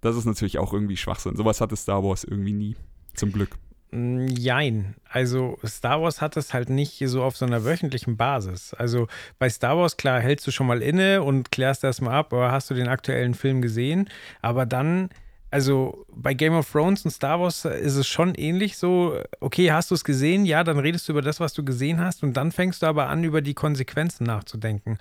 das 0.00 0.16
ist 0.16 0.24
natürlich 0.24 0.58
auch 0.58 0.72
irgendwie 0.72 0.96
Schwachsinn. 0.96 1.36
Sowas 1.36 1.60
hatte 1.60 1.76
Star 1.76 2.02
Wars 2.02 2.24
irgendwie 2.24 2.52
nie. 2.52 2.76
Zum 3.14 3.32
Glück. 3.32 3.56
Jein. 3.94 4.96
Also 5.08 5.56
Star 5.64 6.02
Wars 6.02 6.20
hat 6.20 6.36
es 6.36 6.52
halt 6.52 6.68
nicht 6.68 7.00
so 7.06 7.22
auf 7.22 7.36
so 7.36 7.46
einer 7.46 7.64
wöchentlichen 7.64 8.16
Basis. 8.16 8.74
Also 8.74 9.06
bei 9.38 9.48
Star 9.48 9.78
Wars, 9.78 9.96
klar, 9.96 10.20
hältst 10.20 10.44
du 10.48 10.50
schon 10.50 10.66
mal 10.66 10.82
inne 10.82 11.22
und 11.22 11.52
klärst 11.52 11.84
das 11.84 12.00
mal 12.00 12.12
ab, 12.12 12.32
aber 12.32 12.50
hast 12.50 12.70
du 12.70 12.74
den 12.74 12.88
aktuellen 12.88 13.34
Film 13.34 13.62
gesehen? 13.62 14.10
Aber 14.42 14.66
dann, 14.66 15.10
also 15.54 16.04
bei 16.12 16.34
Game 16.34 16.52
of 16.52 16.68
Thrones 16.68 17.04
und 17.04 17.12
Star 17.12 17.38
Wars 17.38 17.64
ist 17.64 17.94
es 17.94 18.08
schon 18.08 18.34
ähnlich 18.34 18.76
so, 18.76 19.20
okay, 19.38 19.70
hast 19.70 19.92
du 19.92 19.94
es 19.94 20.02
gesehen? 20.02 20.46
Ja, 20.46 20.64
dann 20.64 20.80
redest 20.80 21.06
du 21.06 21.12
über 21.12 21.22
das, 21.22 21.38
was 21.38 21.52
du 21.52 21.64
gesehen 21.64 22.00
hast 22.00 22.24
und 22.24 22.32
dann 22.32 22.50
fängst 22.50 22.82
du 22.82 22.86
aber 22.86 23.08
an, 23.08 23.22
über 23.22 23.40
die 23.40 23.54
Konsequenzen 23.54 24.24
nachzudenken. 24.24 24.98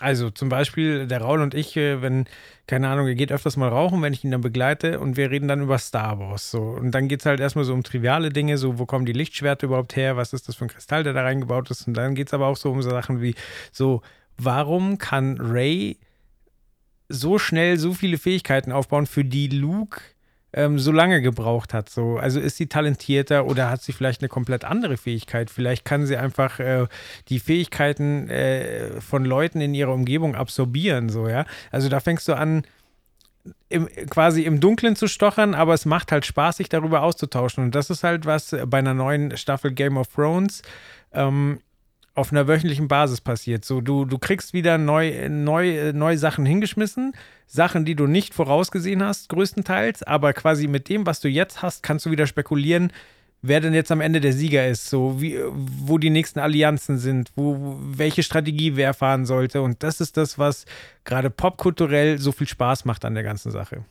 Also 0.00 0.30
zum 0.30 0.48
Beispiel 0.48 1.06
der 1.06 1.20
Raul 1.20 1.40
und 1.40 1.54
ich, 1.54 1.76
äh, 1.76 2.02
wenn, 2.02 2.24
keine 2.66 2.88
Ahnung, 2.88 3.06
er 3.06 3.14
geht 3.14 3.30
öfters 3.30 3.56
mal 3.56 3.68
rauchen, 3.68 4.02
wenn 4.02 4.12
ich 4.12 4.24
ihn 4.24 4.32
dann 4.32 4.40
begleite 4.40 4.98
und 4.98 5.16
wir 5.16 5.30
reden 5.30 5.46
dann 5.46 5.62
über 5.62 5.78
Star 5.78 6.18
Wars. 6.18 6.50
So. 6.50 6.62
Und 6.62 6.90
dann 6.90 7.06
geht 7.06 7.20
es 7.20 7.26
halt 7.26 7.38
erstmal 7.38 7.64
so 7.64 7.72
um 7.72 7.84
triviale 7.84 8.30
Dinge, 8.30 8.58
so 8.58 8.80
wo 8.80 8.86
kommen 8.86 9.06
die 9.06 9.12
Lichtschwerter 9.12 9.68
überhaupt 9.68 9.94
her, 9.94 10.16
was 10.16 10.32
ist 10.32 10.48
das 10.48 10.56
für 10.56 10.64
ein 10.64 10.68
Kristall, 10.68 11.04
der 11.04 11.12
da 11.12 11.22
reingebaut 11.22 11.70
ist. 11.70 11.86
Und 11.86 11.94
dann 11.94 12.16
geht 12.16 12.26
es 12.26 12.34
aber 12.34 12.48
auch 12.48 12.56
so 12.56 12.72
um 12.72 12.82
so 12.82 12.90
Sachen 12.90 13.22
wie 13.22 13.36
so, 13.70 14.02
warum 14.36 14.98
kann 14.98 15.38
Ray 15.40 15.96
so 17.12 17.38
schnell 17.38 17.78
so 17.78 17.94
viele 17.94 18.18
Fähigkeiten 18.18 18.72
aufbauen, 18.72 19.06
für 19.06 19.24
die 19.24 19.48
Luke 19.48 20.00
ähm, 20.52 20.78
so 20.78 20.92
lange 20.92 21.22
gebraucht 21.22 21.72
hat. 21.74 21.88
So. 21.88 22.18
Also 22.18 22.40
ist 22.40 22.56
sie 22.56 22.66
talentierter 22.66 23.46
oder 23.46 23.70
hat 23.70 23.82
sie 23.82 23.92
vielleicht 23.92 24.20
eine 24.20 24.28
komplett 24.28 24.64
andere 24.64 24.96
Fähigkeit? 24.96 25.50
Vielleicht 25.50 25.84
kann 25.84 26.06
sie 26.06 26.16
einfach 26.16 26.60
äh, 26.60 26.86
die 27.28 27.40
Fähigkeiten 27.40 28.28
äh, 28.28 29.00
von 29.00 29.24
Leuten 29.24 29.60
in 29.60 29.74
ihrer 29.74 29.92
Umgebung 29.92 30.34
absorbieren. 30.34 31.08
So, 31.08 31.28
ja? 31.28 31.46
Also 31.70 31.88
da 31.88 32.00
fängst 32.00 32.28
du 32.28 32.34
an, 32.34 32.64
im, 33.68 33.88
quasi 34.10 34.42
im 34.42 34.60
Dunkeln 34.60 34.96
zu 34.96 35.08
stochern, 35.08 35.54
aber 35.54 35.74
es 35.74 35.84
macht 35.84 36.12
halt 36.12 36.26
Spaß, 36.26 36.58
sich 36.58 36.68
darüber 36.68 37.02
auszutauschen. 37.02 37.64
Und 37.64 37.74
das 37.74 37.90
ist 37.90 38.04
halt 38.04 38.26
was 38.26 38.54
bei 38.66 38.78
einer 38.78 38.94
neuen 38.94 39.36
Staffel 39.36 39.72
Game 39.72 39.96
of 39.96 40.08
Thrones 40.08 40.62
ähm, 41.12 41.60
auf 42.14 42.30
einer 42.30 42.46
wöchentlichen 42.46 42.88
Basis 42.88 43.20
passiert. 43.20 43.64
So, 43.64 43.80
du, 43.80 44.04
du 44.04 44.18
kriegst 44.18 44.52
wieder 44.52 44.78
neu, 44.78 45.28
neu, 45.28 45.92
neue 45.92 46.18
Sachen 46.18 46.44
hingeschmissen, 46.44 47.14
Sachen, 47.46 47.84
die 47.84 47.94
du 47.94 48.06
nicht 48.06 48.34
vorausgesehen 48.34 49.02
hast, 49.02 49.28
größtenteils, 49.30 50.02
aber 50.02 50.32
quasi 50.32 50.66
mit 50.66 50.88
dem, 50.88 51.06
was 51.06 51.20
du 51.20 51.28
jetzt 51.28 51.62
hast, 51.62 51.82
kannst 51.82 52.04
du 52.06 52.10
wieder 52.10 52.26
spekulieren, 52.26 52.92
wer 53.40 53.60
denn 53.60 53.74
jetzt 53.74 53.90
am 53.90 54.00
Ende 54.00 54.20
der 54.20 54.32
Sieger 54.32 54.68
ist, 54.68 54.88
so 54.88 55.20
wie, 55.20 55.38
wo 55.52 55.98
die 55.98 56.10
nächsten 56.10 56.38
Allianzen 56.38 56.98
sind, 56.98 57.32
wo, 57.34 57.76
welche 57.80 58.22
Strategie 58.22 58.76
wer 58.76 58.94
fahren 58.94 59.26
sollte. 59.26 59.62
Und 59.62 59.82
das 59.82 60.00
ist 60.00 60.16
das, 60.16 60.38
was 60.38 60.66
gerade 61.04 61.30
popkulturell 61.30 62.18
so 62.18 62.32
viel 62.32 62.46
Spaß 62.46 62.84
macht 62.84 63.04
an 63.04 63.14
der 63.14 63.24
ganzen 63.24 63.50
Sache. 63.50 63.84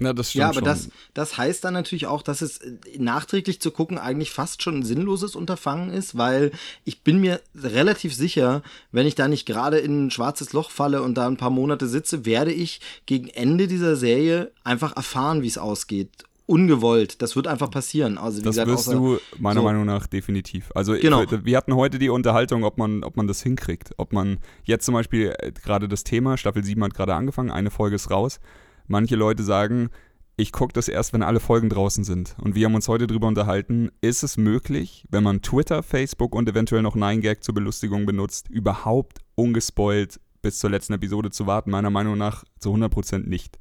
Na, 0.00 0.12
das 0.12 0.30
stimmt 0.30 0.40
Ja, 0.40 0.46
aber 0.48 0.54
schon. 0.54 0.64
das, 0.64 0.88
das 1.14 1.36
heißt 1.38 1.62
dann 1.62 1.74
natürlich 1.74 2.06
auch, 2.06 2.22
dass 2.22 2.40
es 2.42 2.58
äh, 2.58 2.72
nachträglich 2.98 3.60
zu 3.60 3.70
gucken 3.70 3.98
eigentlich 3.98 4.30
fast 4.30 4.62
schon 4.62 4.76
ein 4.78 4.82
sinnloses 4.82 5.36
Unterfangen 5.36 5.90
ist, 5.90 6.16
weil 6.16 6.50
ich 6.84 7.02
bin 7.02 7.20
mir 7.20 7.40
relativ 7.54 8.14
sicher, 8.14 8.62
wenn 8.92 9.06
ich 9.06 9.14
da 9.14 9.28
nicht 9.28 9.46
gerade 9.46 9.78
in 9.78 10.06
ein 10.06 10.10
schwarzes 10.10 10.52
Loch 10.52 10.70
falle 10.70 11.02
und 11.02 11.14
da 11.16 11.26
ein 11.28 11.36
paar 11.36 11.50
Monate 11.50 11.86
sitze, 11.86 12.24
werde 12.26 12.52
ich 12.52 12.80
gegen 13.06 13.28
Ende 13.28 13.68
dieser 13.68 13.94
Serie 13.94 14.50
einfach 14.64 14.96
erfahren, 14.96 15.42
wie 15.42 15.48
es 15.48 15.58
ausgeht. 15.58 16.10
Ungewollt. 16.46 17.22
Das 17.22 17.36
wird 17.36 17.46
einfach 17.46 17.70
passieren. 17.70 18.18
Also, 18.18 18.38
wie 18.38 18.42
Das 18.42 18.56
gesagt, 18.56 18.68
wirst 18.70 18.88
außer- 18.88 18.92
du 18.94 19.18
meiner 19.38 19.60
so. 19.60 19.64
Meinung 19.66 19.84
nach 19.86 20.08
definitiv. 20.08 20.72
Also 20.74 20.94
Genau. 20.94 21.22
wir, 21.30 21.56
hatten 21.56 21.76
heute 21.76 22.00
die 22.00 22.08
Unterhaltung, 22.08 22.64
ob 22.64 22.76
man, 22.76 23.04
ob 23.04 23.16
man 23.16 23.28
das 23.28 23.40
hinkriegt. 23.42 23.90
Ob 23.98 24.12
man 24.12 24.38
jetzt 24.64 24.84
zum 24.84 24.94
Beispiel 24.94 25.32
äh, 25.38 25.52
gerade 25.52 25.86
das 25.86 26.02
Thema, 26.02 26.36
Staffel 26.36 26.64
7 26.64 26.82
hat 26.82 26.94
gerade 26.94 27.14
angefangen, 27.14 27.52
eine 27.52 27.70
Folge 27.70 27.94
ist 27.94 28.10
raus. 28.10 28.40
Manche 28.90 29.14
Leute 29.14 29.44
sagen, 29.44 29.90
ich 30.36 30.50
gucke 30.50 30.72
das 30.72 30.88
erst, 30.88 31.12
wenn 31.12 31.22
alle 31.22 31.38
Folgen 31.38 31.68
draußen 31.68 32.02
sind. 32.02 32.34
Und 32.40 32.56
wir 32.56 32.66
haben 32.66 32.74
uns 32.74 32.88
heute 32.88 33.06
darüber 33.06 33.28
unterhalten, 33.28 33.92
ist 34.00 34.24
es 34.24 34.36
möglich, 34.36 35.06
wenn 35.10 35.22
man 35.22 35.42
Twitter, 35.42 35.84
Facebook 35.84 36.34
und 36.34 36.48
eventuell 36.48 36.82
noch 36.82 36.96
9gag 36.96 37.40
zur 37.40 37.54
Belustigung 37.54 38.04
benutzt, 38.04 38.48
überhaupt 38.48 39.18
ungespoilt 39.36 40.18
bis 40.42 40.58
zur 40.58 40.70
letzten 40.70 40.94
Episode 40.94 41.30
zu 41.30 41.46
warten? 41.46 41.70
Meiner 41.70 41.90
Meinung 41.90 42.18
nach 42.18 42.42
zu 42.58 42.74
100% 42.74 43.28
nicht. 43.28 43.60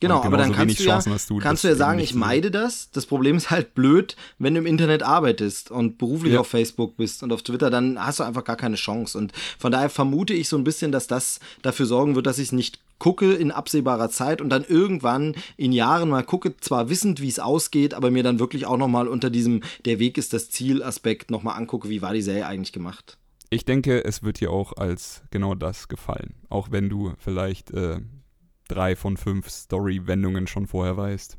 Genau, 0.00 0.22
aber 0.22 0.36
dann 0.36 0.52
kannst 0.52 0.78
du 0.78 0.84
ja, 0.84 1.00
Chancen 1.00 1.16
du, 1.28 1.38
kannst 1.38 1.64
du 1.64 1.68
ja 1.68 1.74
sagen, 1.74 1.98
ich 1.98 2.14
meide 2.14 2.50
das. 2.50 2.90
Das 2.92 3.06
Problem 3.06 3.36
ist 3.36 3.50
halt 3.50 3.74
blöd, 3.74 4.14
wenn 4.38 4.54
du 4.54 4.60
im 4.60 4.66
Internet 4.66 5.02
arbeitest 5.02 5.70
und 5.72 5.98
beruflich 5.98 6.34
Ja. 6.34 6.40
auf 6.40 6.46
Facebook 6.46 6.96
bist 6.96 7.22
und 7.22 7.32
auf 7.32 7.42
Twitter, 7.42 7.68
dann 7.70 7.98
hast 8.04 8.20
du 8.20 8.24
einfach 8.24 8.44
gar 8.44 8.56
keine 8.56 8.76
Chance. 8.76 9.18
Und 9.18 9.32
von 9.58 9.72
daher 9.72 9.90
vermute 9.90 10.34
ich 10.34 10.48
so 10.48 10.56
ein 10.56 10.62
bisschen, 10.64 10.92
dass 10.92 11.08
das 11.08 11.40
dafür 11.62 11.86
sorgen 11.86 12.14
wird, 12.14 12.26
dass 12.26 12.38
ich 12.38 12.46
es 12.48 12.52
nicht 12.52 12.78
gucke 12.98 13.32
in 13.34 13.50
absehbarer 13.50 14.10
Zeit 14.10 14.40
und 14.40 14.50
dann 14.50 14.64
irgendwann 14.64 15.34
in 15.56 15.72
Jahren 15.72 16.08
mal 16.08 16.22
gucke, 16.24 16.56
zwar 16.58 16.88
wissend, 16.90 17.20
wie 17.20 17.28
es 17.28 17.38
ausgeht, 17.38 17.94
aber 17.94 18.10
mir 18.10 18.22
dann 18.22 18.38
wirklich 18.40 18.66
auch 18.66 18.76
nochmal 18.76 19.08
unter 19.08 19.30
diesem 19.30 19.62
Der 19.84 19.98
Weg 19.98 20.18
ist 20.18 20.32
das 20.32 20.50
Ziel 20.50 20.82
Aspekt 20.82 21.30
nochmal 21.30 21.56
angucke, 21.56 21.88
wie 21.88 22.02
war 22.02 22.12
die 22.12 22.22
Serie 22.22 22.46
eigentlich 22.46 22.72
gemacht. 22.72 23.16
Ich 23.50 23.64
denke, 23.64 24.04
es 24.04 24.22
wird 24.22 24.40
dir 24.40 24.50
auch 24.50 24.76
als 24.76 25.22
genau 25.30 25.54
das 25.54 25.88
gefallen. 25.88 26.34
Auch 26.50 26.70
wenn 26.70 26.88
du 26.88 27.14
vielleicht 27.18 27.70
äh, 27.70 28.00
drei 28.68 28.94
von 28.96 29.16
fünf 29.16 29.48
Story-Wendungen 29.48 30.46
schon 30.46 30.66
vorher 30.66 30.96
weißt. 30.96 31.36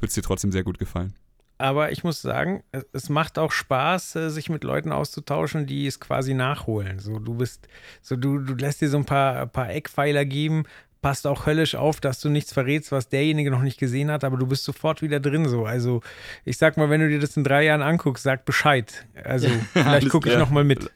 Wird 0.00 0.08
es 0.08 0.14
dir 0.14 0.22
trotzdem 0.22 0.52
sehr 0.52 0.64
gut 0.64 0.78
gefallen. 0.78 1.14
Aber 1.56 1.92
ich 1.92 2.02
muss 2.02 2.20
sagen, 2.20 2.64
es, 2.92 3.08
macht 3.08 3.38
auch 3.38 3.52
Spaß, 3.52 4.16
äh, 4.16 4.30
sich 4.30 4.48
mit 4.50 4.64
Leuten 4.64 4.90
auszutauschen, 4.90 5.66
die 5.66 5.86
es 5.86 6.00
quasi 6.00 6.34
nachholen. 6.34 6.98
So, 6.98 7.20
du 7.20 7.34
bist, 7.34 7.68
so 8.02 8.16
du, 8.16 8.38
du 8.40 8.54
lässt 8.54 8.80
dir 8.80 8.88
so 8.88 8.96
ein 8.96 9.04
paar, 9.04 9.46
paar 9.46 9.70
Eckpfeiler 9.70 10.24
geben, 10.24 10.64
passt 11.00 11.26
auch 11.28 11.46
höllisch 11.46 11.76
auf, 11.76 12.00
dass 12.00 12.18
du 12.20 12.28
nichts 12.28 12.52
verrätst, 12.52 12.90
was 12.90 13.08
derjenige 13.08 13.50
noch 13.52 13.62
nicht 13.62 13.78
gesehen 13.78 14.10
hat, 14.10 14.24
aber 14.24 14.36
du 14.36 14.46
bist 14.46 14.64
sofort 14.64 15.00
wieder 15.00 15.20
drin. 15.20 15.48
So, 15.48 15.64
also 15.64 16.00
ich 16.44 16.58
sag 16.58 16.76
mal, 16.76 16.90
wenn 16.90 17.00
du 17.00 17.08
dir 17.08 17.20
das 17.20 17.36
in 17.36 17.44
drei 17.44 17.64
Jahren 17.66 17.82
anguckst, 17.82 18.24
sag 18.24 18.44
Bescheid. 18.46 19.06
Also 19.22 19.48
vielleicht 19.74 20.08
gucke 20.08 20.28
ich 20.28 20.34
klar. 20.34 20.44
noch 20.44 20.50
mal 20.50 20.64
mit. 20.64 20.90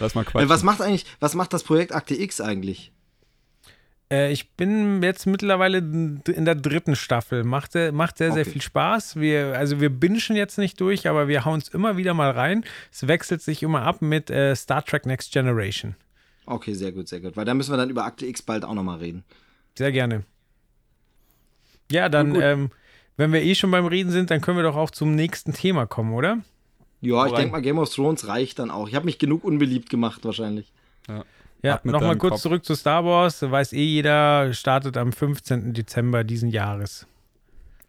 Lass 0.00 0.14
mal 0.14 0.20
Äh, 0.22 0.24
quatschen. 0.26 0.48
was 0.50 0.62
macht 0.64 0.82
eigentlich, 0.82 1.06
was 1.20 1.34
macht 1.34 1.52
das 1.54 1.62
Projekt 1.64 1.94
Akte 1.94 2.14
X 2.14 2.40
eigentlich? 2.42 2.92
Äh, 4.14 4.32
ich 4.32 4.50
bin 4.52 5.02
jetzt 5.02 5.26
mittlerweile 5.26 5.78
in 5.78 6.22
der 6.44 6.54
dritten 6.54 6.94
Staffel. 6.96 7.42
Macht, 7.44 7.72
sehr- 7.72 7.92
macht 7.92 8.18
sehr, 8.18 8.32
sehr 8.32 8.42
Okay. 8.42 8.50
viel 8.52 8.62
Spaß. 8.62 9.16
Wir, 9.16 9.56
also 9.58 9.80
wir 9.80 9.90
bingen 9.90 10.20
jetzt 10.36 10.58
nicht 10.58 10.80
durch, 10.80 11.08
aber 11.08 11.26
wir 11.28 11.44
hauen 11.44 11.58
es 11.60 11.68
immer 11.68 11.96
wieder 11.96 12.14
mal 12.14 12.30
rein. 12.30 12.64
Es 12.92 13.06
wechselt 13.08 13.42
sich 13.42 13.62
immer 13.62 13.82
ab 13.82 14.02
mit 14.02 14.30
äh, 14.30 14.54
Star 14.54 14.84
Trek 14.84 15.06
Next 15.06 15.32
Generation. 15.32 15.94
Okay, 16.46 16.74
sehr 16.74 16.92
gut, 16.92 17.08
sehr 17.08 17.20
gut. 17.20 17.36
Weil 17.36 17.44
da 17.44 17.54
müssen 17.54 17.72
wir 17.72 17.76
dann 17.78 17.90
über 17.90 18.04
Akte 18.04 18.26
X 18.26 18.42
bald 18.42 18.64
auch 18.64 18.74
nochmal 18.74 18.98
reden. 18.98 19.24
Sehr 19.76 19.90
gerne. 19.92 20.24
Ja, 21.90 22.08
dann, 22.08 22.34
ähm, 22.40 22.70
wenn 23.16 23.32
wir 23.32 23.42
eh 23.42 23.54
schon 23.54 23.70
beim 23.70 23.86
Reden 23.86 24.10
sind, 24.10 24.30
dann 24.30 24.40
können 24.40 24.58
wir 24.58 24.62
doch 24.64 24.76
auch 24.76 24.90
zum 24.90 25.14
nächsten 25.14 25.52
Thema 25.52 25.86
kommen, 25.86 26.12
oder? 26.12 26.38
Ja, 27.00 27.26
ich 27.26 27.32
denke 27.32 27.52
mal, 27.52 27.60
Game 27.62 27.78
of 27.78 27.92
Thrones 27.92 28.26
reicht 28.28 28.58
dann 28.58 28.70
auch. 28.70 28.88
Ich 28.88 28.94
habe 28.94 29.04
mich 29.04 29.18
genug 29.18 29.44
unbeliebt 29.44 29.90
gemacht, 29.90 30.24
wahrscheinlich. 30.24 30.72
Ja, 31.08 31.24
Mit 31.64 31.84
nochmal 31.92 32.16
kurz 32.18 32.32
Kopf. 32.34 32.42
zurück 32.42 32.64
zu 32.64 32.74
Star 32.74 33.04
Wars. 33.04 33.42
Weiß 33.42 33.72
eh 33.72 33.84
jeder, 33.84 34.52
startet 34.52 34.96
am 34.96 35.12
15. 35.12 35.72
Dezember 35.72 36.22
diesen 36.22 36.50
Jahres. 36.50 37.06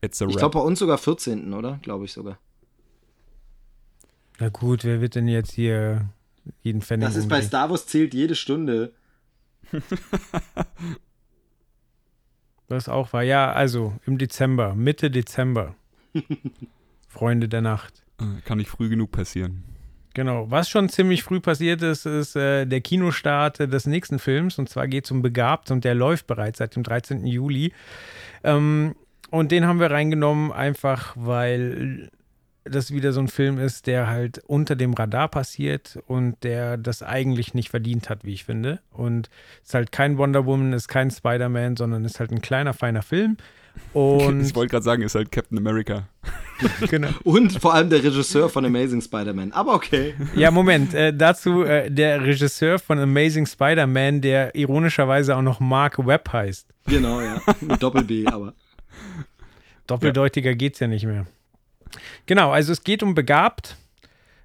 It's 0.02 0.22
a 0.22 0.26
Ich 0.28 0.38
glaube, 0.38 0.60
bei 0.60 0.64
uns 0.64 0.80
sogar 0.80 0.98
14., 0.98 1.54
oder? 1.54 1.80
Glaube 1.82 2.06
ich 2.06 2.14
sogar. 2.14 2.38
Na 4.40 4.50
gut, 4.50 4.84
wer 4.84 5.02
wird 5.02 5.16
denn 5.16 5.28
jetzt 5.28 5.52
hier 5.52 6.10
jeden 6.62 6.82
Pfennig 6.82 7.08
Das 7.08 7.16
ist 7.16 7.28
bei? 7.28 7.42
Star 7.42 7.70
Wars 7.70 7.88
zählt 7.88 8.14
jede 8.14 8.36
Stunde. 8.36 8.94
Was 12.68 12.90
auch 12.90 13.14
war. 13.14 13.24
Ja, 13.24 13.52
also 13.52 13.94
im 14.06 14.18
Dezember, 14.18 14.74
Mitte 14.76 15.12
Dezember. 15.12 15.76
Freunde 17.08 17.48
der 17.48 17.62
Nacht. 17.62 18.04
Äh, 18.20 18.42
Kann 18.42 18.58
nicht 18.58 18.70
früh 18.70 18.90
genug 18.90 19.12
passieren. 19.12 19.64
Genau. 20.16 20.50
Was 20.50 20.70
schon 20.70 20.88
ziemlich 20.88 21.24
früh 21.24 21.42
passiert 21.42 21.82
ist, 21.82 22.06
ist 22.06 22.38
äh, 22.38 22.66
der 22.66 22.80
Kinostart 22.80 23.60
des 23.60 23.86
nächsten 23.86 24.18
Films. 24.18 24.58
Und 24.58 24.70
zwar 24.70 24.88
geht 24.88 25.04
es 25.04 25.12
um 25.12 25.22
Begabt 25.22 25.72
und 25.72 25.84
der 25.84 25.94
läuft 25.94 26.26
bereits 26.26 26.60
seit 26.60 26.76
dem 26.78 26.84
13. 26.84 27.28
Juli. 27.28 27.74
Ähm, 28.42 28.96
und 29.30 29.52
den 29.52 29.68
haben 29.68 29.82
wir 29.82 29.92
reingenommen, 29.92 30.54
einfach 30.54 31.14
weil 31.18 32.10
das 32.64 32.92
wieder 32.92 33.12
so 33.12 33.20
ein 33.20 33.28
Film 33.28 33.60
ist, 33.60 33.88
der 33.88 34.08
halt 34.08 34.40
unter 34.48 34.78
dem 34.78 34.94
Radar 34.94 35.28
passiert 35.28 36.00
und 36.08 36.42
der 36.46 36.78
das 36.78 37.04
eigentlich 37.04 37.54
nicht 37.54 37.70
verdient 37.70 38.10
hat, 38.10 38.24
wie 38.24 38.34
ich 38.34 38.46
finde. 38.46 38.80
Und 38.92 39.30
es 39.64 39.70
ist 39.70 39.74
halt 39.74 39.92
kein 39.92 40.18
Wonder 40.18 40.46
Woman, 40.46 40.72
ist 40.72 40.88
kein 40.88 41.12
Spider-Man, 41.12 41.76
sondern 41.76 42.06
ist 42.06 42.22
halt 42.22 42.32
ein 42.32 42.42
kleiner, 42.42 42.74
feiner 42.74 43.02
Film. 43.02 43.36
Und 43.94 44.42
ich 44.42 44.54
wollte 44.56 44.72
gerade 44.72 44.84
sagen, 44.84 45.04
ist 45.04 45.16
halt 45.16 45.32
Captain 45.32 45.58
America. 45.58 46.08
genau. 46.90 47.10
Und 47.24 47.60
vor 47.62 47.74
allem 47.74 47.90
der 47.90 48.04
Regisseur 48.04 48.50
von 48.50 48.66
Amazing 48.66 49.02
Spider-Man. 49.02 49.54
Aber 49.54 49.74
okay. 49.74 50.16
Ja, 50.36 50.52
Moment, 50.52 50.94
äh, 50.94 51.14
dazu 51.14 51.64
äh, 51.64 51.90
der 51.90 52.22
Regisseur 52.22 52.78
von 52.80 53.00
Amazing 53.00 53.46
Spider-Man, 53.46 54.22
der 54.22 54.54
ironischerweise 54.54 55.36
auch 55.36 55.42
noch 55.42 55.60
Mark 55.60 56.06
Webb 56.06 56.32
heißt. 56.34 56.68
Genau, 56.88 57.22
ja. 57.22 57.42
Mit 57.62 57.82
Doppel-B, 57.82 58.26
aber. 58.28 58.54
Doppeldeutiger 59.88 60.56
geht's 60.56 60.80
ja 60.80 60.88
nicht 60.88 61.06
mehr. 61.06 61.26
Genau, 62.26 62.52
also 62.52 62.72
es 62.72 62.84
geht 62.84 63.04
um 63.04 63.16
Begabt. 63.16 63.78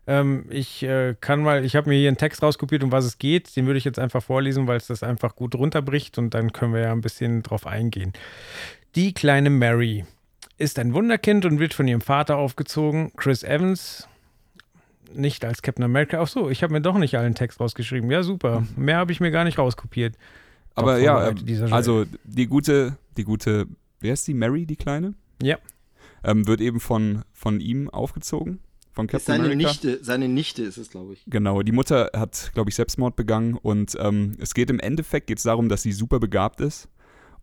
Ähm, 0.07 0.47
ich 0.51 0.83
äh, 0.83 1.15
kann 1.21 1.43
mal, 1.43 1.65
ich 1.65 1.77
habe 1.77 1.89
mir 1.89 1.97
hier 1.97 2.09
einen 2.09 2.17
Text 2.17 2.43
rauskopiert, 2.43 2.83
um 2.83 2.93
was 2.93 3.05
es 3.05 3.19
geht. 3.19 3.55
Den 3.57 3.67
würde 3.67 3.79
ich 3.79 3.85
jetzt 3.85 3.99
einfach 3.99 4.23
vorlesen, 4.23 4.67
weil 4.67 4.77
es 4.77 4.87
das 4.87 5.03
einfach 5.03 5.37
gut 5.37 5.55
runterbricht 5.55 6.19
und 6.19 6.35
dann 6.35 6.53
können 6.53 6.73
wir 6.75 6.81
ja 6.81 6.93
ein 6.93 7.01
bisschen 7.01 7.43
drauf 7.43 7.67
eingehen. 7.67 8.13
Die 8.97 9.15
kleine 9.15 9.51
Mary 9.51 10.05
ist 10.59 10.79
ein 10.81 10.95
Wunderkind 10.95 11.45
und 11.45 11.61
wird 11.61 11.75
von 11.75 11.87
ihrem 11.87 12.01
Vater 12.01 12.37
aufgezogen. 12.37 13.13
Chris 13.17 13.45
Evans, 13.45 14.09
nicht 15.15 15.45
als 15.45 15.63
Captain 15.63 15.85
America. 15.85 16.21
Ach 16.21 16.27
so, 16.27 16.51
ich 16.51 16.65
habe 16.65 16.73
mir 16.73 16.81
doch 16.81 16.99
nicht 16.99 17.17
allen 17.17 17.37
Text 17.37 17.61
rausgeschrieben. 17.61 18.11
Ja, 18.11 18.25
super. 18.25 18.67
Mehr 18.77 18.97
habe 18.97 19.13
ich 19.13 19.21
mir 19.21 19.31
gar 19.31 19.45
nicht 19.45 19.59
rauskopiert. 19.59 20.17
Aber 20.75 20.99
ja, 20.99 21.31
Joel. 21.31 21.73
also 21.73 22.05
die 22.25 22.47
gute, 22.47 22.97
die 23.17 23.23
gute, 23.23 23.69
wer 24.01 24.13
ist 24.13 24.27
die? 24.27 24.35
Mary, 24.35 24.67
die 24.67 24.77
Kleine? 24.77 25.15
Ja. 25.41 25.59
Ähm, 26.25 26.49
wird 26.49 26.61
eben 26.61 26.81
von, 26.81 27.23
von 27.33 27.61
ihm 27.61 27.91
aufgezogen. 27.91 28.59
Von 28.93 29.07
Ist 29.07 29.13
Captain 29.13 29.37
seine 29.37 29.45
America. 29.45 29.69
Nichte, 29.69 29.99
seine 30.03 30.29
Nichte 30.29 30.63
ist 30.63 30.79
es, 30.79 30.91
glaube 30.91 31.13
ich. 31.13 31.23
Genau, 31.29 31.63
die 31.63 31.73
Mutter 31.73 32.11
hat, 32.13 32.51
glaube 32.55 32.71
ich, 32.71 32.77
Selbstmord 32.77 33.15
begangen 33.15 33.55
und 33.55 33.97
ähm, 34.01 34.37
es 34.41 34.53
geht 34.53 34.69
im 34.69 34.81
Endeffekt 34.81 35.29
geht's 35.29 35.45
darum, 35.45 35.69
dass 35.69 35.83
sie 35.83 35.93
super 35.93 36.19
begabt 36.19 36.61
ist 36.61 36.89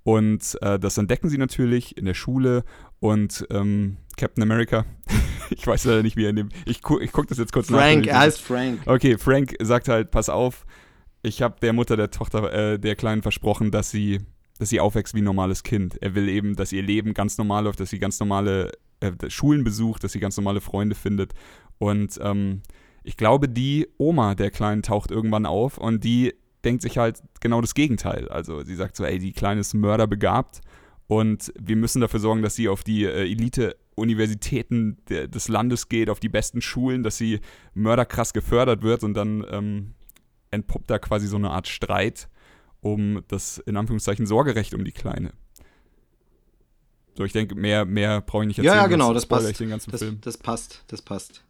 und 0.08 0.58
äh, 0.62 0.80
das 0.80 0.98
entdecken 0.98 1.28
sie 1.28 1.38
natürlich 1.38 1.98
in 1.98 2.06
der 2.06 2.14
Schule 2.14 2.64
und 3.02 3.46
ähm, 3.50 3.98
Captain 4.16 4.42
America, 4.42 4.86
ich 5.50 5.68
weiß 5.68 5.84
leider 5.84 6.02
nicht, 6.02 6.16
wie 6.16 6.24
er 6.24 6.30
in 6.30 6.38
dem, 6.38 6.50
ich, 6.66 6.82
gu 6.82 6.98
ich 7.02 7.12
gucke 7.12 7.28
das 7.28 7.40
jetzt 7.40 7.52
kurz 7.52 7.70
nach. 7.70 7.80
Frank, 7.80 8.08
er 8.08 8.20
heißt 8.20 8.40
Frank. 8.42 8.80
Okay, 8.86 9.18
Frank 9.18 9.58
sagt 9.60 9.90
halt, 9.90 10.12
pass 10.12 10.30
auf, 10.30 10.66
ich 11.24 11.42
habe 11.42 11.58
der 11.62 11.74
Mutter 11.74 11.98
der 11.98 12.10
Tochter, 12.10 12.54
äh, 12.54 12.80
der 12.80 12.96
Kleinen 12.96 13.22
versprochen, 13.22 13.70
dass 13.70 13.92
sie, 13.92 14.22
dass 14.60 14.70
sie 14.70 14.80
aufwächst 14.80 15.14
wie 15.14 15.20
ein 15.20 15.26
normales 15.26 15.64
Kind. 15.64 16.02
Er 16.02 16.16
will 16.16 16.30
eben, 16.30 16.56
dass 16.56 16.72
ihr 16.72 16.84
Leben 16.84 17.14
ganz 17.14 17.38
normal 17.38 17.66
läuft, 17.66 17.82
dass 17.82 17.90
sie 17.90 18.00
ganz 18.00 18.18
normale 18.22 18.72
äh, 19.02 19.12
Schulen 19.28 19.66
besucht, 19.66 20.06
dass 20.06 20.14
sie 20.14 20.22
ganz 20.22 20.38
normale 20.38 20.62
Freunde 20.62 20.96
findet. 20.96 21.34
Und 21.80 22.18
ähm, 22.24 22.62
ich 23.04 23.18
glaube, 23.18 23.50
die 23.50 23.90
Oma 23.98 24.36
der 24.36 24.52
Kleinen 24.52 24.84
taucht 24.84 25.12
irgendwann 25.12 25.46
auf 25.46 25.78
und 25.78 26.06
die 26.06 26.34
denkt 26.68 26.82
sich 26.82 26.98
halt 26.98 27.22
genau 27.40 27.62
das 27.62 27.74
Gegenteil. 27.74 28.28
Also 28.30 28.62
sie 28.64 28.76
sagt 28.76 28.96
so, 28.98 29.06
ey, 29.06 29.18
die 29.20 29.32
Kleine 29.32 29.62
ist 29.62 29.74
mörderbegabt 29.74 30.60
und 31.08 31.54
wir 31.58 31.78
müssen 31.78 32.02
dafür 32.02 32.20
sorgen, 32.20 32.42
dass 32.42 32.56
sie 32.56 32.68
auf 32.68 32.84
die 32.84 33.06
äh, 33.06 33.22
Elite-Universitäten 33.32 34.98
des 35.08 35.48
Landes 35.48 35.88
geht, 35.88 36.10
auf 36.10 36.20
die 36.20 36.30
besten 36.30 36.62
Schulen, 36.62 37.04
dass 37.04 37.18
sie 37.18 37.40
mörderkrass 37.74 38.34
gefördert 38.34 38.84
wird 38.84 39.04
und 39.04 39.14
dann 39.14 39.46
ähm, 39.50 39.94
entpuppt 40.52 40.90
da 40.90 41.00
quasi 41.00 41.28
so 41.28 41.38
eine 41.38 41.52
Art 41.52 41.68
Streit 41.68 42.28
um 42.82 43.24
das, 43.30 43.58
in 43.60 43.78
Anführungszeichen, 43.78 44.26
Sorgerecht 44.26 44.74
um 44.74 44.84
die 44.84 44.92
Kleine. 44.92 45.32
So, 47.16 47.24
ich 47.24 47.34
denke, 47.34 47.56
mehr, 47.56 47.86
mehr 47.86 48.22
brauche 48.22 48.44
ich 48.44 48.48
nicht 48.50 48.58
Ja, 48.58 48.64
erzählen. 48.66 48.84
ja, 48.84 48.88
genau, 48.88 49.06
sonst 49.08 49.16
das 49.24 49.26
passt. 49.26 49.50
Ich 49.50 49.58
den 49.58 49.70
ganzen 49.70 49.92
Das, 49.92 50.06
das 50.22 50.38
passt, 50.38 50.84
das 50.88 51.02
passt. 51.02 51.44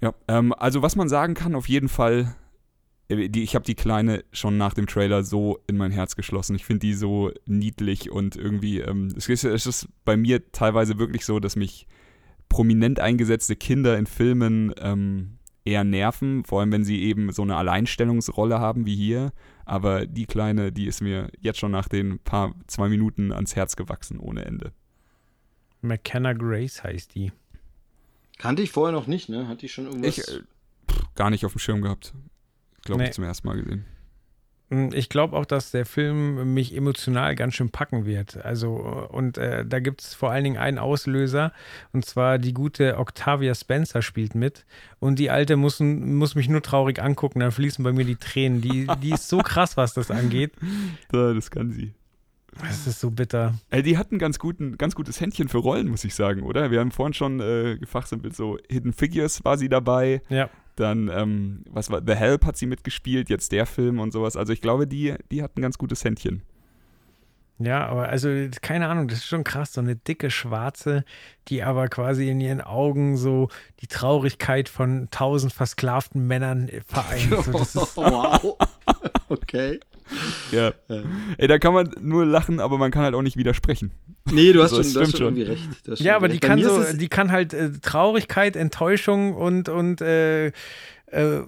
Ja, 0.00 0.14
ähm, 0.28 0.52
also 0.54 0.82
was 0.82 0.96
man 0.96 1.08
sagen 1.08 1.34
kann, 1.34 1.54
auf 1.54 1.68
jeden 1.68 1.88
Fall, 1.88 2.34
die, 3.10 3.42
ich 3.42 3.54
habe 3.54 3.64
die 3.64 3.74
Kleine 3.74 4.24
schon 4.32 4.56
nach 4.56 4.74
dem 4.74 4.86
Trailer 4.86 5.24
so 5.24 5.58
in 5.66 5.76
mein 5.76 5.90
Herz 5.90 6.16
geschlossen. 6.16 6.54
Ich 6.54 6.64
finde 6.64 6.80
die 6.80 6.94
so 6.94 7.32
niedlich 7.46 8.10
und 8.10 8.36
irgendwie, 8.36 8.80
ähm, 8.80 9.08
es, 9.16 9.28
ist, 9.28 9.44
es 9.44 9.66
ist 9.66 9.88
bei 10.04 10.16
mir 10.16 10.52
teilweise 10.52 10.98
wirklich 10.98 11.24
so, 11.24 11.40
dass 11.40 11.56
mich 11.56 11.86
prominent 12.48 13.00
eingesetzte 13.00 13.56
Kinder 13.56 13.98
in 13.98 14.06
Filmen 14.06 14.72
ähm, 14.78 15.38
eher 15.64 15.84
nerven, 15.84 16.44
vor 16.44 16.60
allem 16.60 16.72
wenn 16.72 16.84
sie 16.84 17.02
eben 17.02 17.32
so 17.32 17.42
eine 17.42 17.56
Alleinstellungsrolle 17.56 18.60
haben 18.60 18.86
wie 18.86 18.96
hier. 18.96 19.32
Aber 19.64 20.06
die 20.06 20.26
Kleine, 20.26 20.72
die 20.72 20.86
ist 20.86 21.00
mir 21.00 21.30
jetzt 21.40 21.58
schon 21.58 21.70
nach 21.70 21.88
den 21.88 22.18
paar, 22.20 22.54
zwei 22.66 22.88
Minuten 22.88 23.32
ans 23.32 23.56
Herz 23.56 23.76
gewachsen, 23.76 24.18
ohne 24.18 24.44
Ende. 24.44 24.72
McKenna 25.82 26.32
Grace 26.32 26.82
heißt 26.82 27.14
die. 27.14 27.32
Kannte 28.38 28.62
ich 28.62 28.70
vorher 28.70 28.92
noch 28.92 29.06
nicht, 29.06 29.28
ne? 29.28 29.48
Hatte 29.48 29.66
ich 29.66 29.72
schon 29.72 29.86
irgendwas? 29.86 30.18
Ich 30.18 30.28
äh, 30.28 30.40
pff, 30.90 31.14
gar 31.14 31.30
nicht 31.30 31.44
auf 31.44 31.52
dem 31.52 31.58
Schirm 31.58 31.82
gehabt. 31.82 32.14
Glaube 32.84 33.02
Nee. 33.02 33.08
ich 33.08 33.14
zum 33.14 33.24
ersten 33.24 33.46
Mal 33.48 33.56
gesehen. 33.62 33.84
Mm, 34.70 34.88
Ich 34.92 35.08
glaube 35.08 35.36
auch, 35.36 35.44
dass 35.46 35.70
der 35.72 35.84
Film 35.84 36.54
mich 36.54 36.76
emotional 36.76 37.34
ganz 37.34 37.54
schön 37.54 37.70
packen 37.70 38.06
wird. 38.06 38.36
Also, 38.44 38.70
und 39.10 39.36
äh, 39.38 39.64
da 39.66 39.80
gibt 39.80 40.00
es 40.02 40.14
vor 40.14 40.30
allen 40.30 40.44
Dingen 40.44 40.58
einen 40.58 40.78
Auslöser, 40.78 41.52
und 41.92 42.04
zwar 42.04 42.38
die 42.38 42.54
gute 42.54 42.98
Octavia 42.98 43.54
Spencer 43.54 44.00
spielt 44.02 44.34
mit. 44.34 44.64
Und 44.98 45.18
die 45.18 45.30
Alte 45.30 45.56
muss, 45.56 45.80
muss 45.80 46.34
mich 46.36 46.48
nur 46.48 46.62
traurig 46.62 47.02
angucken, 47.02 47.40
dann 47.40 47.50
fließen 47.52 47.82
bei 47.82 47.92
mir 47.92 48.04
die 48.04 48.16
Tränen. 48.16 48.60
Die, 48.60 48.86
die 49.02 49.10
ist 49.10 49.28
so 49.28 49.38
krass, 49.44 49.76
was 49.76 49.94
das 49.94 50.10
angeht. 50.10 50.52
Ja, 51.12 51.34
das 51.34 51.50
kann 51.50 51.70
sie. 51.72 51.92
Das 52.62 52.86
ist 52.86 52.98
so 53.00 53.10
bitter. 53.10 53.54
Ey, 53.70 53.82
die 53.82 53.96
hat 53.96 54.10
ein 54.12 54.18
ganz, 54.18 54.38
guten, 54.38 54.76
ganz 54.76 54.94
gutes 54.96 55.20
Händchen 55.20 55.48
für 55.48 55.58
Rollen, 55.58 55.88
muss 55.88 56.04
ich 56.04 56.14
sagen, 56.16 56.42
oder? 56.42 56.70
Wir 56.72 56.80
haben 56.80 56.90
vorhin 56.90 57.14
schon 57.14 57.40
äh, 57.40 57.76
gefachsimpelt, 57.78 58.34
so 58.34 58.58
Hidden 58.68 58.92
Figures 58.92 59.44
war 59.44 59.56
sie 59.56 59.68
dabei. 59.68 60.20
Ja. 60.28 60.50
Dann, 60.80 61.08
ähm, 61.12 61.64
was 61.68 61.90
war, 61.90 62.02
The 62.04 62.14
Help 62.14 62.46
hat 62.46 62.56
sie 62.56 62.66
mitgespielt, 62.66 63.28
jetzt 63.28 63.52
der 63.52 63.66
Film 63.66 64.00
und 64.00 64.12
sowas. 64.12 64.36
Also 64.36 64.52
ich 64.52 64.60
glaube, 64.60 64.86
die, 64.86 65.14
die 65.30 65.42
hat 65.42 65.56
ein 65.56 65.62
ganz 65.62 65.78
gutes 65.78 66.02
Händchen. 66.04 66.42
Ja, 67.58 67.86
aber 67.86 68.08
also, 68.08 68.30
keine 68.62 68.88
Ahnung, 68.88 69.06
das 69.08 69.18
ist 69.18 69.26
schon 69.26 69.44
krass. 69.44 69.74
So 69.74 69.82
eine 69.82 69.94
dicke 69.94 70.30
Schwarze, 70.30 71.04
die 71.48 71.62
aber 71.62 71.88
quasi 71.88 72.30
in 72.30 72.40
ihren 72.40 72.62
Augen 72.62 73.18
so 73.18 73.48
die 73.80 73.86
Traurigkeit 73.86 74.70
von 74.70 75.08
tausend 75.10 75.52
versklavten 75.52 76.26
Männern 76.26 76.70
vereint. 76.86 77.44
So, 77.44 77.52
das 77.52 77.76
ist, 77.76 77.96
wow. 77.98 78.56
okay. 79.28 79.78
Ja. 80.52 80.72
Ja. 80.88 81.02
Ey, 81.38 81.46
da 81.46 81.58
kann 81.58 81.72
man 81.72 81.90
nur 82.00 82.26
lachen, 82.26 82.58
aber 82.60 82.78
man 82.78 82.90
kann 82.90 83.02
halt 83.04 83.14
auch 83.14 83.22
nicht 83.22 83.36
widersprechen. 83.36 83.92
Nee, 84.30 84.52
du 84.52 84.62
hast 84.62 84.72
Das 84.72 84.86
schon, 84.86 84.94
du 84.94 85.00
hast 85.00 85.08
stimmt 85.08 85.10
schon 85.10 85.18
schon. 85.18 85.36
irgendwie 85.36 85.42
recht. 85.52 85.68
Du 85.84 85.92
hast 85.92 85.98
schon 85.98 86.06
Ja, 86.06 86.16
aber 86.16 86.28
die 86.28 86.40
kann 86.40 86.62
so, 86.62 86.82
die 86.92 87.08
kann 87.08 87.30
halt 87.30 87.54
äh, 87.54 87.70
Traurigkeit, 87.80 88.56
Enttäuschung 88.56 89.34
und, 89.34 89.68
und 89.68 90.00
äh, 90.00 90.48
äh, 90.48 91.42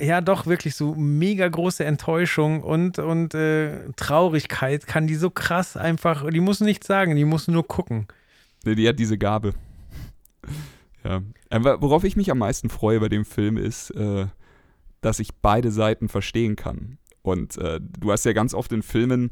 ja 0.00 0.20
doch 0.20 0.46
wirklich 0.46 0.74
so 0.74 0.94
mega 0.94 1.46
große 1.48 1.84
Enttäuschung 1.84 2.62
und, 2.62 2.98
und 2.98 3.34
äh, 3.34 3.90
Traurigkeit 3.96 4.86
kann 4.86 5.06
die 5.06 5.14
so 5.14 5.30
krass 5.30 5.76
einfach, 5.76 6.28
die 6.30 6.40
muss 6.40 6.60
nichts 6.60 6.86
sagen, 6.86 7.16
die 7.16 7.24
muss 7.24 7.48
nur 7.48 7.66
gucken. 7.66 8.08
Nee, 8.64 8.74
die 8.74 8.88
hat 8.88 8.98
diese 8.98 9.18
Gabe. 9.18 9.54
Ja. 11.04 11.22
Worauf 11.50 12.04
ich 12.04 12.16
mich 12.16 12.30
am 12.30 12.38
meisten 12.38 12.70
freue 12.70 12.98
bei 13.00 13.08
dem 13.08 13.24
Film 13.24 13.56
ist, 13.56 13.90
äh, 13.90 14.26
dass 15.00 15.20
ich 15.20 15.34
beide 15.42 15.70
Seiten 15.70 16.08
verstehen 16.08 16.56
kann. 16.56 16.98
Und 17.24 17.58
äh, 17.58 17.80
du 17.80 18.12
hast 18.12 18.24
ja 18.24 18.32
ganz 18.32 18.54
oft 18.54 18.70
in 18.72 18.82
Filmen 18.82 19.30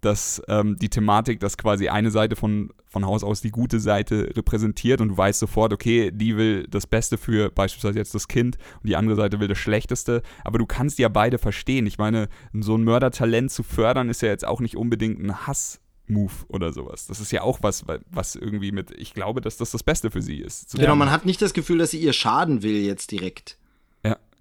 dass 0.00 0.40
ähm, 0.48 0.76
die 0.76 0.88
Thematik, 0.88 1.40
dass 1.40 1.58
quasi 1.58 1.88
eine 1.88 2.10
Seite 2.10 2.36
von, 2.36 2.70
von 2.86 3.04
Haus 3.04 3.24
aus 3.24 3.40
die 3.40 3.50
gute 3.50 3.80
Seite 3.80 4.30
repräsentiert 4.36 5.00
und 5.00 5.08
du 5.08 5.16
weißt 5.16 5.40
sofort, 5.40 5.72
okay, 5.72 6.10
die 6.12 6.36
will 6.36 6.66
das 6.68 6.86
Beste 6.86 7.18
für 7.18 7.50
beispielsweise 7.50 7.98
jetzt 7.98 8.14
das 8.14 8.28
Kind 8.28 8.58
und 8.80 8.88
die 8.88 8.96
andere 8.96 9.16
Seite 9.16 9.40
will 9.40 9.48
das 9.48 9.58
Schlechteste, 9.58 10.22
aber 10.44 10.58
du 10.58 10.66
kannst 10.66 10.98
ja 10.98 11.08
beide 11.08 11.38
verstehen. 11.38 11.86
Ich 11.86 11.98
meine, 11.98 12.28
so 12.52 12.76
ein 12.76 12.84
Mördertalent 12.84 13.50
zu 13.50 13.62
fördern 13.62 14.08
ist 14.08 14.22
ja 14.22 14.28
jetzt 14.28 14.46
auch 14.46 14.60
nicht 14.60 14.76
unbedingt 14.76 15.20
ein 15.20 15.46
Hass, 15.46 15.80
Move 16.06 16.32
oder 16.48 16.72
sowas. 16.72 17.06
Das 17.06 17.20
ist 17.20 17.32
ja 17.32 17.42
auch 17.42 17.58
was, 17.62 17.84
was 18.10 18.34
irgendwie 18.34 18.72
mit, 18.72 18.92
ich 18.92 19.12
glaube, 19.12 19.42
dass 19.42 19.58
das 19.58 19.72
das 19.72 19.82
Beste 19.82 20.10
für 20.10 20.22
sie 20.22 20.38
ist. 20.38 20.74
Genau, 20.74 20.96
man 20.96 21.10
hat 21.10 21.26
nicht 21.26 21.42
das 21.42 21.52
Gefühl, 21.52 21.78
dass 21.78 21.90
sie 21.90 21.98
ihr 21.98 22.14
schaden 22.14 22.62
will 22.62 22.78
jetzt 22.78 23.10
direkt. 23.10 23.57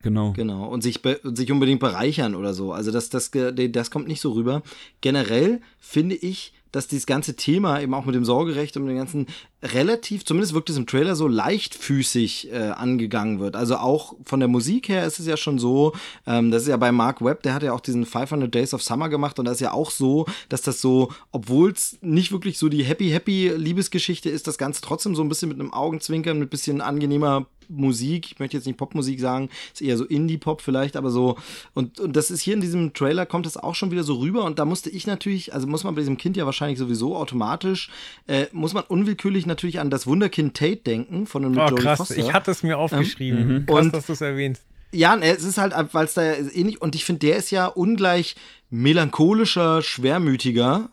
Genau. 0.03 0.33
Genau, 0.33 0.67
und 0.67 0.81
sich, 0.83 1.03
und 1.23 1.35
sich 1.35 1.51
unbedingt 1.51 1.79
bereichern 1.79 2.35
oder 2.35 2.53
so. 2.53 2.71
Also 2.71 2.91
das, 2.91 3.09
das, 3.09 3.31
das 3.31 3.91
kommt 3.91 4.07
nicht 4.07 4.21
so 4.21 4.31
rüber. 4.31 4.61
Generell 5.01 5.61
finde 5.79 6.15
ich, 6.15 6.53
dass 6.71 6.87
dieses 6.87 7.05
ganze 7.05 7.35
Thema 7.35 7.81
eben 7.81 7.93
auch 7.93 8.05
mit 8.05 8.13
dem 8.13 8.25
Sorgerecht 8.25 8.77
und 8.77 8.85
dem 8.85 8.95
ganzen 8.95 9.27
relativ, 9.63 10.23
zumindest 10.23 10.53
wirkt 10.53 10.69
es 10.69 10.77
im 10.77 10.85
Trailer 10.85 11.15
so 11.15 11.27
leichtfüßig 11.27 12.51
äh, 12.51 12.57
angegangen 12.69 13.39
wird. 13.39 13.55
Also 13.55 13.77
auch 13.77 14.13
von 14.23 14.39
der 14.39 14.47
Musik 14.47 14.87
her 14.87 15.05
ist 15.05 15.19
es 15.19 15.25
ja 15.25 15.35
schon 15.35 15.57
so, 15.57 15.93
ähm, 16.27 16.51
das 16.51 16.63
ist 16.63 16.67
ja 16.67 16.77
bei 16.77 16.91
Mark 16.91 17.23
Webb, 17.23 17.41
der 17.43 17.53
hat 17.53 17.63
ja 17.63 17.73
auch 17.73 17.79
diesen 17.79 18.05
500 18.05 18.53
Days 18.53 18.73
of 18.73 18.83
Summer 18.83 19.09
gemacht 19.09 19.39
und 19.39 19.45
das 19.45 19.55
ist 19.55 19.61
ja 19.61 19.71
auch 19.71 19.89
so, 19.89 20.25
dass 20.49 20.61
das 20.61 20.79
so, 20.79 21.11
obwohl 21.31 21.71
es 21.71 21.97
nicht 22.01 22.31
wirklich 22.31 22.59
so 22.59 22.69
die 22.69 22.83
happy 22.83 23.09
happy 23.09 23.51
Liebesgeschichte 23.55 24.29
ist, 24.29 24.45
das 24.45 24.59
Ganze 24.59 24.81
trotzdem 24.81 25.15
so 25.15 25.23
ein 25.23 25.29
bisschen 25.29 25.49
mit 25.49 25.59
einem 25.59 25.73
Augenzwinkern, 25.73 26.37
mit 26.37 26.51
bisschen 26.51 26.81
angenehmer 26.81 27.47
Musik, 27.69 28.31
ich 28.31 28.39
möchte 28.39 28.57
jetzt 28.57 28.65
nicht 28.65 28.77
Popmusik 28.77 29.19
sagen, 29.19 29.49
ist 29.73 29.81
eher 29.81 29.97
so 29.97 30.05
Indie-Pop 30.05 30.61
vielleicht, 30.61 30.95
aber 30.95 31.09
so, 31.09 31.37
und, 31.73 31.99
und 31.99 32.15
das 32.15 32.31
ist 32.31 32.41
hier 32.41 32.53
in 32.53 32.61
diesem 32.61 32.93
Trailer, 32.93 33.25
kommt 33.25 33.45
das 33.45 33.57
auch 33.57 33.75
schon 33.75 33.91
wieder 33.91 34.03
so 34.03 34.15
rüber 34.15 34.45
und 34.45 34.59
da 34.59 34.65
musste 34.65 34.89
ich 34.89 35.07
natürlich, 35.07 35.53
also 35.53 35.67
muss 35.67 35.83
man 35.83 35.95
bei 35.95 36.01
diesem 36.01 36.17
Kind 36.17 36.37
ja 36.37 36.45
wahrscheinlich 36.45 36.79
sowieso 36.79 37.15
automatisch, 37.15 37.89
äh, 38.27 38.45
muss 38.51 38.73
man 38.73 38.83
unwillkürlich 38.83 39.45
natürlich 39.47 39.79
an 39.79 39.89
das 39.89 40.05
Wunderkind 40.05 40.55
Tate 40.55 40.77
denken, 40.77 41.25
von 41.25 41.43
einem 41.43 41.57
oh, 41.57 41.67
Jodie 41.67 41.81
krass, 41.81 41.97
Foster. 41.97 42.17
ich 42.17 42.33
hatte 42.33 42.51
es 42.51 42.63
mir 42.63 42.77
aufgeschrieben, 42.77 43.49
ähm, 43.49 43.65
krass, 43.65 43.85
und, 43.85 43.95
dass 43.95 44.05
du 44.05 44.13
es 44.13 44.21
erwähnst. 44.21 44.63
Ja, 44.91 45.17
es 45.17 45.43
ist 45.43 45.57
halt, 45.57 45.73
weil 45.93 46.05
es 46.05 46.13
da 46.13 46.33
ähnlich, 46.33 46.81
und 46.81 46.95
ich 46.95 47.03
finde, 47.03 47.19
der 47.19 47.37
ist 47.37 47.51
ja 47.51 47.65
ungleich 47.65 48.35
melancholischer, 48.69 49.81
schwermütiger 49.81 50.89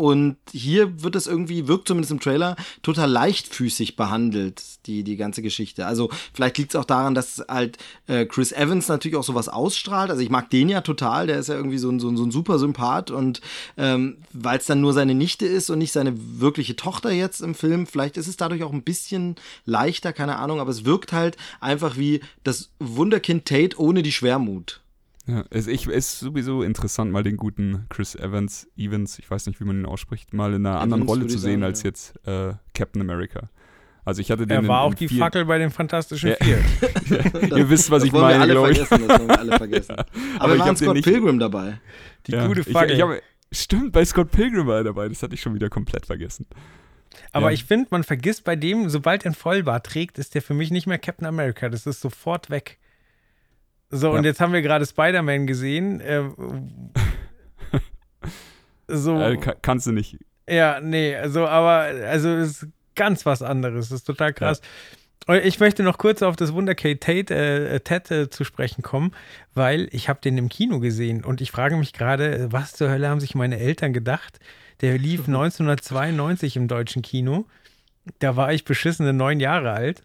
und 0.00 0.38
hier 0.50 1.02
wird 1.02 1.14
es 1.14 1.26
irgendwie, 1.26 1.68
wirkt 1.68 1.86
zumindest 1.86 2.10
im 2.10 2.20
Trailer, 2.20 2.56
total 2.82 3.10
leichtfüßig 3.10 3.96
behandelt, 3.96 4.62
die, 4.86 5.04
die 5.04 5.18
ganze 5.18 5.42
Geschichte. 5.42 5.84
Also 5.84 6.08
vielleicht 6.32 6.56
liegt 6.56 6.70
es 6.74 6.80
auch 6.80 6.86
daran, 6.86 7.14
dass 7.14 7.44
halt 7.46 7.76
äh, 8.06 8.24
Chris 8.24 8.50
Evans 8.50 8.88
natürlich 8.88 9.18
auch 9.18 9.24
sowas 9.24 9.50
ausstrahlt. 9.50 10.10
Also 10.10 10.22
ich 10.22 10.30
mag 10.30 10.48
den 10.48 10.70
ja 10.70 10.80
total, 10.80 11.26
der 11.26 11.38
ist 11.38 11.50
ja 11.50 11.54
irgendwie 11.54 11.76
so 11.76 11.90
ein, 11.90 12.00
so 12.00 12.08
ein, 12.08 12.16
so 12.16 12.24
ein 12.24 12.30
super 12.30 12.58
Sympath. 12.58 13.10
Und 13.10 13.42
ähm, 13.76 14.16
weil 14.32 14.56
es 14.56 14.64
dann 14.64 14.80
nur 14.80 14.94
seine 14.94 15.14
Nichte 15.14 15.44
ist 15.44 15.68
und 15.68 15.78
nicht 15.78 15.92
seine 15.92 16.14
wirkliche 16.16 16.76
Tochter 16.76 17.12
jetzt 17.12 17.42
im 17.42 17.54
Film, 17.54 17.86
vielleicht 17.86 18.16
ist 18.16 18.26
es 18.26 18.38
dadurch 18.38 18.62
auch 18.62 18.72
ein 18.72 18.84
bisschen 18.84 19.36
leichter, 19.66 20.14
keine 20.14 20.36
Ahnung, 20.36 20.60
aber 20.60 20.70
es 20.70 20.86
wirkt 20.86 21.12
halt 21.12 21.36
einfach 21.60 21.98
wie 21.98 22.20
das 22.42 22.70
Wunderkind 22.78 23.44
Tate 23.44 23.78
ohne 23.78 24.02
die 24.02 24.12
Schwermut. 24.12 24.80
Ja, 25.30 25.44
es 25.50 25.66
ich, 25.66 25.86
ist 25.86 26.18
sowieso 26.18 26.62
interessant, 26.62 27.12
mal 27.12 27.22
den 27.22 27.36
guten 27.36 27.86
Chris 27.88 28.16
Evans, 28.16 28.68
Evans, 28.76 29.18
ich 29.18 29.30
weiß 29.30 29.46
nicht, 29.46 29.60
wie 29.60 29.64
man 29.64 29.80
ihn 29.80 29.86
ausspricht, 29.86 30.32
mal 30.32 30.54
in 30.54 30.66
einer 30.66 30.70
Evans, 30.70 30.82
anderen 30.82 31.02
Rolle 31.04 31.26
zu 31.28 31.38
sehen 31.38 31.60
sagen, 31.60 31.64
als 31.64 31.82
ja. 31.82 31.88
jetzt 31.88 32.26
äh, 32.26 32.54
Captain 32.74 33.00
America. 33.00 33.48
Also 34.04 34.22
ich 34.22 34.30
hatte 34.30 34.46
den 34.46 34.64
Er 34.64 34.68
war 34.68 34.82
in, 34.82 34.88
in 34.88 34.92
auch 34.92 34.94
die 34.94 35.08
vier... 35.08 35.18
Fackel 35.18 35.44
bei 35.44 35.58
den 35.58 35.70
Fantastischen 35.70 36.34
Vier. 36.40 36.58
ja, 37.48 37.56
Ihr 37.58 37.70
wisst, 37.70 37.90
was 37.90 38.02
ich 38.02 38.12
meine, 38.12 38.50
glaube 38.50 38.72
ich. 38.72 38.78
Das 38.78 38.90
wollen 38.90 39.28
wir 39.28 39.38
alle 39.38 39.56
vergessen. 39.56 39.92
Aber, 39.94 40.08
Aber 40.38 40.56
wir 40.56 40.64
haben 40.64 40.76
Scott 40.76 40.94
nicht... 40.94 41.04
Pilgrim 41.04 41.38
dabei. 41.38 41.80
Die 42.26 42.32
gute 42.32 42.64
Fackel. 42.64 42.92
Ich, 42.92 42.96
ich 42.96 43.02
hab, 43.02 43.10
stimmt, 43.52 43.92
bei 43.92 44.04
Scott 44.04 44.30
Pilgrim 44.30 44.66
war 44.66 44.78
er 44.78 44.84
dabei. 44.84 45.08
Das 45.08 45.22
hatte 45.22 45.34
ich 45.34 45.40
schon 45.40 45.54
wieder 45.54 45.68
komplett 45.68 46.06
vergessen. 46.06 46.46
Aber 47.32 47.52
ich 47.52 47.64
finde, 47.64 47.88
man 47.90 48.02
vergisst 48.02 48.44
bei 48.44 48.56
dem, 48.56 48.88
sobald 48.88 49.24
er 49.24 49.32
ein 49.32 49.34
Vollbart 49.34 49.86
trägt, 49.86 50.18
ist 50.18 50.34
der 50.34 50.42
für 50.42 50.54
mich 50.54 50.70
nicht 50.70 50.86
mehr 50.86 50.98
Captain 50.98 51.26
America. 51.26 51.68
Das 51.68 51.86
ist 51.86 52.00
sofort 52.00 52.50
weg. 52.50 52.78
So, 53.90 54.12
ja. 54.12 54.18
und 54.18 54.24
jetzt 54.24 54.40
haben 54.40 54.52
wir 54.52 54.62
gerade 54.62 54.86
Spider-Man 54.86 55.46
gesehen. 55.46 56.00
Äh, 56.00 56.22
so. 58.88 59.20
Äh, 59.20 59.36
kannst 59.62 59.86
du 59.86 59.92
nicht. 59.92 60.18
Ja, 60.48 60.80
nee, 60.80 61.14
also, 61.14 61.46
aber, 61.46 61.92
also, 62.08 62.28
es 62.30 62.62
ist 62.62 62.68
ganz 62.94 63.26
was 63.26 63.42
anderes. 63.42 63.88
Das 63.88 64.00
ist 64.00 64.04
total 64.04 64.32
krass. 64.32 64.60
Ja. 64.60 65.36
Ich 65.42 65.60
möchte 65.60 65.82
noch 65.82 65.98
kurz 65.98 66.22
auf 66.22 66.34
das 66.34 66.52
Wunderkate 66.54 66.98
Tate, 66.98 67.34
äh, 67.34 67.80
Ted 67.80 68.10
äh, 68.10 68.30
zu 68.30 68.42
sprechen 68.42 68.82
kommen, 68.82 69.12
weil 69.54 69.88
ich 69.92 70.08
habe 70.08 70.20
den 70.20 70.38
im 70.38 70.48
Kino 70.48 70.80
gesehen 70.80 71.24
und 71.24 71.40
ich 71.40 71.50
frage 71.50 71.76
mich 71.76 71.92
gerade, 71.92 72.50
was 72.50 72.72
zur 72.72 72.90
Hölle 72.90 73.08
haben 73.08 73.20
sich 73.20 73.34
meine 73.34 73.58
Eltern 73.58 73.92
gedacht? 73.92 74.40
Der 74.80 74.98
lief 74.98 75.20
1992 75.28 76.56
im 76.56 76.68
deutschen 76.68 77.02
Kino. 77.02 77.46
Da 78.18 78.34
war 78.34 78.52
ich 78.52 78.64
beschissene 78.64 79.12
neun 79.12 79.40
Jahre 79.40 79.72
alt. 79.72 80.04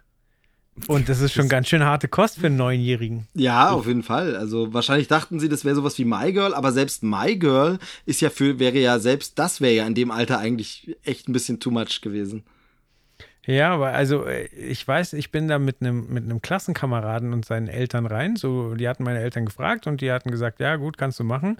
Und 0.87 1.07
das 1.07 1.21
ist 1.21 1.33
schon 1.33 1.45
das 1.45 1.51
ganz 1.51 1.67
schön 1.69 1.83
harte 1.83 2.07
Kost 2.07 2.37
für 2.37 2.47
einen 2.47 2.57
Neunjährigen. 2.57 3.27
Ja, 3.33 3.69
auf 3.69 3.87
jeden 3.87 4.03
Fall. 4.03 4.35
Also 4.35 4.73
wahrscheinlich 4.73 5.07
dachten 5.07 5.39
sie, 5.39 5.47
das 5.47 5.63
wäre 5.63 5.75
sowas 5.75 5.97
wie 5.97 6.05
My 6.05 6.33
Girl, 6.33 6.53
aber 6.53 6.71
selbst 6.73 7.01
My 7.01 7.37
Girl 7.37 7.79
ist 8.05 8.21
ja 8.21 8.29
für, 8.29 8.59
wäre 8.59 8.77
ja, 8.77 8.99
selbst 8.99 9.39
das 9.39 9.61
wäre 9.61 9.73
ja 9.73 9.87
in 9.87 9.95
dem 9.95 10.11
Alter 10.11 10.37
eigentlich 10.39 10.97
echt 11.03 11.29
ein 11.29 11.33
bisschen 11.33 11.59
too 11.59 11.71
much 11.71 12.01
gewesen. 12.01 12.43
Ja, 13.45 13.73
aber 13.73 13.89
also 13.93 14.25
äh, 14.25 14.45
ich 14.47 14.85
weiß, 14.87 15.13
ich 15.13 15.31
bin 15.31 15.47
da 15.47 15.59
mit 15.59 15.77
einem 15.81 16.07
mit 16.11 16.23
einem 16.23 16.41
Klassenkameraden 16.41 17.31
und 17.31 17.45
seinen 17.45 17.67
Eltern 17.67 18.05
rein. 18.07 18.35
So, 18.35 18.73
die 18.75 18.87
hatten 18.87 19.03
meine 19.03 19.19
Eltern 19.19 19.45
gefragt 19.45 19.87
und 19.87 20.01
die 20.01 20.11
hatten 20.11 20.31
gesagt, 20.31 20.59
ja 20.59 20.75
gut, 20.77 20.97
kannst 20.97 21.19
du 21.19 21.23
machen. 21.23 21.57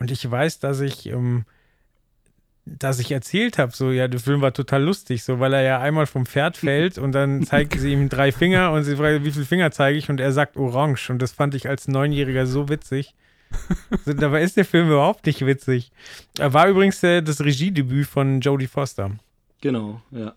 Und 0.00 0.10
ich 0.10 0.28
weiß, 0.28 0.58
dass 0.58 0.80
ich 0.80 1.06
ähm, 1.06 1.44
dass 2.78 2.98
ich 2.98 3.12
erzählt 3.12 3.58
habe, 3.58 3.72
so, 3.74 3.90
ja, 3.90 4.08
der 4.08 4.20
Film 4.20 4.40
war 4.40 4.52
total 4.52 4.82
lustig, 4.82 5.22
so, 5.22 5.40
weil 5.40 5.52
er 5.52 5.62
ja 5.62 5.80
einmal 5.80 6.06
vom 6.06 6.26
Pferd 6.26 6.56
fällt 6.58 6.98
und 6.98 7.12
dann 7.12 7.44
zeigt 7.44 7.78
sie 7.78 7.92
ihm 7.92 8.08
drei 8.08 8.32
Finger 8.32 8.72
und 8.72 8.84
sie 8.84 8.96
fragt, 8.96 9.24
wie 9.24 9.30
viele 9.30 9.44
Finger 9.44 9.70
zeige 9.70 9.98
ich 9.98 10.10
und 10.10 10.20
er 10.20 10.32
sagt 10.32 10.56
orange 10.56 11.10
und 11.10 11.20
das 11.20 11.32
fand 11.32 11.54
ich 11.54 11.68
als 11.68 11.88
Neunjähriger 11.88 12.46
so 12.46 12.68
witzig. 12.68 13.14
so, 14.04 14.12
dabei 14.12 14.42
ist 14.42 14.56
der 14.56 14.64
Film 14.64 14.88
überhaupt 14.88 15.24
nicht 15.26 15.44
witzig. 15.46 15.90
Er 16.38 16.52
war 16.52 16.68
übrigens 16.68 17.02
äh, 17.02 17.22
das 17.22 17.40
Regiedebüt 17.40 18.06
von 18.06 18.40
Jodie 18.40 18.66
Foster. 18.66 19.12
Genau, 19.60 20.02
ja. 20.10 20.34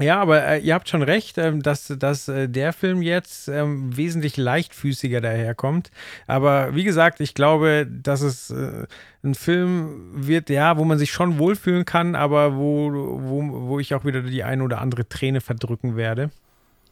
Ja, 0.00 0.20
aber 0.20 0.44
äh, 0.44 0.58
ihr 0.58 0.74
habt 0.74 0.88
schon 0.88 1.02
recht, 1.02 1.38
ähm, 1.38 1.62
dass, 1.62 1.86
dass 1.86 2.28
äh, 2.28 2.48
der 2.48 2.72
Film 2.72 3.00
jetzt 3.00 3.48
ähm, 3.48 3.96
wesentlich 3.96 4.36
leichtfüßiger 4.36 5.20
daherkommt. 5.20 5.90
Aber 6.26 6.74
wie 6.74 6.82
gesagt, 6.82 7.20
ich 7.20 7.34
glaube, 7.34 7.86
dass 7.88 8.20
es 8.20 8.50
äh, 8.50 8.86
ein 9.22 9.34
Film 9.34 10.10
wird, 10.14 10.50
ja, 10.50 10.76
wo 10.78 10.84
man 10.84 10.98
sich 10.98 11.12
schon 11.12 11.38
wohlfühlen 11.38 11.84
kann, 11.84 12.16
aber 12.16 12.56
wo, 12.56 12.90
wo, 12.92 13.68
wo 13.68 13.78
ich 13.78 13.94
auch 13.94 14.04
wieder 14.04 14.22
die 14.22 14.42
eine 14.42 14.64
oder 14.64 14.80
andere 14.80 15.08
Träne 15.08 15.40
verdrücken 15.40 15.96
werde. 15.96 16.30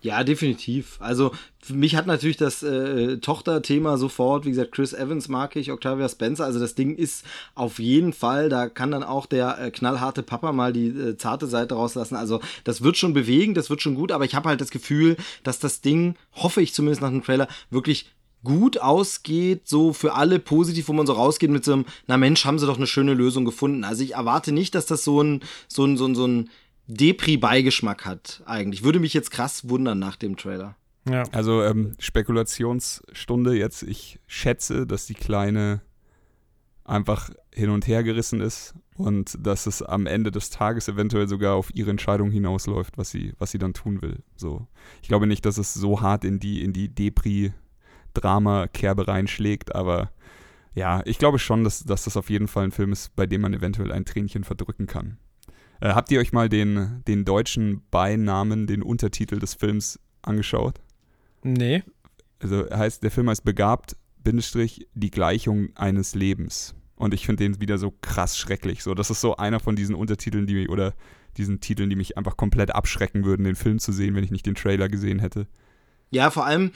Ja, 0.02 0.24
definitiv. 0.24 0.96
Also 0.98 1.30
für 1.60 1.74
mich 1.74 1.94
hat 1.94 2.08
natürlich 2.08 2.36
das 2.36 2.64
äh, 2.64 3.18
Tochterthema 3.18 3.96
sofort, 3.96 4.44
wie 4.44 4.50
gesagt, 4.50 4.72
Chris 4.72 4.92
Evans 4.92 5.28
mag 5.28 5.54
ich, 5.54 5.70
Octavia 5.70 6.08
Spencer. 6.08 6.44
Also 6.44 6.58
das 6.58 6.74
Ding 6.74 6.96
ist 6.96 7.24
auf 7.54 7.78
jeden 7.78 8.12
Fall, 8.12 8.48
da 8.48 8.68
kann 8.68 8.90
dann 8.90 9.04
auch 9.04 9.26
der 9.26 9.60
äh, 9.60 9.70
knallharte 9.70 10.24
Papa 10.24 10.50
mal 10.50 10.72
die 10.72 10.88
äh, 10.88 11.16
zarte 11.16 11.46
Seite 11.46 11.76
rauslassen. 11.76 12.16
Also 12.16 12.40
das 12.64 12.82
wird 12.82 12.96
schon 12.96 13.14
bewegen, 13.14 13.54
das 13.54 13.70
wird 13.70 13.80
schon 13.80 13.94
gut, 13.94 14.10
aber 14.10 14.24
ich 14.24 14.34
habe 14.34 14.48
halt 14.48 14.60
das 14.60 14.72
Gefühl, 14.72 15.16
dass 15.44 15.60
das 15.60 15.82
Ding, 15.82 16.16
hoffe 16.34 16.60
ich 16.60 16.74
zumindest 16.74 17.00
nach 17.00 17.10
dem 17.10 17.22
Trailer, 17.22 17.46
wirklich 17.70 18.10
gut 18.42 18.78
ausgeht, 18.78 19.68
so 19.68 19.92
für 19.92 20.14
alle 20.14 20.40
positiv, 20.40 20.88
wo 20.88 20.92
man 20.92 21.06
so 21.06 21.12
rausgeht 21.12 21.50
mit 21.50 21.64
so 21.64 21.74
einem, 21.74 21.84
na 22.08 22.16
Mensch, 22.16 22.44
haben 22.44 22.58
sie 22.58 22.66
doch 22.66 22.76
eine 22.76 22.88
schöne 22.88 23.14
Lösung 23.14 23.44
gefunden. 23.44 23.84
Also 23.84 24.02
ich 24.02 24.14
erwarte 24.14 24.50
nicht, 24.50 24.74
dass 24.74 24.86
das 24.86 25.04
so 25.04 25.22
ein, 25.22 25.42
so 25.68 25.84
ein, 25.84 25.96
so 25.96 26.06
ein, 26.06 26.16
so 26.16 26.26
ein 26.26 26.50
Depri-Beigeschmack 26.86 28.04
hat, 28.04 28.42
eigentlich. 28.46 28.84
Würde 28.84 29.00
mich 29.00 29.14
jetzt 29.14 29.30
krass 29.30 29.68
wundern 29.68 29.98
nach 29.98 30.16
dem 30.16 30.36
Trailer. 30.36 30.76
Ja. 31.08 31.24
Also 31.32 31.62
ähm, 31.62 31.94
Spekulationsstunde 31.98 33.56
jetzt. 33.56 33.82
Ich 33.82 34.20
schätze, 34.26 34.86
dass 34.86 35.06
die 35.06 35.14
Kleine 35.14 35.80
einfach 36.84 37.30
hin 37.52 37.70
und 37.70 37.86
her 37.86 38.02
gerissen 38.02 38.40
ist 38.40 38.74
und 38.96 39.38
dass 39.40 39.66
es 39.66 39.82
am 39.82 40.06
Ende 40.06 40.30
des 40.30 40.50
Tages 40.50 40.88
eventuell 40.88 41.28
sogar 41.28 41.54
auf 41.54 41.74
ihre 41.74 41.90
Entscheidung 41.90 42.30
hinausläuft, 42.30 42.98
was 42.98 43.10
sie, 43.10 43.32
was 43.38 43.50
sie 43.50 43.58
dann 43.58 43.74
tun 43.74 44.00
will. 44.02 44.18
So. 44.36 44.66
Ich 45.00 45.08
glaube 45.08 45.26
nicht, 45.26 45.46
dass 45.46 45.58
es 45.58 45.74
so 45.74 46.00
hart 46.00 46.24
in 46.24 46.40
die, 46.40 46.62
in 46.62 46.72
die 46.72 46.88
Depri-Drama-Kerbe 46.88 49.08
reinschlägt, 49.08 49.74
aber 49.74 50.10
ja, 50.74 51.02
ich 51.04 51.18
glaube 51.18 51.38
schon, 51.38 51.64
dass, 51.64 51.84
dass 51.84 52.04
das 52.04 52.16
auf 52.16 52.30
jeden 52.30 52.48
Fall 52.48 52.64
ein 52.64 52.72
Film 52.72 52.92
ist, 52.92 53.14
bei 53.14 53.26
dem 53.26 53.42
man 53.42 53.54
eventuell 53.54 53.92
ein 53.92 54.04
Tränchen 54.04 54.44
verdrücken 54.44 54.86
kann. 54.86 55.18
Äh, 55.82 55.94
habt 55.94 56.12
ihr 56.12 56.20
euch 56.20 56.32
mal 56.32 56.48
den, 56.48 57.02
den 57.08 57.24
deutschen 57.24 57.82
Beinamen, 57.90 58.68
den 58.68 58.84
Untertitel 58.84 59.40
des 59.40 59.54
Films 59.54 59.98
angeschaut? 60.22 60.80
Nee. 61.42 61.82
Also 62.38 62.70
heißt, 62.70 63.02
der 63.02 63.10
Film 63.10 63.28
heißt 63.28 63.44
Begabt, 63.44 63.96
Bindestrich, 64.22 64.86
die 64.94 65.10
Gleichung 65.10 65.70
eines 65.74 66.14
Lebens. 66.14 66.76
Und 66.94 67.14
ich 67.14 67.26
finde 67.26 67.42
den 67.42 67.60
wieder 67.60 67.78
so 67.78 67.92
krass 68.00 68.38
schrecklich. 68.38 68.84
So, 68.84 68.94
das 68.94 69.10
ist 69.10 69.20
so 69.20 69.36
einer 69.36 69.58
von 69.58 69.74
diesen 69.74 69.96
Untertiteln, 69.96 70.46
die 70.46 70.54
mich, 70.54 70.68
oder 70.68 70.94
diesen 71.36 71.58
Titeln, 71.58 71.90
die 71.90 71.96
mich 71.96 72.16
einfach 72.16 72.36
komplett 72.36 72.72
abschrecken 72.72 73.24
würden, 73.24 73.42
den 73.42 73.56
Film 73.56 73.80
zu 73.80 73.90
sehen, 73.90 74.14
wenn 74.14 74.22
ich 74.22 74.30
nicht 74.30 74.46
den 74.46 74.54
Trailer 74.54 74.88
gesehen 74.88 75.18
hätte. 75.18 75.48
Ja, 76.12 76.30
vor 76.30 76.44
allem 76.44 76.72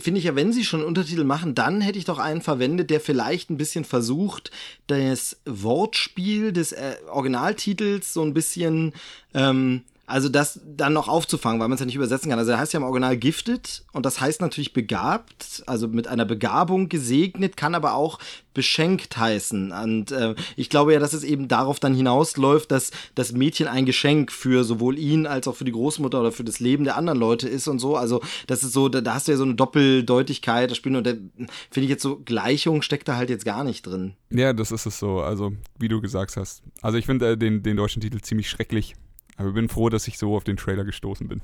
finde 0.00 0.18
ich 0.18 0.24
ja, 0.24 0.34
wenn 0.34 0.54
sie 0.54 0.64
schon 0.64 0.82
Untertitel 0.82 1.22
machen, 1.24 1.54
dann 1.54 1.82
hätte 1.82 1.98
ich 1.98 2.06
doch 2.06 2.18
einen 2.18 2.40
verwendet, 2.40 2.88
der 2.88 2.98
vielleicht 2.98 3.50
ein 3.50 3.58
bisschen 3.58 3.84
versucht, 3.84 4.50
das 4.86 5.36
Wortspiel 5.44 6.50
des 6.52 6.72
äh, 6.72 6.96
Originaltitels 7.10 8.14
so 8.14 8.22
ein 8.22 8.32
bisschen 8.32 8.94
ähm, 9.34 9.82
Also 10.10 10.28
das 10.28 10.60
dann 10.64 10.92
noch 10.92 11.08
aufzufangen, 11.08 11.60
weil 11.60 11.68
man 11.68 11.74
es 11.74 11.80
ja 11.80 11.86
nicht 11.86 11.96
übersetzen 11.96 12.30
kann. 12.30 12.38
Also 12.38 12.50
er 12.50 12.58
heißt 12.58 12.72
ja 12.72 12.78
im 12.78 12.84
Original 12.84 13.16
gifted 13.16 13.84
und 13.92 14.04
das 14.04 14.20
heißt 14.20 14.40
natürlich 14.40 14.72
begabt, 14.72 15.62
also 15.66 15.86
mit 15.86 16.08
einer 16.08 16.24
Begabung 16.24 16.88
gesegnet, 16.88 17.56
kann 17.56 17.74
aber 17.74 17.94
auch 17.94 18.18
beschenkt 18.52 19.16
heißen. 19.16 19.70
Und 19.70 20.10
äh, 20.10 20.34
ich 20.56 20.68
glaube 20.68 20.92
ja, 20.92 20.98
dass 20.98 21.12
es 21.12 21.22
eben 21.22 21.46
darauf 21.46 21.78
dann 21.78 21.94
hinausläuft, 21.94 22.72
dass 22.72 22.90
das 23.14 23.32
Mädchen 23.32 23.68
ein 23.68 23.86
Geschenk 23.86 24.32
für 24.32 24.64
sowohl 24.64 24.98
ihn 24.98 25.26
als 25.26 25.46
auch 25.46 25.54
für 25.54 25.64
die 25.64 25.72
Großmutter 25.72 26.20
oder 26.20 26.32
für 26.32 26.44
das 26.44 26.58
Leben 26.58 26.82
der 26.82 26.96
anderen 26.96 27.18
Leute 27.18 27.48
ist 27.48 27.68
und 27.68 27.78
so. 27.78 27.96
Also 27.96 28.20
das 28.48 28.64
ist 28.64 28.72
so, 28.72 28.88
da, 28.88 29.00
da 29.00 29.14
hast 29.14 29.28
du 29.28 29.32
ja 29.32 29.38
so 29.38 29.44
eine 29.44 29.54
Doppeldeutigkeit, 29.54 30.70
das 30.70 30.76
Spiel 30.76 30.96
und 30.96 31.06
da 31.06 31.12
finde 31.12 31.84
ich 31.84 31.88
jetzt 31.88 32.02
so 32.02 32.18
Gleichung 32.24 32.82
steckt 32.82 33.06
da 33.06 33.16
halt 33.16 33.30
jetzt 33.30 33.44
gar 33.44 33.62
nicht 33.62 33.86
drin. 33.86 34.14
Ja, 34.30 34.52
das 34.52 34.72
ist 34.72 34.86
es 34.86 34.98
so. 34.98 35.20
Also, 35.20 35.52
wie 35.78 35.88
du 35.88 36.00
gesagt 36.00 36.36
hast. 36.36 36.62
Also, 36.82 36.98
ich 36.98 37.06
finde 37.06 37.30
äh, 37.30 37.36
den, 37.36 37.62
den 37.62 37.76
deutschen 37.76 38.00
Titel 38.00 38.20
ziemlich 38.20 38.48
schrecklich. 38.48 38.94
Aber 39.40 39.48
ich 39.48 39.54
bin 39.54 39.70
froh, 39.70 39.88
dass 39.88 40.06
ich 40.06 40.18
so 40.18 40.36
auf 40.36 40.44
den 40.44 40.58
Trailer 40.58 40.84
gestoßen 40.84 41.26
bin. 41.26 41.40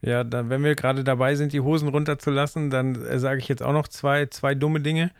Ja, 0.00 0.24
dann, 0.24 0.48
wenn 0.48 0.64
wir 0.64 0.74
gerade 0.74 1.04
dabei 1.04 1.34
sind, 1.34 1.52
die 1.52 1.60
Hosen 1.60 1.88
runterzulassen, 1.88 2.70
dann 2.70 3.04
äh, 3.04 3.18
sage 3.18 3.40
ich 3.40 3.48
jetzt 3.48 3.62
auch 3.62 3.74
noch 3.74 3.88
zwei, 3.88 4.26
zwei 4.26 4.54
dumme 4.54 4.80
Dinge. 4.80 5.10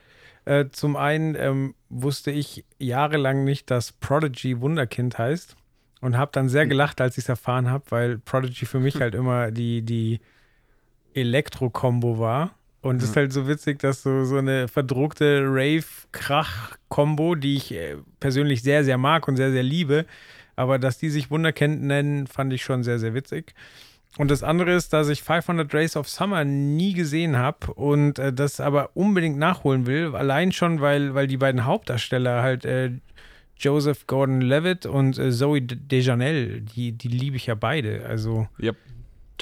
Äh, 0.47 0.71
zum 0.73 0.97
einen 0.97 1.35
ähm, 1.35 1.75
wusste 1.91 2.31
ich 2.31 2.65
jahrelang 2.79 3.45
nicht, 3.45 3.71
dass 3.71 3.93
Prodigy 3.93 4.61
Wunderkind 4.61 5.19
heißt 5.19 5.57
und 6.01 6.17
habe 6.17 6.31
dann 6.33 6.49
sehr 6.49 6.67
gelacht, 6.67 7.03
als 7.03 7.19
ich 7.19 7.25
es 7.25 7.29
erfahren 7.29 7.71
habe, 7.71 7.85
weil 7.91 8.19
Prodigy 8.19 8.65
für 8.65 8.81
mich 8.81 8.97
halt 9.01 9.15
immer 9.15 9.51
die, 9.51 9.83
die 9.83 10.21
Elektro-Kombo 11.13 12.19
war. 12.19 12.55
Und 12.81 12.97
es 12.97 13.11
ist 13.11 13.17
halt 13.17 13.33
so 13.33 13.47
witzig, 13.47 13.79
dass 13.79 14.03
so, 14.03 14.25
so 14.25 14.39
eine 14.39 14.69
verdruckte 14.69 15.43
Rave-Krach-Kombo, 15.45 17.37
die 17.37 17.57
ich 17.57 17.73
äh, 17.73 17.99
persönlich 18.19 18.63
sehr, 18.63 18.83
sehr 18.85 18.99
mag 18.99 19.29
und 19.29 19.37
sehr, 19.37 19.53
sehr 19.53 19.63
liebe, 19.63 20.07
aber 20.57 20.79
dass 20.79 20.99
die 20.99 21.11
sich 21.11 21.31
Wunderkind 21.31 21.83
nennen, 21.83 22.27
fand 22.27 22.53
ich 22.53 22.63
schon 22.63 22.83
sehr, 22.83 22.99
sehr 22.99 23.15
witzig. 23.15 23.55
Und 24.19 24.31
das 24.31 24.43
andere 24.43 24.75
ist, 24.75 24.93
dass 24.93 25.09
ich 25.09 25.23
500 25.23 25.73
Days 25.73 25.97
of 25.97 26.09
Summer 26.09 26.45
nie 26.45 26.93
gesehen 26.93 27.39
habe 27.39 27.73
und 27.73 28.19
äh, 28.19 28.33
das 28.33 28.61
aber 28.61 28.91
unbedingt 28.95 29.39
nachholen 29.39 29.87
will. 29.87 30.15
Allein 30.15 30.53
schon, 30.53 30.81
weil, 30.81 31.15
weil 31.15 31.27
die 31.27 31.39
beiden 31.39 31.65
Hauptdarsteller 31.65 32.43
halt 32.43 32.67
äh, 32.67 32.91
Joseph 33.57 34.07
Gordon-Levitt 34.07 34.85
und 34.85 35.19
äh, 35.19 35.31
Zoe 35.31 35.63
Dejanel, 35.63 36.61
die, 36.61 36.93
die 36.93 37.09
liebe 37.09 37.37
ich 37.37 37.47
ja 37.47 37.55
beide. 37.55 38.05
Also 38.07 38.49
Yep. 38.61 38.77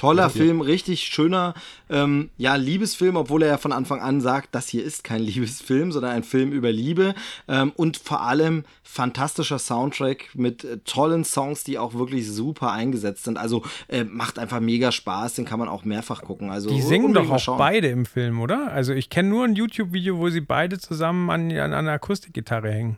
Toller 0.01 0.23
Ja. 0.23 0.29
Film, 0.29 0.61
richtig 0.61 1.03
schöner, 1.03 1.53
ähm, 1.87 2.31
ja, 2.35 2.55
Liebesfilm, 2.55 3.15
obwohl 3.15 3.43
er 3.43 3.49
ja 3.49 3.57
von 3.59 3.71
Anfang 3.71 4.01
an 4.01 4.19
sagt, 4.19 4.55
das 4.55 4.67
hier 4.67 4.83
ist 4.83 5.03
kein 5.03 5.21
Liebesfilm, 5.21 5.91
sondern 5.91 6.13
ein 6.13 6.23
Film 6.23 6.51
über 6.51 6.71
Liebe. 6.71 7.13
Ähm, 7.47 7.71
und 7.75 7.97
vor 7.97 8.21
allem 8.21 8.63
fantastischer 8.81 9.59
Soundtrack 9.59 10.29
mit 10.33 10.63
äh, 10.63 10.79
tollen 10.85 11.23
Songs, 11.23 11.63
die 11.63 11.77
auch 11.77 11.93
wirklich 11.93 12.27
super 12.27 12.71
eingesetzt 12.71 13.25
sind. 13.25 13.37
Also 13.37 13.61
äh, 13.89 14.03
macht 14.03 14.39
einfach 14.39 14.59
mega 14.59 14.91
Spaß, 14.91 15.35
den 15.35 15.45
kann 15.45 15.59
man 15.59 15.69
auch 15.69 15.85
mehrfach 15.85 16.23
gucken. 16.23 16.49
Also 16.49 16.71
die 16.71 16.81
singen 16.81 17.13
doch 17.13 17.29
auch 17.29 17.57
beide 17.59 17.89
im 17.89 18.07
Film, 18.07 18.41
oder? 18.41 18.71
Also 18.71 18.93
ich 18.93 19.11
kenne 19.11 19.29
nur 19.29 19.45
ein 19.45 19.53
YouTube-Video, 19.53 20.17
wo 20.17 20.29
sie 20.29 20.41
beide 20.41 20.79
zusammen 20.79 21.29
an, 21.29 21.51
an 21.51 21.73
einer 21.75 21.91
Akustikgitarre 21.91 22.71
hängen. 22.71 22.97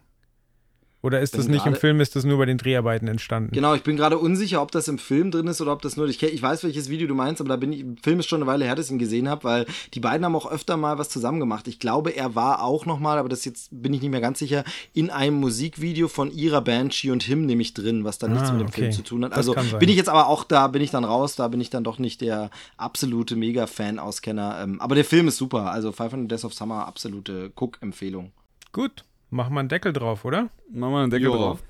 Oder 1.03 1.19
ist 1.19 1.37
das 1.37 1.47
nicht 1.49 1.65
im 1.65 1.73
gerade- 1.73 1.79
Film, 1.79 1.99
ist 1.99 2.15
das 2.15 2.23
nur 2.23 2.37
bei 2.37 2.45
den 2.45 2.57
Dreharbeiten 2.57 3.07
entstanden? 3.09 3.51
Genau, 3.53 3.75
ich 3.75 3.83
bin 3.83 3.97
gerade 3.97 4.17
unsicher, 4.17 4.61
ob 4.61 4.71
das 4.71 4.87
im 4.87 4.97
Film 4.97 5.31
drin 5.31 5.47
ist 5.47 5.59
oder 5.59 5.73
ob 5.73 5.81
das 5.81 5.97
nur. 5.97 6.07
Ich, 6.07 6.23
ich 6.23 6.41
weiß, 6.41 6.63
welches 6.63 6.89
Video 6.89 7.07
du 7.07 7.13
meinst, 7.13 7.41
aber 7.41 7.49
da 7.49 7.55
bin 7.57 7.73
ich. 7.73 7.81
Im 7.81 7.97
Film 7.97 8.19
ist 8.21 8.27
schon 8.29 8.41
eine 8.41 8.49
Weile 8.49 8.63
her, 8.65 8.73
dass 8.75 8.85
ich 8.85 8.93
ihn 8.93 8.99
gesehen 8.99 9.27
habe, 9.27 9.43
weil 9.43 9.65
die 9.93 9.99
beiden 9.99 10.23
haben 10.25 10.35
auch 10.35 10.49
öfter 10.49 10.77
mal 10.77 10.97
was 10.97 11.09
zusammen 11.09 11.41
gemacht. 11.41 11.67
Ich 11.67 11.77
glaube, 11.79 12.11
er 12.15 12.35
war 12.35 12.63
auch 12.63 12.85
noch 12.85 12.99
mal, 12.99 13.17
aber 13.17 13.27
das 13.27 13.43
jetzt 13.43 13.67
bin 13.71 13.93
ich 13.93 14.01
nicht 14.01 14.11
mehr 14.11 14.21
ganz 14.21 14.39
sicher, 14.39 14.63
in 14.93 15.09
einem 15.09 15.35
Musikvideo 15.41 16.07
von 16.07 16.31
ihrer 16.31 16.61
Band 16.61 16.93
She 16.93 17.11
und 17.11 17.21
Him 17.21 17.45
nämlich 17.45 17.73
drin, 17.73 18.05
was 18.05 18.17
dann 18.17 18.31
nichts 18.31 18.49
Ah, 18.49 18.53
mit 18.53 18.61
dem 18.61 18.67
okay. 18.69 18.81
Film 18.83 18.91
zu 18.93 19.03
tun 19.03 19.25
hat. 19.25 19.33
Also 19.33 19.53
bin 19.79 19.89
ich 19.89 19.97
jetzt 19.97 20.07
aber 20.09 20.27
auch 20.27 20.45
da, 20.45 20.67
bin 20.67 20.81
ich 20.81 20.91
dann 20.91 21.03
raus, 21.03 21.35
da 21.35 21.49
bin 21.49 21.59
ich 21.59 21.69
dann 21.69 21.83
doch 21.83 21.99
nicht 21.99 22.21
der 22.21 22.49
absolute 22.77 23.35
Mega-Fan-Auskenner. 23.35 24.59
Ähm, 24.63 24.79
aber 24.79 24.95
der 24.95 25.05
Film 25.05 25.27
ist 25.27 25.37
super. 25.37 25.71
Also 25.71 25.91
500 25.91 26.31
Days 26.31 26.45
of 26.45 26.53
Summer, 26.53 26.87
absolute 26.87 27.51
Cook-Empfehlung. 27.55 28.31
Gut, 28.71 29.03
machen 29.33 29.53
wir 29.53 29.59
einen 29.59 29.69
Deckel 29.69 29.91
drauf, 29.93 30.25
oder? 30.25 30.49
Machen 30.71 30.93
wir 30.93 30.99
einen 31.01 31.11
Deckel 31.11 31.29
Ja. 31.29 31.35
drauf. 31.35 31.63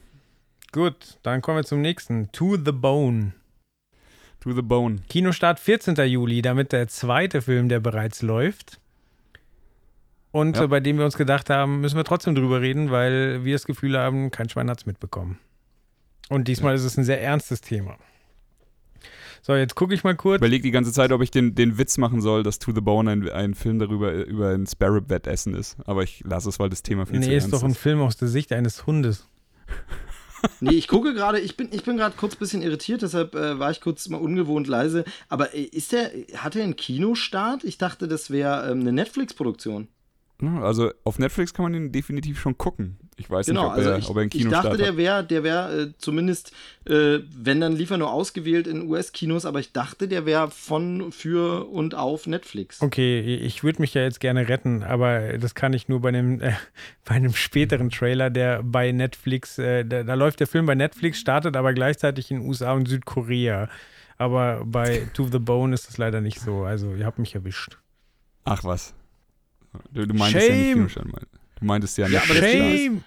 Gut, 0.71 1.17
dann 1.23 1.41
kommen 1.41 1.57
wir 1.57 1.63
zum 1.63 1.81
nächsten. 1.81 2.31
To 2.31 2.55
the 2.57 2.71
Bone. 2.71 3.33
To 4.41 4.51
the 4.51 4.61
bone. 4.61 4.97
Kinostart 5.07 5.59
14. 5.59 5.95
Juli, 6.05 6.41
damit 6.41 6.71
der 6.73 6.87
zweite 6.89 7.41
Film, 7.41 7.69
der 7.69 7.79
bereits 7.79 8.21
läuft. 8.21 8.79
Und 10.31 10.57
Ja. 10.57 10.65
bei 10.67 10.79
dem 10.79 10.97
wir 10.97 11.05
uns 11.05 11.15
gedacht 11.15 11.49
haben, 11.49 11.79
müssen 11.81 11.95
wir 11.95 12.03
trotzdem 12.03 12.35
drüber 12.35 12.59
reden, 12.59 12.91
weil 12.91 13.45
wir 13.45 13.53
das 13.53 13.65
Gefühl 13.65 13.97
haben, 13.97 14.31
kein 14.31 14.49
Schwein 14.49 14.69
hat 14.69 14.79
es 14.79 14.85
mitbekommen. 14.85 15.39
Und 16.29 16.47
diesmal 16.47 16.73
ist 16.75 16.83
es 16.83 16.97
ein 16.97 17.03
sehr 17.03 17.21
ernstes 17.21 17.61
Thema. 17.61 17.97
So, 19.45 19.53
jetzt 19.55 19.75
gucke 19.75 19.93
ich 19.93 20.05
mal 20.05 20.15
kurz. 20.15 20.39
Überleg 20.39 20.63
die 20.63 20.71
ganze 20.71 20.93
Zeit, 20.93 21.11
ob 21.11 21.21
ich 21.21 21.29
den, 21.29 21.53
den 21.53 21.77
Witz 21.77 21.97
machen 21.97 22.21
soll, 22.21 22.43
dass 22.43 22.59
To 22.59 22.71
the 22.73 22.79
Bone 22.79 23.11
ein, 23.11 23.29
ein 23.29 23.53
Film 23.55 23.77
darüber 23.77 24.13
über 24.25 24.51
ein 24.51 24.65
Sparrow-Wettessen 24.65 25.53
ist. 25.53 25.75
Aber 25.83 26.01
ich 26.01 26.23
lasse 26.25 26.47
es, 26.47 26.59
weil 26.59 26.69
das 26.69 26.81
Thema 26.81 27.05
viel 27.05 27.19
zu 27.19 27.27
Nee, 27.27 27.33
ernst 27.33 27.47
ist 27.47 27.53
doch 27.53 27.63
ein 27.63 27.71
ist. 27.71 27.77
Film 27.77 27.99
aus 27.99 28.15
der 28.15 28.29
Sicht 28.29 28.53
eines 28.53 28.87
Hundes. 28.87 29.27
Nee, 30.61 30.71
ich 30.75 30.87
gucke 30.87 31.13
gerade, 31.13 31.39
ich 31.41 31.57
bin, 31.57 31.67
ich 31.71 31.83
bin 31.83 31.97
gerade 31.97 32.15
kurz 32.17 32.35
ein 32.35 32.39
bisschen 32.39 32.61
irritiert, 32.61 33.01
deshalb 33.01 33.35
äh, 33.35 33.59
war 33.59 33.71
ich 33.71 33.81
kurz 33.81 34.07
mal 34.07 34.17
ungewohnt 34.17 34.67
leise. 34.67 35.03
Aber 35.27 35.53
äh, 35.53 35.63
ist 35.63 35.91
der, 35.91 36.09
hat 36.37 36.55
er 36.55 36.63
einen 36.63 36.77
Kinostart? 36.77 37.65
Ich 37.65 37.77
dachte, 37.77 38.07
das 38.07 38.29
wäre 38.29 38.71
ähm, 38.71 38.79
eine 38.79 38.93
Netflix-Produktion. 38.93 39.89
Also 40.61 40.91
auf 41.03 41.19
Netflix 41.19 41.53
kann 41.53 41.63
man 41.63 41.73
den 41.73 41.91
definitiv 41.91 42.39
schon 42.39 42.57
gucken. 42.57 42.97
Ich 43.17 43.29
weiß 43.29 43.45
Genau, 43.45 43.63
nicht, 43.63 43.71
ob, 43.71 43.77
also 43.77 43.89
er, 43.89 43.97
ich, 43.97 44.09
ob 44.09 44.15
er 44.15 44.21
einen 44.21 44.31
ich 44.33 44.37
Kinostart 44.39 44.65
dachte, 44.65 44.77
der 44.77 44.97
wäre, 44.97 45.23
der 45.23 45.43
wäre 45.43 45.81
äh, 45.81 45.93
zumindest, 45.97 46.51
äh, 46.85 47.19
wenn 47.35 47.61
dann 47.61 47.75
liefer 47.75 47.97
nur 47.97 48.11
ausgewählt 48.11 48.67
in 48.67 48.89
US-Kinos, 48.89 49.45
aber 49.45 49.59
ich 49.59 49.71
dachte, 49.71 50.07
der 50.07 50.25
wäre 50.25 50.49
von, 50.49 51.11
für 51.11 51.67
und 51.69 51.95
auf 51.95 52.27
Netflix. 52.27 52.81
Okay, 52.81 53.19
ich 53.19 53.63
würde 53.63 53.81
mich 53.81 53.93
ja 53.93 54.01
jetzt 54.01 54.19
gerne 54.19 54.47
retten, 54.49 54.83
aber 54.83 55.37
das 55.37 55.55
kann 55.55 55.73
ich 55.73 55.87
nur 55.87 56.01
bei 56.01 56.09
einem, 56.09 56.41
äh, 56.41 56.53
bei 57.05 57.15
einem 57.15 57.33
späteren 57.33 57.89
Trailer, 57.89 58.29
der 58.29 58.63
bei 58.63 58.91
Netflix, 58.91 59.57
äh, 59.59 59.85
da, 59.85 60.03
da 60.03 60.13
läuft 60.15 60.39
der 60.39 60.47
Film 60.47 60.65
bei 60.65 60.75
Netflix, 60.75 61.19
startet 61.19 61.55
aber 61.55 61.73
gleichzeitig 61.73 62.31
in 62.31 62.39
USA 62.39 62.73
und 62.73 62.87
Südkorea. 62.87 63.69
Aber 64.17 64.63
bei 64.65 65.07
To 65.13 65.27
the 65.31 65.39
Bone 65.39 65.73
ist 65.73 65.87
das 65.87 65.97
leider 65.97 66.21
nicht 66.21 66.39
so. 66.39 66.63
Also, 66.63 66.93
ihr 66.93 67.05
habt 67.05 67.19
mich 67.19 67.35
erwischt. 67.35 67.77
Ach 68.45 68.63
was. 68.63 68.93
Du, 69.91 70.05
du 70.05 70.13
meintest 70.13 70.47
ja 70.47 70.55
nicht 70.55 70.65
Shame. 70.65 70.87
Kinostart. 70.87 71.27
Du 71.63 71.67
meintest 71.67 71.97
ja 71.97 72.09
nicht. 72.09 72.29
der 72.29 72.43
Film 72.43 72.77
Shame! 72.77 73.03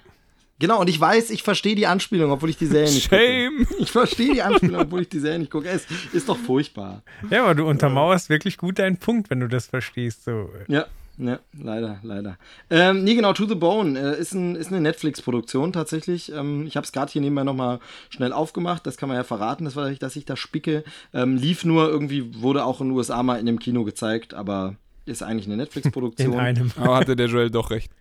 Genau, 0.59 0.81
und 0.81 0.89
ich 0.89 0.99
weiß, 0.99 1.29
ich 1.29 1.43
verstehe 1.43 1.75
die 1.75 1.87
Anspielung, 1.87 2.31
obwohl 2.31 2.49
ich 2.49 2.57
die 2.57 2.65
Serie 2.65 2.91
nicht 2.91 3.11
Shame! 3.11 3.67
gucke. 3.67 3.77
Ich 3.83 3.93
verstehe 3.93 4.33
die 4.33 4.41
Anspielung, 4.41 4.81
obwohl 4.81 5.03
ich 5.03 5.11
die 5.11 5.19
Serie 5.19 5.41
nicht 5.41 5.51
gucke. 5.51 5.69
Es 5.69 5.87
ist 6.15 6.31
doch 6.31 6.39
furchtbar. 6.39 7.03
Ja, 7.29 7.45
aber 7.45 7.55
du 7.55 7.69
untermauerst 7.69 8.31
wirklich 8.31 8.57
gut 8.57 8.79
deinen 8.79 8.97
Punkt, 8.97 9.29
wenn 9.29 9.41
du 9.41 9.49
das 9.49 9.67
verstehst. 9.67 10.25
So. 10.25 10.49
Ja, 10.69 10.87
ja, 11.19 11.39
leider, 11.53 11.99
leider. 12.03 12.39
Ähm, 12.71 13.05
nee, 13.05 13.15
genau, 13.15 13.35
To 13.35 13.47
the 13.47 13.55
Bone 13.55 13.99
äh, 14.01 14.19
ist, 14.19 14.33
ein, 14.33 14.57
ist 14.57 14.69
eine 14.69 14.81
Netflix-Produktion 14.81 15.75
tatsächlich. 15.75 16.33
Ähm, 16.33 16.67
ich 16.67 16.79
habe 16.79 16.87
es 16.87 16.93
gerade 16.93 17.13
hier 17.13 17.21
nebenbei 17.21 17.45
nochmal 17.45 17.79
schnell 18.09 18.33
aufgemacht. 18.33 18.87
Das 18.87 18.97
kann 18.97 19.11
man 19.11 19.19
ja 19.19 19.25
verraten, 19.25 19.67
das 19.67 19.77
war, 19.77 19.91
dass 19.91 20.17
ich 20.17 20.25
da 20.25 20.37
spicke. 20.37 20.83
Ähm, 21.13 21.37
lief 21.37 21.67
nur 21.67 21.91
irgendwie, 21.91 22.41
wurde 22.41 22.65
auch 22.65 22.81
in 22.81 22.89
den 22.89 22.97
USA 22.97 23.23
mal 23.23 23.39
in 23.39 23.45
dem 23.45 23.59
Kino 23.59 23.85
gezeigt, 23.85 24.33
aber 24.33 24.77
ist 25.05 25.23
eigentlich 25.23 25.47
eine 25.47 25.57
Netflix-Produktion. 25.59 26.33
In 26.33 26.39
einem. 26.39 26.73
Aber 26.77 26.97
hatte 26.97 27.15
der 27.17 27.27
Joel 27.27 27.51
doch 27.51 27.71
recht. 27.71 27.93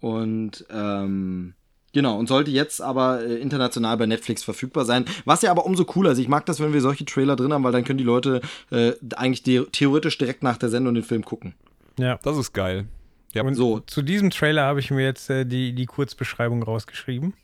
Und 0.00 0.64
ähm, 0.70 1.54
genau, 1.92 2.18
und 2.18 2.28
sollte 2.28 2.50
jetzt 2.50 2.80
aber 2.80 3.24
äh, 3.24 3.34
international 3.40 3.96
bei 3.96 4.06
Netflix 4.06 4.44
verfügbar 4.44 4.84
sein. 4.84 5.04
Was 5.24 5.42
ja 5.42 5.50
aber 5.50 5.66
umso 5.66 5.84
cooler 5.84 6.12
ist. 6.12 6.18
Ich 6.18 6.28
mag 6.28 6.46
das, 6.46 6.60
wenn 6.60 6.72
wir 6.72 6.80
solche 6.80 7.04
Trailer 7.04 7.34
drin 7.36 7.52
haben, 7.52 7.64
weil 7.64 7.72
dann 7.72 7.84
können 7.84 7.98
die 7.98 8.04
Leute 8.04 8.40
äh, 8.70 8.92
eigentlich 9.16 9.42
de- 9.42 9.66
theoretisch 9.72 10.16
direkt 10.18 10.42
nach 10.42 10.56
der 10.56 10.68
Sendung 10.68 10.94
den 10.94 11.02
Film 11.04 11.24
gucken. 11.24 11.54
Ja. 11.98 12.18
Das 12.22 12.36
ist 12.38 12.52
geil. 12.52 12.86
Ja, 13.34 13.42
Und 13.42 13.54
So. 13.54 13.80
zu 13.80 14.02
diesem 14.02 14.30
Trailer 14.30 14.62
habe 14.64 14.80
ich 14.80 14.90
mir 14.90 15.02
jetzt 15.04 15.28
äh, 15.30 15.44
die, 15.44 15.74
die 15.74 15.86
Kurzbeschreibung 15.86 16.62
rausgeschrieben. 16.62 17.34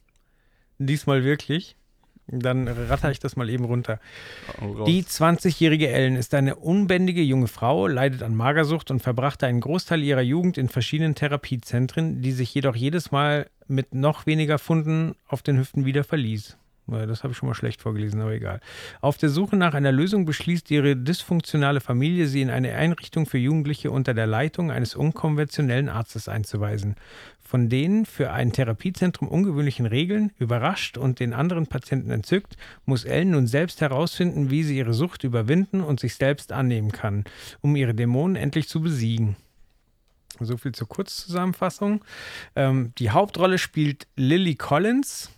Diesmal 0.78 1.24
wirklich. 1.24 1.76
Dann 2.26 2.68
ratter 2.68 3.10
ich 3.10 3.18
das 3.18 3.36
mal 3.36 3.50
eben 3.50 3.64
runter. 3.64 4.00
raus. 4.58 4.86
Die 4.86 5.02
20-jährige 5.02 5.88
Ellen 5.88 6.16
ist 6.16 6.34
eine 6.34 6.56
unbändige 6.56 7.22
junge 7.22 7.48
Frau, 7.48 7.86
leidet 7.86 8.22
an 8.22 8.34
Magersucht 8.34 8.90
und 8.90 9.00
verbrachte 9.00 9.46
einen 9.46 9.60
Großteil 9.60 10.02
ihrer 10.02 10.22
Jugend 10.22 10.56
in 10.56 10.68
verschiedenen 10.68 11.14
Therapiezentren, 11.14 12.22
die 12.22 12.32
sich 12.32 12.54
jedoch 12.54 12.76
jedes 12.76 13.10
Mal 13.10 13.48
mit 13.66 13.94
noch 13.94 14.26
weniger 14.26 14.58
Funden 14.58 15.14
auf 15.28 15.42
den 15.42 15.58
Hüften 15.58 15.84
wieder 15.84 16.04
verließ. 16.04 16.56
Das 16.86 17.22
habe 17.22 17.32
ich 17.32 17.38
schon 17.38 17.48
mal 17.48 17.54
schlecht 17.54 17.80
vorgelesen, 17.80 18.20
aber 18.20 18.32
egal. 18.32 18.60
Auf 19.00 19.16
der 19.16 19.30
Suche 19.30 19.56
nach 19.56 19.72
einer 19.72 19.92
Lösung 19.92 20.26
beschließt 20.26 20.70
ihre 20.70 20.96
dysfunktionale 20.96 21.80
Familie, 21.80 22.26
sie 22.26 22.42
in 22.42 22.50
eine 22.50 22.74
Einrichtung 22.74 23.24
für 23.24 23.38
Jugendliche 23.38 23.90
unter 23.90 24.12
der 24.12 24.26
Leitung 24.26 24.70
eines 24.70 24.94
unkonventionellen 24.94 25.88
Arztes 25.88 26.28
einzuweisen. 26.28 26.96
Von 27.40 27.70
den 27.70 28.04
für 28.04 28.32
ein 28.32 28.52
Therapiezentrum 28.52 29.28
ungewöhnlichen 29.28 29.86
Regeln, 29.86 30.32
überrascht 30.38 30.98
und 30.98 31.20
den 31.20 31.32
anderen 31.32 31.66
Patienten 31.68 32.10
entzückt, 32.10 32.56
muss 32.84 33.04
Ellen 33.04 33.30
nun 33.30 33.46
selbst 33.46 33.80
herausfinden, 33.80 34.50
wie 34.50 34.62
sie 34.62 34.76
ihre 34.76 34.94
Sucht 34.94 35.24
überwinden 35.24 35.80
und 35.80 36.00
sich 36.00 36.16
selbst 36.16 36.52
annehmen 36.52 36.92
kann, 36.92 37.24
um 37.62 37.76
ihre 37.76 37.94
Dämonen 37.94 38.36
endlich 38.36 38.68
zu 38.68 38.82
besiegen. 38.82 39.36
So 40.40 40.56
viel 40.56 40.72
zur 40.72 40.88
Kurzzusammenfassung. 40.88 42.04
Ähm, 42.56 42.92
die 42.98 43.10
Hauptrolle 43.10 43.58
spielt 43.58 44.06
Lily 44.16 44.56
Collins. 44.56 45.30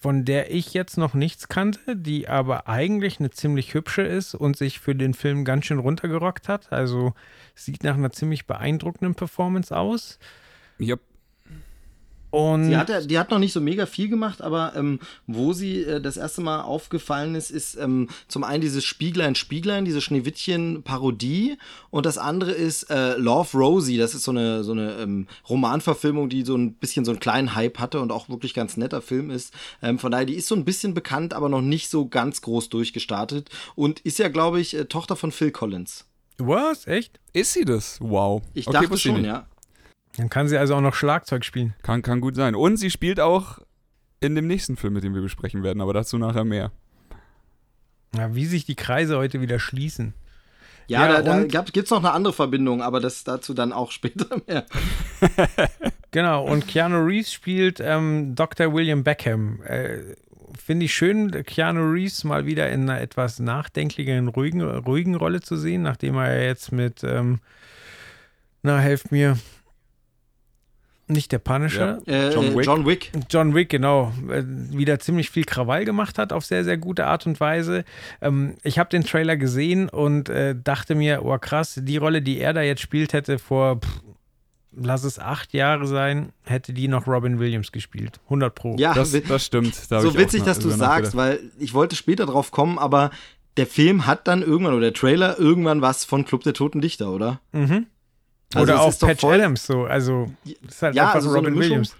Von 0.00 0.24
der 0.24 0.50
ich 0.50 0.72
jetzt 0.72 0.96
noch 0.96 1.12
nichts 1.12 1.48
kannte, 1.48 1.94
die 1.94 2.26
aber 2.26 2.66
eigentlich 2.68 3.20
eine 3.20 3.30
ziemlich 3.30 3.74
hübsche 3.74 4.00
ist 4.00 4.34
und 4.34 4.56
sich 4.56 4.80
für 4.80 4.94
den 4.94 5.12
Film 5.12 5.44
ganz 5.44 5.66
schön 5.66 5.78
runtergerockt 5.78 6.48
hat. 6.48 6.72
Also 6.72 7.12
sieht 7.54 7.84
nach 7.84 7.94
einer 7.94 8.10
ziemlich 8.10 8.46
beeindruckenden 8.46 9.14
Performance 9.14 9.76
aus. 9.76 10.18
Hab, 10.80 11.00
Und 12.30 12.68
Die 12.70 12.76
hat, 12.76 12.88
ja- 12.88 13.00
die 13.00 13.18
hat 13.18 13.30
noch 13.30 13.38
nicht 13.40 13.52
so 13.52 13.60
mega 13.60 13.86
viel 13.86 14.08
gemacht, 14.08 14.40
aber 14.40 14.74
ähm, 14.76 15.00
wo 15.26 15.52
sie 15.52 15.82
äh, 15.82 16.00
das 16.00 16.16
erste 16.16 16.40
Mal 16.42 16.60
aufgefallen 16.62 17.34
ist, 17.34 17.50
ist 17.50 17.76
ähm, 17.76 18.08
zum 18.28 18.44
einen 18.44 18.60
dieses 18.60 18.84
Spieglein, 18.84 19.34
Spieglein, 19.34 19.84
diese 19.84 20.00
Schneewittchen-Parodie 20.00 21.56
und 21.90 22.06
das 22.06 22.18
andere 22.18 22.52
ist 22.52 22.84
äh, 22.90 23.14
Love 23.16 23.56
Rosie, 23.56 23.96
das 23.98 24.14
ist 24.14 24.22
so 24.24 24.30
eine, 24.30 24.62
so 24.64 24.72
eine 24.72 24.94
ähm, 24.98 25.26
Romanverfilmung, 25.48 26.28
die 26.28 26.42
so 26.44 26.56
ein 26.56 26.74
bisschen 26.74 27.04
so 27.04 27.10
einen 27.10 27.20
kleinen 27.20 27.54
Hype 27.54 27.78
hatte 27.78 28.00
und 28.00 28.12
auch 28.12 28.28
wirklich 28.28 28.54
ganz 28.54 28.76
netter 28.76 29.02
Film 29.02 29.30
ist. 29.30 29.52
Ähm, 29.82 29.98
von 29.98 30.10
daher, 30.12 30.26
die 30.26 30.34
ist 30.34 30.48
so 30.48 30.54
ein 30.54 30.64
bisschen 30.64 30.94
bekannt, 30.94 31.34
aber 31.34 31.48
noch 31.48 31.62
nicht 31.62 31.88
so 31.90 32.06
ganz 32.06 32.42
groß 32.42 32.68
durchgestartet 32.68 33.48
und 33.74 34.00
ist 34.00 34.18
ja, 34.18 34.28
glaube 34.28 34.60
ich, 34.60 34.74
äh, 34.76 34.84
Tochter 34.86 35.16
von 35.16 35.32
Phil 35.32 35.50
Collins. 35.50 36.06
was? 36.38 36.86
Echt? 36.86 37.18
ist 37.32 37.52
sie 37.52 37.64
das? 37.64 37.98
Wow. 38.00 38.42
Ich 38.54 38.66
Okay, 38.66 38.82
dachte 38.82 38.98
schon, 38.98 39.14
nicht. 39.16 39.26
ja. 39.26 39.46
Dann 40.20 40.28
kann 40.28 40.48
sie 40.48 40.58
also 40.58 40.74
auch 40.74 40.82
noch 40.82 40.94
Schlagzeug 40.94 41.46
spielen. 41.46 41.72
Kann, 41.82 42.02
kann 42.02 42.20
gut 42.20 42.36
sein. 42.36 42.54
Und 42.54 42.76
sie 42.76 42.90
spielt 42.90 43.20
auch 43.20 43.58
in 44.20 44.34
dem 44.34 44.46
nächsten 44.46 44.76
Film, 44.76 44.92
mit 44.92 45.02
dem 45.02 45.14
wir 45.14 45.22
besprechen 45.22 45.62
werden, 45.62 45.80
aber 45.80 45.94
dazu 45.94 46.18
nachher 46.18 46.44
mehr. 46.44 46.72
Ja, 48.14 48.34
wie 48.34 48.44
sich 48.44 48.66
die 48.66 48.74
Kreise 48.74 49.16
heute 49.16 49.40
wieder 49.40 49.58
schließen. 49.58 50.12
Ja, 50.88 51.06
Ja, 51.06 51.22
da, 51.22 51.38
da 51.38 51.44
gab, 51.44 51.72
gibt's 51.72 51.90
noch 51.90 52.00
eine 52.00 52.10
andere 52.10 52.34
Verbindung, 52.34 52.82
aber 52.82 53.00
das 53.00 53.24
dazu 53.24 53.54
dann 53.54 53.72
auch 53.72 53.90
später 53.90 54.26
mehr. 54.46 54.66
Genau, 56.12 56.44
und 56.44 56.66
Keanu 56.66 57.04
Reeves 57.04 57.32
spielt 57.32 57.78
ähm, 57.78 58.34
Dr. 58.34 58.74
William 58.74 59.04
Beckham. 59.04 59.62
Äh, 59.62 60.16
Finde 60.58 60.86
ich 60.86 60.92
schön, 60.92 61.30
Keanu 61.44 61.92
Reeves 61.92 62.24
mal 62.24 62.46
wieder 62.46 62.68
in 62.68 62.90
einer 62.90 63.00
etwas 63.00 63.38
nachdenklicheren, 63.38 64.26
ruhigen, 64.26 64.60
ruhigen 64.60 65.14
Rolle 65.14 65.40
zu 65.40 65.56
sehen, 65.56 65.82
nachdem 65.82 66.16
er 66.16 66.44
jetzt 66.44 66.72
mit, 66.72 67.04
ähm, 67.04 67.38
na, 68.62 68.80
helft 68.80 69.12
mir, 69.12 69.38
nicht 71.10 71.32
der 71.32 71.38
Punisher, 71.38 71.98
Äh, 72.06 72.30
John 72.32 72.44
John, 72.46 72.56
Wick. 72.56 72.64
John 72.66 72.86
Wick. 72.86 73.12
John 73.30 73.54
Wick, 73.54 73.68
genau, 73.68 74.12
äh, 74.30 74.42
wieder 74.46 74.98
ziemlich 74.98 75.30
viel 75.30 75.44
Krawall 75.44 75.84
gemacht 75.84 76.18
hat 76.18 76.32
auf 76.32 76.44
sehr, 76.44 76.64
sehr 76.64 76.78
gute 76.78 77.06
Art 77.06 77.26
und 77.26 77.38
Weise. 77.40 77.84
Ähm, 78.22 78.54
ich 78.62 78.78
habe 78.78 78.88
den 78.90 79.04
Trailer 79.04 79.36
gesehen 79.36 79.88
und 79.88 80.28
äh, 80.28 80.54
dachte 80.62 80.94
mir, 80.94 81.24
oh 81.24 81.36
krass, 81.38 81.78
die 81.82 81.96
Rolle, 81.96 82.22
die 82.22 82.38
er 82.38 82.52
da 82.52 82.62
jetzt 82.62 82.80
spielt 82.80 83.12
hätte 83.12 83.38
vor, 83.38 83.80
pff, 83.80 84.00
lass 84.72 85.04
es 85.04 85.18
acht 85.18 85.52
Jahre 85.52 85.86
sein, 85.86 86.30
hätte 86.44 86.72
die 86.72 86.86
noch 86.88 87.06
Robin 87.06 87.38
Williams 87.40 87.72
gespielt. 87.72 88.20
100 88.26 88.54
Pro. 88.54 88.76
Ja, 88.78 88.94
Das, 88.94 89.10
das 89.28 89.44
stimmt. 89.44 89.74
Da 89.90 90.00
so 90.00 90.16
witzig, 90.16 90.44
dass 90.44 90.58
du 90.60 90.70
sagst, 90.70 91.16
weil 91.16 91.40
ich 91.58 91.74
wollte 91.74 91.96
später 91.96 92.26
drauf 92.26 92.50
kommen, 92.52 92.78
aber 92.78 93.10
der 93.56 93.66
Film 93.66 94.06
hat 94.06 94.28
dann 94.28 94.42
irgendwann, 94.42 94.74
oder 94.74 94.82
der 94.82 94.94
Trailer, 94.94 95.38
irgendwann 95.38 95.82
was 95.82 96.04
von 96.04 96.24
Club 96.24 96.44
der 96.44 96.54
Toten 96.54 96.80
Dichter, 96.80 97.10
oder? 97.10 97.40
Mhm. 97.52 97.86
Also 98.54 98.72
Oder 98.72 98.82
auch 98.82 98.98
Patch 98.98 99.20
voll- 99.20 99.34
Adams 99.34 99.66
so. 99.66 99.84
Also, 99.84 100.30
ist 100.66 100.82
halt 100.82 100.94
Ja, 100.96 101.04
einfach 101.04 101.14
also 101.16 101.30
so 101.30 101.36
Robin 101.36 101.54
Mischung. 101.54 101.70
Williams. 101.70 101.96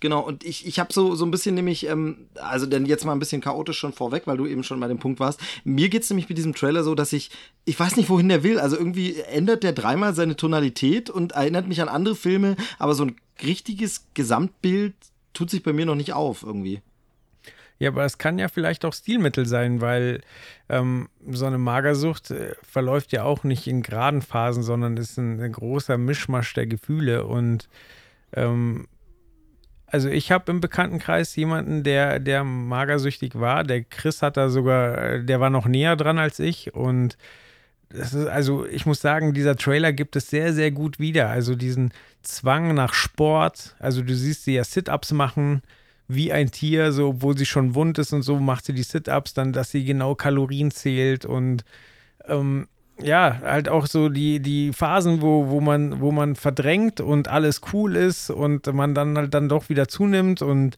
Genau, 0.00 0.18
und 0.20 0.42
ich, 0.42 0.66
ich 0.66 0.80
habe 0.80 0.92
so, 0.92 1.14
so 1.14 1.24
ein 1.24 1.30
bisschen 1.30 1.54
nämlich, 1.54 1.86
ähm, 1.86 2.26
also 2.34 2.66
denn 2.66 2.86
jetzt 2.86 3.04
mal 3.04 3.12
ein 3.12 3.20
bisschen 3.20 3.40
chaotisch 3.40 3.78
schon 3.78 3.92
vorweg, 3.92 4.22
weil 4.26 4.36
du 4.36 4.46
eben 4.46 4.64
schon 4.64 4.80
bei 4.80 4.88
dem 4.88 4.98
Punkt 4.98 5.20
warst. 5.20 5.38
Mir 5.62 5.88
geht's 5.90 6.10
nämlich 6.10 6.28
mit 6.28 6.36
diesem 6.38 6.56
Trailer 6.56 6.82
so, 6.82 6.96
dass 6.96 7.12
ich, 7.12 7.30
ich 7.66 7.78
weiß 7.78 7.96
nicht, 7.96 8.08
wohin 8.10 8.28
der 8.28 8.42
will. 8.42 8.58
Also 8.58 8.76
irgendwie 8.76 9.20
ändert 9.20 9.62
der 9.62 9.72
dreimal 9.72 10.12
seine 10.12 10.34
Tonalität 10.34 11.08
und 11.08 11.32
erinnert 11.32 11.68
mich 11.68 11.80
an 11.80 11.88
andere 11.88 12.16
Filme, 12.16 12.56
aber 12.80 12.94
so 12.94 13.04
ein 13.04 13.16
richtiges 13.44 14.06
Gesamtbild 14.14 14.94
tut 15.34 15.50
sich 15.50 15.62
bei 15.62 15.72
mir 15.72 15.86
noch 15.86 15.94
nicht 15.94 16.14
auf 16.14 16.42
irgendwie. 16.42 16.82
Ja, 17.82 17.88
aber 17.88 18.04
es 18.04 18.16
kann 18.16 18.38
ja 18.38 18.46
vielleicht 18.46 18.84
auch 18.84 18.94
Stilmittel 18.94 19.44
sein, 19.44 19.80
weil 19.80 20.20
ähm, 20.68 21.08
so 21.28 21.46
eine 21.46 21.58
Magersucht 21.58 22.30
äh, 22.30 22.54
verläuft 22.62 23.10
ja 23.10 23.24
auch 23.24 23.42
nicht 23.42 23.66
in 23.66 23.82
geraden 23.82 24.22
Phasen, 24.22 24.62
sondern 24.62 24.96
ist 24.96 25.18
ein, 25.18 25.40
ein 25.40 25.50
großer 25.50 25.98
Mischmasch 25.98 26.54
der 26.54 26.68
Gefühle. 26.68 27.26
Und 27.26 27.68
ähm, 28.34 28.86
also 29.88 30.08
ich 30.08 30.30
habe 30.30 30.52
im 30.52 30.60
Bekanntenkreis 30.60 31.34
jemanden, 31.34 31.82
der, 31.82 32.20
der 32.20 32.44
magersüchtig 32.44 33.40
war. 33.40 33.64
Der 33.64 33.82
Chris 33.82 34.22
hat 34.22 34.36
da 34.36 34.48
sogar, 34.48 34.98
äh, 34.98 35.24
der 35.24 35.40
war 35.40 35.50
noch 35.50 35.66
näher 35.66 35.96
dran 35.96 36.20
als 36.20 36.38
ich. 36.38 36.72
Und 36.74 37.18
das 37.88 38.14
ist, 38.14 38.28
also 38.28 38.64
ich 38.64 38.86
muss 38.86 39.00
sagen, 39.00 39.34
dieser 39.34 39.56
Trailer 39.56 39.92
gibt 39.92 40.14
es 40.14 40.30
sehr, 40.30 40.52
sehr 40.52 40.70
gut 40.70 41.00
wieder. 41.00 41.30
Also 41.30 41.56
diesen 41.56 41.92
Zwang 42.22 42.74
nach 42.74 42.94
Sport. 42.94 43.74
Also 43.80 44.02
du 44.02 44.14
siehst 44.14 44.44
sie 44.44 44.54
ja 44.54 44.62
Sit-Ups 44.62 45.10
machen 45.10 45.62
wie 46.08 46.32
ein 46.32 46.50
Tier, 46.50 46.92
so 46.92 47.08
obwohl 47.10 47.36
sie 47.36 47.46
schon 47.46 47.74
wund 47.74 47.98
ist 47.98 48.12
und 48.12 48.22
so, 48.22 48.38
macht 48.38 48.64
sie 48.66 48.74
die 48.74 48.82
Sit-Ups, 48.82 49.34
dann, 49.34 49.52
dass 49.52 49.70
sie 49.70 49.84
genau 49.84 50.14
Kalorien 50.14 50.70
zählt 50.70 51.24
und 51.24 51.64
ähm, 52.26 52.68
ja, 53.00 53.40
halt 53.42 53.68
auch 53.68 53.86
so 53.86 54.08
die, 54.08 54.40
die 54.40 54.72
Phasen, 54.72 55.22
wo, 55.22 55.48
wo, 55.48 55.60
man, 55.60 56.00
wo 56.00 56.12
man 56.12 56.36
verdrängt 56.36 57.00
und 57.00 57.28
alles 57.28 57.60
cool 57.72 57.96
ist 57.96 58.30
und 58.30 58.72
man 58.72 58.94
dann 58.94 59.16
halt 59.16 59.34
dann 59.34 59.48
doch 59.48 59.68
wieder 59.68 59.88
zunimmt 59.88 60.42
und 60.42 60.76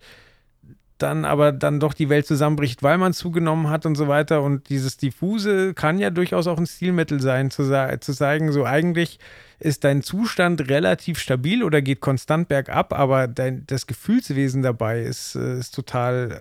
dann 0.98 1.24
aber 1.24 1.52
dann 1.52 1.80
doch 1.80 1.92
die 1.92 2.08
Welt 2.08 2.26
zusammenbricht, 2.26 2.82
weil 2.82 2.98
man 2.98 3.12
zugenommen 3.12 3.68
hat 3.68 3.84
und 3.84 3.96
so 3.96 4.06
weiter. 4.08 4.42
Und 4.42 4.68
dieses 4.68 4.96
Diffuse 4.96 5.74
kann 5.74 5.98
ja 5.98 6.10
durchaus 6.10 6.46
auch 6.46 6.58
ein 6.58 6.66
Stilmittel 6.66 7.20
sein, 7.20 7.50
zu, 7.50 7.64
zu 8.00 8.12
sagen, 8.12 8.52
so 8.52 8.64
eigentlich 8.64 9.18
ist 9.58 9.84
dein 9.84 10.02
Zustand 10.02 10.68
relativ 10.68 11.18
stabil 11.18 11.62
oder 11.62 11.82
geht 11.82 12.00
konstant 12.00 12.48
bergab, 12.48 12.92
aber 12.92 13.28
dein, 13.28 13.66
das 13.66 13.86
Gefühlswesen 13.86 14.62
dabei 14.62 15.02
ist, 15.02 15.34
äh, 15.36 15.58
ist 15.58 15.74
total 15.74 16.40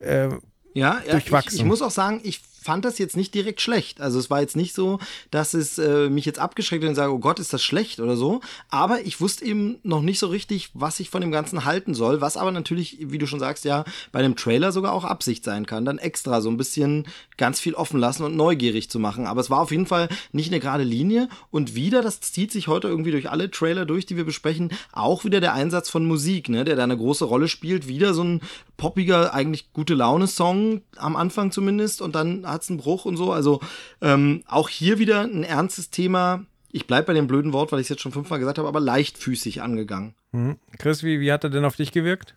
äh, 0.00 0.28
Ja, 0.74 1.00
ja 1.04 1.12
Durchwachsen. 1.12 1.54
Ich, 1.54 1.60
ich 1.60 1.66
muss 1.66 1.82
auch 1.82 1.90
sagen, 1.90 2.20
ich 2.22 2.40
fand 2.60 2.84
das 2.84 2.98
jetzt 2.98 3.16
nicht 3.16 3.34
direkt 3.34 3.60
schlecht. 3.60 4.00
Also 4.00 4.18
es 4.18 4.30
war 4.30 4.40
jetzt 4.40 4.56
nicht 4.56 4.74
so, 4.74 4.98
dass 5.30 5.54
es 5.54 5.78
äh, 5.78 6.08
mich 6.08 6.24
jetzt 6.24 6.38
abgeschreckt 6.38 6.82
hat 6.82 6.88
und 6.88 6.94
sage, 6.94 7.12
oh 7.12 7.18
Gott, 7.18 7.38
ist 7.38 7.52
das 7.52 7.62
schlecht 7.62 8.00
oder 8.00 8.16
so. 8.16 8.40
Aber 8.68 9.00
ich 9.02 9.20
wusste 9.20 9.44
eben 9.44 9.78
noch 9.82 10.02
nicht 10.02 10.18
so 10.18 10.26
richtig, 10.26 10.70
was 10.74 11.00
ich 11.00 11.10
von 11.10 11.20
dem 11.20 11.32
Ganzen 11.32 11.64
halten 11.64 11.94
soll. 11.94 12.20
Was 12.20 12.36
aber 12.36 12.50
natürlich, 12.50 12.98
wie 13.00 13.18
du 13.18 13.26
schon 13.26 13.40
sagst, 13.40 13.64
ja, 13.64 13.84
bei 14.12 14.18
einem 14.18 14.36
Trailer 14.36 14.72
sogar 14.72 14.92
auch 14.92 15.04
Absicht 15.04 15.44
sein 15.44 15.66
kann. 15.66 15.84
Dann 15.84 15.98
extra 15.98 16.40
so 16.40 16.50
ein 16.50 16.56
bisschen 16.56 17.06
ganz 17.36 17.60
viel 17.60 17.74
offen 17.74 18.00
lassen 18.00 18.24
und 18.24 18.36
neugierig 18.36 18.90
zu 18.90 18.98
machen. 18.98 19.26
Aber 19.26 19.40
es 19.40 19.50
war 19.50 19.60
auf 19.60 19.70
jeden 19.70 19.86
Fall 19.86 20.08
nicht 20.32 20.50
eine 20.50 20.60
gerade 20.60 20.84
Linie. 20.84 21.28
Und 21.50 21.74
wieder, 21.74 22.02
das 22.02 22.20
zieht 22.20 22.52
sich 22.52 22.68
heute 22.68 22.88
irgendwie 22.88 23.12
durch 23.12 23.30
alle 23.30 23.50
Trailer 23.50 23.86
durch, 23.86 24.06
die 24.06 24.16
wir 24.16 24.24
besprechen, 24.24 24.70
auch 24.92 25.24
wieder 25.24 25.40
der 25.40 25.54
Einsatz 25.54 25.88
von 25.88 26.04
Musik, 26.04 26.48
ne, 26.48 26.64
der 26.64 26.76
da 26.76 26.84
eine 26.84 26.96
große 26.96 27.24
Rolle 27.24 27.48
spielt. 27.48 27.88
Wieder 27.88 28.14
so 28.14 28.24
ein 28.24 28.40
poppiger, 28.78 29.34
eigentlich 29.34 29.74
gute 29.74 29.92
Laune-Song 29.92 30.80
am 30.96 31.16
Anfang 31.16 31.50
zumindest 31.50 32.00
und 32.00 32.14
dann 32.14 32.46
hat's 32.46 32.70
einen 32.70 32.78
Bruch 32.78 33.04
und 33.04 33.18
so. 33.18 33.30
Also 33.32 33.60
ähm, 34.00 34.42
auch 34.46 34.70
hier 34.70 34.98
wieder 34.98 35.22
ein 35.22 35.44
ernstes 35.44 35.90
Thema. 35.90 36.46
Ich 36.70 36.86
bleib 36.86 37.06
bei 37.06 37.12
dem 37.12 37.26
blöden 37.26 37.52
Wort, 37.52 37.72
weil 37.72 37.80
ich 37.80 37.84
es 37.86 37.90
jetzt 37.90 38.02
schon 38.02 38.12
fünfmal 38.12 38.38
gesagt 38.38 38.56
habe, 38.56 38.68
aber 38.68 38.80
leichtfüßig 38.80 39.60
angegangen. 39.60 40.14
hm. 40.32 40.56
Chris, 40.78 41.02
wie, 41.02 41.20
wie 41.20 41.32
hat 41.32 41.44
er 41.44 41.50
denn 41.50 41.64
auf 41.64 41.76
dich 41.76 41.92
gewirkt? 41.92 42.34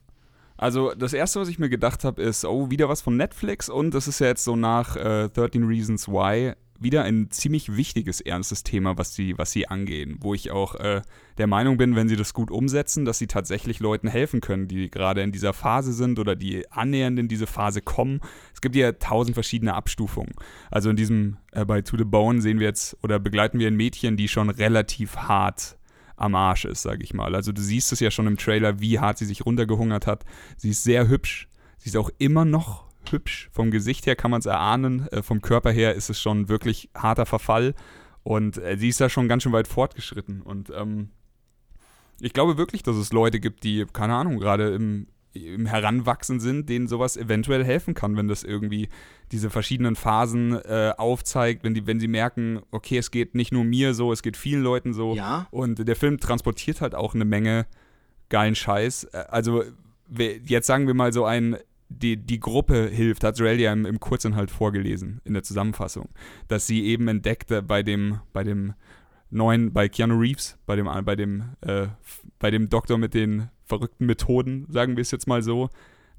Also 0.58 0.94
das 0.94 1.14
erste, 1.14 1.40
was 1.40 1.48
ich 1.48 1.60
mir 1.60 1.70
gedacht 1.70 2.04
habe, 2.04 2.22
ist, 2.22 2.46
oh, 2.46 2.70
wieder 2.70 2.90
was 2.90 3.02
von 3.02 3.18
Netflix 3.18 3.70
und 3.70 3.94
das 3.94 4.08
ist 4.08 4.20
ja 4.20 4.28
jetzt 4.28 4.44
so 4.44 4.56
nach 4.56 4.96
äh, 4.96 5.30
13 5.30 5.64
Reasons 5.64 6.08
Why 6.08 6.54
wieder 6.82 7.04
ein 7.04 7.30
ziemlich 7.32 7.76
wichtiges, 7.76 8.22
ernstes 8.22 8.64
Thema, 8.64 8.98
was 8.98 9.14
sie, 9.14 9.38
was 9.38 9.52
sie 9.52 9.68
angehen, 9.68 10.18
wo 10.20 10.34
ich 10.34 10.52
auch 10.52 10.76
äh, 10.76 11.02
der 11.38 11.48
Meinung 11.48 11.78
bin, 11.78 11.96
wenn 11.96 12.10
sie 12.10 12.16
das 12.16 12.34
gut 12.34 12.52
umsetzen, 12.52 13.06
dass 13.06 13.18
sie 13.18 13.28
tatsächlich 13.28 13.80
Leuten 13.80 14.08
helfen 14.08 14.42
können, 14.42 14.68
die 14.68 14.90
gerade 14.90 15.22
in 15.22 15.32
dieser 15.32 15.54
Phase 15.54 15.94
sind 15.94 16.20
oder 16.20 16.36
die 16.36 16.70
annähernd 16.72 17.20
in 17.20 17.28
diese 17.28 17.48
Phase 17.48 17.82
kommen. 17.82 18.22
Es 18.54 18.62
gibt 18.62 18.76
ja 18.76 18.92
tausend 18.94 19.36
verschiedene 19.36 19.74
Abstufungen. 19.74 20.34
Also 20.70 20.90
in 20.90 20.96
diesem, 20.96 21.38
äh, 21.52 21.66
bei 21.66 21.82
To 21.82 21.98
the 21.98 22.04
Bone 22.04 22.42
sehen 22.42 22.60
wir 22.60 22.68
jetzt 22.68 22.98
oder 23.04 23.20
begleiten 23.20 23.60
wir 23.60 23.68
ein 23.68 23.76
Mädchen, 23.76 24.18
die 24.18 24.28
schon 24.28 24.50
relativ 24.50 25.18
hart 25.18 25.78
am 26.16 26.36
Arsch 26.36 26.66
ist, 26.66 26.84
sage 26.84 27.04
ich 27.04 27.14
mal. 27.14 27.36
Also 27.36 27.52
du 27.52 27.62
siehst 27.62 27.92
es 27.92 28.00
ja 28.00 28.12
schon 28.12 28.28
im 28.28 28.38
Trailer, 28.38 28.80
wie 28.80 29.00
hart 29.00 29.18
sie 29.18 29.26
sich 29.26 29.46
runtergehungert 29.46 30.08
hat. 30.08 30.24
Sie 30.58 30.70
ist 30.70 30.84
sehr 30.84 31.08
hübsch. 31.08 31.48
Sie 31.78 31.90
ist 31.90 31.98
auch 31.98 32.12
immer 32.20 32.46
noch 32.46 32.91
hübsch. 33.10 33.50
Vom 33.52 33.72
Gesicht 33.72 34.06
her 34.06 34.16
kann 34.16 34.32
man 34.32 34.40
es 34.40 34.46
erahnen. 34.46 35.08
Äh, 35.08 35.24
vom 35.24 35.42
Körper 35.42 35.72
her 35.72 35.96
ist 35.96 36.10
es 36.10 36.22
schon 36.22 36.50
wirklich 36.50 36.90
harter 36.96 37.26
Verfall. 37.26 37.74
Und 38.24 38.58
äh, 38.58 38.78
sie 38.78 38.90
ist 38.90 39.02
da 39.02 39.10
schon 39.10 39.28
ganz 39.28 39.44
schön 39.44 39.52
weit 39.54 39.68
fortgeschritten. 39.68 40.42
Und 40.42 40.72
ähm, 40.76 41.10
ich 42.20 42.34
glaube 42.34 42.58
wirklich, 42.58 42.84
dass 42.84 42.96
es 42.96 43.12
Leute 43.12 43.40
gibt, 43.40 43.64
die, 43.64 43.86
keine 43.92 44.14
Ahnung, 44.14 44.38
gerade 44.38 44.74
im, 44.76 45.08
im 45.34 45.66
Heranwachsen 45.66 46.40
sind, 46.40 46.70
denen 46.70 46.88
sowas 46.88 47.18
eventuell 47.18 47.64
helfen 47.64 47.94
kann, 47.94 48.16
wenn 48.18 48.28
das 48.28 48.44
irgendwie 48.44 48.90
diese 49.32 49.50
verschiedenen 49.50 49.96
Phasen 49.96 50.54
äh, 50.54 50.94
aufzeigt, 50.98 51.64
wenn, 51.64 51.74
die, 51.74 51.88
wenn 51.88 52.00
sie 52.00 52.08
merken, 52.08 52.62
okay, 52.72 52.98
es 52.98 53.12
geht 53.12 53.34
nicht 53.34 53.52
nur 53.52 53.64
mir 53.64 53.94
so, 53.94 54.12
es 54.12 54.22
geht 54.22 54.38
vielen 54.38 54.62
Leuten 54.62 54.94
so. 54.94 55.16
Ja. 55.16 55.48
Und 55.52 55.88
der 55.88 55.96
Film 55.96 56.20
transportiert 56.20 56.82
halt 56.82 56.96
auch 56.96 57.16
eine 57.16 57.26
Menge 57.26 57.66
geilen 58.30 58.56
Scheiß. 58.56 59.06
Äh, 59.06 59.26
Also, 59.30 59.64
jetzt 60.46 60.68
sagen 60.68 60.88
wir 60.88 60.94
mal 60.94 61.14
so 61.14 61.26
ein, 61.26 61.58
die, 61.92 62.18
die 62.18 62.40
Gruppe 62.40 62.88
hilft, 62.88 63.24
hat 63.24 63.38
Joel 63.38 63.60
ja 63.60 63.74
im, 63.74 63.86
im 63.86 64.00
Kurzinhalt 64.00 64.52
vorgelesen, 64.52 65.22
in 65.24 65.34
der 65.34 65.44
Zusammenfassung, 65.44 66.10
dass 66.48 66.68
sie 66.68 66.84
eben 66.86 67.08
entdeckte 67.08 67.62
bei 67.62 67.84
dem, 67.84 68.20
bei 68.34 68.44
dem 68.44 68.74
neuen, 69.30 69.74
bei 69.74 69.90
Keanu 69.90 70.20
Reeves, 70.20 70.58
bei 70.66 70.76
dem, 70.76 70.88
bei 71.06 71.16
dem, 71.16 71.56
äh, 71.62 71.88
bei 72.40 72.52
dem 72.52 72.70
Doktor 72.70 72.98
mit 72.98 73.14
den 73.14 73.50
verrückten 73.66 74.06
Methoden, 74.06 74.66
sagen 74.70 74.98
wir 74.98 75.02
es 75.02 75.12
jetzt 75.12 75.28
mal 75.28 75.42
so, 75.42 75.70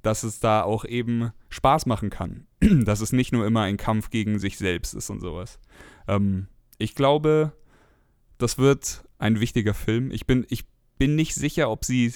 dass 0.03 0.25
es 0.25 0.41
da 0.41 0.63
auch 0.63 0.85
eben 0.85 1.31
Spaß 1.49 1.87
machen 1.87 2.11
kann. 2.11 2.47
dass 2.85 3.01
es 3.01 3.13
nicht 3.13 3.33
nur 3.33 3.47
immer 3.47 3.63
ein 3.63 3.77
Kampf 3.77 4.11
gegen 4.11 4.39
sich 4.39 4.59
selbst 4.59 4.95
ist 4.95 5.11
und 5.11 5.21
sowas. 5.21 5.59
Ähm, 6.09 6.49
ich 6.79 6.95
glaube, 6.95 7.53
das 8.39 8.59
wird 8.59 9.05
ein 9.19 9.41
wichtiger 9.41 9.75
Film. 9.75 10.11
Ich 10.11 10.27
bin, 10.27 10.47
ich 10.49 10.65
bin 10.99 11.15
nicht 11.15 11.35
sicher, 11.35 11.71
ob 11.71 11.85
sie 11.85 12.13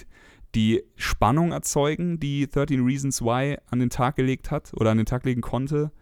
die 0.57 0.82
Spannung 0.96 1.52
erzeugen, 1.52 2.18
die 2.18 2.48
13 2.48 2.84
Reasons 2.84 3.22
Why 3.22 3.59
an 3.70 3.78
den 3.78 3.90
Tag 3.90 4.16
gelegt 4.16 4.50
hat 4.50 4.72
oder 4.74 4.90
an 4.90 4.96
den 4.96 5.07
Tag 5.07 5.24
legen 5.24 5.42
konnte. 5.42 5.92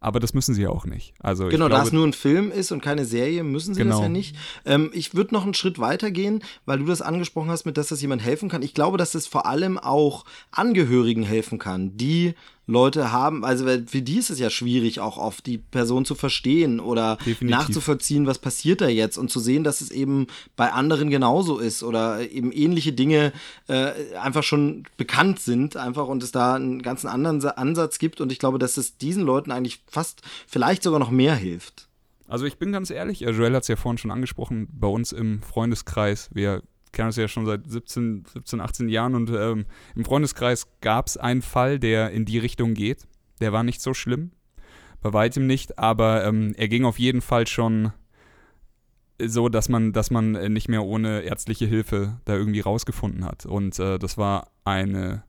Aber 0.00 0.20
das 0.20 0.34
müssen 0.34 0.54
sie 0.54 0.60
ja 0.62 0.68
auch 0.68 0.84
nicht. 0.84 1.14
Also 1.18 1.44
genau, 1.48 1.66
glaube, 1.66 1.80
da 1.80 1.82
es 1.82 1.92
nur 1.92 2.06
ein 2.06 2.12
Film 2.12 2.52
ist 2.52 2.72
und 2.72 2.82
keine 2.82 3.06
Serie, 3.06 3.42
müssen 3.42 3.74
sie 3.74 3.80
Genau. 3.82 3.96
das 3.96 4.02
ja 4.02 4.08
nicht. 4.10 4.36
Ähm, 4.66 4.90
ich 4.92 5.14
würde 5.14 5.32
noch 5.32 5.44
einen 5.44 5.54
Schritt 5.54 5.78
weiter 5.78 6.10
gehen, 6.10 6.42
weil 6.66 6.78
du 6.78 6.84
das 6.84 7.00
angesprochen 7.00 7.48
hast, 7.48 7.64
mit 7.64 7.78
dass 7.78 7.88
das 7.88 8.02
jemand 8.02 8.22
helfen 8.22 8.50
kann. 8.50 8.60
Ich 8.60 8.74
glaube, 8.74 8.98
dass 8.98 9.12
das 9.12 9.26
vor 9.26 9.46
allem 9.46 9.78
auch 9.78 10.26
Angehörigen 10.50 11.22
helfen 11.22 11.58
kann, 11.58 11.96
die 11.96 12.34
Leute 12.66 13.12
haben, 13.12 13.44
also 13.44 13.66
für 13.86 14.00
die 14.02 14.16
ist 14.18 14.30
es 14.30 14.38
ja 14.38 14.48
schwierig, 14.48 15.00
auch 15.00 15.18
oft 15.18 15.44
die 15.46 15.58
Person 15.58 16.04
zu 16.04 16.14
verstehen 16.14 16.80
oder 16.80 17.16
Definitiv. 17.16 17.50
nachzuvollziehen, 17.50 18.26
was 18.26 18.38
passiert 18.38 18.80
da 18.80 18.88
jetzt 18.88 19.18
und 19.18 19.30
zu 19.30 19.38
sehen, 19.38 19.64
dass 19.64 19.80
es 19.82 19.90
eben 19.90 20.26
bei 20.56 20.72
anderen 20.72 21.10
genauso 21.10 21.58
ist 21.58 21.82
oder 21.82 22.30
eben 22.30 22.52
ähnliche 22.52 22.92
Dinge 22.94 23.32
äh, 23.68 23.92
einfach 24.20 24.42
schon 24.42 24.84
bekannt 24.96 25.40
sind, 25.40 25.76
einfach 25.76 26.06
und 26.08 26.22
es 26.22 26.32
da 26.32 26.54
einen 26.54 26.80
ganzen 26.82 27.08
anderen 27.08 27.40
Sa- 27.42 27.50
Ansatz 27.50 27.98
gibt 27.98 28.20
und 28.22 28.32
ich 28.32 28.38
glaube, 28.38 28.58
dass 28.58 28.76
es 28.78 28.96
diesen 28.96 29.24
Leuten 29.24 29.50
eigentlich 29.50 29.82
fast 29.86 30.22
vielleicht 30.46 30.82
sogar 30.82 31.00
noch 31.00 31.10
mehr 31.10 31.34
hilft. 31.36 31.88
Also 32.26 32.46
ich 32.46 32.56
bin 32.56 32.72
ganz 32.72 32.88
ehrlich, 32.90 33.20
äh, 33.22 33.30
Joel 33.30 33.54
hat 33.54 33.62
es 33.64 33.68
ja 33.68 33.76
vorhin 33.76 33.98
schon 33.98 34.10
angesprochen, 34.10 34.68
bei 34.72 34.88
uns 34.88 35.12
im 35.12 35.42
Freundeskreis, 35.42 36.30
wir 36.32 36.62
kennen 36.94 37.08
uns 37.08 37.16
ja 37.16 37.28
schon 37.28 37.46
seit 37.46 37.68
17, 37.70 38.24
17 38.32 38.60
18 38.60 38.88
Jahren 38.88 39.14
und 39.14 39.30
ähm, 39.30 39.66
im 39.94 40.04
Freundeskreis 40.04 40.66
gab 40.80 41.06
es 41.06 41.16
einen 41.16 41.42
Fall, 41.42 41.78
der 41.78 42.10
in 42.10 42.24
die 42.24 42.38
Richtung 42.38 42.74
geht. 42.74 43.06
Der 43.40 43.52
war 43.52 43.62
nicht 43.62 43.82
so 43.82 43.92
schlimm, 43.94 44.30
bei 45.00 45.12
weitem 45.12 45.46
nicht, 45.46 45.78
aber 45.78 46.24
ähm, 46.24 46.54
er 46.56 46.68
ging 46.68 46.84
auf 46.84 46.98
jeden 46.98 47.20
Fall 47.20 47.46
schon 47.46 47.92
so, 49.20 49.48
dass 49.48 49.68
man, 49.68 49.92
dass 49.92 50.10
man 50.10 50.34
äh, 50.34 50.48
nicht 50.48 50.68
mehr 50.68 50.84
ohne 50.84 51.20
ärztliche 51.20 51.66
Hilfe 51.66 52.20
da 52.24 52.34
irgendwie 52.34 52.60
rausgefunden 52.60 53.24
hat. 53.24 53.46
Und 53.46 53.78
äh, 53.78 53.98
das 53.98 54.18
war 54.18 54.50
eine 54.64 55.24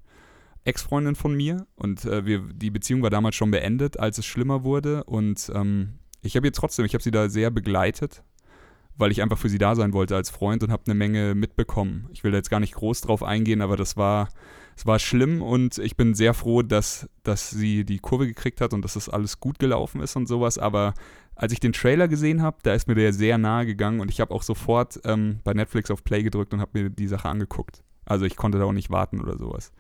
Ex-Freundin 0.64 1.16
von 1.16 1.36
mir 1.36 1.68
und 1.76 2.06
äh, 2.06 2.26
wir, 2.26 2.42
die 2.52 2.72
Beziehung 2.72 3.04
war 3.04 3.12
damals 3.12 3.36
schon 3.36 3.52
beendet, 3.52 4.00
als 4.00 4.18
es 4.18 4.26
schlimmer 4.26 4.64
wurde. 4.64 5.04
Und 5.04 5.52
ähm, 5.54 6.00
ich 6.22 6.36
habe 6.36 6.48
ihr 6.48 6.54
trotzdem, 6.54 6.86
ich 6.86 6.94
habe 6.94 7.04
sie 7.04 7.12
da 7.12 7.30
sehr 7.30 7.52
begleitet, 7.52 8.24
weil 8.98 9.12
ich 9.12 9.22
einfach 9.22 9.38
für 9.38 9.50
sie 9.50 9.58
da 9.58 9.76
sein 9.76 9.94
wollte 9.94 10.16
als 10.16 10.30
Freund 10.30 10.64
und 10.64 10.72
habe 10.72 10.84
eine 10.86 10.96
Menge 10.96 11.36
mitbekommen. 11.36 12.08
Ich 12.12 12.24
will 12.24 12.32
da 12.32 12.38
jetzt 12.38 12.50
gar 12.50 12.60
nicht 12.60 12.76
groß 12.76 13.02
drauf 13.02 13.24
eingehen, 13.24 13.62
aber 13.62 13.76
das 13.76 13.98
war, 13.98 14.30
es 14.76 14.86
war 14.86 15.00
schlimm 15.00 15.42
und 15.42 15.78
ich 15.78 15.98
bin 15.98 16.14
sehr 16.14 16.34
froh, 16.34 16.62
dass, 16.62 17.10
dass 17.24 17.50
sie 17.50 17.84
die 17.84 18.00
Kurve 18.00 18.28
gekriegt 18.28 18.62
hat 18.62 18.74
und 18.74 18.84
dass 18.84 18.94
das 18.94 19.10
alles 19.10 19.40
gut 19.40 19.60
gelaufen 19.60 20.02
ist 20.02 20.16
und 20.16 20.28
sowas. 20.28 20.58
Aber 20.58 20.94
als 21.36 21.52
ich 21.52 21.60
den 21.60 21.74
Trailer 21.74 22.08
gesehen 22.08 22.42
habe, 22.42 22.58
da 22.64 22.74
ist 22.74 22.88
mir 22.88 22.96
der 22.96 23.12
sehr 23.12 23.38
nahe 23.38 23.66
gegangen 23.66 24.00
und 24.00 24.10
ich 24.10 24.22
habe 24.22 24.34
auch 24.34 24.44
sofort 24.44 25.00
ähm, 25.04 25.40
bei 25.44 25.54
Netflix 25.54 25.92
auf 25.92 26.04
Play 26.04 26.24
gedrückt 26.24 26.54
und 26.54 26.62
habe 26.62 26.82
mir 26.82 26.90
die 26.90 27.08
Sache 27.08 27.28
angeguckt. 27.28 27.84
Also 28.06 28.26
ich 28.26 28.36
konnte 28.36 28.60
da 28.60 28.66
auch 28.66 28.72
nicht 28.72 28.90
warten 28.90 29.20
oder 29.20 29.38
sowas. 29.38 29.72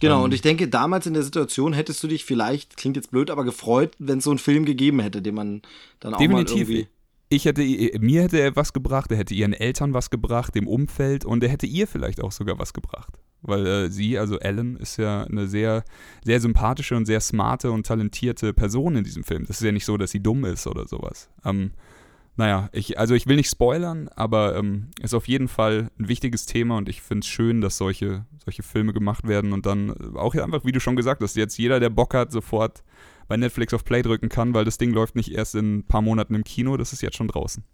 Genau, 0.00 0.18
Ähm, 0.18 0.24
und 0.24 0.34
ich 0.34 0.42
denke, 0.42 0.68
damals 0.68 1.06
in 1.06 1.14
der 1.14 1.22
Situation 1.22 1.72
hättest 1.74 2.02
du 2.02 2.08
dich 2.08 2.24
vielleicht, 2.24 2.76
klingt 2.76 2.96
jetzt 2.96 3.10
blöd, 3.10 3.30
aber 3.30 3.44
gefreut, 3.44 3.94
wenn 3.98 4.18
es 4.18 4.24
so 4.24 4.30
einen 4.30 4.38
Film 4.38 4.64
gegeben 4.64 5.00
hätte, 5.00 5.22
den 5.22 5.34
man 5.34 5.62
dann 6.00 6.14
auch 6.14 6.18
Definitiv. 6.18 6.54
mal 6.54 6.74
irgendwie. 6.74 6.88
Ich 7.32 7.46
hätte, 7.46 7.62
mir 7.98 8.24
hätte 8.24 8.38
er 8.38 8.54
was 8.56 8.74
gebracht, 8.74 9.10
er 9.10 9.16
hätte 9.16 9.32
ihren 9.32 9.54
Eltern 9.54 9.94
was 9.94 10.10
gebracht, 10.10 10.54
dem 10.54 10.68
Umfeld 10.68 11.24
und 11.24 11.42
er 11.42 11.48
hätte 11.48 11.64
ihr 11.64 11.86
vielleicht 11.86 12.22
auch 12.22 12.30
sogar 12.30 12.58
was 12.58 12.74
gebracht. 12.74 13.18
Weil 13.40 13.66
äh, 13.66 13.90
sie, 13.90 14.18
also 14.18 14.38
Ellen, 14.38 14.76
ist 14.76 14.98
ja 14.98 15.24
eine 15.24 15.46
sehr, 15.46 15.82
sehr 16.22 16.40
sympathische 16.40 16.94
und 16.94 17.06
sehr 17.06 17.20
smarte 17.20 17.70
und 17.70 17.86
talentierte 17.86 18.52
Person 18.52 18.96
in 18.96 19.04
diesem 19.04 19.24
Film. 19.24 19.46
Das 19.46 19.56
ist 19.56 19.64
ja 19.64 19.72
nicht 19.72 19.86
so, 19.86 19.96
dass 19.96 20.10
sie 20.10 20.22
dumm 20.22 20.44
ist 20.44 20.66
oder 20.66 20.86
sowas. 20.86 21.30
Ähm, 21.42 21.70
naja, 22.36 22.68
ich, 22.72 22.98
also 22.98 23.14
ich 23.14 23.26
will 23.26 23.36
nicht 23.36 23.50
spoilern, 23.50 24.10
aber 24.14 24.54
ähm, 24.56 24.88
ist 25.00 25.14
auf 25.14 25.26
jeden 25.26 25.48
Fall 25.48 25.90
ein 25.98 26.08
wichtiges 26.08 26.44
Thema 26.44 26.76
und 26.76 26.90
ich 26.90 27.00
finde 27.00 27.20
es 27.20 27.28
schön, 27.28 27.62
dass 27.62 27.78
solche, 27.78 28.26
solche 28.44 28.62
Filme 28.62 28.92
gemacht 28.92 29.26
werden 29.26 29.54
und 29.54 29.64
dann 29.64 29.88
äh, 29.88 30.18
auch 30.18 30.34
einfach, 30.34 30.66
wie 30.66 30.72
du 30.72 30.80
schon 30.80 30.96
gesagt 30.96 31.22
hast, 31.22 31.36
jetzt 31.36 31.56
jeder, 31.56 31.80
der 31.80 31.90
Bock 31.90 32.12
hat, 32.12 32.30
sofort 32.30 32.82
bei 33.32 33.38
Netflix 33.38 33.72
auf 33.72 33.86
Play 33.86 34.02
drücken 34.02 34.28
kann, 34.28 34.52
weil 34.52 34.66
das 34.66 34.76
Ding 34.76 34.92
läuft 34.92 35.16
nicht 35.16 35.32
erst 35.32 35.54
in 35.54 35.78
ein 35.78 35.84
paar 35.84 36.02
Monaten 36.02 36.34
im 36.34 36.44
Kino, 36.44 36.76
das 36.76 36.92
ist 36.92 37.00
jetzt 37.00 37.16
schon 37.16 37.28
draußen. 37.28 37.64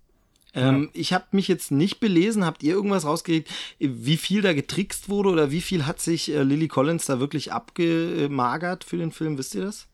Ähm, 0.55 0.89
ich 0.93 1.13
habe 1.13 1.25
mich 1.33 1.49
jetzt 1.49 1.73
nicht 1.73 1.99
belesen. 1.99 2.47
Habt 2.47 2.63
ihr 2.63 2.75
irgendwas 2.75 3.05
rausgekriegt, 3.05 3.51
wie 3.81 4.17
viel 4.17 4.41
da 4.41 4.53
getrickst 4.53 5.09
wurde 5.09 5.31
oder 5.31 5.51
wie 5.51 5.61
viel 5.61 5.85
hat 5.85 5.99
sich 5.99 6.33
äh, 6.33 6.45
Lily 6.45 6.69
Collins 6.69 7.07
da 7.07 7.19
wirklich 7.19 7.53
abgemagert 7.53 8.85
für 8.85 8.99
den 8.99 9.11
Film? 9.11 9.37
Wisst 9.37 9.57
ihr 9.57 9.65
das? 9.65 9.89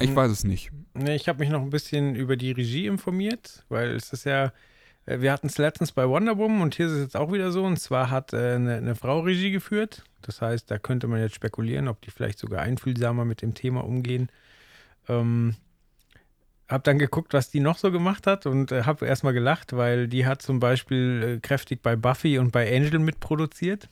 Ich 0.00 0.12
weiß 0.12 0.32
es 0.32 0.42
nicht. 0.42 0.72
Nee, 0.94 1.14
ich 1.14 1.28
habe 1.28 1.38
mich 1.38 1.48
noch 1.48 1.62
ein 1.62 1.70
bisschen 1.70 2.16
über 2.16 2.36
die 2.36 2.50
Regie 2.50 2.86
informiert, 2.86 3.64
weil 3.68 3.90
es 3.90 4.12
ist 4.12 4.24
ja, 4.24 4.52
äh, 5.06 5.20
wir 5.20 5.30
hatten 5.30 5.46
es 5.46 5.58
letztens 5.58 5.92
bei 5.92 6.08
Wonder 6.08 6.38
Woman 6.38 6.60
und 6.60 6.74
hier 6.74 6.86
ist 6.86 6.92
es 6.92 7.02
jetzt 7.02 7.16
auch 7.16 7.32
wieder 7.32 7.52
so. 7.52 7.62
Und 7.62 7.78
zwar 7.78 8.10
hat 8.10 8.32
äh, 8.32 8.56
eine, 8.56 8.78
eine 8.78 8.94
Frau 8.96 9.20
Regie 9.20 9.52
geführt. 9.52 10.02
Das 10.22 10.42
heißt, 10.42 10.68
da 10.72 10.78
könnte 10.80 11.06
man 11.06 11.20
jetzt 11.20 11.36
spekulieren, 11.36 11.86
ob 11.86 12.02
die 12.02 12.10
vielleicht 12.10 12.40
sogar 12.40 12.62
einfühlsamer 12.62 13.24
mit 13.24 13.42
dem 13.42 13.54
Thema 13.54 13.84
umgehen. 13.84 14.28
Ähm, 15.08 15.56
hab 16.68 16.84
dann 16.84 16.98
geguckt, 16.98 17.34
was 17.34 17.50
die 17.50 17.60
noch 17.60 17.76
so 17.76 17.90
gemacht 17.90 18.26
hat 18.26 18.46
und 18.46 18.72
äh, 18.72 18.84
habe 18.84 19.06
erstmal 19.06 19.34
gelacht, 19.34 19.76
weil 19.76 20.08
die 20.08 20.26
hat 20.26 20.42
zum 20.42 20.60
Beispiel 20.60 21.36
äh, 21.36 21.40
kräftig 21.40 21.82
bei 21.82 21.94
Buffy 21.96 22.38
und 22.38 22.52
bei 22.52 22.74
Angel 22.74 22.98
mitproduziert. 22.98 23.88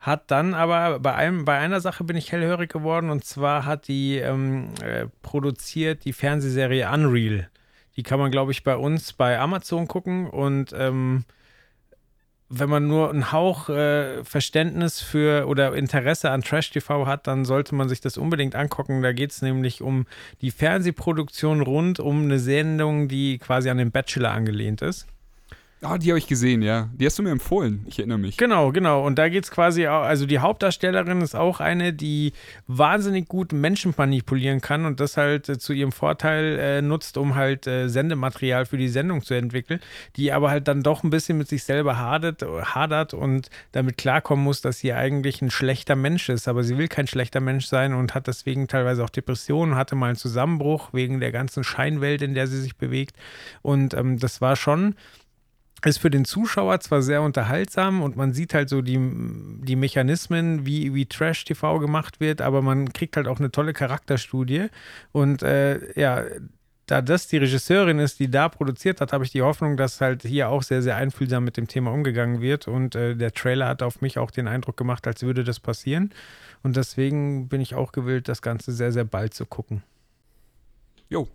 Hat 0.00 0.30
dann 0.30 0.54
aber 0.54 0.98
bei 0.98 1.14
einem, 1.14 1.44
bei 1.44 1.58
einer 1.58 1.80
Sache 1.80 2.04
bin 2.04 2.16
ich 2.16 2.32
hellhörig 2.32 2.72
geworden 2.72 3.10
und 3.10 3.24
zwar 3.24 3.66
hat 3.66 3.86
die 3.86 4.16
ähm, 4.16 4.70
äh, 4.82 5.06
produziert 5.22 6.04
die 6.04 6.12
Fernsehserie 6.12 6.90
Unreal. 6.90 7.50
Die 7.96 8.02
kann 8.02 8.18
man, 8.18 8.30
glaube 8.30 8.52
ich, 8.52 8.64
bei 8.64 8.76
uns 8.76 9.12
bei 9.12 9.38
Amazon 9.38 9.86
gucken 9.86 10.28
und 10.28 10.72
ähm, 10.76 11.24
wenn 12.52 12.68
man 12.68 12.88
nur 12.88 13.10
einen 13.10 13.30
Hauch 13.30 13.68
äh, 13.68 14.24
Verständnis 14.24 15.00
für 15.00 15.46
oder 15.46 15.72
Interesse 15.74 16.30
an 16.30 16.42
Trash-TV 16.42 17.06
hat, 17.06 17.28
dann 17.28 17.44
sollte 17.44 17.76
man 17.76 17.88
sich 17.88 18.00
das 18.00 18.18
unbedingt 18.18 18.56
angucken. 18.56 19.02
Da 19.02 19.12
geht 19.12 19.30
es 19.30 19.40
nämlich 19.40 19.82
um 19.82 20.06
die 20.40 20.50
Fernsehproduktion 20.50 21.60
rund 21.60 22.00
um 22.00 22.24
eine 22.24 22.40
Sendung, 22.40 23.06
die 23.06 23.38
quasi 23.38 23.70
an 23.70 23.78
den 23.78 23.92
Bachelor 23.92 24.32
angelehnt 24.32 24.82
ist. 24.82 25.06
Ah, 25.82 25.96
die 25.96 26.10
habe 26.10 26.18
ich 26.18 26.26
gesehen, 26.26 26.60
ja. 26.60 26.90
Die 26.92 27.06
hast 27.06 27.18
du 27.18 27.22
mir 27.22 27.30
empfohlen, 27.30 27.86
ich 27.88 27.98
erinnere 27.98 28.18
mich. 28.18 28.36
Genau, 28.36 28.70
genau. 28.70 29.06
Und 29.06 29.18
da 29.18 29.30
geht 29.30 29.44
es 29.44 29.50
quasi 29.50 29.88
auch, 29.88 30.02
also 30.02 30.26
die 30.26 30.38
Hauptdarstellerin 30.38 31.22
ist 31.22 31.34
auch 31.34 31.60
eine, 31.60 31.94
die 31.94 32.34
wahnsinnig 32.66 33.28
gut 33.28 33.54
Menschen 33.54 33.94
manipulieren 33.96 34.60
kann 34.60 34.84
und 34.84 35.00
das 35.00 35.16
halt 35.16 35.48
äh, 35.48 35.58
zu 35.58 35.72
ihrem 35.72 35.92
Vorteil 35.92 36.58
äh, 36.58 36.82
nutzt, 36.82 37.16
um 37.16 37.34
halt 37.34 37.66
äh, 37.66 37.88
Sendematerial 37.88 38.66
für 38.66 38.76
die 38.76 38.90
Sendung 38.90 39.22
zu 39.22 39.32
entwickeln, 39.32 39.80
die 40.16 40.32
aber 40.32 40.50
halt 40.50 40.68
dann 40.68 40.82
doch 40.82 41.02
ein 41.02 41.08
bisschen 41.08 41.38
mit 41.38 41.48
sich 41.48 41.64
selber 41.64 41.96
hadert, 41.96 42.42
hadert 42.42 43.14
und 43.14 43.48
damit 43.72 43.96
klarkommen 43.96 44.44
muss, 44.44 44.60
dass 44.60 44.80
sie 44.80 44.92
eigentlich 44.92 45.40
ein 45.40 45.50
schlechter 45.50 45.96
Mensch 45.96 46.28
ist. 46.28 46.46
Aber 46.46 46.62
sie 46.62 46.76
will 46.76 46.88
kein 46.88 47.06
schlechter 47.06 47.40
Mensch 47.40 47.64
sein 47.64 47.94
und 47.94 48.14
hat 48.14 48.26
deswegen 48.26 48.68
teilweise 48.68 49.02
auch 49.02 49.10
Depressionen, 49.10 49.76
hatte 49.76 49.96
mal 49.96 50.08
einen 50.08 50.16
Zusammenbruch 50.16 50.92
wegen 50.92 51.20
der 51.20 51.32
ganzen 51.32 51.64
Scheinwelt, 51.64 52.20
in 52.20 52.34
der 52.34 52.46
sie 52.48 52.60
sich 52.60 52.76
bewegt. 52.76 53.16
Und 53.62 53.94
ähm, 53.94 54.18
das 54.18 54.42
war 54.42 54.56
schon 54.56 54.94
ist 55.84 55.98
für 55.98 56.10
den 56.10 56.24
Zuschauer 56.24 56.80
zwar 56.80 57.00
sehr 57.02 57.22
unterhaltsam 57.22 58.02
und 58.02 58.16
man 58.16 58.32
sieht 58.32 58.52
halt 58.52 58.68
so 58.68 58.82
die, 58.82 58.98
die 58.98 59.76
Mechanismen, 59.76 60.66
wie, 60.66 60.94
wie 60.94 61.06
Trash-TV 61.06 61.78
gemacht 61.78 62.20
wird, 62.20 62.42
aber 62.42 62.60
man 62.60 62.92
kriegt 62.92 63.16
halt 63.16 63.26
auch 63.26 63.38
eine 63.38 63.50
tolle 63.50 63.72
Charakterstudie. 63.72 64.66
Und 65.12 65.42
äh, 65.42 65.98
ja, 65.98 66.24
da 66.90 67.00
das 67.00 67.28
die 67.28 67.36
Regisseurin 67.36 67.98
ist, 67.98 68.18
die 68.18 68.30
da 68.30 68.48
produziert 68.48 69.00
hat, 69.00 69.12
habe 69.12 69.24
ich 69.24 69.30
die 69.30 69.42
Hoffnung, 69.42 69.76
dass 69.76 70.00
halt 70.00 70.22
hier 70.22 70.48
auch 70.48 70.62
sehr, 70.62 70.82
sehr 70.82 70.96
einfühlsam 70.96 71.44
mit 71.44 71.56
dem 71.56 71.68
Thema 71.68 71.92
umgegangen 71.92 72.40
wird. 72.40 72.66
Und 72.68 72.94
äh, 72.94 73.14
der 73.14 73.32
Trailer 73.32 73.68
hat 73.68 73.82
auf 73.82 74.00
mich 74.00 74.18
auch 74.18 74.30
den 74.30 74.48
Eindruck 74.48 74.76
gemacht, 74.76 75.06
als 75.06 75.22
würde 75.22 75.44
das 75.44 75.60
passieren. 75.60 76.10
Und 76.62 76.76
deswegen 76.76 77.48
bin 77.48 77.60
ich 77.60 77.74
auch 77.74 77.92
gewillt, 77.92 78.28
das 78.28 78.42
Ganze 78.42 78.72
sehr, 78.72 78.92
sehr 78.92 79.04
bald 79.04 79.34
zu 79.34 79.46
gucken. 79.46 79.82
Jo, 81.08 81.28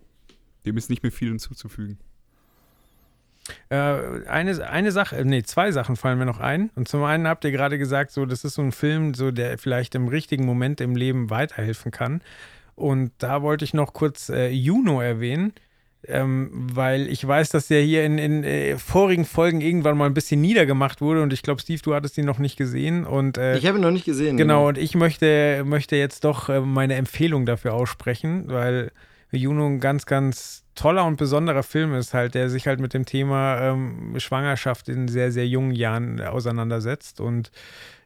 dem 0.66 0.76
ist 0.76 0.90
nicht 0.90 1.02
mehr 1.02 1.12
viel 1.12 1.30
hinzuzufügen. 1.30 1.98
Äh, 3.68 3.76
eine, 4.28 4.68
eine 4.68 4.92
Sache, 4.92 5.24
nee, 5.24 5.42
zwei 5.42 5.72
Sachen 5.72 5.96
fallen 5.96 6.18
mir 6.18 6.26
noch 6.26 6.40
ein. 6.40 6.70
Und 6.74 6.88
zum 6.88 7.02
einen 7.04 7.26
habt 7.28 7.44
ihr 7.44 7.50
gerade 7.50 7.78
gesagt, 7.78 8.10
so, 8.10 8.26
das 8.26 8.44
ist 8.44 8.54
so 8.54 8.62
ein 8.62 8.72
Film, 8.72 9.14
so, 9.14 9.30
der 9.30 9.58
vielleicht 9.58 9.94
im 9.94 10.08
richtigen 10.08 10.44
Moment 10.44 10.80
im 10.80 10.96
Leben 10.96 11.30
weiterhelfen 11.30 11.90
kann. 11.90 12.22
Und 12.74 13.12
da 13.18 13.42
wollte 13.42 13.64
ich 13.64 13.74
noch 13.74 13.92
kurz 13.94 14.28
äh, 14.28 14.48
Juno 14.48 15.00
erwähnen, 15.00 15.54
ähm, 16.06 16.50
weil 16.52 17.08
ich 17.08 17.26
weiß, 17.26 17.48
dass 17.48 17.68
der 17.68 17.80
hier 17.80 18.04
in, 18.04 18.18
in 18.18 18.44
äh, 18.44 18.76
vorigen 18.78 19.24
Folgen 19.24 19.60
irgendwann 19.60 19.96
mal 19.96 20.06
ein 20.06 20.14
bisschen 20.14 20.40
niedergemacht 20.40 21.00
wurde. 21.00 21.22
Und 21.22 21.32
ich 21.32 21.42
glaube, 21.42 21.60
Steve, 21.60 21.80
du 21.82 21.94
hattest 21.94 22.18
ihn 22.18 22.26
noch 22.26 22.38
nicht 22.38 22.56
gesehen. 22.56 23.04
Und 23.04 23.38
äh, 23.38 23.56
Ich 23.56 23.66
habe 23.66 23.78
ihn 23.78 23.82
noch 23.82 23.90
nicht 23.90 24.04
gesehen. 24.04 24.36
Genau, 24.36 24.68
und 24.68 24.78
ich 24.78 24.94
möchte, 24.94 25.64
möchte 25.64 25.96
jetzt 25.96 26.24
doch 26.24 26.48
äh, 26.48 26.60
meine 26.60 26.94
Empfehlung 26.94 27.46
dafür 27.46 27.72
aussprechen, 27.72 28.44
weil 28.48 28.92
Juno 29.32 29.66
ein 29.66 29.80
ganz, 29.80 30.06
ganz 30.06 30.65
toller 30.76 31.04
und 31.04 31.16
besonderer 31.16 31.62
Film 31.62 31.94
ist 31.94 32.14
halt, 32.14 32.34
der 32.34 32.48
sich 32.48 32.66
halt 32.68 32.78
mit 32.78 32.94
dem 32.94 33.04
Thema 33.04 33.60
ähm, 33.60 34.14
Schwangerschaft 34.18 34.88
in 34.88 35.08
sehr, 35.08 35.32
sehr 35.32 35.48
jungen 35.48 35.72
Jahren 35.72 36.20
auseinandersetzt. 36.20 37.20
Und 37.20 37.50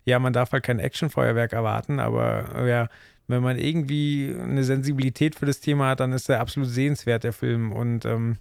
ja, 0.04 0.18
man 0.18 0.32
darf 0.32 0.52
halt 0.52 0.64
kein 0.64 0.78
Actionfeuerwerk 0.78 1.52
erwarten, 1.52 2.00
aber 2.00 2.46
äh, 2.54 2.70
ja, 2.70 2.88
wenn 3.28 3.42
man 3.42 3.58
irgendwie 3.58 4.34
eine 4.40 4.64
Sensibilität 4.64 5.34
für 5.34 5.46
das 5.46 5.60
Thema 5.60 5.90
hat, 5.90 6.00
dann 6.00 6.12
ist 6.12 6.28
er 6.28 6.40
absolut 6.40 6.68
sehenswert, 6.68 7.24
der 7.24 7.32
Film. 7.32 7.72
Und 7.72 8.04
ähm, 8.04 8.38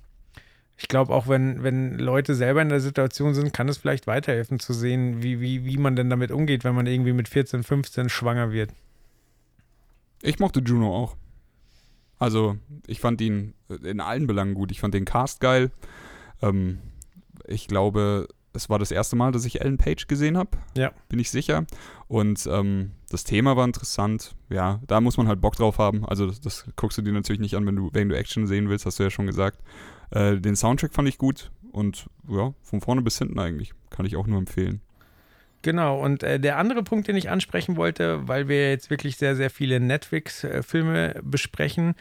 ich 0.77 0.87
glaube 0.87 1.13
auch, 1.13 1.27
wenn, 1.27 1.61
wenn 1.61 1.99
Leute 1.99 2.33
selber 2.33 2.61
in 2.61 2.69
der 2.69 2.79
Situation 2.79 3.33
sind, 3.33 3.53
kann 3.53 3.69
es 3.69 3.77
vielleicht 3.77 4.07
weiterhelfen 4.07 4.59
zu 4.59 4.73
sehen, 4.73 5.21
wie, 5.21 5.41
wie, 5.41 5.65
wie 5.65 5.77
man 5.77 5.95
denn 5.95 6.09
damit 6.09 6.31
umgeht, 6.31 6.63
wenn 6.63 6.73
man 6.73 6.87
irgendwie 6.87 7.13
mit 7.13 7.27
14, 7.27 7.63
15 7.63 8.09
schwanger 8.09 8.51
wird. 8.51 8.71
Ich 10.21 10.39
mochte 10.39 10.61
Juno 10.61 10.95
auch. 10.95 11.15
Also, 12.17 12.57
ich 12.87 12.99
fand 12.99 13.21
ihn 13.21 13.53
in 13.83 13.99
allen 13.99 14.27
Belangen 14.27 14.53
gut. 14.53 14.71
Ich 14.71 14.79
fand 14.79 14.93
den 14.93 15.05
Cast 15.05 15.39
geil. 15.39 15.71
Ähm, 16.41 16.79
ich 17.47 17.67
glaube, 17.67 18.27
es 18.53 18.69
war 18.69 18.79
das 18.79 18.91
erste 18.91 19.15
Mal, 19.15 19.31
dass 19.31 19.45
ich 19.45 19.61
Ellen 19.61 19.77
Page 19.77 20.07
gesehen 20.07 20.37
habe. 20.37 20.57
Ja. 20.75 20.91
Bin 21.07 21.19
ich 21.19 21.29
sicher. 21.29 21.65
Und 22.07 22.47
ähm, 22.51 22.91
das 23.09 23.23
Thema 23.23 23.55
war 23.55 23.65
interessant. 23.65 24.35
Ja, 24.49 24.79
da 24.87 25.01
muss 25.01 25.17
man 25.17 25.27
halt 25.27 25.41
Bock 25.41 25.55
drauf 25.55 25.77
haben. 25.77 26.05
Also, 26.05 26.27
das, 26.27 26.41
das, 26.41 26.65
guckst 26.75 26.97
du 26.97 27.01
dir 27.01 27.13
natürlich 27.13 27.39
nicht 27.39 27.55
an, 27.55 27.65
wenn 27.65 27.75
du, 27.75 27.89
wenn 27.93 28.09
du 28.09 28.17
Action 28.17 28.47
sehen 28.47 28.69
willst, 28.69 28.85
hast 28.85 28.99
du 28.99 29.03
ja 29.03 29.09
schon 29.09 29.27
gesagt. 29.27 29.59
Äh, 30.11 30.37
den 30.37 30.55
Soundtrack 30.55 30.93
fand 30.93 31.07
ich 31.07 31.17
gut. 31.17 31.51
Und 31.71 32.07
ja, 32.27 32.53
von 32.63 32.81
vorne 32.81 33.01
bis 33.01 33.19
hinten 33.19 33.39
eigentlich. 33.39 33.73
Kann 33.91 34.05
ich 34.05 34.15
auch 34.15 34.25
nur 34.25 34.39
empfehlen. 34.39 34.81
Genau, 35.61 35.99
und 35.99 36.23
äh, 36.23 36.39
der 36.39 36.57
andere 36.57 36.83
Punkt, 36.83 37.07
den 37.07 37.17
ich 37.17 37.29
ansprechen 37.29 37.75
wollte, 37.75 38.27
weil 38.27 38.47
wir 38.47 38.69
jetzt 38.69 38.89
wirklich 38.89 39.17
sehr, 39.17 39.35
sehr 39.35 39.49
viele 39.49 39.79
Netflix-Filme 39.79 41.19
besprechen. 41.21 41.95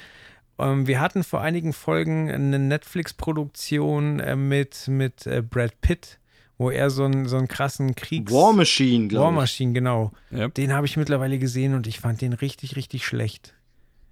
Ähm, 0.58 0.86
wir 0.86 1.00
hatten 1.00 1.24
vor 1.24 1.40
einigen 1.40 1.72
Folgen 1.72 2.30
eine 2.30 2.58
Netflix-Produktion 2.58 4.20
äh, 4.20 4.36
mit, 4.36 4.88
mit 4.88 5.26
äh, 5.26 5.42
Brad 5.42 5.80
Pitt, 5.80 6.18
wo 6.56 6.70
er 6.70 6.90
so 6.90 7.04
einen, 7.04 7.26
so 7.28 7.36
einen 7.36 7.48
krassen 7.48 7.94
Kriegs... 7.94 8.32
War 8.32 8.52
Machine, 8.52 9.08
glaube 9.08 9.26
War 9.26 9.32
ich. 9.32 9.36
Machine, 9.36 9.72
genau. 9.72 10.12
Ja. 10.30 10.48
Den 10.48 10.72
habe 10.72 10.86
ich 10.86 10.96
mittlerweile 10.96 11.38
gesehen 11.38 11.74
und 11.74 11.86
ich 11.86 12.00
fand 12.00 12.20
den 12.20 12.32
richtig, 12.32 12.76
richtig 12.76 13.06
schlecht. 13.06 13.54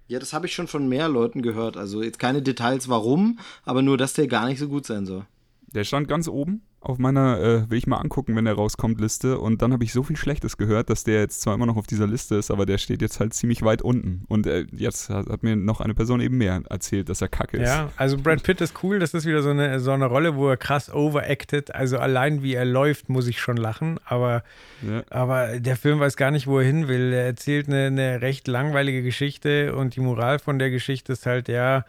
Ja, 0.07 0.19
das 0.19 0.31
habe 0.31 0.45
ich 0.45 0.53
schon 0.53 0.67
von 0.67 0.87
mehr 0.87 1.09
Leuten 1.09 1.41
gehört. 1.41 1.75
Also 1.75 2.01
jetzt 2.01 2.19
keine 2.19 2.41
Details, 2.41 2.87
warum, 2.87 3.39
aber 3.65 3.81
nur, 3.81 3.97
dass 3.97 4.13
der 4.13 4.27
gar 4.27 4.47
nicht 4.47 4.59
so 4.59 4.69
gut 4.69 4.85
sein 4.85 5.05
soll. 5.05 5.25
Der 5.73 5.83
stand 5.83 6.07
ganz 6.07 6.29
oben 6.29 6.61
auf 6.79 6.99
meiner, 6.99 7.39
äh, 7.39 7.69
will 7.69 7.77
ich 7.77 7.87
mal 7.87 7.97
angucken, 7.97 8.35
wenn 8.35 8.45
der 8.45 8.53
rauskommt, 8.53 9.01
Liste. 9.01 9.39
Und 9.39 9.61
dann 9.61 9.73
habe 9.73 9.83
ich 9.83 9.91
so 9.91 10.03
viel 10.03 10.15
Schlechtes 10.15 10.57
gehört, 10.57 10.89
dass 10.89 11.03
der 11.03 11.19
jetzt 11.19 11.41
zwar 11.41 11.55
immer 11.55 11.65
noch 11.65 11.75
auf 11.75 11.87
dieser 11.87 12.05
Liste 12.05 12.35
ist, 12.35 12.51
aber 12.51 12.65
der 12.65 12.77
steht 12.77 13.01
jetzt 13.01 13.19
halt 13.19 13.33
ziemlich 13.33 13.63
weit 13.63 13.81
unten. 13.81 14.23
Und 14.27 14.45
äh, 14.45 14.65
jetzt 14.71 15.09
hat, 15.09 15.27
hat, 15.27 15.43
mir 15.43 15.55
noch 15.55 15.81
eine 15.81 15.95
Person 15.95 16.21
eben 16.21 16.37
mehr 16.37 16.61
erzählt, 16.69 17.09
dass 17.09 17.21
er 17.21 17.29
kacke 17.29 17.57
ist. 17.57 17.67
Ja, 17.67 17.91
also 17.97 18.17
Brad 18.17 18.43
Pitt 18.43 18.61
ist 18.61 18.83
cool. 18.83 18.99
Das 18.99 19.13
ist 19.13 19.25
wieder 19.25 19.41
so 19.41 19.49
eine, 19.49 19.79
so 19.79 19.91
eine 19.91 20.05
Rolle, 20.05 20.35
wo 20.35 20.49
er 20.49 20.57
krass 20.57 20.93
overacted. 20.93 21.73
Also 21.73 21.97
allein 21.97 22.43
wie 22.43 22.53
er 22.53 22.65
läuft, 22.65 23.09
muss 23.09 23.27
ich 23.27 23.39
schon 23.39 23.57
lachen. 23.57 23.99
Aber, 24.05 24.43
Ja. 24.87 25.03
aber 25.09 25.59
der 25.59 25.77
Film 25.77 25.99
weiß 25.99 26.15
gar 26.15 26.31
nicht, 26.31 26.45
wo 26.45 26.59
er 26.59 26.65
hin 26.65 26.87
will. 26.87 27.11
Er 27.11 27.25
erzählt 27.25 27.67
eine, 27.67 27.87
eine 27.87 28.21
recht 28.21 28.47
langweilige 28.47 29.01
Geschichte 29.01 29.75
und 29.75 29.95
die 29.95 30.01
Moral 30.01 30.37
von 30.37 30.59
der 30.59 30.69
Geschichte 30.69 31.13
ist 31.13 31.25
halt, 31.25 31.47
ja, 31.47 31.85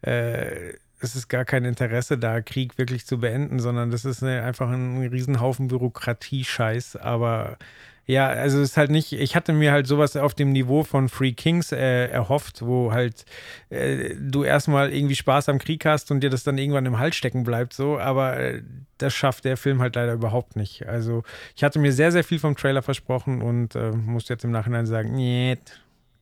äh, 0.00 0.74
es 1.02 1.16
ist 1.16 1.28
gar 1.28 1.44
kein 1.44 1.64
Interesse 1.64 2.18
da, 2.18 2.40
Krieg 2.40 2.78
wirklich 2.78 3.06
zu 3.06 3.18
beenden, 3.18 3.58
sondern 3.58 3.90
das 3.90 4.04
ist 4.04 4.22
eine, 4.22 4.42
einfach 4.42 4.70
ein 4.70 5.02
Riesenhaufen 5.06 5.68
Bürokratie-Scheiß. 5.68 6.96
Aber 6.96 7.58
ja, 8.06 8.28
also 8.28 8.58
es 8.58 8.70
ist 8.70 8.76
halt 8.76 8.90
nicht, 8.90 9.12
ich 9.12 9.36
hatte 9.36 9.52
mir 9.52 9.72
halt 9.72 9.86
sowas 9.86 10.16
auf 10.16 10.34
dem 10.34 10.52
Niveau 10.52 10.82
von 10.82 11.08
Free 11.08 11.32
Kings 11.32 11.70
äh, 11.70 12.06
erhofft, 12.06 12.62
wo 12.62 12.92
halt 12.92 13.24
äh, 13.70 14.14
du 14.18 14.42
erstmal 14.42 14.92
irgendwie 14.92 15.14
Spaß 15.14 15.48
am 15.48 15.58
Krieg 15.58 15.84
hast 15.84 16.10
und 16.10 16.20
dir 16.20 16.30
das 16.30 16.42
dann 16.42 16.58
irgendwann 16.58 16.86
im 16.86 16.98
Hals 16.98 17.14
stecken 17.14 17.44
bleibt, 17.44 17.72
so, 17.72 17.98
aber 17.98 18.38
äh, 18.38 18.62
das 18.98 19.14
schafft 19.14 19.44
der 19.44 19.56
Film 19.56 19.80
halt 19.80 19.94
leider 19.94 20.14
überhaupt 20.14 20.56
nicht. 20.56 20.86
Also 20.88 21.22
ich 21.54 21.62
hatte 21.62 21.78
mir 21.78 21.92
sehr, 21.92 22.10
sehr 22.10 22.24
viel 22.24 22.40
vom 22.40 22.56
Trailer 22.56 22.82
versprochen 22.82 23.40
und 23.40 23.76
äh, 23.76 23.92
muss 23.92 24.28
jetzt 24.28 24.44
im 24.44 24.50
Nachhinein 24.50 24.86
sagen, 24.86 25.14
nee, 25.14 25.58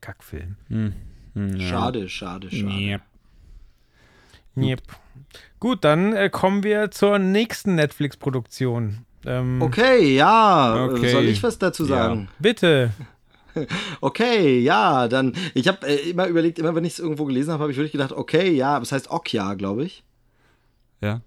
Kackfilm. 0.03 0.57
Hm. 0.69 0.93
Hm, 1.35 1.57
ja. 1.57 1.69
Schade, 1.69 2.09
schade, 2.09 2.51
schade. 2.51 3.01
Yep. 4.57 4.83
Gut, 5.59 5.85
dann 5.85 6.13
äh, 6.15 6.29
kommen 6.31 6.63
wir 6.63 6.91
zur 6.91 7.19
nächsten 7.19 7.75
Netflix-Produktion. 7.75 9.05
Ähm, 9.27 9.61
Okay, 9.63 10.17
ja. 10.17 10.87
Okay. 10.91 11.11
Soll 11.13 11.27
ich 11.27 11.43
was 11.43 11.59
dazu 11.59 11.85
Ja. 11.85 11.89
sagen? 11.97 12.29
Bitte. 12.39 12.91
Okay, 14.01 14.61
ja, 14.61 15.09
dann. 15.09 15.33
Ich 15.55 15.67
habe 15.67 15.85
äh, 15.85 16.11
immer 16.11 16.29
überlegt, 16.29 16.61
immer 16.61 16.77
wenn 16.77 16.85
ich 16.85 16.93
es 16.93 16.99
irgendwo 17.01 17.25
gelesen 17.25 17.53
habe, 17.53 17.63
habe 17.65 17.73
ich 17.73 17.79
wirklich 17.79 17.91
gedacht, 17.91 18.13
okay, 18.13 18.53
ja, 18.53 18.77
aber 18.77 18.85
es 18.85 18.93
heißt 18.93 19.11
Okja, 19.11 19.55
glaube 19.55 19.83
ich. 19.85 20.05
Ja. 21.01 21.21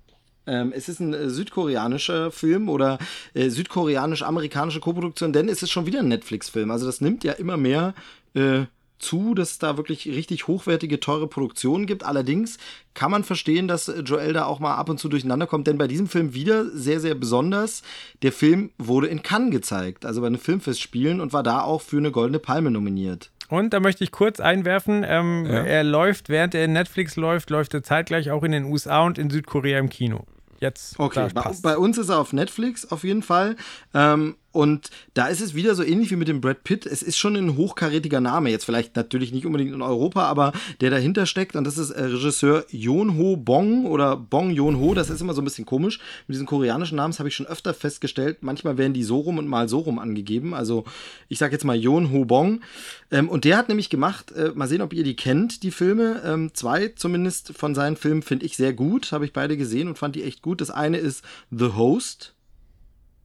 Ähm, 0.48 0.72
es 0.74 0.88
ist 0.88 1.02
ein 1.02 1.14
äh, 1.14 1.30
südkoreanischer 1.30 2.32
Film 2.32 2.70
oder 2.70 2.98
äh, 3.34 3.50
südkoreanisch-amerikanische 3.50 4.80
Koproduktion, 4.80 5.34
denn 5.34 5.50
es 5.50 5.64
ist 5.64 5.72
schon 5.72 5.86
wieder 5.86 6.00
ein 6.00 6.08
Netflix-Film. 6.08 6.72
Also 6.72 6.86
das 6.86 7.02
nimmt 7.02 7.26
ja 7.26 7.34
immer 7.34 7.58
mehr 7.58 7.94
äh, 8.36 8.64
zu, 9.04 9.34
dass 9.36 9.52
es 9.52 9.60
da 9.60 9.78
wirklich 9.78 10.08
richtig 10.08 10.48
hochwertige, 10.48 11.00
teure 11.00 11.28
Produktionen 11.28 11.86
gibt. 11.86 12.04
Allerdings 12.04 12.58
kann 12.94 13.12
man 13.12 13.24
verstehen, 13.24 13.68
dass 13.68 13.92
Joel 14.06 14.34
da 14.34 14.46
auch 14.46 14.60
mal 14.60 14.76
ab 14.76 14.90
und 14.90 15.00
zu 15.00 15.10
durcheinander 15.10 15.46
kommt, 15.48 15.68
denn 15.68 15.78
bei 15.78 15.88
diesem 15.88 16.08
Film 16.08 16.34
wieder 16.34 16.66
sehr, 16.70 17.00
sehr 17.00 17.16
besonders. 17.16 17.84
Der 18.22 18.32
Film 18.32 18.72
wurde 18.78 19.08
in 19.08 19.22
Cannes 19.24 19.52
gezeigt, 19.52 20.06
also 20.06 20.22
bei 20.22 20.28
einem 20.28 20.40
Filmfestspielen 20.40 21.22
und 21.22 21.34
war 21.34 21.44
da 21.44 21.62
auch 21.62 21.82
für 21.82 21.98
eine 21.98 22.12
Goldene 22.12 22.40
Palme 22.40 22.72
nominiert. 22.72 23.30
Und 23.50 23.74
da 23.74 23.80
möchte 23.80 24.04
ich 24.04 24.12
kurz 24.12 24.40
einwerfen, 24.40 25.04
ähm, 25.08 25.46
Ja. 25.46 25.64
er 25.64 25.84
läuft, 25.84 26.30
während 26.30 26.56
er 26.56 26.66
in 26.66 26.74
Netflix 26.74 27.16
läuft, 27.18 27.50
läuft 27.50 27.74
er 27.74 27.84
zeitgleich 27.84 28.32
auch 28.32 28.44
in 28.44 28.52
den 28.52 28.64
USA 28.66 29.02
und 29.04 29.18
in 29.18 29.30
Südkorea 29.30 29.78
im 29.80 29.90
Kino. 29.90 30.26
Jetzt, 30.60 30.98
Okay, 30.98 31.28
bei, 31.34 31.52
bei 31.62 31.78
uns 31.78 31.98
ist 31.98 32.08
er 32.10 32.20
auf 32.20 32.32
Netflix 32.32 32.90
auf 32.90 33.04
jeden 33.04 33.22
Fall. 33.22 33.58
Ähm, 33.94 34.36
und 34.54 34.92
da 35.16 35.28
ist 35.28 35.42
es 35.42 35.56
wieder 35.56 35.74
so 35.74 35.84
ähnlich 35.84 36.12
wie 36.12 36.16
mit 36.16 36.28
dem 36.28 36.40
Brad 36.40 36.64
Pitt. 36.64 36.86
Es 36.86 37.02
ist 37.02 37.18
schon 37.18 37.36
ein 37.36 37.58
hochkarätiger 37.58 38.22
Name. 38.22 38.52
Jetzt 38.52 38.66
vielleicht 38.66 38.96
natürlich 38.96 39.34
nicht 39.34 39.48
unbedingt 39.48 39.74
in 39.74 39.82
Europa, 39.82 40.26
aber 40.26 40.54
der 40.80 40.92
dahinter 40.92 41.26
steckt. 41.26 41.56
Und 41.56 41.64
das 41.64 41.80
ist 41.80 41.90
äh, 41.90 42.04
Regisseur 42.04 42.64
Yon-Ho 42.70 43.36
Bong 43.36 43.88
oder 43.88 44.16
Bong 44.16 44.52
Yon-Ho. 44.52 44.94
Das 44.94 45.10
ist 45.10 45.22
immer 45.22 45.34
so 45.34 45.42
ein 45.42 45.46
bisschen 45.46 45.66
komisch. 45.66 46.00
Mit 46.28 46.36
diesen 46.36 46.46
koreanischen 46.46 46.98
Namen 46.98 47.18
habe 47.18 47.28
ich 47.28 47.36
schon 47.36 47.48
öfter 47.48 47.74
festgestellt. 47.74 48.38
Manchmal 48.42 48.78
werden 48.78 48.94
die 48.94 49.04
so 49.04 49.22
rum 49.22 49.40
und 49.40 49.48
mal 49.48 49.68
so 49.68 49.80
rum 49.80 49.98
angegeben. 49.98 50.54
Also 50.54 50.86
ich 51.30 51.40
sage 51.40 51.54
jetzt 51.54 51.66
mal 51.66 51.76
Yon-Ho 51.76 52.26
Bong. 52.26 52.62
Ähm, 53.10 53.30
und 53.30 53.46
der 53.46 53.58
hat 53.58 53.70
nämlich 53.70 53.90
gemacht, 53.90 54.32
äh, 54.34 54.52
mal 54.54 54.68
sehen, 54.68 54.84
ob 54.84 54.94
ihr 54.94 55.04
die 55.04 55.16
kennt, 55.16 55.64
die 55.64 55.72
Filme. 55.72 56.22
Ähm, 56.24 56.52
zwei 56.54 56.90
zumindest 56.90 57.58
von 57.58 57.74
seinen 57.74 57.98
Filmen 57.98 58.22
finde 58.22 58.46
ich 58.46 58.56
sehr 58.56 58.74
gut. 58.74 59.12
Habe 59.14 59.26
ich 59.26 59.34
beide 59.34 59.58
gesehen 59.58 59.88
und 59.88 59.98
fand 59.98 60.16
die 60.16 60.24
echt 60.24 60.44
gut. 60.44 60.62
Das 60.62 60.70
eine 60.70 60.98
ist 60.98 61.26
The 61.50 61.74
Host. 61.76 62.36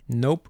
Nope. 0.07 0.49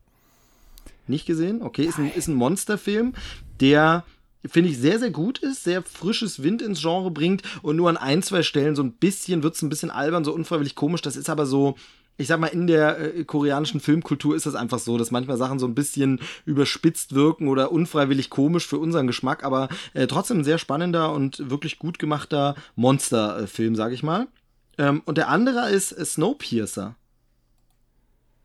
Nicht 1.09 1.27
gesehen? 1.27 1.63
Okay, 1.63 1.85
ist 1.85 1.99
ein, 1.99 2.13
ist 2.13 2.29
ein 2.29 2.35
Monsterfilm, 2.35 3.15
der 3.61 4.05
finde 4.47 4.71
ich 4.71 4.79
sehr, 4.79 4.99
sehr 4.99 5.11
gut 5.11 5.39
ist, 5.39 5.65
sehr 5.65 5.83
frisches 5.83 6.43
Wind 6.43 6.63
ins 6.63 6.81
Genre 6.81 7.11
bringt 7.11 7.43
und 7.63 7.77
nur 7.77 7.89
an 7.89 7.97
ein, 7.97 8.23
zwei 8.23 8.43
Stellen 8.43 8.77
so 8.77 8.83
ein 8.83 8.93
bisschen, 8.93 9.43
wird 9.43 9.55
es 9.55 9.63
ein 9.63 9.69
bisschen 9.69 9.91
albern, 9.91 10.25
so 10.25 10.33
unfreiwillig 10.33 10.75
komisch. 10.75 11.03
Das 11.03 11.17
ist 11.17 11.29
aber 11.29 11.45
so, 11.45 11.77
ich 12.17 12.29
sag 12.29 12.41
mal, 12.41 12.49
in 12.49 12.67
der 12.67 13.17
äh, 13.17 13.25
koreanischen 13.25 13.81
Filmkultur 13.81 14.37
ist 14.37 14.47
das 14.47 14.55
einfach 14.55 14.79
so, 14.79 14.99
dass 14.99 15.11
manchmal 15.11 15.37
Sachen 15.37 15.59
so 15.59 15.67
ein 15.67 15.75
bisschen 15.75 16.21
überspitzt 16.45 17.15
wirken 17.15 17.49
oder 17.49 17.73
unfreiwillig 17.73 18.31
komisch 18.31 18.67
für 18.67 18.79
unseren 18.79 19.07
Geschmack, 19.07 19.45
aber 19.45 19.69
äh, 19.95 20.07
trotzdem 20.07 20.39
ein 20.39 20.45
sehr 20.45 20.59
spannender 20.59 21.13
und 21.13 21.51
wirklich 21.51 21.79
gut 21.79 21.99
gemachter 21.99 22.55
Monsterfilm, 22.77 23.77
sag 23.77 23.93
ich 23.93 24.03
mal. 24.03 24.29
Ähm, 24.79 25.03
und 25.05 25.19
der 25.19 25.29
andere 25.29 25.71
ist 25.71 25.93
äh, 25.93 26.05
Snowpiercer. 26.05 26.97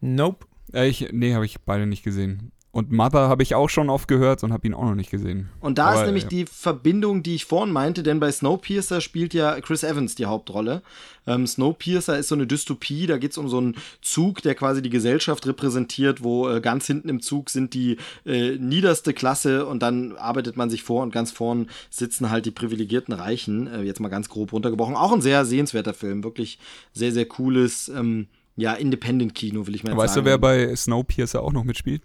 Nope. 0.01 0.45
Äh, 0.73 0.87
ich, 0.87 1.09
nee, 1.11 1.33
habe 1.33 1.45
ich 1.45 1.61
beide 1.61 1.85
nicht 1.85 2.03
gesehen. 2.03 2.51
Und 2.73 2.91
Mother 2.91 3.29
habe 3.29 3.43
ich 3.43 3.53
auch 3.53 3.69
schon 3.69 3.91
oft 3.91 4.07
gehört 4.07 4.43
und 4.43 4.51
habe 4.51 4.65
ihn 4.65 4.73
auch 4.73 4.85
noch 4.85 4.95
nicht 4.95 5.11
gesehen. 5.11 5.49
Und 5.59 5.77
da 5.77 5.89
Aber, 5.89 5.99
ist 5.99 6.05
nämlich 6.07 6.23
ja. 6.23 6.29
die 6.29 6.45
Verbindung, 6.47 7.21
die 7.21 7.35
ich 7.35 7.45
vorhin 7.45 7.71
meinte, 7.71 8.01
denn 8.01 8.19
bei 8.19 8.31
Snowpiercer 8.31 8.99
spielt 8.99 9.35
ja 9.35 9.61
Chris 9.61 9.83
Evans 9.83 10.15
die 10.15 10.25
Hauptrolle. 10.25 10.81
Ähm, 11.27 11.45
Snowpiercer 11.45 12.17
ist 12.17 12.29
so 12.29 12.35
eine 12.35 12.47
Dystopie, 12.47 13.05
da 13.05 13.19
geht 13.19 13.29
es 13.29 13.37
um 13.37 13.47
so 13.47 13.59
einen 13.59 13.75
Zug, 14.01 14.41
der 14.41 14.55
quasi 14.55 14.81
die 14.81 14.89
Gesellschaft 14.89 15.45
repräsentiert, 15.45 16.23
wo 16.23 16.49
äh, 16.49 16.61
ganz 16.61 16.87
hinten 16.87 17.09
im 17.09 17.21
Zug 17.21 17.51
sind 17.51 17.75
die 17.75 17.97
äh, 18.25 18.57
niederste 18.57 19.13
Klasse 19.13 19.67
und 19.67 19.83
dann 19.83 20.17
arbeitet 20.17 20.57
man 20.57 20.71
sich 20.71 20.81
vor 20.81 21.03
und 21.03 21.11
ganz 21.11 21.29
vorn 21.29 21.69
sitzen 21.91 22.31
halt 22.31 22.47
die 22.47 22.51
privilegierten 22.51 23.13
Reichen. 23.13 23.67
Äh, 23.67 23.83
jetzt 23.83 23.99
mal 23.99 24.09
ganz 24.09 24.29
grob 24.29 24.51
runtergebrochen. 24.51 24.95
Auch 24.95 25.13
ein 25.13 25.21
sehr 25.21 25.45
sehenswerter 25.45 25.93
Film, 25.93 26.23
wirklich 26.23 26.57
sehr, 26.91 27.11
sehr 27.11 27.25
cooles, 27.25 27.87
ähm, 27.89 28.25
ja, 28.55 28.73
Independent-Kino, 28.73 29.65
will 29.67 29.75
ich 29.75 29.83
mal 29.83 29.95
Weißt 29.97 30.13
sagen. 30.15 30.25
du, 30.25 30.31
wer 30.31 30.37
bei 30.37 30.75
Snowpiercer 30.75 31.41
auch 31.41 31.51
noch 31.53 31.63
mitspielt? 31.63 32.03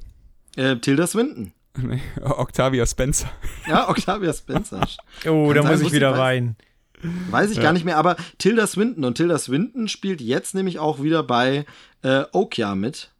äh, 0.56 0.76
Tilda 0.76 1.06
Swinton. 1.06 1.52
Nee, 1.80 2.00
Octavia 2.22 2.84
Spencer. 2.86 3.30
Ja, 3.68 3.88
Octavia 3.88 4.32
Spencer. 4.32 4.80
Oh, 5.26 5.46
Kann 5.46 5.54
da 5.56 5.62
sein, 5.62 5.72
muss 5.72 5.82
ich 5.82 5.92
wieder 5.92 6.12
ich- 6.12 6.18
weinen. 6.18 6.56
Weiß 7.30 7.52
ich 7.52 7.60
gar 7.60 7.72
nicht 7.72 7.84
mehr, 7.84 7.96
aber 7.96 8.16
Tilda 8.38 8.66
Swinton 8.66 9.04
und 9.04 9.14
Tilda 9.14 9.38
Swinton 9.38 9.86
spielt 9.86 10.20
jetzt 10.20 10.56
nämlich 10.56 10.80
auch 10.80 11.00
wieder 11.00 11.22
bei 11.22 11.64
äh, 12.02 12.24
Okja 12.32 12.74
mit. 12.74 13.12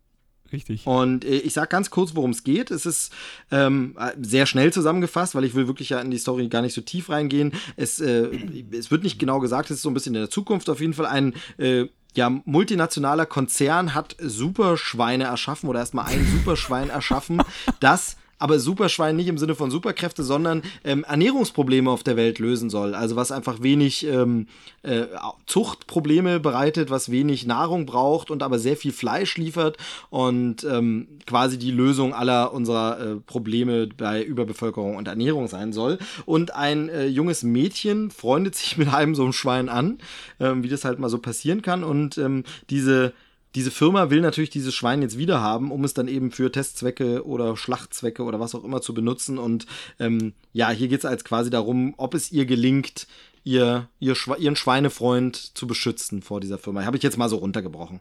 Richtig. 0.53 0.85
Und 0.87 1.25
äh, 1.25 1.37
ich 1.37 1.53
sag 1.53 1.71
ganz 1.71 1.91
kurz, 1.91 2.17
worum 2.17 2.31
es 2.31 2.43
geht. 2.43 2.73
Es 2.73 2.87
ist 2.87 3.13
ähm, 3.53 3.95
äh, 4.01 4.11
sehr 4.21 4.47
schnell 4.47 4.73
zusammengefasst, 4.73 5.37
weil 5.37 5.45
ich 5.45 5.55
will 5.55 5.69
wirklich 5.69 5.91
ja 5.91 6.01
in 6.01 6.11
die 6.11 6.19
Story 6.19 6.49
gar 6.49 6.63
nicht 6.63 6.75
so 6.75 6.81
tief 6.81 7.09
reingehen. 7.11 7.53
Es, 7.77 8.01
äh, 8.01 8.29
es 8.73 8.91
wird 8.91 9.05
nicht 9.05 9.21
genau 9.21 9.39
gesagt, 9.39 9.71
es 9.71 9.77
ist 9.77 9.83
so 9.83 9.91
ein 9.91 9.95
bisschen 9.95 10.15
in 10.17 10.23
der 10.23 10.31
Zukunft 10.31 10.69
auf 10.71 10.81
jeden 10.81 10.95
Fall 10.95 11.07
ein 11.07 11.35
äh, 11.59 11.85
ja, 12.15 12.31
multinationaler 12.45 13.27
Konzern 13.27 13.95
hat 13.95 14.17
Superschweine 14.19 15.25
erschaffen 15.25 15.69
oder 15.69 15.81
erstmal 15.81 16.07
ein 16.07 16.27
Superschwein 16.27 16.91
erschaffen, 16.91 17.43
das 17.81 18.17
aber 18.39 18.59
Superschwein 18.59 19.17
nicht 19.17 19.29
im 19.29 19.39
Sinne 19.39 19.55
von 19.55 19.71
Superkräfte, 19.71 20.23
sondern 20.23 20.63
ähm, 20.85 21.05
Ernährungsprobleme 21.05 21.91
auf 21.91 22.03
der 22.03 22.17
Welt 22.17 22.39
lösen 22.39 22.71
soll. 22.71 22.95
Also 22.95 23.17
was 23.17 23.33
einfach 23.33 23.63
wenig 23.63 24.07
ähm, 24.07 24.47
äh, 24.83 25.07
Zuchtprobleme 25.47 26.41
bereitet, 26.41 26.91
was 26.91 27.11
wenig 27.11 27.47
Nahrung 27.47 27.87
braucht 27.87 28.31
und 28.31 28.43
aber 28.43 28.59
sehr 28.59 28.77
viel 28.77 28.93
Fleisch 28.93 29.37
liefert 29.37 29.77
und 30.11 30.65
ähm, 30.65 31.09
quasi 31.27 31.59
die 31.59 31.71
Lösung 31.71 32.15
aller 32.15 32.53
unserer 32.53 33.01
äh, 33.01 33.17
Probleme 33.17 33.89
bei 33.89 34.23
Überbevölkerung 34.23 34.97
und 34.97 35.09
Ernährung 35.09 35.49
sein 35.49 35.73
soll. 35.73 35.99
Und 36.27 36.55
ein 36.55 36.89
äh, 36.89 37.07
junges 37.07 37.43
Mädchen 37.43 38.11
freundet 38.11 38.55
sich 38.55 38.77
mit 38.79 38.93
einem 38.93 39.15
so 39.15 39.23
einem 39.23 39.33
Schwein 39.33 39.69
an, 39.69 39.99
ähm, 40.41 40.63
wie 40.63 40.69
das 40.69 40.85
halt 40.85 40.99
mal 40.99 41.09
so 41.09 41.19
passieren 41.19 41.63
kann. 41.63 41.85
Und 41.85 42.19
ähm, 42.19 42.45
diese 42.71 43.13
diese 43.55 43.71
Firma 43.71 44.11
will 44.11 44.21
natürlich 44.21 44.51
dieses 44.51 44.75
Schwein 44.75 45.03
jetzt 45.03 45.19
wieder 45.19 45.41
haben, 45.41 45.71
um 45.71 45.85
es 45.85 45.95
dann 45.95 46.09
eben 46.09 46.31
für 46.31 46.53
Testzwecke 46.53 47.27
oder 47.27 47.57
Schlachtzwecke 47.57 48.23
oder 48.23 48.41
was 48.41 48.55
auch 48.55 48.65
immer 48.65 48.81
zu 48.81 48.93
benutzen. 48.95 49.39
Und 49.39 49.67
ähm, 49.99 50.35
ja, 50.53 50.71
hier 50.71 50.89
geht 50.89 51.01
es 51.01 51.05
als 51.05 51.25
quasi 51.25 51.51
darum, 51.51 51.95
ob 51.97 52.15
es 52.15 52.31
ihr 52.31 52.45
gelingt, 52.45 53.07
ihr, 53.45 53.89
ihr 54.01 54.15
ihren 54.39 54.57
Schweinefreund 54.57 55.37
zu 55.57 55.67
beschützen 55.67 56.23
vor 56.23 56.41
dieser 56.41 56.59
Firma. 56.59 56.85
Habe 56.85 56.99
ich 56.99 57.03
jetzt 57.03 57.17
mal 57.17 57.29
so 57.29 57.37
runtergebrochen. 57.37 58.01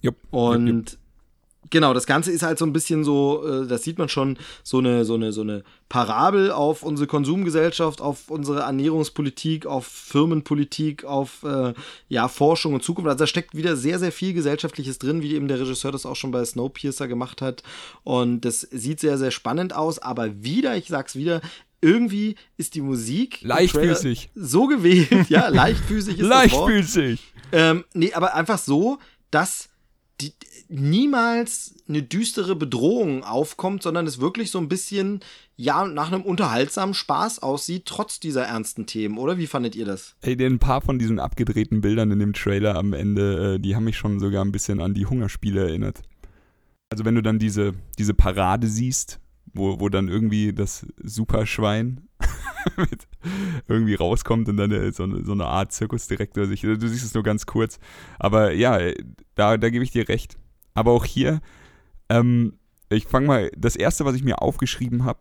Jupp, 0.00 0.16
Und 0.30 0.66
jupp, 0.68 0.90
jupp. 0.90 0.98
Genau, 1.72 1.92
das 1.92 2.06
Ganze 2.06 2.30
ist 2.30 2.44
halt 2.44 2.58
so 2.58 2.64
ein 2.64 2.72
bisschen 2.72 3.02
so, 3.02 3.44
äh, 3.44 3.66
das 3.66 3.82
sieht 3.82 3.98
man 3.98 4.08
schon, 4.08 4.38
so 4.62 4.78
eine, 4.78 5.04
so 5.04 5.14
eine, 5.14 5.32
so 5.32 5.40
eine 5.40 5.64
Parabel 5.88 6.52
auf 6.52 6.84
unsere 6.84 7.08
Konsumgesellschaft, 7.08 8.00
auf 8.00 8.30
unsere 8.30 8.60
Ernährungspolitik, 8.60 9.66
auf 9.66 9.86
Firmenpolitik, 9.86 11.04
auf 11.04 11.42
äh, 11.42 11.74
ja, 12.08 12.28
Forschung 12.28 12.74
und 12.74 12.84
Zukunft. 12.84 13.08
Also 13.08 13.24
da 13.24 13.26
steckt 13.26 13.56
wieder 13.56 13.76
sehr, 13.76 13.98
sehr 13.98 14.12
viel 14.12 14.34
Gesellschaftliches 14.34 15.00
drin, 15.00 15.22
wie 15.22 15.34
eben 15.34 15.48
der 15.48 15.58
Regisseur 15.58 15.90
das 15.90 16.06
auch 16.06 16.16
schon 16.16 16.30
bei 16.30 16.44
Snowpiercer 16.44 17.08
gemacht 17.08 17.42
hat. 17.42 17.64
Und 18.04 18.42
das 18.42 18.60
sieht 18.60 19.00
sehr, 19.00 19.18
sehr 19.18 19.32
spannend 19.32 19.74
aus, 19.74 19.98
aber 19.98 20.44
wieder, 20.44 20.76
ich 20.76 20.86
sag's 20.86 21.16
wieder, 21.16 21.40
irgendwie 21.80 22.36
ist 22.56 22.76
die 22.76 22.80
Musik 22.80 23.40
Leichtfüßig. 23.42 24.30
So 24.36 24.68
gewählt, 24.68 25.28
ja, 25.28 25.48
leichtfüßig 25.48 26.20
ist 26.20 26.30
das 26.30 26.52
Wort. 26.52 26.70
Leichtfüßig. 26.70 27.20
Ähm, 27.50 27.84
nee, 27.92 28.12
aber 28.12 28.34
einfach 28.34 28.58
so, 28.58 28.98
dass 29.32 29.71
die, 30.22 30.34
niemals 30.68 31.74
eine 31.88 32.02
düstere 32.02 32.56
Bedrohung 32.56 33.24
aufkommt, 33.24 33.82
sondern 33.82 34.06
es 34.06 34.20
wirklich 34.20 34.50
so 34.50 34.58
ein 34.58 34.68
bisschen, 34.68 35.20
ja, 35.56 35.86
nach 35.86 36.10
einem 36.10 36.22
unterhaltsamen 36.22 36.94
Spaß 36.94 37.40
aussieht, 37.40 37.86
trotz 37.86 38.20
dieser 38.20 38.44
ernsten 38.44 38.86
Themen, 38.86 39.18
oder? 39.18 39.38
Wie 39.38 39.46
fandet 39.46 39.74
ihr 39.74 39.84
das? 39.84 40.16
Ey, 40.22 40.42
ein 40.44 40.58
paar 40.58 40.80
von 40.80 40.98
diesen 40.98 41.18
abgedrehten 41.18 41.80
Bildern 41.80 42.10
in 42.10 42.18
dem 42.18 42.32
Trailer 42.32 42.76
am 42.76 42.92
Ende, 42.92 43.54
äh, 43.54 43.58
die 43.60 43.76
haben 43.76 43.84
mich 43.84 43.96
schon 43.96 44.20
sogar 44.20 44.44
ein 44.44 44.52
bisschen 44.52 44.80
an 44.80 44.94
die 44.94 45.06
Hungerspiele 45.06 45.62
erinnert. 45.62 46.02
Also 46.90 47.04
wenn 47.04 47.14
du 47.14 47.22
dann 47.22 47.38
diese, 47.38 47.72
diese 47.98 48.14
Parade 48.14 48.66
siehst, 48.66 49.18
wo, 49.54 49.80
wo 49.80 49.88
dann 49.88 50.08
irgendwie 50.08 50.52
das 50.52 50.86
Superschwein 51.02 52.08
irgendwie 53.68 53.94
rauskommt 53.94 54.48
und 54.48 54.56
dann 54.56 54.70
äh, 54.70 54.92
so, 54.92 55.04
eine, 55.04 55.24
so 55.24 55.32
eine 55.32 55.46
Art 55.46 55.72
Zirkusdirektor 55.72 56.46
sich, 56.46 56.62
du 56.62 56.88
siehst 56.88 57.04
es 57.04 57.14
nur 57.14 57.22
ganz 57.22 57.46
kurz. 57.46 57.78
Aber 58.18 58.52
ja, 58.52 58.78
da, 59.34 59.56
da 59.56 59.70
gebe 59.70 59.84
ich 59.84 59.90
dir 59.90 60.08
recht. 60.08 60.36
Aber 60.74 60.92
auch 60.92 61.04
hier, 61.04 61.40
ähm, 62.08 62.58
ich 62.88 63.06
fange 63.06 63.26
mal, 63.26 63.50
das 63.56 63.76
erste, 63.76 64.04
was 64.04 64.14
ich 64.14 64.24
mir 64.24 64.42
aufgeschrieben 64.42 65.04
habe 65.04 65.20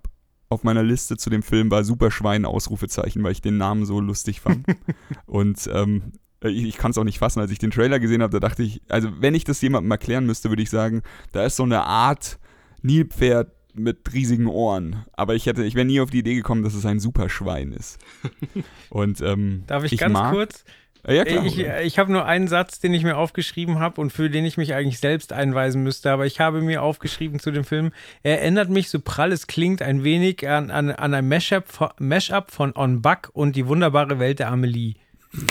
auf 0.52 0.64
meiner 0.64 0.84
Liste 0.84 1.18
zu 1.18 1.30
dem 1.30 1.44
Film 1.44 1.72
war 1.72 1.84
Superschwein, 1.84 2.46
Ausrufezeichen, 2.46 3.24
weil 3.24 3.32
ich 3.32 3.42
den 3.42 3.58
Namen 3.58 3.86
so 3.86 4.00
lustig 4.02 4.42
fand. 4.42 4.68
und 5.26 5.70
ähm, 5.74 6.12
ich, 6.44 6.66
ich 6.66 6.78
kann 6.78 6.92
es 6.92 6.98
auch 6.98 7.04
nicht 7.04 7.20
fassen, 7.20 7.40
als 7.40 7.52
ich 7.52 7.60
den 7.60 7.72
Trailer 7.72 8.00
gesehen 8.00 8.22
habe, 8.22 8.38
da 8.38 8.46
dachte 8.46 8.64
ich, 8.64 8.82
also 8.90 9.10
wenn 9.20 9.34
ich 9.34 9.46
das 9.46 9.62
jemandem 9.62 9.92
erklären 9.92 10.26
müsste, 10.26 10.50
würde 10.50 10.62
ich 10.62 10.70
sagen, 10.70 11.02
da 11.32 11.46
ist 11.46 11.56
so 11.56 11.64
eine 11.64 11.84
Art 11.84 12.38
Nilpferd 12.82 13.52
mit 13.76 14.14
riesigen 14.14 14.48
Ohren. 14.48 15.06
Aber 15.14 15.36
ich 15.36 15.46
hätte, 15.46 15.64
ich 15.64 15.76
wäre 15.76 15.86
nie 15.86 16.00
auf 16.02 16.10
die 16.10 16.20
Idee 16.20 16.36
gekommen, 16.36 16.64
dass 16.64 16.74
es 16.74 16.86
ein 16.86 17.00
Superschwein 17.00 17.72
ist. 17.72 18.00
Und 18.90 19.22
ähm, 19.22 19.64
Darf 19.68 19.84
ich, 19.84 19.98
ganz 19.98 20.14
mag, 20.14 20.34
kurz? 20.34 20.64
Ja, 21.08 21.26
klar. 21.26 21.46
Ich, 21.46 21.58
ich 21.60 21.98
habe 21.98 22.12
nur 22.12 22.26
einen 22.26 22.48
Satz, 22.48 22.80
den 22.80 22.94
ich 22.94 23.04
mir 23.04 23.18
aufgeschrieben 23.18 23.80
habe 23.80 24.00
und 24.00 24.14
für 24.14 24.30
den 24.30 24.46
ich 24.46 24.58
mich 24.58 24.76
eigentlich 24.76 25.00
selbst 25.00 25.34
einweisen 25.34 25.82
müsste, 25.82 26.12
aber 26.12 26.28
ich 26.28 26.40
habe 26.40 26.62
mir 26.62 26.84
aufgeschrieben 26.84 27.40
zu 27.40 27.50
dem 27.50 27.64
Film, 27.64 27.92
er 28.22 28.40
erinnert 28.42 28.70
mich, 28.70 28.90
so 28.92 29.00
prall 29.00 29.32
es 29.32 29.48
klingt, 29.48 29.82
ein 29.82 30.04
wenig 30.04 30.48
an, 30.48 30.70
an, 30.70 30.92
an 30.92 31.14
ein 31.16 31.28
Mashup, 31.28 31.68
von- 31.72 31.90
Mashup 31.98 32.52
von 32.52 32.76
On 32.76 33.02
Buck 33.02 33.32
und 33.34 33.56
die 33.56 33.66
wunderbare 33.66 34.20
Welt 34.20 34.38
der 34.38 34.52
Amelie. 34.52 34.94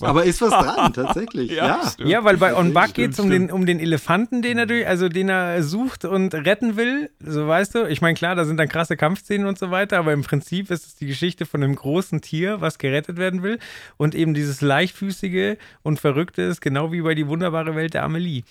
Aber 0.00 0.24
ist 0.24 0.40
was 0.40 0.50
dran, 0.50 0.92
tatsächlich. 0.94 1.50
Ja, 1.50 1.66
ja. 1.66 1.90
stimmt. 1.90 2.08
Ja, 2.08 2.24
weil 2.24 2.36
bei 2.36 2.56
On 2.56 2.72
Buck 2.72 2.94
geht 2.94 3.12
es 3.12 3.20
um 3.20 3.30
den, 3.30 3.50
um 3.50 3.66
den 3.66 3.80
Elefanten, 3.80 4.42
den 4.42 4.58
er 4.58 4.66
durch, 4.66 4.86
also 4.86 5.08
den 5.08 5.28
er 5.28 5.62
sucht 5.62 6.04
und 6.04 6.34
retten 6.34 6.76
will. 6.76 7.10
So 7.20 7.46
weißt 7.46 7.74
du. 7.74 7.88
Ich 7.88 8.00
meine, 8.00 8.14
klar, 8.14 8.34
da 8.34 8.44
sind 8.44 8.56
dann 8.56 8.68
krasse 8.68 8.96
Kampfszenen 8.96 9.46
und 9.46 9.58
so 9.58 9.70
weiter, 9.70 9.98
aber 9.98 10.12
im 10.12 10.22
Prinzip 10.22 10.70
ist 10.70 10.86
es 10.86 10.94
die 10.96 11.06
Geschichte 11.06 11.46
von 11.46 11.62
einem 11.62 11.74
großen 11.74 12.20
Tier, 12.20 12.60
was 12.60 12.78
gerettet 12.78 13.16
werden 13.16 13.42
will. 13.42 13.58
Und 13.96 14.14
eben 14.14 14.34
dieses 14.34 14.60
leichtfüßige 14.60 15.56
und 15.82 16.00
Verrückte 16.00 16.42
ist 16.42 16.60
genau 16.60 16.92
wie 16.92 17.02
bei 17.02 17.14
die 17.14 17.26
wunderbare 17.28 17.74
Welt 17.74 17.94
der 17.94 18.04
Amelie. 18.04 18.42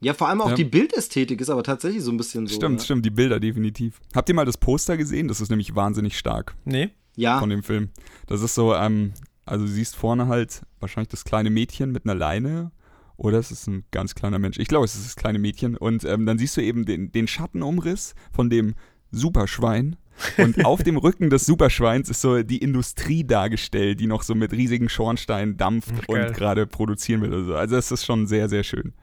Ja, 0.00 0.14
vor 0.14 0.28
allem 0.28 0.40
auch 0.40 0.50
Ja. 0.50 0.56
die 0.56 0.64
Bildästhetik 0.64 1.40
ist 1.40 1.48
aber 1.48 1.62
tatsächlich 1.62 2.02
so 2.02 2.10
ein 2.10 2.16
bisschen 2.16 2.48
so. 2.48 2.56
Stimmt, 2.56 2.78
ne? 2.78 2.84
stimmt, 2.84 3.06
die 3.06 3.10
Bilder 3.10 3.38
definitiv. 3.38 4.00
Habt 4.14 4.28
ihr 4.28 4.34
mal 4.34 4.44
das 4.44 4.56
Poster 4.58 4.96
gesehen? 4.96 5.28
Das 5.28 5.40
ist 5.40 5.48
nämlich 5.48 5.76
wahnsinnig 5.76 6.18
stark 6.18 6.54
Nee? 6.64 6.90
Ja, 7.14 7.38
von 7.38 7.50
dem 7.50 7.62
Film. 7.62 7.90
Das 8.26 8.42
ist 8.42 8.54
so, 8.56 8.74
ähm, 8.74 9.12
also 9.52 9.66
du 9.66 9.70
siehst 9.70 9.96
vorne 9.96 10.28
halt 10.28 10.62
wahrscheinlich 10.80 11.10
das 11.10 11.24
kleine 11.24 11.50
Mädchen 11.50 11.92
mit 11.92 12.06
einer 12.06 12.14
Leine. 12.14 12.72
Oder 13.18 13.38
es 13.38 13.50
ist 13.50 13.66
ein 13.66 13.84
ganz 13.90 14.14
kleiner 14.14 14.38
Mensch. 14.38 14.58
Ich 14.58 14.66
glaube, 14.66 14.86
es 14.86 14.94
ist 14.94 15.04
das 15.04 15.16
kleine 15.16 15.38
Mädchen. 15.38 15.76
Und 15.76 16.06
ähm, 16.06 16.24
dann 16.24 16.38
siehst 16.38 16.56
du 16.56 16.62
eben 16.62 16.86
den, 16.86 17.12
den 17.12 17.28
Schattenumriss 17.28 18.14
von 18.32 18.48
dem 18.48 18.74
Superschwein. 19.10 19.96
Und 20.38 20.64
auf 20.64 20.82
dem 20.82 20.96
Rücken 20.96 21.28
des 21.28 21.44
Superschweins 21.44 22.08
ist 22.08 22.22
so 22.22 22.42
die 22.42 22.58
Industrie 22.58 23.24
dargestellt, 23.24 24.00
die 24.00 24.06
noch 24.06 24.22
so 24.22 24.34
mit 24.34 24.52
riesigen 24.52 24.88
Schornsteinen 24.88 25.58
dampft 25.58 26.06
Geil. 26.06 26.28
und 26.28 26.34
gerade 26.34 26.66
produzieren 26.66 27.20
will. 27.20 27.34
Oder 27.34 27.44
so. 27.44 27.54
Also 27.54 27.76
es 27.76 27.92
ist 27.92 28.06
schon 28.06 28.26
sehr, 28.26 28.48
sehr 28.48 28.62
schön. 28.62 28.94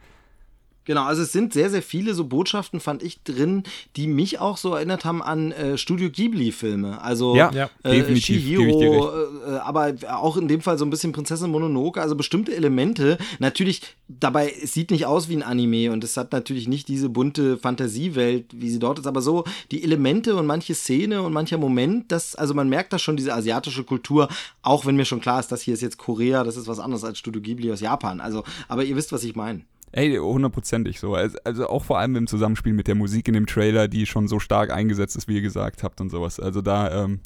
Genau, 0.90 1.04
also 1.04 1.22
es 1.22 1.32
sind 1.32 1.54
sehr, 1.54 1.70
sehr 1.70 1.84
viele 1.84 2.16
so 2.16 2.24
Botschaften, 2.24 2.80
fand 2.80 3.04
ich, 3.04 3.22
drin, 3.22 3.62
die 3.96 4.08
mich 4.08 4.40
auch 4.40 4.58
so 4.58 4.74
erinnert 4.74 5.06
haben 5.06 5.22
an 5.22 5.52
äh, 5.52 5.78
Studio 5.78 6.10
Ghibli-Filme. 6.10 7.00
Also 7.04 7.36
Ja, 7.36 7.52
Ja. 7.54 7.70
äh, 7.84 7.92
definitiv, 7.92 8.44
dir 8.44 8.58
Chihiro, 8.58 9.12
äh, 9.46 9.58
aber 9.58 9.94
auch 10.10 10.36
in 10.36 10.48
dem 10.48 10.62
Fall 10.62 10.80
so 10.80 10.86
ein 10.86 10.90
bisschen 10.90 11.12
Prinzessin 11.12 11.52
Mononoke, 11.52 12.02
also 12.02 12.16
bestimmte 12.16 12.56
Elemente. 12.56 13.20
Natürlich, 13.38 13.84
dabei, 14.08 14.52
es 14.64 14.74
sieht 14.74 14.90
nicht 14.90 15.06
aus 15.06 15.30
wie 15.30 15.36
ein 15.36 15.44
Anime 15.44 15.92
und 15.92 16.04
es 16.04 16.18
hat 16.18 16.32
natürlich 16.32 16.68
nicht 16.68 16.88
diese 16.88 17.08
bunte 17.08 17.60
Fantasiewelt, 17.60 18.46
wie 18.56 18.72
sie 18.72 18.80
dort 18.80 18.98
ist, 18.98 19.06
aber 19.06 19.22
so 19.22 19.44
die 19.70 19.84
Elemente 19.84 20.36
und 20.36 20.48
manche 20.48 20.74
Szene 20.74 21.22
und 21.22 21.34
mancher 21.34 21.60
Moment, 21.60 22.12
das, 22.12 22.34
also 22.34 22.56
man 22.56 22.68
merkt 22.68 22.94
da 22.94 22.98
schon 22.98 23.16
diese 23.16 23.36
asiatische 23.36 23.84
Kultur, 23.84 24.28
auch 24.64 24.88
wenn 24.88 24.96
mir 24.96 25.06
schon 25.06 25.22
klar 25.22 25.40
ist, 25.40 25.52
das 25.52 25.62
hier 25.62 25.76
ist 25.76 25.82
jetzt 25.82 26.00
Korea, 26.00 26.44
das 26.44 26.58
ist 26.58 26.66
was 26.66 26.80
anderes 26.80 27.04
als 27.04 27.20
Studio 27.20 27.44
Ghibli 27.44 27.72
aus 27.72 27.80
Japan. 27.80 28.22
Also, 28.22 28.44
aber 28.68 28.84
ihr 28.84 28.96
wisst, 28.96 29.12
was 29.12 29.24
ich 29.24 29.36
meine. 29.36 29.62
Ey, 29.92 30.18
hundertprozentig 30.18 31.00
so. 31.00 31.16
Also 31.16 31.38
also 31.44 31.68
auch 31.68 31.84
vor 31.84 31.98
allem 31.98 32.16
im 32.16 32.28
Zusammenspiel 32.28 32.74
mit 32.74 32.88
der 32.88 32.96
Musik 32.96 33.28
in 33.28 33.34
dem 33.34 33.48
Trailer, 33.48 33.88
die 33.88 34.06
schon 34.06 34.28
so 34.28 34.40
stark 34.40 34.72
eingesetzt 34.72 35.16
ist, 35.16 35.28
wie 35.28 35.36
ihr 35.36 35.42
gesagt 35.42 35.84
habt 35.84 36.00
und 36.02 36.10
sowas. 36.10 36.40
Also 36.40 36.62
da, 36.62 37.06
ähm, 37.06 37.22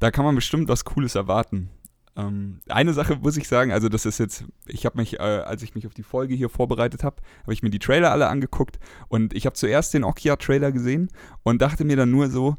da 0.00 0.10
kann 0.10 0.24
man 0.24 0.34
bestimmt 0.34 0.68
was 0.68 0.84
Cooles 0.84 1.14
erwarten. 1.14 1.70
Ähm, 2.16 2.60
eine 2.68 2.92
Sache 2.92 3.16
muss 3.16 3.36
ich 3.36 3.46
sagen, 3.46 3.72
also 3.72 3.88
das 3.88 4.06
ist 4.06 4.18
jetzt, 4.18 4.44
ich 4.66 4.84
habe 4.84 4.98
mich, 4.98 5.20
äh, 5.20 5.22
als 5.22 5.62
ich 5.62 5.74
mich 5.74 5.86
auf 5.86 5.94
die 5.94 6.02
Folge 6.02 6.34
hier 6.34 6.48
vorbereitet 6.48 7.04
habe, 7.04 7.16
habe 7.42 7.52
ich 7.52 7.62
mir 7.62 7.70
die 7.70 7.78
Trailer 7.78 8.10
alle 8.10 8.28
angeguckt 8.28 8.80
und 9.08 9.32
ich 9.32 9.46
habe 9.46 9.54
zuerst 9.54 9.94
den 9.94 10.04
Okia-Trailer 10.04 10.72
gesehen 10.72 11.10
und 11.44 11.62
dachte 11.62 11.84
mir 11.84 11.96
dann 11.96 12.10
nur 12.10 12.28
so, 12.28 12.56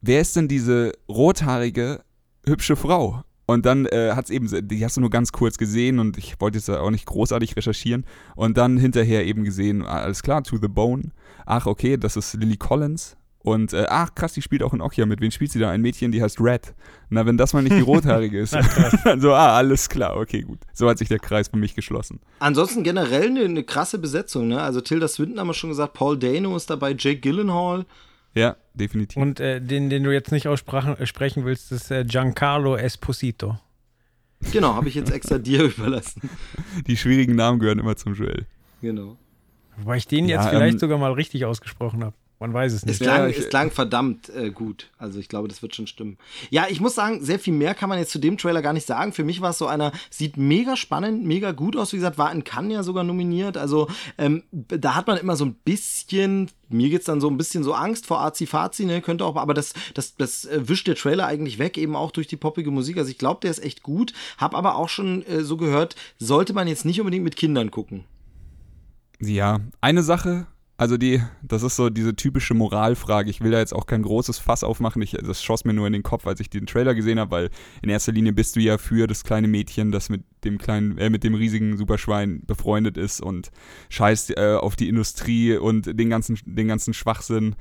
wer 0.00 0.20
ist 0.20 0.36
denn 0.36 0.48
diese 0.48 0.92
rothaarige, 1.08 2.02
hübsche 2.46 2.76
Frau? 2.76 3.22
Und 3.46 3.66
dann 3.66 3.86
äh, 3.86 4.12
hat 4.14 4.24
es 4.24 4.30
eben, 4.30 4.48
die 4.68 4.84
hast 4.84 4.96
du 4.96 5.00
nur 5.00 5.10
ganz 5.10 5.32
kurz 5.32 5.58
gesehen 5.58 5.98
und 5.98 6.16
ich 6.16 6.40
wollte 6.40 6.58
jetzt 6.58 6.70
auch 6.70 6.90
nicht 6.90 7.06
großartig 7.06 7.56
recherchieren. 7.56 8.06
Und 8.36 8.56
dann 8.56 8.78
hinterher 8.78 9.26
eben 9.26 9.44
gesehen, 9.44 9.82
alles 9.82 10.22
klar, 10.22 10.42
To 10.44 10.56
the 10.56 10.68
Bone. 10.68 11.10
Ach, 11.44 11.66
okay, 11.66 11.96
das 11.96 12.16
ist 12.16 12.34
Lily 12.34 12.56
Collins. 12.56 13.16
Und 13.44 13.74
äh, 13.74 13.84
ach, 13.90 14.14
krass, 14.14 14.32
die 14.32 14.40
spielt 14.40 14.62
auch 14.62 14.72
in 14.72 14.80
Okia 14.80 15.04
mit. 15.04 15.20
Wen 15.20 15.30
spielt 15.30 15.52
sie 15.52 15.58
da? 15.58 15.68
Ein 15.68 15.82
Mädchen, 15.82 16.10
die 16.10 16.22
heißt 16.22 16.40
Red. 16.40 16.74
Na, 17.10 17.26
wenn 17.26 17.36
das 17.36 17.52
mal 17.52 17.62
nicht 17.62 17.76
die 17.76 17.80
Rothaarige 17.82 18.40
ist. 18.40 18.54
dann 19.04 19.20
so, 19.20 19.34
ah, 19.34 19.58
alles 19.58 19.90
klar, 19.90 20.16
okay, 20.16 20.40
gut. 20.40 20.60
So 20.72 20.88
hat 20.88 20.96
sich 20.96 21.08
der 21.08 21.18
Kreis 21.18 21.48
für 21.48 21.58
mich 21.58 21.74
geschlossen. 21.74 22.20
Ansonsten 22.38 22.82
generell 22.82 23.26
eine, 23.26 23.40
eine 23.40 23.62
krasse 23.62 23.98
Besetzung, 23.98 24.48
ne? 24.48 24.62
Also 24.62 24.80
Tilda 24.80 25.08
Swinton 25.08 25.38
haben 25.38 25.48
wir 25.48 25.54
schon 25.54 25.68
gesagt, 25.68 25.92
Paul 25.92 26.18
Dano 26.18 26.56
ist 26.56 26.70
dabei, 26.70 26.96
Jake 26.98 27.20
Gyllenhaal. 27.20 27.84
Ja, 28.34 28.56
definitiv. 28.74 29.20
Und 29.20 29.40
äh, 29.40 29.60
den, 29.60 29.90
den 29.90 30.02
du 30.04 30.12
jetzt 30.12 30.32
nicht 30.32 30.48
aussprechen 30.48 31.44
willst, 31.44 31.72
ist 31.72 31.90
äh, 31.90 32.04
Giancarlo 32.04 32.76
Esposito. 32.76 33.58
Genau, 34.52 34.74
habe 34.74 34.88
ich 34.88 34.94
jetzt 34.94 35.12
extra 35.12 35.38
dir 35.38 35.62
überlassen. 35.76 36.28
Die 36.86 36.96
schwierigen 36.96 37.36
Namen 37.36 37.58
gehören 37.58 37.78
immer 37.78 37.96
zum 37.96 38.14
Joel. 38.14 38.46
Genau. 38.80 39.16
Wobei 39.76 39.96
ich 39.96 40.06
den 40.06 40.28
Ja, 40.28 40.36
jetzt 40.40 40.50
vielleicht 40.50 40.74
ähm, 40.74 40.78
sogar 40.78 40.98
mal 40.98 41.12
richtig 41.12 41.44
ausgesprochen 41.44 42.04
habe. 42.04 42.14
Man 42.44 42.52
weiß 42.52 42.74
es 42.74 42.84
nicht. 42.84 42.96
Es 42.96 43.00
klang, 43.00 43.30
ich- 43.30 43.38
es 43.38 43.48
klang 43.48 43.70
verdammt 43.70 44.28
äh, 44.28 44.50
gut. 44.50 44.90
Also 44.98 45.18
ich 45.18 45.30
glaube, 45.30 45.48
das 45.48 45.62
wird 45.62 45.74
schon 45.74 45.86
stimmen. 45.86 46.18
Ja, 46.50 46.66
ich 46.68 46.78
muss 46.78 46.94
sagen, 46.94 47.24
sehr 47.24 47.38
viel 47.38 47.54
mehr 47.54 47.74
kann 47.74 47.88
man 47.88 47.98
jetzt 47.98 48.10
zu 48.10 48.18
dem 48.18 48.36
Trailer 48.36 48.60
gar 48.60 48.74
nicht 48.74 48.86
sagen. 48.86 49.14
Für 49.14 49.24
mich 49.24 49.40
war 49.40 49.48
es 49.52 49.58
so 49.58 49.66
einer, 49.66 49.92
sieht 50.10 50.36
mega 50.36 50.76
spannend, 50.76 51.24
mega 51.24 51.52
gut 51.52 51.74
aus. 51.74 51.94
Wie 51.94 51.96
gesagt, 51.96 52.18
war 52.18 52.30
in 52.30 52.44
Cannes 52.44 52.74
ja 52.74 52.82
sogar 52.82 53.02
nominiert. 53.02 53.56
Also 53.56 53.88
ähm, 54.18 54.42
da 54.52 54.94
hat 54.94 55.06
man 55.06 55.16
immer 55.16 55.36
so 55.36 55.46
ein 55.46 55.54
bisschen, 55.54 56.50
mir 56.68 56.90
geht's 56.90 57.06
dann 57.06 57.22
so 57.22 57.30
ein 57.30 57.38
bisschen 57.38 57.64
so 57.64 57.72
Angst 57.72 58.04
vor 58.04 58.20
Azi-Fazi, 58.20 58.84
ne? 58.84 59.00
Könnte 59.00 59.24
auch, 59.24 59.36
aber 59.36 59.54
das, 59.54 59.72
das, 59.94 60.14
das 60.16 60.44
äh, 60.44 60.68
wischt 60.68 60.86
der 60.86 60.96
Trailer 60.96 61.26
eigentlich 61.26 61.58
weg, 61.58 61.78
eben 61.78 61.96
auch 61.96 62.10
durch 62.10 62.26
die 62.26 62.36
poppige 62.36 62.70
Musik. 62.70 62.98
Also 62.98 63.10
ich 63.10 63.16
glaube, 63.16 63.40
der 63.40 63.52
ist 63.52 63.64
echt 63.64 63.82
gut. 63.82 64.12
Hab 64.36 64.54
aber 64.54 64.74
auch 64.76 64.90
schon 64.90 65.24
äh, 65.26 65.44
so 65.44 65.56
gehört, 65.56 65.96
sollte 66.18 66.52
man 66.52 66.68
jetzt 66.68 66.84
nicht 66.84 67.00
unbedingt 67.00 67.24
mit 67.24 67.36
Kindern 67.36 67.70
gucken. 67.70 68.04
Ja, 69.18 69.60
eine 69.80 70.02
Sache, 70.02 70.46
also 70.76 70.96
die, 70.96 71.22
das 71.42 71.62
ist 71.62 71.76
so 71.76 71.88
diese 71.88 72.16
typische 72.16 72.54
Moralfrage. 72.54 73.30
Ich 73.30 73.40
will 73.40 73.52
da 73.52 73.58
jetzt 73.58 73.74
auch 73.74 73.86
kein 73.86 74.02
großes 74.02 74.38
Fass 74.38 74.64
aufmachen. 74.64 75.02
Ich, 75.02 75.12
das 75.12 75.42
schoss 75.42 75.64
mir 75.64 75.72
nur 75.72 75.86
in 75.86 75.92
den 75.92 76.02
Kopf, 76.02 76.26
als 76.26 76.40
ich 76.40 76.50
den 76.50 76.66
Trailer 76.66 76.94
gesehen 76.94 77.20
habe, 77.20 77.30
weil 77.30 77.50
in 77.80 77.90
erster 77.90 78.10
Linie 78.10 78.32
bist 78.32 78.56
du 78.56 78.60
ja 78.60 78.76
für 78.76 79.06
das 79.06 79.22
kleine 79.22 79.46
Mädchen, 79.46 79.92
das 79.92 80.08
mit 80.08 80.24
dem 80.42 80.58
kleinen, 80.58 80.98
äh, 80.98 81.10
mit 81.10 81.22
dem 81.22 81.34
riesigen 81.34 81.76
Superschwein 81.76 82.42
befreundet 82.44 82.96
ist 82.96 83.20
und 83.20 83.52
scheißt 83.88 84.36
äh, 84.36 84.56
auf 84.56 84.74
die 84.74 84.88
Industrie 84.88 85.56
und 85.56 85.98
den 85.98 86.10
ganzen, 86.10 86.38
den 86.44 86.66
ganzen 86.66 86.92
Schwachsinn. 86.92 87.54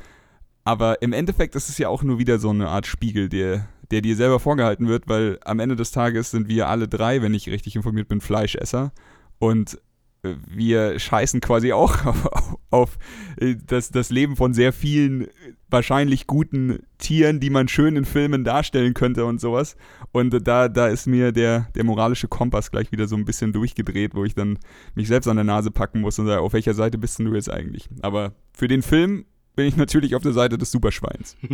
Aber 0.63 1.01
im 1.03 1.13
Endeffekt 1.13 1.55
ist 1.55 1.69
es 1.69 1.77
ja 1.77 1.89
auch 1.89 2.01
nur 2.01 2.17
wieder 2.17 2.39
so 2.39 2.49
eine 2.49 2.69
Art 2.69 2.87
Spiegel, 2.87 3.29
der, 3.29 3.67
der 3.91 4.01
dir 4.01 4.15
selber 4.15 4.39
vorgehalten 4.39 4.87
wird, 4.87 5.07
weil 5.07 5.39
am 5.45 5.59
Ende 5.59 5.75
des 5.75 5.91
Tages 5.91 6.31
sind 6.31 6.47
wir 6.47 6.67
alle 6.67 6.87
drei, 6.87 7.21
wenn 7.21 7.35
ich 7.35 7.49
richtig 7.49 7.75
informiert 7.75 8.07
bin, 8.07 8.21
Fleischesser. 8.21 8.91
Und 9.37 9.77
wir 10.23 10.97
scheißen 10.99 11.41
quasi 11.41 11.73
auch 11.73 12.05
auf, 12.05 12.57
auf 12.69 12.97
äh, 13.37 13.55
das, 13.65 13.89
das 13.91 14.09
Leben 14.09 14.35
von 14.35 14.53
sehr 14.53 14.71
vielen 14.71 15.23
äh, 15.23 15.27
wahrscheinlich 15.69 16.27
guten 16.27 16.79
Tieren, 16.97 17.39
die 17.39 17.49
man 17.49 17.67
schön 17.67 17.95
in 17.95 18.05
Filmen 18.05 18.43
darstellen 18.43 18.93
könnte 18.93 19.25
und 19.25 19.41
sowas. 19.41 19.75
Und 20.11 20.47
da, 20.47 20.69
da 20.69 20.87
ist 20.87 21.07
mir 21.07 21.31
der, 21.31 21.67
der 21.75 21.83
moralische 21.83 22.27
Kompass 22.27 22.71
gleich 22.71 22.91
wieder 22.91 23.07
so 23.07 23.15
ein 23.15 23.25
bisschen 23.25 23.53
durchgedreht, 23.53 24.15
wo 24.15 24.23
ich 24.23 24.35
dann 24.35 24.59
mich 24.95 25.07
selbst 25.07 25.27
an 25.27 25.35
der 25.35 25.43
Nase 25.43 25.71
packen 25.71 26.01
muss 26.01 26.19
und 26.19 26.27
sage, 26.27 26.41
auf 26.41 26.53
welcher 26.53 26.73
Seite 26.73 26.97
bist 26.97 27.19
denn 27.19 27.25
du 27.25 27.35
jetzt 27.35 27.51
eigentlich? 27.51 27.89
Aber 28.01 28.33
für 28.53 28.67
den 28.67 28.81
Film 28.81 29.25
bin 29.55 29.65
ich 29.65 29.75
natürlich 29.75 30.15
auf 30.15 30.23
der 30.23 30.33
Seite 30.33 30.57
des 30.57 30.71
Superschweins. 30.71 31.35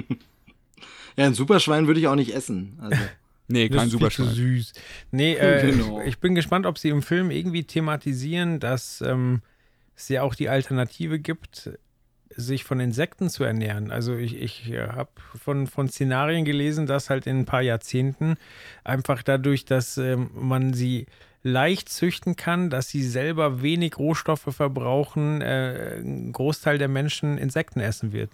Ja, 1.18 1.26
ein 1.26 1.34
Superschwein 1.34 1.86
würde 1.88 2.00
ich 2.00 2.08
auch 2.08 2.16
nicht 2.16 2.34
essen. 2.34 2.78
Also. 2.80 2.98
Nee, 3.50 3.68
kein 3.68 3.90
Superschwein. 3.90 4.30
süß. 4.30 4.74
Nee, 5.12 5.34
äh, 5.34 5.72
Genau. 5.72 6.02
ich 6.02 6.20
bin 6.20 6.36
gespannt, 6.36 6.66
ob 6.66 6.78
sie 6.78 6.90
im 6.90 7.02
Film 7.02 7.32
irgendwie 7.32 7.64
thematisieren, 7.64 8.60
dass 8.60 9.02
ähm, 9.02 9.42
es 9.96 10.08
ja 10.08 10.22
auch 10.22 10.36
die 10.36 10.50
Alternative 10.50 11.20
gibt, 11.20 11.72
sich 12.36 12.64
von 12.64 12.80
Insekten 12.80 13.30
zu 13.30 13.44
ernähren. 13.44 13.92
Also 13.92 14.16
ich, 14.16 14.40
ich 14.40 14.72
habe 14.78 15.10
von, 15.44 15.66
von 15.68 15.90
Szenarien 15.90 16.46
gelesen, 16.46 16.86
dass 16.86 17.10
halt 17.10 17.26
in 17.28 17.40
ein 17.40 17.46
paar 17.46 17.64
Jahrzehnten 17.64 18.38
einfach 18.84 19.24
dadurch, 19.24 19.66
dass 19.66 19.98
ähm, 19.98 20.30
man 20.34 20.74
sie 20.74 21.08
leicht 21.42 21.90
züchten 21.90 22.36
kann, 22.36 22.70
dass 22.70 22.90
sie 22.90 23.04
selber 23.04 23.62
wenig 23.62 23.98
Rohstoffe 23.98 24.48
verbrauchen, 24.56 25.42
äh, 25.42 25.98
ein 26.00 26.32
Großteil 26.32 26.78
der 26.78 26.88
Menschen 26.88 27.38
Insekten 27.38 27.80
essen 27.80 28.12
wird. 28.14 28.30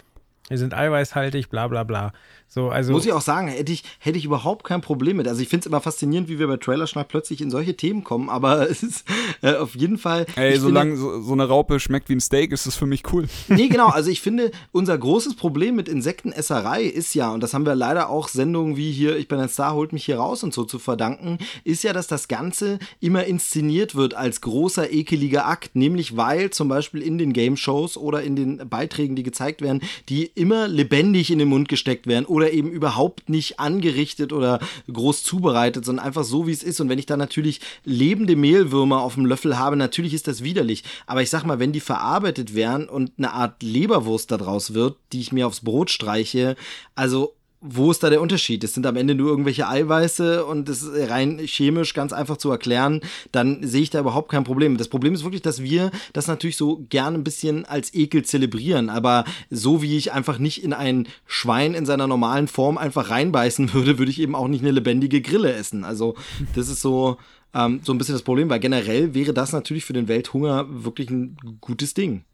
Die 0.50 0.56
sind 0.56 0.74
eiweißhaltig, 0.74 1.48
bla 1.48 1.66
bla 1.66 1.82
bla. 1.82 2.12
So, 2.48 2.68
also 2.68 2.92
Muss 2.92 3.04
ich 3.04 3.12
auch 3.12 3.22
sagen, 3.22 3.48
hätte 3.48 3.72
ich, 3.72 3.82
hätte 3.98 4.18
ich 4.18 4.24
überhaupt 4.24 4.64
kein 4.64 4.80
Problem 4.80 5.16
mit. 5.16 5.26
Also 5.26 5.42
ich 5.42 5.48
finde 5.48 5.62
es 5.62 5.66
immer 5.66 5.80
faszinierend, 5.80 6.28
wie 6.28 6.38
wir 6.38 6.46
bei 6.46 6.56
Trailerschnack 6.56 7.08
plötzlich 7.08 7.40
in 7.40 7.50
solche 7.50 7.76
Themen 7.76 8.04
kommen, 8.04 8.30
aber 8.30 8.70
es 8.70 8.84
ist 8.84 9.04
äh, 9.42 9.56
auf 9.56 9.74
jeden 9.74 9.98
Fall. 9.98 10.26
Ey, 10.36 10.56
solange 10.56 10.96
so, 10.96 11.20
so 11.20 11.32
eine 11.32 11.48
Raupe 11.48 11.80
schmeckt 11.80 12.08
wie 12.08 12.14
ein 12.14 12.20
Steak, 12.20 12.52
ist 12.52 12.66
das 12.66 12.76
für 12.76 12.86
mich 12.86 13.02
cool. 13.12 13.26
Nee, 13.48 13.66
genau. 13.66 13.88
Also 13.88 14.10
ich 14.10 14.20
finde, 14.20 14.52
unser 14.70 14.96
großes 14.96 15.34
Problem 15.34 15.74
mit 15.74 15.88
Insektenesserei 15.88 16.84
ist 16.84 17.14
ja, 17.14 17.32
und 17.32 17.42
das 17.42 17.52
haben 17.52 17.66
wir 17.66 17.74
leider 17.74 18.08
auch 18.08 18.28
Sendungen 18.28 18.76
wie 18.76 18.92
hier, 18.92 19.16
ich 19.16 19.26
bin 19.26 19.40
ein 19.40 19.48
Star, 19.48 19.74
holt 19.74 19.92
mich 19.92 20.04
hier 20.04 20.18
raus 20.18 20.44
und 20.44 20.54
so 20.54 20.64
zu 20.64 20.78
verdanken, 20.78 21.38
ist 21.64 21.82
ja, 21.82 21.92
dass 21.92 22.06
das 22.06 22.28
Ganze 22.28 22.78
immer 23.00 23.24
inszeniert 23.24 23.96
wird 23.96 24.14
als 24.14 24.40
großer, 24.40 24.92
ekeliger 24.92 25.46
Akt. 25.46 25.74
Nämlich 25.74 26.16
weil 26.16 26.50
zum 26.50 26.68
Beispiel 26.68 27.02
in 27.02 27.18
den 27.18 27.32
Game-Shows 27.32 27.96
oder 27.96 28.22
in 28.22 28.36
den 28.36 28.68
Beiträgen, 28.68 29.16
die 29.16 29.24
gezeigt 29.24 29.62
werden, 29.62 29.82
die 30.08 30.30
immer 30.36 30.68
lebendig 30.68 31.30
in 31.30 31.38
den 31.38 31.48
Mund 31.48 31.68
gesteckt 31.68 32.06
werden 32.06 32.26
oder 32.26 32.52
eben 32.52 32.70
überhaupt 32.70 33.28
nicht 33.28 33.58
angerichtet 33.58 34.32
oder 34.32 34.60
groß 34.92 35.22
zubereitet, 35.22 35.84
sondern 35.84 36.04
einfach 36.04 36.24
so, 36.24 36.46
wie 36.46 36.52
es 36.52 36.62
ist. 36.62 36.80
Und 36.80 36.88
wenn 36.88 36.98
ich 36.98 37.06
da 37.06 37.16
natürlich 37.16 37.60
lebende 37.84 38.36
Mehlwürmer 38.36 39.00
auf 39.00 39.14
dem 39.14 39.26
Löffel 39.26 39.58
habe, 39.58 39.76
natürlich 39.76 40.14
ist 40.14 40.28
das 40.28 40.44
widerlich. 40.44 40.84
Aber 41.06 41.22
ich 41.22 41.30
sag 41.30 41.44
mal, 41.44 41.58
wenn 41.58 41.72
die 41.72 41.80
verarbeitet 41.80 42.54
werden 42.54 42.88
und 42.88 43.12
eine 43.18 43.32
Art 43.32 43.62
Leberwurst 43.62 44.30
daraus 44.30 44.74
wird, 44.74 44.96
die 45.12 45.20
ich 45.20 45.32
mir 45.32 45.46
aufs 45.46 45.60
Brot 45.60 45.90
streiche, 45.90 46.56
also 46.94 47.34
wo 47.68 47.90
ist 47.90 48.02
da 48.02 48.10
der 48.10 48.20
Unterschied? 48.20 48.62
Es 48.64 48.74
sind 48.74 48.86
am 48.86 48.96
Ende 48.96 49.14
nur 49.14 49.30
irgendwelche 49.30 49.68
Eiweiße 49.68 50.44
und 50.44 50.68
das 50.68 50.82
ist 50.82 51.10
rein 51.10 51.38
chemisch 51.38 51.94
ganz 51.94 52.12
einfach 52.12 52.36
zu 52.36 52.50
erklären. 52.50 53.00
Dann 53.32 53.66
sehe 53.66 53.82
ich 53.82 53.90
da 53.90 54.00
überhaupt 54.00 54.30
kein 54.30 54.44
Problem. 54.44 54.76
Das 54.76 54.88
Problem 54.88 55.14
ist 55.14 55.24
wirklich, 55.24 55.42
dass 55.42 55.62
wir 55.62 55.90
das 56.12 56.26
natürlich 56.26 56.56
so 56.56 56.84
gerne 56.88 57.18
ein 57.18 57.24
bisschen 57.24 57.64
als 57.64 57.92
Ekel 57.94 58.24
zelebrieren. 58.24 58.88
Aber 58.90 59.24
so 59.50 59.82
wie 59.82 59.96
ich 59.96 60.12
einfach 60.12 60.38
nicht 60.38 60.62
in 60.62 60.72
ein 60.72 61.08
Schwein 61.26 61.74
in 61.74 61.86
seiner 61.86 62.06
normalen 62.06 62.48
Form 62.48 62.78
einfach 62.78 63.10
reinbeißen 63.10 63.72
würde, 63.74 63.98
würde 63.98 64.10
ich 64.10 64.20
eben 64.20 64.34
auch 64.34 64.48
nicht 64.48 64.62
eine 64.62 64.70
lebendige 64.70 65.20
Grille 65.20 65.52
essen. 65.52 65.84
Also 65.84 66.14
das 66.54 66.68
ist 66.68 66.80
so, 66.80 67.16
ähm, 67.54 67.80
so 67.82 67.92
ein 67.92 67.98
bisschen 67.98 68.14
das 68.14 68.22
Problem, 68.22 68.48
weil 68.50 68.60
generell 68.60 69.14
wäre 69.14 69.34
das 69.34 69.52
natürlich 69.52 69.84
für 69.84 69.92
den 69.92 70.08
Welthunger 70.08 70.66
wirklich 70.68 71.10
ein 71.10 71.36
gutes 71.60 71.94
Ding. 71.94 72.24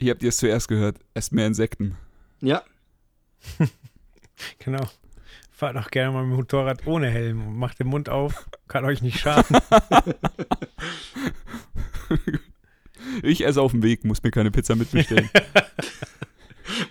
Hier 0.00 0.12
habt 0.12 0.22
ihr 0.22 0.28
es 0.28 0.36
zuerst 0.36 0.68
gehört. 0.68 0.98
Esst 1.14 1.32
mehr 1.32 1.46
Insekten. 1.46 1.96
Ja. 2.40 2.62
Genau. 4.58 4.88
Fahrt 5.50 5.76
doch 5.76 5.90
gerne 5.90 6.12
mal 6.12 6.22
mit 6.22 6.32
dem 6.32 6.36
Motorrad 6.36 6.86
ohne 6.86 7.10
Helm 7.10 7.46
und 7.48 7.56
macht 7.56 7.80
den 7.80 7.88
Mund 7.88 8.08
auf, 8.08 8.48
kann 8.68 8.84
euch 8.84 9.02
nicht 9.02 9.18
schaden. 9.18 9.58
Ich 13.22 13.44
esse 13.44 13.60
auf 13.60 13.72
dem 13.72 13.82
Weg, 13.82 14.04
muss 14.04 14.22
mir 14.22 14.30
keine 14.30 14.50
Pizza 14.50 14.76
mitbestellen. 14.76 15.30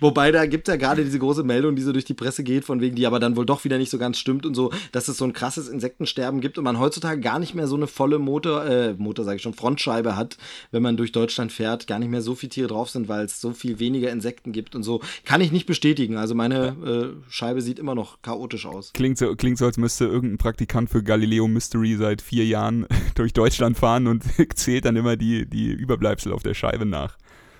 Wobei 0.00 0.32
da 0.32 0.46
gibt 0.46 0.68
ja 0.68 0.76
gerade 0.76 1.04
diese 1.04 1.18
große 1.18 1.44
Meldung, 1.44 1.76
die 1.76 1.82
so 1.82 1.92
durch 1.92 2.04
die 2.04 2.14
Presse 2.14 2.42
geht, 2.42 2.64
von 2.64 2.80
wegen, 2.80 2.96
die 2.96 3.06
aber 3.06 3.20
dann 3.20 3.36
wohl 3.36 3.46
doch 3.46 3.64
wieder 3.64 3.78
nicht 3.78 3.90
so 3.90 3.98
ganz 3.98 4.18
stimmt 4.18 4.46
und 4.46 4.54
so, 4.54 4.72
dass 4.92 5.08
es 5.08 5.18
so 5.18 5.24
ein 5.24 5.32
krasses 5.32 5.68
Insektensterben 5.68 6.40
gibt 6.40 6.58
und 6.58 6.64
man 6.64 6.78
heutzutage 6.78 7.20
gar 7.20 7.38
nicht 7.38 7.54
mehr 7.54 7.66
so 7.66 7.76
eine 7.76 7.86
volle 7.86 8.18
Motor, 8.18 8.64
äh, 8.64 8.94
Motor 8.94 9.24
sage 9.24 9.36
ich 9.36 9.42
schon, 9.42 9.54
Frontscheibe 9.54 10.16
hat, 10.16 10.36
wenn 10.70 10.82
man 10.82 10.96
durch 10.96 11.12
Deutschland 11.12 11.52
fährt, 11.52 11.86
gar 11.86 11.98
nicht 11.98 12.10
mehr 12.10 12.22
so 12.22 12.34
viele 12.34 12.50
Tiere 12.50 12.68
drauf 12.68 12.90
sind, 12.90 13.08
weil 13.08 13.24
es 13.24 13.40
so 13.40 13.52
viel 13.52 13.78
weniger 13.78 14.10
Insekten 14.10 14.52
gibt 14.52 14.74
und 14.74 14.82
so. 14.82 15.00
Kann 15.24 15.40
ich 15.40 15.52
nicht 15.52 15.66
bestätigen. 15.66 16.16
Also 16.16 16.34
meine 16.34 17.14
äh, 17.26 17.30
Scheibe 17.30 17.62
sieht 17.62 17.78
immer 17.78 17.94
noch 17.94 18.22
chaotisch 18.22 18.66
aus. 18.66 18.92
Klingt 18.92 19.18
so, 19.18 19.34
klingt 19.36 19.58
so, 19.58 19.66
als 19.66 19.76
müsste 19.76 20.04
irgendein 20.04 20.38
Praktikant 20.38 20.90
für 20.90 21.02
Galileo 21.02 21.48
Mystery 21.48 21.96
seit 21.96 22.22
vier 22.22 22.46
Jahren 22.46 22.86
durch 23.14 23.32
Deutschland 23.32 23.78
fahren 23.78 24.06
und 24.06 24.24
zählt 24.54 24.84
dann 24.84 24.96
immer 24.96 25.16
die, 25.16 25.46
die 25.46 25.70
Überbleibsel 25.70 26.32
auf 26.32 26.42
der 26.42 26.54
Scheibe 26.54 26.86
nach 26.86 27.16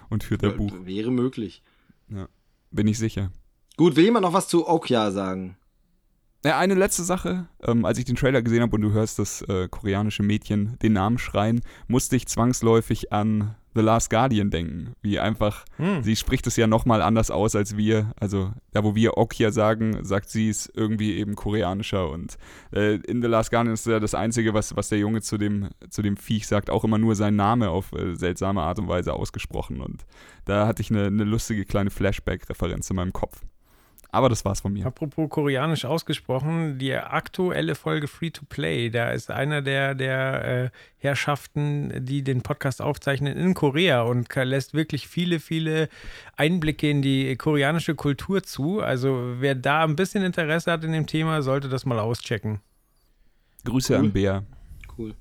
und 0.08 0.24
führt 0.24 0.42
da 0.42 0.50
Buch. 0.50 0.72
Wäre 0.84 1.10
möglich. 1.10 1.62
Bin 2.70 2.86
ich 2.86 2.98
sicher. 2.98 3.30
Gut, 3.76 3.96
will 3.96 4.04
jemand 4.04 4.24
noch 4.24 4.32
was 4.32 4.48
zu 4.48 4.66
Okja 4.66 5.10
sagen? 5.10 5.57
Ja, 6.44 6.56
eine 6.58 6.74
letzte 6.74 7.02
Sache. 7.02 7.48
Ähm, 7.66 7.84
als 7.84 7.98
ich 7.98 8.04
den 8.04 8.14
Trailer 8.16 8.42
gesehen 8.42 8.62
habe 8.62 8.76
und 8.76 8.82
du 8.82 8.92
hörst 8.92 9.18
das 9.18 9.42
äh, 9.42 9.66
koreanische 9.68 10.22
Mädchen 10.22 10.78
den 10.82 10.92
Namen 10.92 11.18
schreien, 11.18 11.60
musste 11.88 12.14
ich 12.14 12.28
zwangsläufig 12.28 13.12
an 13.12 13.56
The 13.74 13.80
Last 13.80 14.08
Guardian 14.10 14.50
denken. 14.50 14.92
Wie 15.02 15.18
einfach, 15.18 15.64
Hm. 15.76 16.02
sie 16.04 16.14
spricht 16.16 16.46
es 16.46 16.56
ja 16.56 16.68
nochmal 16.68 17.02
anders 17.02 17.32
aus 17.32 17.56
als 17.56 17.76
wir. 17.76 18.12
Also 18.20 18.52
da, 18.70 18.84
wo 18.84 18.94
wir 18.94 19.18
Okja 19.18 19.50
sagen, 19.50 20.04
sagt 20.04 20.30
sie 20.30 20.48
es 20.48 20.70
irgendwie 20.72 21.16
eben 21.16 21.34
koreanischer. 21.34 22.08
Und 22.08 22.38
äh, 22.72 22.94
in 22.94 23.20
The 23.20 23.28
Last 23.28 23.50
Guardian 23.50 23.74
ist 23.74 23.86
ja 23.86 23.98
das 23.98 24.14
Einzige, 24.14 24.54
was, 24.54 24.76
was 24.76 24.88
der 24.90 24.98
Junge 24.98 25.22
zu 25.22 25.38
dem, 25.38 25.68
zu 25.90 26.02
dem 26.02 26.16
Viech 26.16 26.46
sagt, 26.46 26.70
auch 26.70 26.84
immer 26.84 26.98
nur 26.98 27.16
sein 27.16 27.34
Name 27.34 27.70
auf 27.70 27.92
äh, 27.92 28.14
seltsame 28.14 28.62
Art 28.62 28.78
und 28.78 28.86
Weise 28.86 29.12
ausgesprochen. 29.12 29.80
Und 29.80 30.06
da 30.44 30.68
hatte 30.68 30.82
ich 30.82 30.90
eine, 30.90 31.06
eine 31.06 31.24
lustige 31.24 31.64
kleine 31.64 31.90
Flashback-Referenz 31.90 32.88
in 32.90 32.96
meinem 32.96 33.12
Kopf. 33.12 33.42
Aber 34.10 34.30
das 34.30 34.44
war's 34.44 34.60
von 34.60 34.72
mir. 34.72 34.86
Apropos 34.86 35.28
koreanisch 35.28 35.84
ausgesprochen, 35.84 36.78
die 36.78 36.94
aktuelle 36.94 37.74
Folge 37.74 38.08
Free 38.08 38.30
to 38.30 38.42
Play, 38.48 38.88
da 38.88 39.10
ist 39.10 39.30
einer 39.30 39.60
der, 39.60 39.94
der 39.94 40.44
äh, 40.44 40.70
Herrschaften, 40.96 42.06
die 42.06 42.22
den 42.22 42.40
Podcast 42.40 42.80
aufzeichnen, 42.80 43.36
in 43.36 43.52
Korea 43.52 44.02
und 44.02 44.34
lässt 44.34 44.72
wirklich 44.72 45.08
viele, 45.08 45.40
viele 45.40 45.90
Einblicke 46.36 46.88
in 46.88 47.02
die 47.02 47.36
koreanische 47.36 47.94
Kultur 47.94 48.42
zu. 48.42 48.80
Also 48.80 49.34
wer 49.40 49.54
da 49.54 49.84
ein 49.84 49.96
bisschen 49.96 50.24
Interesse 50.24 50.72
hat 50.72 50.84
in 50.84 50.92
dem 50.92 51.06
Thema, 51.06 51.42
sollte 51.42 51.68
das 51.68 51.84
mal 51.84 51.98
auschecken. 51.98 52.60
Grüße 53.64 53.92
Cool. 53.92 54.00
an 54.00 54.12
Bea. 54.12 54.42
Cool. 54.96 55.14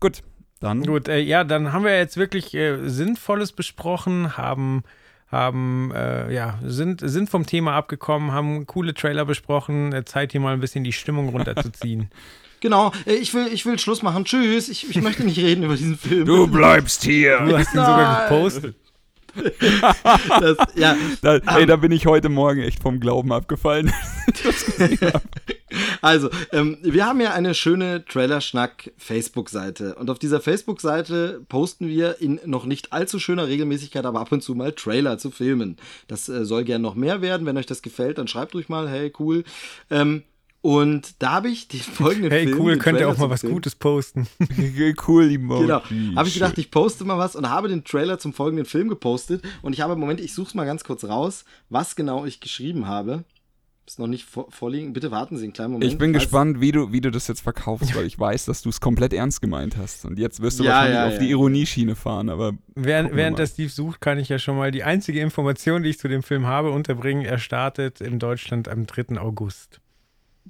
Gut, 0.00 0.22
dann 0.60 0.82
Gut, 0.82 1.08
äh, 1.08 1.18
ja, 1.18 1.44
dann 1.44 1.72
haben 1.72 1.84
wir 1.84 1.96
jetzt 1.96 2.16
wirklich 2.16 2.54
äh, 2.54 2.88
Sinnvolles 2.88 3.52
besprochen, 3.52 4.36
haben, 4.36 4.82
haben 5.28 5.92
äh, 5.94 6.32
ja, 6.32 6.58
sind, 6.64 7.00
sind 7.02 7.28
vom 7.28 7.46
Thema 7.46 7.74
abgekommen, 7.74 8.32
haben 8.32 8.66
coole 8.66 8.94
Trailer 8.94 9.24
besprochen. 9.24 9.92
Äh, 9.92 10.04
Zeit 10.04 10.32
hier 10.32 10.40
mal 10.40 10.54
ein 10.54 10.60
bisschen 10.60 10.84
die 10.84 10.92
Stimmung 10.92 11.28
runterzuziehen. 11.30 12.10
Genau, 12.60 12.90
äh, 13.06 13.12
ich 13.12 13.34
will, 13.34 13.48
ich 13.52 13.66
will 13.66 13.78
Schluss 13.78 14.02
machen. 14.02 14.24
Tschüss. 14.24 14.70
Ich, 14.70 14.88
ich 14.88 15.02
möchte 15.02 15.24
nicht 15.24 15.38
reden 15.38 15.64
über 15.64 15.76
diesen 15.76 15.98
Film. 15.98 16.24
Du 16.24 16.46
bleibst 16.46 17.04
hier. 17.04 17.38
Du 17.40 17.56
hast 17.56 17.74
ihn 17.74 17.76
Nein. 17.76 17.86
sogar 17.86 18.22
gepostet. 18.22 18.74
das, 20.40 20.56
ja, 20.74 20.96
Da, 21.22 21.36
ey, 21.36 21.66
da 21.66 21.76
bin 21.76 21.92
ich 21.92 22.06
heute 22.06 22.28
Morgen 22.28 22.60
echt 22.60 22.82
vom 22.82 23.00
Glauben 23.00 23.32
abgefallen. 23.32 23.92
Also, 26.00 26.30
ähm, 26.52 26.78
wir 26.82 27.06
haben 27.06 27.20
ja 27.20 27.32
eine 27.32 27.54
schöne 27.54 28.04
Trailer-Schnack-Facebook-Seite. 28.04 29.96
Und 29.96 30.10
auf 30.10 30.18
dieser 30.18 30.40
Facebook-Seite 30.40 31.44
posten 31.48 31.88
wir 31.88 32.20
in 32.20 32.40
noch 32.44 32.66
nicht 32.66 32.92
allzu 32.92 33.18
schöner 33.18 33.48
Regelmäßigkeit, 33.48 34.04
aber 34.06 34.20
ab 34.20 34.32
und 34.32 34.42
zu 34.42 34.54
mal 34.54 34.72
Trailer 34.72 35.18
zu 35.18 35.30
Filmen. 35.30 35.76
Das 36.06 36.28
äh, 36.28 36.44
soll 36.44 36.64
gern 36.64 36.82
noch 36.82 36.94
mehr 36.94 37.20
werden. 37.20 37.46
Wenn 37.46 37.56
euch 37.56 37.66
das 37.66 37.82
gefällt, 37.82 38.18
dann 38.18 38.28
schreibt 38.28 38.54
ruhig 38.54 38.68
mal, 38.68 38.88
hey, 38.88 39.12
cool. 39.18 39.44
Ähm, 39.90 40.22
und 40.66 41.22
da 41.22 41.30
habe 41.30 41.48
ich 41.48 41.68
die 41.68 41.78
folgenden 41.78 42.32
Hey, 42.32 42.46
Film, 42.48 42.58
cool, 42.60 42.72
den 42.72 42.80
könnt 42.80 42.98
ihr 42.98 43.08
auch 43.08 43.16
mal 43.18 43.30
was 43.30 43.42
Film- 43.42 43.52
Gutes 43.52 43.76
posten. 43.76 44.26
cool, 45.06 45.30
Emoji. 45.30 45.62
Genau. 45.66 45.82
Habe 46.16 46.26
ich 46.28 46.34
gedacht, 46.34 46.58
ich 46.58 46.72
poste 46.72 47.04
mal 47.04 47.18
was 47.18 47.36
und 47.36 47.48
habe 47.48 47.68
den 47.68 47.84
Trailer 47.84 48.18
zum 48.18 48.32
folgenden 48.32 48.66
Film 48.66 48.88
gepostet. 48.88 49.44
Und 49.62 49.74
ich 49.74 49.80
habe 49.80 49.92
im 49.92 50.00
Moment, 50.00 50.20
ich 50.20 50.34
suche 50.34 50.48
es 50.48 50.54
mal 50.54 50.64
ganz 50.66 50.82
kurz 50.82 51.04
raus, 51.04 51.44
was 51.70 51.94
genau 51.94 52.24
ich 52.24 52.40
geschrieben 52.40 52.88
habe. 52.88 53.22
Ist 53.86 54.00
noch 54.00 54.08
nicht 54.08 54.24
vor, 54.24 54.50
vorliegen. 54.50 54.92
Bitte 54.92 55.12
warten 55.12 55.36
Sie 55.36 55.44
einen 55.44 55.52
kleinen 55.52 55.74
Moment. 55.74 55.92
Ich 55.92 55.96
bin 55.96 56.12
gespannt, 56.12 56.60
wie 56.60 56.72
du, 56.72 56.90
wie 56.90 57.00
du 57.00 57.12
das 57.12 57.28
jetzt 57.28 57.42
verkaufst, 57.42 57.94
weil 57.94 58.04
ich 58.04 58.18
weiß, 58.18 58.46
dass 58.46 58.62
du 58.62 58.68
es 58.68 58.80
komplett 58.80 59.12
ernst 59.12 59.40
gemeint 59.40 59.76
hast. 59.76 60.04
Und 60.04 60.18
jetzt 60.18 60.40
wirst 60.42 60.58
du 60.58 60.64
Ja, 60.64 60.70
wahrscheinlich 60.70 60.96
ja, 60.96 61.06
auf 61.06 61.12
ja. 61.12 61.18
die 61.20 61.30
Ironieschiene 61.30 61.94
fahren, 61.94 62.28
aber 62.28 62.54
Während, 62.74 63.14
während 63.14 63.38
der 63.38 63.46
Steve 63.46 63.68
sucht, 63.70 64.00
kann 64.00 64.18
ich 64.18 64.28
ja 64.28 64.40
schon 64.40 64.56
mal 64.56 64.72
die 64.72 64.82
einzige 64.82 65.20
Information, 65.20 65.84
die 65.84 65.90
ich 65.90 66.00
zu 66.00 66.08
dem 66.08 66.24
Film 66.24 66.46
habe, 66.46 66.72
unterbringen. 66.72 67.24
Er 67.24 67.38
startet 67.38 68.00
in 68.00 68.18
Deutschland 68.18 68.66
am 68.68 68.86
3. 68.86 69.18
August. 69.20 69.80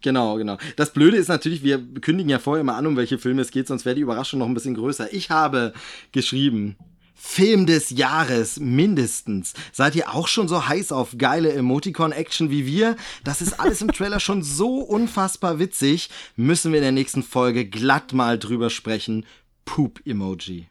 Genau, 0.02 0.36
genau. 0.36 0.58
Das 0.76 0.92
Blöde 0.92 1.16
ist 1.16 1.28
natürlich, 1.28 1.62
wir 1.62 1.78
kündigen 2.00 2.28
ja 2.30 2.38
vorher 2.38 2.60
immer 2.60 2.76
an, 2.76 2.86
um 2.86 2.96
welche 2.96 3.18
Filme 3.18 3.42
es 3.42 3.50
geht, 3.50 3.66
sonst 3.66 3.84
wäre 3.84 3.94
die 3.94 4.02
Überraschung 4.02 4.38
noch 4.40 4.46
ein 4.46 4.54
bisschen 4.54 4.74
größer. 4.74 5.12
Ich 5.12 5.30
habe 5.30 5.72
geschrieben. 6.12 6.76
Film 7.18 7.64
des 7.64 7.90
Jahres, 7.90 8.60
mindestens. 8.60 9.54
Seid 9.72 9.96
ihr 9.96 10.14
auch 10.14 10.28
schon 10.28 10.48
so 10.48 10.68
heiß 10.68 10.92
auf 10.92 11.14
geile 11.16 11.50
Emoticon-Action 11.54 12.50
wie 12.50 12.66
wir? 12.66 12.94
Das 13.24 13.40
ist 13.40 13.58
alles 13.58 13.80
im 13.80 13.88
Trailer 13.90 14.20
schon 14.20 14.42
so 14.42 14.80
unfassbar 14.80 15.58
witzig. 15.58 16.10
Müssen 16.36 16.72
wir 16.72 16.78
in 16.78 16.84
der 16.84 16.92
nächsten 16.92 17.22
Folge 17.22 17.64
glatt 17.66 18.12
mal 18.12 18.38
drüber 18.38 18.68
sprechen. 18.68 19.24
Poop-Emoji. 19.64 20.68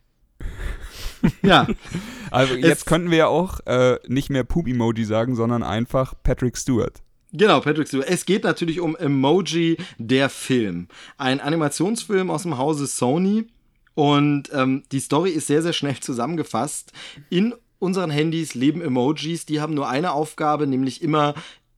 ja, 1.42 1.68
also 2.32 2.54
jetzt 2.54 2.82
Es- 2.82 2.86
könnten 2.86 3.10
wir 3.10 3.18
ja 3.18 3.28
auch 3.28 3.60
äh, 3.66 3.98
nicht 4.08 4.30
mehr 4.30 4.44
Poop-Emoji 4.44 5.04
sagen, 5.04 5.36
sondern 5.36 5.64
einfach 5.64 6.14
Patrick 6.24 6.58
Stewart. 6.58 7.02
Genau, 7.38 7.60
Patrick 7.60 7.88
Stewart. 7.88 8.08
Es 8.10 8.26
geht 8.26 8.44
natürlich 8.44 8.80
um 8.80 8.96
Emoji, 8.96 9.78
der 9.98 10.30
Film. 10.30 10.88
Ein 11.18 11.42
Animationsfilm 11.42 12.30
aus 12.30 12.44
dem 12.44 12.58
Hause 12.58 12.88
Sony. 12.88 13.48
Und 13.94 14.50
ähm, 14.54 14.84
die 14.92 15.00
Story 15.00 15.32
ist 15.32 15.48
sehr, 15.48 15.62
sehr 15.62 15.74
schnell 15.74 15.96
zusammengefasst. 16.00 16.92
In 17.30 17.54
unseren 17.80 18.10
Handys 18.10 18.54
leben 18.54 18.82
Emojis, 18.82 19.46
die 19.46 19.60
haben 19.60 19.74
nur 19.74 19.90
eine 19.90 20.14
Aufgabe, 20.14 20.66
nämlich 20.68 21.02
immer 21.02 21.34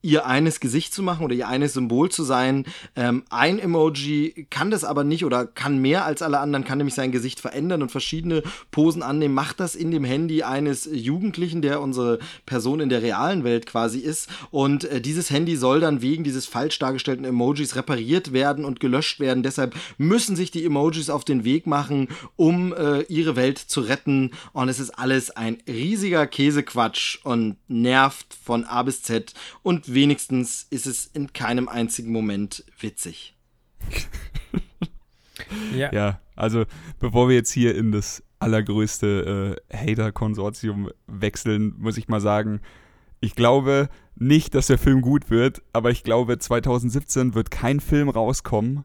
ihr 0.08 0.26
eines 0.26 0.62
Gesicht 0.62 0.94
zu 0.94 1.04
machen 1.04 1.26
oder 1.26 1.36
ihr 1.36 1.50
eines 1.50 1.74
Symbol 1.74 2.10
zu 2.10 2.24
sein. 2.24 2.64
Ähm, 2.96 3.24
ein 3.30 3.60
Emoji 3.60 4.48
kann 4.50 4.72
das 4.72 4.86
aber 4.86 5.04
nicht 5.04 5.26
oder 5.26 5.46
kann 5.46 5.80
mehr 5.80 6.06
als 6.06 6.22
alle 6.22 6.40
anderen, 6.40 6.64
kann 6.64 6.78
nämlich 6.78 6.96
sein 6.96 7.12
Gesicht 7.12 7.42
verändern 7.42 7.82
und 7.82 7.92
verschiedene 7.92 8.42
Posen 8.72 9.04
annehmen. 9.04 9.34
Macht 9.34 9.60
das 9.60 9.76
in 9.76 9.92
dem 9.92 10.06
Handy 10.06 10.44
eines 10.44 10.88
Jugendlichen, 10.90 11.62
der 11.62 11.82
unsere 11.82 12.20
Person 12.46 12.80
in 12.80 12.88
der 12.88 13.02
realen 13.02 13.44
Welt 13.44 13.66
quasi 13.66 14.00
ist. 14.00 14.30
Und 14.50 14.86
äh, 14.86 15.02
dieses 15.02 15.30
Handy 15.30 15.58
soll 15.58 15.82
dann 15.82 16.02
wegen 16.02 16.24
dieses 16.24 16.46
falsch 16.46 16.80
dargestellten 16.80 17.26
Emojis 17.26 17.76
repariert 17.76 18.32
werden 18.32 18.64
und 18.64 18.80
gelöscht 18.80 19.20
werden. 19.20 19.44
Deshalb 19.44 19.76
müssen 19.98 20.38
sich 20.38 20.52
die 20.52 20.64
Emojis 20.64 21.10
auf 21.10 21.26
den 21.26 21.44
Weg 21.44 21.68
machen, 21.68 22.08
um 22.38 22.74
äh, 22.74 23.02
ihre 23.10 23.36
Welt 23.36 23.58
zu 23.58 23.82
retten. 23.82 24.32
Und 24.54 24.70
es 24.70 24.80
ist 24.80 24.92
alles 24.92 25.32
ein 25.32 25.58
riesiger 25.68 26.28
Käsequatsch 26.28 27.20
und 27.26 27.58
nervt 27.68 28.38
von 28.42 28.64
A 28.64 28.84
bis 28.84 29.04
Z. 29.04 29.34
Und 29.64 29.94
wenigstens 29.98 30.68
ist 30.70 30.86
es 30.86 31.08
in 31.08 31.34
keinem 31.34 31.68
einzigen 31.68 32.12
Moment 32.12 32.64
witzig. 32.80 33.36
Ja. 35.76 35.92
Ja, 35.94 36.20
also 36.36 36.66
bevor 37.00 37.30
wir 37.30 37.36
jetzt 37.36 37.52
hier 37.52 37.76
in 37.76 37.92
das 37.92 38.24
allergrößte 38.40 39.58
äh, 39.72 39.76
Hater-Konsortium 39.76 40.90
wechseln, 41.08 41.74
muss 41.78 41.98
ich 41.98 42.08
mal 42.08 42.20
sagen, 42.20 42.62
ich 43.22 43.34
glaube 43.36 43.90
nicht, 44.16 44.54
dass 44.56 44.68
der 44.68 44.78
Film 44.78 45.02
gut 45.02 45.30
wird, 45.30 45.62
aber 45.74 45.90
ich 45.90 46.04
glaube, 46.04 46.38
2017 46.38 47.34
wird 47.34 47.50
kein 47.50 47.80
Film 47.80 48.10
rauskommen, 48.10 48.84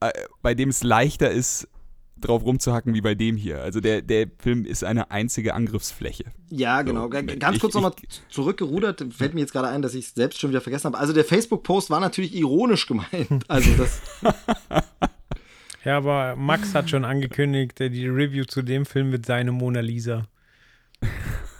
äh, 0.00 0.10
bei 0.42 0.54
dem 0.54 0.70
es 0.70 0.82
leichter 0.82 1.30
ist, 1.30 1.68
drauf 2.24 2.44
rumzuhacken 2.44 2.94
wie 2.94 3.00
bei 3.00 3.14
dem 3.14 3.36
hier. 3.36 3.62
Also 3.62 3.80
der, 3.80 4.02
der 4.02 4.28
Film 4.38 4.64
ist 4.64 4.82
eine 4.84 5.10
einzige 5.10 5.54
Angriffsfläche. 5.54 6.24
Ja, 6.50 6.82
genau. 6.82 7.08
G- 7.08 7.20
ich- 7.20 7.38
Ganz 7.38 7.58
kurz 7.58 7.74
ich- 7.74 7.80
nochmal 7.80 7.94
zurückgerudert, 8.28 9.04
fällt 9.16 9.34
mir 9.34 9.40
jetzt 9.40 9.52
gerade 9.52 9.68
ein, 9.68 9.82
dass 9.82 9.94
ich 9.94 10.06
es 10.06 10.14
selbst 10.14 10.40
schon 10.40 10.50
wieder 10.50 10.60
vergessen 10.60 10.86
habe. 10.86 10.98
Also 10.98 11.12
der 11.12 11.24
Facebook-Post 11.24 11.90
war 11.90 12.00
natürlich 12.00 12.34
ironisch 12.34 12.86
gemeint. 12.86 13.44
Also 13.48 13.70
das, 13.76 14.00
Ja, 15.84 15.98
aber 15.98 16.34
Max 16.36 16.74
hat 16.74 16.88
schon 16.88 17.04
angekündigt, 17.04 17.78
äh, 17.80 17.90
die 17.90 18.08
Review 18.08 18.44
zu 18.44 18.62
dem 18.62 18.86
Film 18.86 19.10
mit 19.10 19.26
seine 19.26 19.52
Mona 19.52 19.80
Lisa. 19.80 20.26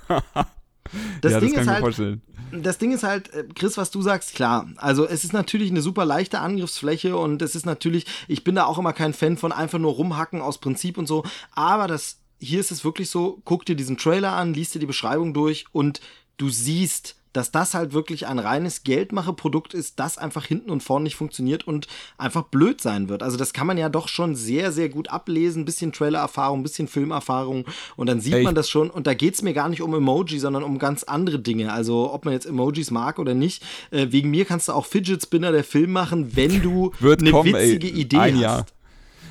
das 0.09 0.13
ja, 0.33 0.41
Ding 0.41 1.21
das 1.21 1.33
kann 1.33 1.43
ist 1.43 1.51
ich 1.53 1.57
mir 1.67 1.67
halt, 1.73 1.81
vorstellen. 1.81 2.23
Das 2.63 2.79
Ding 2.79 2.93
ist 2.93 3.03
halt, 3.03 3.33
äh, 3.33 3.45
Chris, 3.55 3.77
was 3.77 3.91
du 3.91 4.03
sagst, 4.03 4.35
klar. 4.35 4.69
Also 4.77 5.07
es 5.07 5.25
ist 5.25 5.33
natürlich 5.33 5.71
eine 5.71 5.83
super 5.83 6.05
leichte 6.05 6.41
Angriffsfläche 6.41 7.17
und 7.17 7.43
es 7.43 7.55
ist 7.55 7.67
natürlich, 7.67 8.07
ich 8.29 8.45
bin 8.45 8.55
da 8.55 8.65
auch 8.65 8.79
immer 8.79 8.93
kein 8.93 9.15
Fan 9.15 9.37
von 9.37 9.53
einfach 9.53 9.79
nur 9.79 9.93
rumhacken 9.93 10.41
aus 10.41 10.59
Prinzip 10.59 10.99
und 10.99 11.07
so. 11.07 11.25
Aber 11.53 11.89
das, 11.89 12.19
hier 12.39 12.61
ist 12.61 12.71
es 12.71 12.85
wirklich 12.85 13.11
so, 13.11 13.41
guck 13.45 13.65
dir 13.65 13.77
diesen 13.77 13.97
Trailer 13.97 14.33
an, 14.33 14.55
liest 14.55 14.75
dir 14.75 14.81
die 14.81 14.87
Beschreibung 14.87 15.35
durch 15.35 15.67
und 15.73 16.01
du 16.37 16.49
siehst, 16.49 17.17
dass 17.35 17.51
das 17.51 17.75
halt 17.75 17.93
wirklich 17.93 18.27
ein 18.27 18.39
reines 18.39 18.85
Geldmache-Produkt 18.85 19.75
ist, 19.75 19.99
das 19.99 20.17
einfach 20.17 20.47
hinten 20.47 20.71
und 20.71 20.83
vorne 20.83 21.03
nicht 21.03 21.17
funktioniert 21.17 21.67
und 21.67 21.89
einfach 22.17 22.45
blöd 22.45 22.81
sein 22.81 23.09
wird. 23.09 23.23
Also 23.23 23.37
das 23.37 23.53
kann 23.53 23.67
man 23.67 23.77
ja 23.77 23.89
doch 23.89 24.09
schon 24.09 24.37
sehr, 24.37 24.73
sehr 24.73 24.89
gut 24.89 25.11
ablesen. 25.11 25.65
Bisschen 25.65 25.93
Trailer-Erfahrung, 25.93 26.63
bisschen 26.63 26.89
Filmerfahrung 26.89 27.67
und 27.97 28.09
dann 28.09 28.21
sieht 28.21 28.35
Ey, 28.35 28.43
man 28.45 28.55
das 28.55 28.71
schon. 28.71 28.89
Und 28.89 29.07
da 29.07 29.15
geht's 29.15 29.43
mir 29.43 29.53
gar 29.53 29.69
nicht 29.69 29.83
um 29.83 29.93
Emoji, 29.95 30.39
sondern 30.39 30.63
um 30.63 30.79
ganz 30.79 31.03
andere 31.03 31.41
Dinge. 31.41 31.73
Also 31.73 32.13
ob 32.13 32.25
man 32.25 32.33
jetzt 32.33 32.47
Emojis 32.47 32.91
mag 32.91 33.19
oder 33.19 33.35
nicht. 33.35 33.65
Äh, 33.91 34.07
wegen 34.11 34.31
mir 34.31 34.45
kannst 34.45 34.69
du 34.69 34.73
auch 34.73 34.87
Fidget 34.87 35.21
Spinner 35.23 35.51
der 35.51 35.65
Film 35.65 35.91
machen, 35.93 36.37
wenn 36.37 36.63
du 36.63 36.93
Wird 37.01 37.21
eine 37.21 37.33
kommen, 37.33 37.53
witzige 37.53 37.89
ey, 37.89 38.01
Idee 38.01 38.19
ein 38.19 38.35
hast. 38.35 38.41
Jahr. 38.41 38.67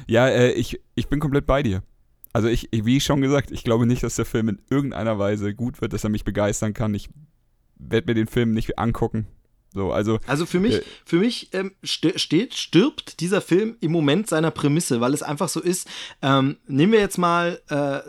Ja, 0.08 0.28
äh, 0.28 0.52
ich, 0.52 0.82
ich 0.96 1.08
bin 1.08 1.22
komplett 1.22 1.46
bei 1.46 1.64
dir. 1.64 1.84
Also 2.34 2.48
ich, 2.50 2.68
wie 2.72 3.00
schon 3.00 3.22
gesagt, 3.22 3.52
ich 3.52 3.64
glaube 3.64 3.86
nicht, 3.86 4.04
dass 4.04 4.16
der 4.16 4.26
Film 4.26 4.50
in 4.50 4.62
irgendeiner 4.70 5.20
Weise 5.20 5.54
gut 5.54 5.82
wird, 5.82 5.94
dass 5.94 6.04
er 6.04 6.10
mich 6.10 6.26
begeistern 6.26 6.74
kann. 6.74 6.94
Ich 6.96 7.10
werde 7.90 8.08
mir 8.08 8.16
den 8.16 8.28
Film 8.28 8.54
nicht 8.54 8.80
angucken. 8.80 9.28
So, 9.74 9.92
also 9.92 10.20
Also 10.28 10.46
für 10.46 10.60
mich, 10.60 10.76
Äh. 10.76 10.82
für 11.04 11.18
mich 11.18 11.50
ähm, 11.54 11.72
st 11.84 12.20
steht, 12.20 12.54
stirbt 12.54 13.20
dieser 13.20 13.42
Film 13.42 13.76
im 13.82 13.92
Moment 13.92 14.28
seiner 14.28 14.52
Prämisse, 14.52 15.02
weil 15.02 15.14
es 15.14 15.24
einfach 15.24 15.50
so 15.50 15.60
ist. 15.60 15.88
Ähm, 16.22 16.58
nehmen 16.68 16.92
wir 16.94 17.00
jetzt 17.00 17.18
mal 17.18 17.60
äh, 17.70 18.00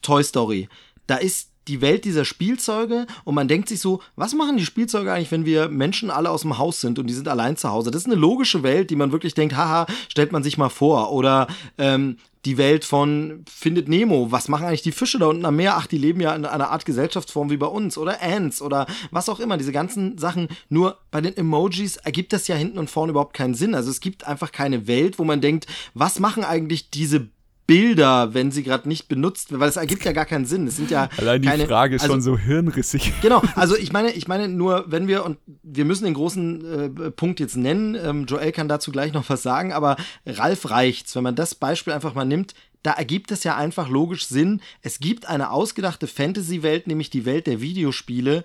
Toy 0.00 0.24
Story. 0.24 0.68
Da 1.06 1.16
ist 1.16 1.50
die 1.68 1.82
Welt 1.82 2.04
dieser 2.06 2.24
Spielzeuge 2.24 3.06
und 3.24 3.34
man 3.34 3.46
denkt 3.46 3.68
sich 3.68 3.80
so, 3.80 4.00
was 4.16 4.32
machen 4.34 4.56
die 4.56 4.64
Spielzeuge 4.64 5.12
eigentlich, 5.12 5.30
wenn 5.30 5.44
wir 5.44 5.68
Menschen 5.68 6.10
alle 6.10 6.30
aus 6.30 6.40
dem 6.40 6.56
Haus 6.56 6.80
sind 6.80 6.98
und 6.98 7.06
die 7.06 7.12
sind 7.14 7.28
allein 7.28 7.56
zu 7.58 7.68
Hause? 7.70 7.90
Das 7.90 8.02
ist 8.02 8.06
eine 8.06 8.14
logische 8.16 8.62
Welt, 8.62 8.88
die 8.90 8.96
man 8.96 9.12
wirklich 9.12 9.34
denkt, 9.34 9.54
haha, 9.54 9.86
stellt 10.08 10.32
man 10.32 10.42
sich 10.42 10.56
mal 10.56 10.70
vor. 10.70 11.12
Oder 11.12 11.48
ähm, 11.76 12.16
die 12.44 12.56
Welt 12.56 12.84
von 12.84 13.44
Findet 13.48 13.88
Nemo. 13.88 14.32
Was 14.32 14.48
machen 14.48 14.66
eigentlich 14.66 14.82
die 14.82 14.92
Fische 14.92 15.18
da 15.18 15.26
unten 15.26 15.44
am 15.44 15.56
Meer? 15.56 15.76
Ach, 15.76 15.86
die 15.86 15.98
leben 15.98 16.20
ja 16.20 16.34
in 16.34 16.44
einer 16.46 16.70
Art 16.70 16.84
Gesellschaftsform 16.84 17.50
wie 17.50 17.56
bei 17.56 17.66
uns. 17.66 17.98
Oder 17.98 18.22
Ants 18.22 18.62
oder 18.62 18.86
was 19.10 19.28
auch 19.28 19.40
immer. 19.40 19.58
Diese 19.58 19.72
ganzen 19.72 20.16
Sachen. 20.18 20.48
Nur 20.68 20.98
bei 21.10 21.20
den 21.20 21.36
Emojis 21.36 21.96
ergibt 21.96 22.32
das 22.32 22.48
ja 22.48 22.56
hinten 22.56 22.78
und 22.78 22.90
vorne 22.90 23.10
überhaupt 23.10 23.34
keinen 23.34 23.54
Sinn. 23.54 23.74
Also 23.74 23.90
es 23.90 24.00
gibt 24.00 24.26
einfach 24.26 24.52
keine 24.52 24.86
Welt, 24.86 25.18
wo 25.18 25.24
man 25.24 25.40
denkt, 25.40 25.66
was 25.94 26.18
machen 26.18 26.44
eigentlich 26.44 26.90
diese 26.90 27.28
Bilder, 27.70 28.34
wenn 28.34 28.50
sie 28.50 28.64
gerade 28.64 28.88
nicht 28.88 29.06
benutzt 29.06 29.50
werden? 29.50 29.60
Weil 29.60 29.68
es 29.68 29.76
ergibt 29.76 30.04
ja 30.04 30.10
gar 30.10 30.26
keinen 30.26 30.44
Sinn. 30.44 30.66
Es 30.66 30.76
sind 30.76 30.90
ja 30.90 31.08
allein 31.16 31.40
die 31.40 31.46
keine, 31.46 31.66
Frage 31.68 31.94
ist 31.94 32.02
also, 32.02 32.14
schon 32.14 32.22
so 32.22 32.36
hirnrissig. 32.36 33.12
Genau, 33.22 33.42
also 33.54 33.76
ich 33.76 33.92
meine, 33.92 34.10
ich 34.10 34.26
meine 34.26 34.48
nur, 34.48 34.86
wenn 34.88 35.06
wir, 35.06 35.24
und 35.24 35.38
wir 35.62 35.84
müssen 35.84 36.04
den 36.04 36.14
großen 36.14 36.64
äh, 36.64 37.10
Punkt 37.12 37.38
jetzt 37.38 37.56
nennen, 37.56 37.94
ähm, 37.94 38.26
Joel 38.26 38.50
kann 38.50 38.66
dazu 38.66 38.90
gleich 38.90 39.12
noch 39.12 39.28
was 39.28 39.42
sagen, 39.42 39.72
aber 39.72 39.96
Ralf 40.26 40.68
reicht's, 40.70 41.14
wenn 41.14 41.22
man 41.22 41.36
das 41.36 41.54
Beispiel 41.54 41.92
einfach 41.92 42.14
mal 42.14 42.24
nimmt, 42.24 42.54
da 42.82 42.92
ergibt 42.92 43.30
es 43.30 43.44
ja 43.44 43.56
einfach 43.56 43.88
logisch 43.88 44.26
Sinn. 44.26 44.60
Es 44.82 45.00
gibt 45.00 45.26
eine 45.26 45.50
ausgedachte 45.50 46.06
Fantasy-Welt, 46.06 46.86
nämlich 46.86 47.10
die 47.10 47.26
Welt 47.26 47.46
der 47.46 47.60
Videospiele. 47.60 48.42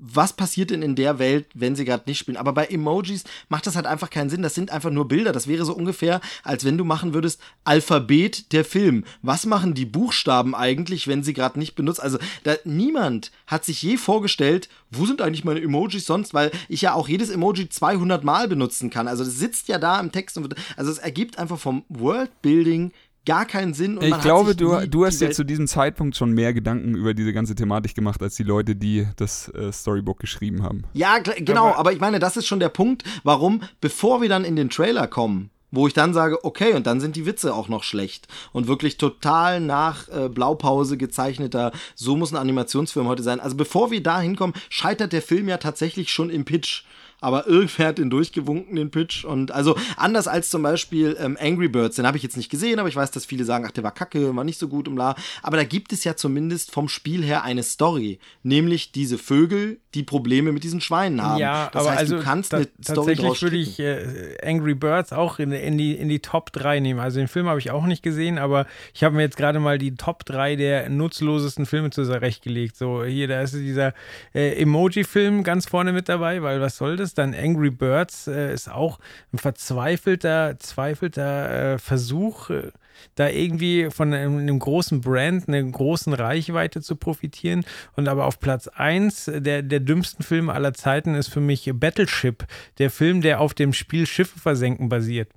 Was 0.00 0.32
passiert 0.32 0.70
denn 0.70 0.82
in 0.82 0.94
der 0.94 1.18
Welt, 1.18 1.46
wenn 1.54 1.74
sie 1.76 1.84
gerade 1.84 2.04
nicht 2.06 2.18
spielen? 2.18 2.36
Aber 2.36 2.52
bei 2.52 2.66
Emojis 2.66 3.24
macht 3.48 3.66
das 3.66 3.76
halt 3.76 3.86
einfach 3.86 4.10
keinen 4.10 4.30
Sinn. 4.30 4.42
Das 4.42 4.54
sind 4.54 4.70
einfach 4.70 4.90
nur 4.90 5.08
Bilder. 5.08 5.32
Das 5.32 5.48
wäre 5.48 5.64
so 5.64 5.74
ungefähr, 5.74 6.20
als 6.44 6.64
wenn 6.64 6.78
du 6.78 6.84
machen 6.84 7.14
würdest, 7.14 7.40
Alphabet 7.64 8.52
der 8.52 8.64
Film. 8.64 9.04
Was 9.22 9.46
machen 9.46 9.74
die 9.74 9.86
Buchstaben 9.86 10.54
eigentlich, 10.54 11.08
wenn 11.08 11.22
sie 11.22 11.32
gerade 11.32 11.58
nicht 11.58 11.74
benutzt? 11.74 12.02
Also 12.02 12.18
da, 12.44 12.54
niemand 12.64 13.32
hat 13.46 13.64
sich 13.64 13.82
je 13.82 13.96
vorgestellt, 13.96 14.68
wo 14.90 15.04
sind 15.04 15.20
eigentlich 15.20 15.44
meine 15.44 15.60
Emojis 15.60 16.06
sonst? 16.06 16.32
Weil 16.32 16.50
ich 16.68 16.82
ja 16.82 16.94
auch 16.94 17.08
jedes 17.08 17.30
Emoji 17.30 17.68
200 17.68 18.24
Mal 18.24 18.48
benutzen 18.48 18.90
kann. 18.90 19.08
Also 19.08 19.24
das 19.24 19.38
sitzt 19.38 19.68
ja 19.68 19.78
da 19.78 20.00
im 20.00 20.12
Text. 20.12 20.38
Und 20.38 20.54
also 20.76 20.90
es 20.90 20.98
ergibt 20.98 21.38
einfach 21.38 21.58
vom 21.58 21.84
Worldbuilding 21.88 22.92
gar 23.28 23.44
keinen 23.44 23.74
Sinn. 23.74 23.98
Und 23.98 24.04
ich 24.04 24.10
man 24.10 24.20
glaube, 24.22 24.50
hat 24.50 24.58
sich 24.58 24.66
du, 24.66 24.86
du 24.88 25.04
hast 25.04 25.20
jetzt 25.20 25.36
zu 25.36 25.44
diesem 25.44 25.66
Zeitpunkt 25.68 26.16
schon 26.16 26.32
mehr 26.32 26.54
Gedanken 26.54 26.94
über 26.94 27.12
diese 27.12 27.32
ganze 27.34 27.54
Thematik 27.54 27.94
gemacht, 27.94 28.22
als 28.22 28.34
die 28.36 28.42
Leute, 28.42 28.74
die 28.74 29.06
das 29.16 29.48
äh, 29.50 29.70
Storybook 29.70 30.18
geschrieben 30.18 30.62
haben. 30.62 30.84
Ja, 30.94 31.18
genau, 31.18 31.66
Aber- 31.68 31.78
aber, 31.78 31.92
ich 31.92 32.00
meine, 32.00 32.18
das 32.18 32.36
ist 32.38 32.46
schon 32.46 32.58
der 32.58 32.70
Punkt, 32.70 33.04
warum, 33.24 33.60
bevor 33.82 34.22
wir 34.22 34.30
dann 34.30 34.44
in 34.46 34.56
den 34.56 34.70
Trailer 34.70 35.06
kommen, 35.06 35.50
wo 35.70 35.86
ich 35.86 35.92
dann 35.92 36.14
sage, 36.14 36.42
okay, 36.46 36.72
und 36.72 36.86
dann 36.86 36.98
sind 37.00 37.14
die 37.16 37.26
Witze 37.26 37.52
auch 37.54 37.68
noch 37.68 37.82
schlecht 37.82 38.26
und 38.52 38.66
wirklich 38.68 38.96
total 38.96 39.60
nach 39.60 40.08
äh, 40.08 40.30
Blaupause 40.30 40.96
gezeichneter, 40.96 41.72
so 41.94 42.16
muss 42.16 42.32
ein 42.32 42.38
Animationsfilm 42.38 43.06
heute 43.06 43.22
sein. 43.22 43.38
Also 43.40 43.54
bevor 43.56 43.90
wir 43.90 44.02
da 44.02 44.18
hinkommen, 44.20 44.56
scheitert 44.70 45.12
der 45.12 45.20
Film 45.20 45.46
ja 45.48 45.58
tatsächlich 45.58 46.10
schon 46.10 46.30
im 46.30 46.46
Pitch. 46.46 46.84
Aber 47.20 47.46
irgendwer 47.46 47.88
hat 47.88 47.98
den 47.98 48.10
durchgewunken, 48.10 48.76
den 48.76 48.90
Pitch. 48.90 49.24
Und 49.24 49.50
also 49.50 49.76
anders 49.96 50.28
als 50.28 50.50
zum 50.50 50.62
Beispiel 50.62 51.16
ähm, 51.18 51.36
Angry 51.40 51.68
Birds, 51.68 51.96
den 51.96 52.06
habe 52.06 52.16
ich 52.16 52.22
jetzt 52.22 52.36
nicht 52.36 52.50
gesehen, 52.50 52.78
aber 52.78 52.88
ich 52.88 52.96
weiß, 52.96 53.10
dass 53.10 53.26
viele 53.26 53.44
sagen, 53.44 53.64
ach, 53.66 53.72
der 53.72 53.84
war 53.84 53.92
kacke, 53.92 54.34
war 54.34 54.44
nicht 54.44 54.58
so 54.58 54.68
gut 54.68 54.86
im 54.86 54.96
La. 54.96 55.16
Aber 55.42 55.56
da 55.56 55.64
gibt 55.64 55.92
es 55.92 56.04
ja 56.04 56.16
zumindest 56.16 56.70
vom 56.70 56.88
Spiel 56.88 57.24
her 57.24 57.42
eine 57.42 57.62
Story. 57.62 58.18
Nämlich 58.42 58.92
diese 58.92 59.18
Vögel, 59.18 59.80
die 59.94 60.02
Probleme 60.02 60.52
mit 60.52 60.64
diesen 60.64 60.80
Schweinen 60.80 61.22
haben. 61.22 61.38
Ja, 61.38 61.70
das 61.72 61.82
aber 61.82 61.90
heißt, 61.90 62.00
also 62.00 62.16
du 62.18 62.22
kannst 62.22 62.54
eine 62.54 62.68
Story 62.82 63.16
tatsächlich 63.16 63.42
würde 63.42 63.56
ich 63.56 63.80
äh, 63.80 64.36
Angry 64.42 64.74
Birds 64.74 65.12
auch 65.12 65.38
in, 65.38 65.52
in, 65.52 65.78
die, 65.78 65.94
in 65.94 66.08
die 66.08 66.20
Top 66.20 66.52
3 66.52 66.80
nehmen. 66.80 67.00
Also 67.00 67.18
den 67.18 67.28
Film 67.28 67.48
habe 67.48 67.58
ich 67.58 67.70
auch 67.70 67.84
nicht 67.84 68.02
gesehen, 68.02 68.38
aber 68.38 68.66
ich 68.94 69.02
habe 69.02 69.16
mir 69.16 69.22
jetzt 69.22 69.36
gerade 69.36 69.60
mal 69.60 69.78
die 69.78 69.94
Top 69.94 70.24
3 70.24 70.56
der 70.56 70.88
nutzlosesten 70.88 71.66
Filme 71.66 71.90
zurechtgelegt. 71.90 72.76
So, 72.76 73.04
hier, 73.04 73.28
da 73.28 73.40
ist 73.40 73.54
dieser 73.54 73.94
äh, 74.34 74.60
Emoji-Film 74.62 75.42
ganz 75.42 75.66
vorne 75.66 75.92
mit 75.92 76.08
dabei, 76.08 76.42
weil 76.42 76.60
was 76.60 76.76
soll 76.76 76.96
das? 76.96 77.07
Dann 77.14 77.34
Angry 77.34 77.70
Birds 77.70 78.26
äh, 78.26 78.52
ist 78.52 78.70
auch 78.70 78.98
ein 79.32 79.38
verzweifelter, 79.38 80.58
zweifelter 80.58 81.74
äh, 81.74 81.78
Versuch, 81.78 82.50
äh, 82.50 82.72
da 83.14 83.28
irgendwie 83.28 83.90
von 83.90 84.12
einem, 84.12 84.38
einem 84.38 84.58
großen 84.58 85.00
Brand, 85.00 85.48
einer 85.48 85.62
großen 85.62 86.12
Reichweite 86.12 86.80
zu 86.82 86.96
profitieren. 86.96 87.64
Und 87.96 88.08
aber 88.08 88.26
auf 88.26 88.40
Platz 88.40 88.68
1 88.68 89.30
der, 89.36 89.62
der 89.62 89.80
dümmsten 89.80 90.24
Filme 90.24 90.52
aller 90.52 90.74
Zeiten 90.74 91.14
ist 91.14 91.28
für 91.28 91.40
mich 91.40 91.70
Battleship, 91.74 92.44
der 92.78 92.90
Film, 92.90 93.20
der 93.20 93.40
auf 93.40 93.54
dem 93.54 93.72
Spiel 93.72 94.06
Schiffe 94.06 94.38
versenken 94.38 94.88
basiert. 94.88 95.30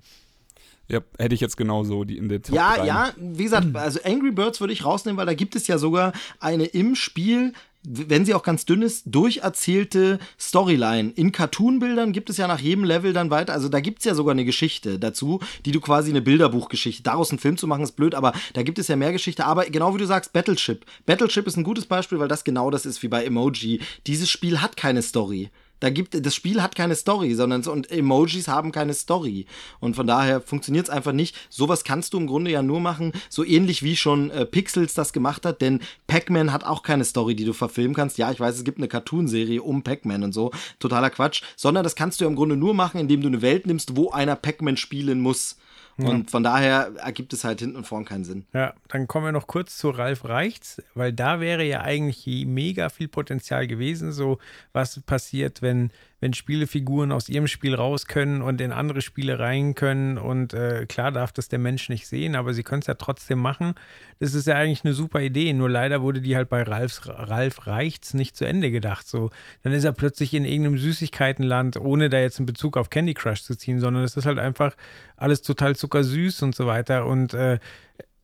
Ja, 0.88 1.00
hätte 1.18 1.34
ich 1.34 1.40
jetzt 1.40 1.56
genauso 1.56 2.04
die 2.04 2.18
in 2.18 2.28
der 2.28 2.42
Top 2.42 2.54
Ja, 2.54 2.76
3. 2.76 2.86
ja, 2.86 3.12
wie 3.16 3.44
gesagt, 3.44 3.74
also 3.74 4.00
Angry 4.04 4.32
Birds 4.32 4.60
würde 4.60 4.72
ich 4.72 4.84
rausnehmen, 4.84 5.16
weil 5.16 5.26
da 5.26 5.34
gibt 5.34 5.54
es 5.56 5.66
ja 5.66 5.78
sogar 5.78 6.12
eine 6.40 6.64
im 6.64 6.96
Spiel, 6.96 7.52
wenn 7.84 8.24
sie 8.24 8.34
auch 8.34 8.42
ganz 8.42 8.64
dünn 8.64 8.82
ist, 8.82 9.04
durcherzählte 9.06 10.18
Storyline. 10.38 11.10
In 11.16 11.32
Cartoon-Bildern 11.32 12.12
gibt 12.12 12.30
es 12.30 12.36
ja 12.36 12.46
nach 12.46 12.60
jedem 12.60 12.84
Level 12.84 13.12
dann 13.12 13.30
weiter, 13.30 13.52
also 13.52 13.68
da 13.68 13.80
gibt 13.80 14.00
es 14.00 14.04
ja 14.04 14.14
sogar 14.14 14.32
eine 14.32 14.44
Geschichte 14.44 14.98
dazu, 14.98 15.40
die 15.64 15.72
du 15.72 15.80
quasi 15.80 16.10
eine 16.10 16.22
Bilderbuchgeschichte, 16.22 17.02
daraus 17.02 17.30
einen 17.30 17.38
Film 17.38 17.56
zu 17.56 17.66
machen 17.66 17.82
ist 17.82 17.92
blöd, 17.92 18.14
aber 18.14 18.32
da 18.54 18.62
gibt 18.62 18.78
es 18.78 18.88
ja 18.88 18.96
mehr 18.96 19.12
Geschichte, 19.12 19.44
aber 19.44 19.66
genau 19.66 19.94
wie 19.94 19.98
du 19.98 20.06
sagst, 20.06 20.32
Battleship. 20.32 20.84
Battleship 21.06 21.46
ist 21.46 21.56
ein 21.56 21.64
gutes 21.64 21.86
Beispiel, 21.86 22.18
weil 22.18 22.28
das 22.28 22.44
genau 22.44 22.70
das 22.70 22.86
ist 22.86 23.02
wie 23.02 23.08
bei 23.08 23.24
Emoji. 23.24 23.80
Dieses 24.06 24.30
Spiel 24.30 24.60
hat 24.60 24.76
keine 24.76 25.02
Story. 25.02 25.50
Da 25.82 25.90
gibt 25.90 26.24
das 26.24 26.32
Spiel 26.36 26.62
hat 26.62 26.76
keine 26.76 26.94
Story, 26.94 27.34
sondern 27.34 27.64
so- 27.64 27.72
und 27.72 27.90
Emojis 27.90 28.46
haben 28.46 28.70
keine 28.70 28.94
Story 28.94 29.46
und 29.80 29.96
von 29.96 30.06
daher 30.06 30.40
funktioniert 30.40 30.86
es 30.86 30.90
einfach 30.90 31.10
nicht. 31.10 31.36
Sowas 31.50 31.82
kannst 31.82 32.14
du 32.14 32.18
im 32.18 32.28
Grunde 32.28 32.52
ja 32.52 32.62
nur 32.62 32.78
machen, 32.78 33.10
so 33.28 33.44
ähnlich 33.44 33.82
wie 33.82 33.96
schon 33.96 34.30
äh, 34.30 34.46
Pixels 34.46 34.94
das 34.94 35.12
gemacht 35.12 35.44
hat, 35.44 35.60
denn 35.60 35.80
Pac-Man 36.06 36.52
hat 36.52 36.62
auch 36.62 36.84
keine 36.84 37.04
Story, 37.04 37.34
die 37.34 37.44
du 37.44 37.52
verfilmen 37.52 37.96
kannst. 37.96 38.16
Ja, 38.16 38.30
ich 38.30 38.38
weiß, 38.38 38.54
es 38.54 38.62
gibt 38.62 38.78
eine 38.78 38.86
Cartoonserie 38.86 39.60
um 39.60 39.82
Pac-Man 39.82 40.22
und 40.22 40.32
so, 40.32 40.52
totaler 40.78 41.10
Quatsch, 41.10 41.42
sondern 41.56 41.82
das 41.82 41.96
kannst 41.96 42.20
du 42.20 42.26
ja 42.26 42.30
im 42.30 42.36
Grunde 42.36 42.56
nur 42.56 42.74
machen, 42.74 43.00
indem 43.00 43.20
du 43.20 43.26
eine 43.26 43.42
Welt 43.42 43.66
nimmst, 43.66 43.96
wo 43.96 44.12
einer 44.12 44.36
Pac-Man 44.36 44.76
spielen 44.76 45.18
muss. 45.18 45.56
Und 45.98 46.30
von 46.30 46.42
daher 46.42 46.92
ergibt 46.96 47.32
es 47.32 47.44
halt 47.44 47.60
hinten 47.60 47.76
und 47.76 47.86
vorn 47.86 48.04
keinen 48.04 48.24
Sinn. 48.24 48.46
Ja, 48.52 48.74
dann 48.88 49.06
kommen 49.06 49.26
wir 49.26 49.32
noch 49.32 49.46
kurz 49.46 49.76
zu 49.76 49.90
Ralf 49.90 50.24
Reichts, 50.24 50.82
weil 50.94 51.12
da 51.12 51.40
wäre 51.40 51.64
ja 51.64 51.82
eigentlich 51.82 52.46
mega 52.46 52.88
viel 52.88 53.08
Potenzial 53.08 53.66
gewesen. 53.66 54.12
So, 54.12 54.38
was 54.72 55.00
passiert, 55.00 55.62
wenn, 55.62 55.90
wenn 56.22 56.34
Spielefiguren 56.34 57.10
aus 57.10 57.28
ihrem 57.28 57.48
Spiel 57.48 57.74
raus 57.74 58.06
können 58.06 58.42
und 58.42 58.60
in 58.60 58.70
andere 58.70 59.02
Spiele 59.02 59.40
rein 59.40 59.74
können. 59.74 60.18
Und 60.18 60.54
äh, 60.54 60.86
klar 60.86 61.10
darf 61.10 61.32
das 61.32 61.48
der 61.48 61.58
Mensch 61.58 61.88
nicht 61.88 62.06
sehen, 62.06 62.36
aber 62.36 62.54
sie 62.54 62.62
können 62.62 62.80
es 62.80 62.86
ja 62.86 62.94
trotzdem 62.94 63.40
machen. 63.40 63.74
Das 64.20 64.32
ist 64.32 64.46
ja 64.46 64.54
eigentlich 64.54 64.84
eine 64.84 64.94
super 64.94 65.20
Idee. 65.20 65.52
Nur 65.52 65.68
leider 65.68 66.00
wurde 66.00 66.20
die 66.20 66.36
halt 66.36 66.48
bei 66.48 66.62
Ralfs, 66.62 67.08
Ralf 67.08 67.66
Reichts 67.66 68.14
nicht 68.14 68.36
zu 68.36 68.44
Ende 68.44 68.70
gedacht. 68.70 69.08
So, 69.08 69.30
dann 69.64 69.72
ist 69.72 69.82
er 69.82 69.90
plötzlich 69.90 70.32
in 70.32 70.44
irgendeinem 70.44 70.78
Süßigkeitenland, 70.78 71.76
ohne 71.78 72.08
da 72.08 72.20
jetzt 72.20 72.38
einen 72.38 72.46
Bezug 72.46 72.76
auf 72.76 72.88
Candy 72.88 73.14
Crush 73.14 73.42
zu 73.42 73.56
ziehen, 73.56 73.80
sondern 73.80 74.04
es 74.04 74.16
ist 74.16 74.24
halt 74.24 74.38
einfach 74.38 74.76
alles 75.16 75.42
total 75.42 75.74
zuckersüß 75.74 76.42
und 76.42 76.54
so 76.54 76.68
weiter. 76.68 77.04
Und 77.04 77.34
äh, 77.34 77.58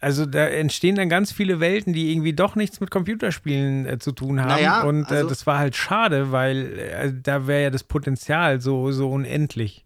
also 0.00 0.26
da 0.26 0.46
entstehen 0.46 0.94
dann 0.96 1.08
ganz 1.08 1.32
viele 1.32 1.58
Welten, 1.60 1.92
die 1.92 2.12
irgendwie 2.12 2.32
doch 2.32 2.54
nichts 2.54 2.80
mit 2.80 2.90
Computerspielen 2.90 3.86
äh, 3.86 3.98
zu 3.98 4.12
tun 4.12 4.40
haben. 4.40 4.48
Naja, 4.48 4.82
und 4.82 5.10
äh, 5.10 5.14
also- 5.16 5.28
das 5.28 5.46
war 5.46 5.58
halt 5.58 5.74
schade, 5.76 6.30
weil 6.32 6.78
äh, 6.78 7.12
da 7.22 7.46
wäre 7.46 7.62
ja 7.64 7.70
das 7.70 7.84
Potenzial 7.84 8.60
so, 8.60 8.92
so 8.92 9.10
unendlich. 9.10 9.84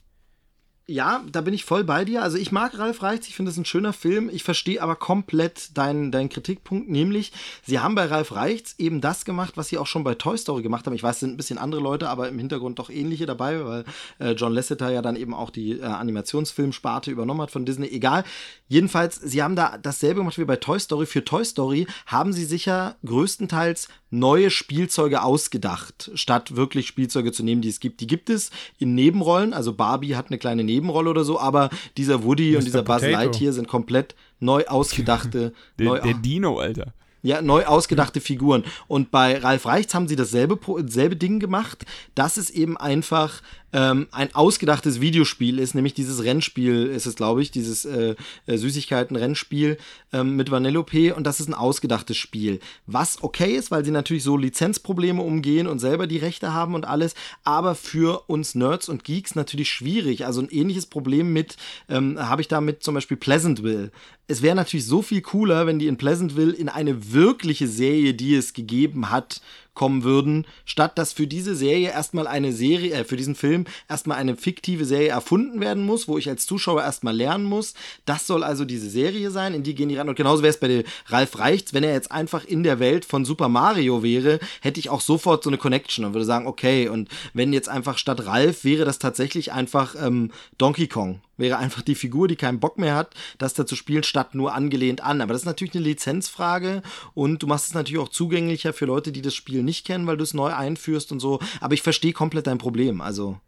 Ja, 0.93 1.25
da 1.33 1.41
bin 1.41 1.55
ich 1.55 1.65
voll 1.65 1.85
bei 1.85 2.05
dir. 2.05 2.23
Also 2.23 2.37
ich 2.37 2.53
mag 2.53 2.79
Ralf 2.79 3.03
Reichts, 3.03 3.27
ich 3.27 3.35
finde 3.35 3.51
es 3.51 3.57
ein 3.57 3.65
schöner 3.65 3.95
Film. 3.95 4.29
Ich 4.31 4.45
verstehe 4.45 4.83
aber 4.83 4.95
komplett 4.95 5.75
deinen, 5.79 6.13
deinen 6.13 6.29
Kritikpunkt, 6.29 6.91
nämlich 6.91 7.33
sie 7.65 7.81
haben 7.81 7.95
bei 7.95 8.05
Ralf 8.05 8.33
Reichts 8.33 8.75
eben 8.77 9.01
das 9.01 9.25
gemacht, 9.25 9.57
was 9.57 9.69
sie 9.69 9.79
auch 9.79 9.87
schon 9.87 10.05
bei 10.05 10.15
Toy 10.15 10.37
Story 10.37 10.63
gemacht 10.63 10.85
haben. 10.85 10.93
Ich 10.93 11.03
weiß, 11.03 11.17
es 11.17 11.21
sind 11.21 11.31
ein 11.31 11.37
bisschen 11.39 11.57
andere 11.57 11.81
Leute, 11.81 12.11
aber 12.11 12.29
im 12.29 12.39
Hintergrund 12.39 12.79
doch 12.79 12.91
ähnliche 12.91 13.25
dabei, 13.25 13.65
weil 13.65 13.85
äh, 14.19 14.33
John 14.33 14.53
Lasseter 14.53 14.91
ja 14.91 15.01
dann 15.01 15.17
eben 15.17 15.33
auch 15.33 15.49
die 15.49 15.81
äh, 15.81 15.83
Animationsfilmsparte 15.83 17.11
übernommen 17.11 17.41
hat 17.41 17.51
von 17.51 17.65
Disney. 17.65 17.89
Egal. 17.89 18.25
Jedenfalls, 18.69 19.17
sie 19.17 19.43
haben 19.43 19.57
da 19.57 19.79
dasselbe 19.79 20.21
gemacht 20.21 20.37
wie 20.37 20.45
bei 20.45 20.57
Toy 20.57 20.79
Story. 20.79 21.07
Für 21.07 21.25
Toy 21.25 21.47
Story 21.47 21.87
haben 22.05 22.35
sie 22.35 22.45
sicher 22.45 22.97
größtenteils 23.03 23.89
neue 24.13 24.51
Spielzeuge 24.51 25.23
ausgedacht, 25.23 26.11
statt 26.15 26.55
wirklich 26.55 26.87
Spielzeuge 26.87 27.33
zu 27.33 27.43
nehmen, 27.43 27.63
die 27.63 27.71
es 27.71 27.81
gibt. 27.81 28.01
Die 28.01 28.07
gibt 28.07 28.29
es 28.31 28.51
in 28.79 28.95
Nebenrollen, 28.95 29.55
also 29.55 29.73
Barbie 29.73 30.15
hat 30.15 30.27
eine 30.29 30.39
kleine 30.39 30.63
Nebenrolle 30.63 31.11
oder 31.11 31.25
so, 31.25 31.41
aber 31.41 31.71
dieser 31.97 32.23
Woody 32.23 32.51
und 32.55 32.63
Mr. 32.63 32.65
dieser 32.67 32.83
Buzz 32.83 33.01
Potato. 33.01 33.17
Lightyear 33.17 33.53
sind 33.55 33.69
komplett 33.69 34.15
neu 34.39 34.65
ausgedachte, 34.67 35.55
neu, 35.79 35.95
Der, 35.95 36.03
der 36.03 36.15
Dino, 36.15 36.59
Alter. 36.59 36.93
ja, 37.23 37.41
neu 37.41 37.65
ausgedachte 37.65 38.21
Figuren. 38.21 38.65
Und 38.87 39.11
bei 39.11 39.39
Ralf 39.39 39.65
Reichts 39.65 39.95
haben 39.95 40.09
sie 40.09 40.17
dasselbe, 40.17 40.59
dasselbe 40.83 41.17
Ding 41.17 41.41
gemacht, 41.41 41.87
dass 42.15 42.37
es 42.37 42.51
eben 42.51 42.77
einfach 42.77 43.41
ähm, 43.73 44.09
ein 44.11 44.35
ausgedachtes 44.35 45.01
Videospiel 45.01 45.59
ist, 45.59 45.75
nämlich 45.75 45.95
dieses 45.95 46.23
Rennspiel 46.25 46.87
ist 46.87 47.07
es, 47.07 47.17
glaube 47.17 47.43
ich, 47.43 47.51
dieses 47.51 47.85
äh, 47.85 48.15
äh, 48.47 48.57
Süßigkeiten-Rennspiel 48.57 49.79
ähm, 50.13 50.37
mit 50.37 50.51
Vanellope 50.51 51.15
und 51.15 51.25
das 51.25 51.41
ist 51.41 51.49
ein 51.49 51.55
ausgedachtes 51.55 52.17
Spiel. 52.17 52.61
Was 52.87 53.23
okay 53.23 53.57
ist, 53.57 53.71
weil 53.71 53.85
sie 53.85 53.91
natürlich 53.91 54.23
so 54.23 54.37
Lizenzprobleme 54.37 55.23
umgehen 55.23 55.67
und 55.67 55.79
selber 55.79 56.07
die 56.07 56.19
Rechte 56.19 56.53
haben 56.53 56.75
und 56.75 56.87
alles, 56.87 57.15
aber 57.45 57.75
für 57.75 58.29
uns 58.29 58.55
Nerds 58.55 58.89
und 58.89 59.05
Geeks 59.05 59.35
natürlich 59.35 59.71
schwierig. 59.71 60.27
Also 60.27 60.43
ein 60.43 60.51
ähnliches 60.51 60.87
Problem 60.87 61.33
mit, 61.33 61.57
ähm, 61.89 62.19
habe 62.19 62.43
ich 62.43 62.49
da 62.49 62.61
mit 62.61 62.83
zum 62.83 62.95
Beispiel 62.95 63.17
Pleasantville. 63.17 63.91
Es 64.29 64.43
wäre 64.43 64.55
natürlich 64.55 64.87
so 64.87 65.03
viel 65.03 65.21
cooler, 65.21 65.67
wenn 65.67 65.79
die 65.79 65.89
in 65.89 65.97
Pleasantville 65.97 66.53
in 66.53 66.69
eine 66.69 67.13
wirkliche 67.13 67.69
Serie, 67.69 68.15
die 68.15 68.35
es 68.35 68.53
gegeben 68.53 69.11
hat, 69.11 69.41
kommen 69.75 70.05
würden, 70.05 70.47
statt 70.65 70.99
dass 70.99 71.13
für 71.13 71.27
diese 71.27 71.55
Serie 71.55 71.91
erstmal 71.91 72.27
eine 72.27 72.53
Serie, 72.53 72.93
äh, 72.95 73.05
für 73.05 73.17
diesen 73.17 73.35
Film 73.35 73.65
erstmal 73.89 74.19
eine 74.19 74.37
fiktive 74.37 74.85
Serie 74.85 75.09
erfunden 75.09 75.61
werden 75.61 75.85
muss, 75.85 76.09
wo 76.09 76.19
ich 76.19 76.29
als 76.29 76.47
Zuschauer 76.47 76.83
erstmal 76.83 77.17
lernen 77.17 77.45
muss. 77.45 77.75
Das 78.05 78.27
soll 78.27 78.45
also 78.45 78.65
diese 78.65 78.91
Serie 78.91 79.31
sein, 79.31 79.55
in 79.55 79.63
die 79.63 79.75
gehen 79.75 79.89
die 79.89 79.97
ran. 79.97 80.09
Und 80.09 80.17
genauso 80.17 80.43
wäre 80.43 80.51
es 80.51 80.61
bei 80.61 80.85
Ralf 81.07 81.39
Reichts, 81.39 81.73
wenn 81.73 81.85
er 81.85 81.93
jetzt 81.93 82.13
einfach 82.13 82.45
in 82.45 82.63
der 82.63 82.79
Welt 82.79 83.05
von 83.05 83.25
Super 83.25 83.49
Mario 83.49 84.03
wäre, 84.03 84.41
hätte 84.61 84.81
ich 84.81 84.91
auch 84.91 85.01
sofort 85.01 85.43
so 85.43 85.51
eine 85.51 85.59
Connection 85.59 86.05
und 86.05 86.15
würde 86.15 86.25
sagen, 86.25 86.47
okay, 86.47 86.89
und 86.89 87.09
wenn 87.33 87.53
jetzt 87.53 87.69
einfach 87.69 87.99
statt 87.99 88.27
Ralf 88.27 88.65
wäre 88.65 88.85
das 88.85 88.99
tatsächlich 88.99 89.53
einfach 89.53 89.95
ähm, 89.99 90.31
Donkey 90.59 90.87
Kong 90.87 91.21
wäre 91.43 91.59
einfach 91.59 91.83
die 91.83 91.95
Figur, 91.95 92.27
die 92.27 92.37
keinen 92.37 92.61
Bock 92.61 92.79
mehr 92.79 92.95
hat, 92.95 93.15
das 93.37 93.53
da 93.53 93.67
zu 93.67 93.77
spielen, 93.77 94.03
statt 94.03 94.35
nur 94.35 94.55
angelehnt 94.55 95.03
an. 95.03 95.21
Aber 95.21 95.35
das 95.35 95.43
ist 95.43 95.47
natürlich 95.47 95.75
eine 95.75 95.85
Lizenzfrage 95.85 96.83
und 97.13 97.43
du 97.43 97.47
machst 97.47 97.67
es 97.67 97.75
natürlich 97.75 98.01
auch 98.01 98.09
zugänglicher 98.09 98.73
für 98.73 98.87
Leute, 98.87 99.13
die 99.13 99.21
das 99.21 99.35
Spiel 99.35 99.63
nicht 99.63 99.87
kennen, 99.87 100.07
weil 100.07 100.17
du 100.17 100.25
es 100.25 100.33
neu 100.33 100.55
einführst 100.55 101.13
und 101.13 101.21
so. 101.21 101.41
Aber 101.61 101.75
ich 101.75 101.83
verstehe 101.83 102.15
komplett 102.15 102.47
dein 102.47 102.59
Problem. 102.59 103.03
Also, 103.03 103.39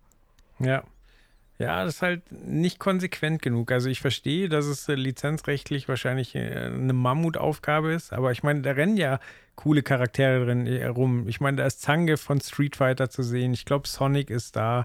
Ja. 0.59 0.85
Ja, 1.59 1.85
das 1.85 1.95
ist 1.95 2.03
halt 2.03 2.23
nicht 2.33 2.81
konsequent 2.81 3.41
genug. 3.41 3.71
Also 3.71 3.89
ich 3.89 4.01
verstehe, 4.01 4.49
dass 4.49 4.67
es 4.67 4.89
äh, 4.89 4.97
lizenzrechtlich 4.97 5.89
wahrscheinlich 5.89 6.35
äh, 6.35 6.41
eine 6.41 6.93
Mammutaufgabe 6.93 7.93
ist, 7.93 8.13
aber 8.13 8.33
ich 8.33 8.43
meine, 8.43 8.63
da 8.63 8.73
rennen 8.73 8.97
ja 8.97 9.21
coole 9.55 9.83
Charaktere 9.83 10.45
drin 10.45 10.67
äh, 10.67 10.85
rum. 10.87 11.29
Ich 11.29 11.41
meine, 11.41 11.59
da 11.59 11.67
ist 11.67 11.81
Zange 11.81 12.17
von 12.17 12.41
Street 12.41 12.75
Fighter 12.75 13.09
zu 13.09 13.23
sehen. 13.23 13.55
Ich 13.55 13.65
glaube, 13.65 13.87
Sonic 13.87 14.31
ist 14.31 14.57
da. 14.57 14.85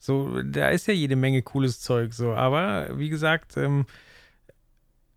So, 0.00 0.42
da 0.42 0.70
ist 0.70 0.88
ja 0.88 0.94
jede 0.94 1.14
Menge 1.14 1.42
cooles 1.42 1.80
Zeug 1.80 2.14
so. 2.14 2.32
Aber 2.32 2.98
wie 2.98 3.10
gesagt, 3.10 3.58
ähm, 3.58 3.84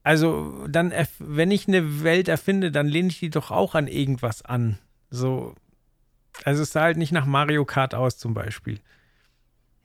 also 0.03 0.67
dann, 0.67 0.93
wenn 1.19 1.51
ich 1.51 1.69
eine 1.69 2.03
Welt 2.03 2.27
erfinde, 2.27 2.69
dann 2.69 2.87
lehne 2.87 3.07
ich 3.07 3.19
die 3.19 3.29
doch 3.29 3.49
auch 3.49 3.75
an 3.75 3.87
irgendwas 3.87 4.43
an. 4.43 4.77
So, 5.09 5.55
also 6.43 6.63
es 6.63 6.73
sah 6.73 6.81
halt 6.81 6.97
nicht 6.97 7.13
nach 7.13 7.25
Mario 7.25 7.63
Kart 7.63 7.95
aus 7.95 8.17
zum 8.17 8.33
Beispiel. 8.33 8.79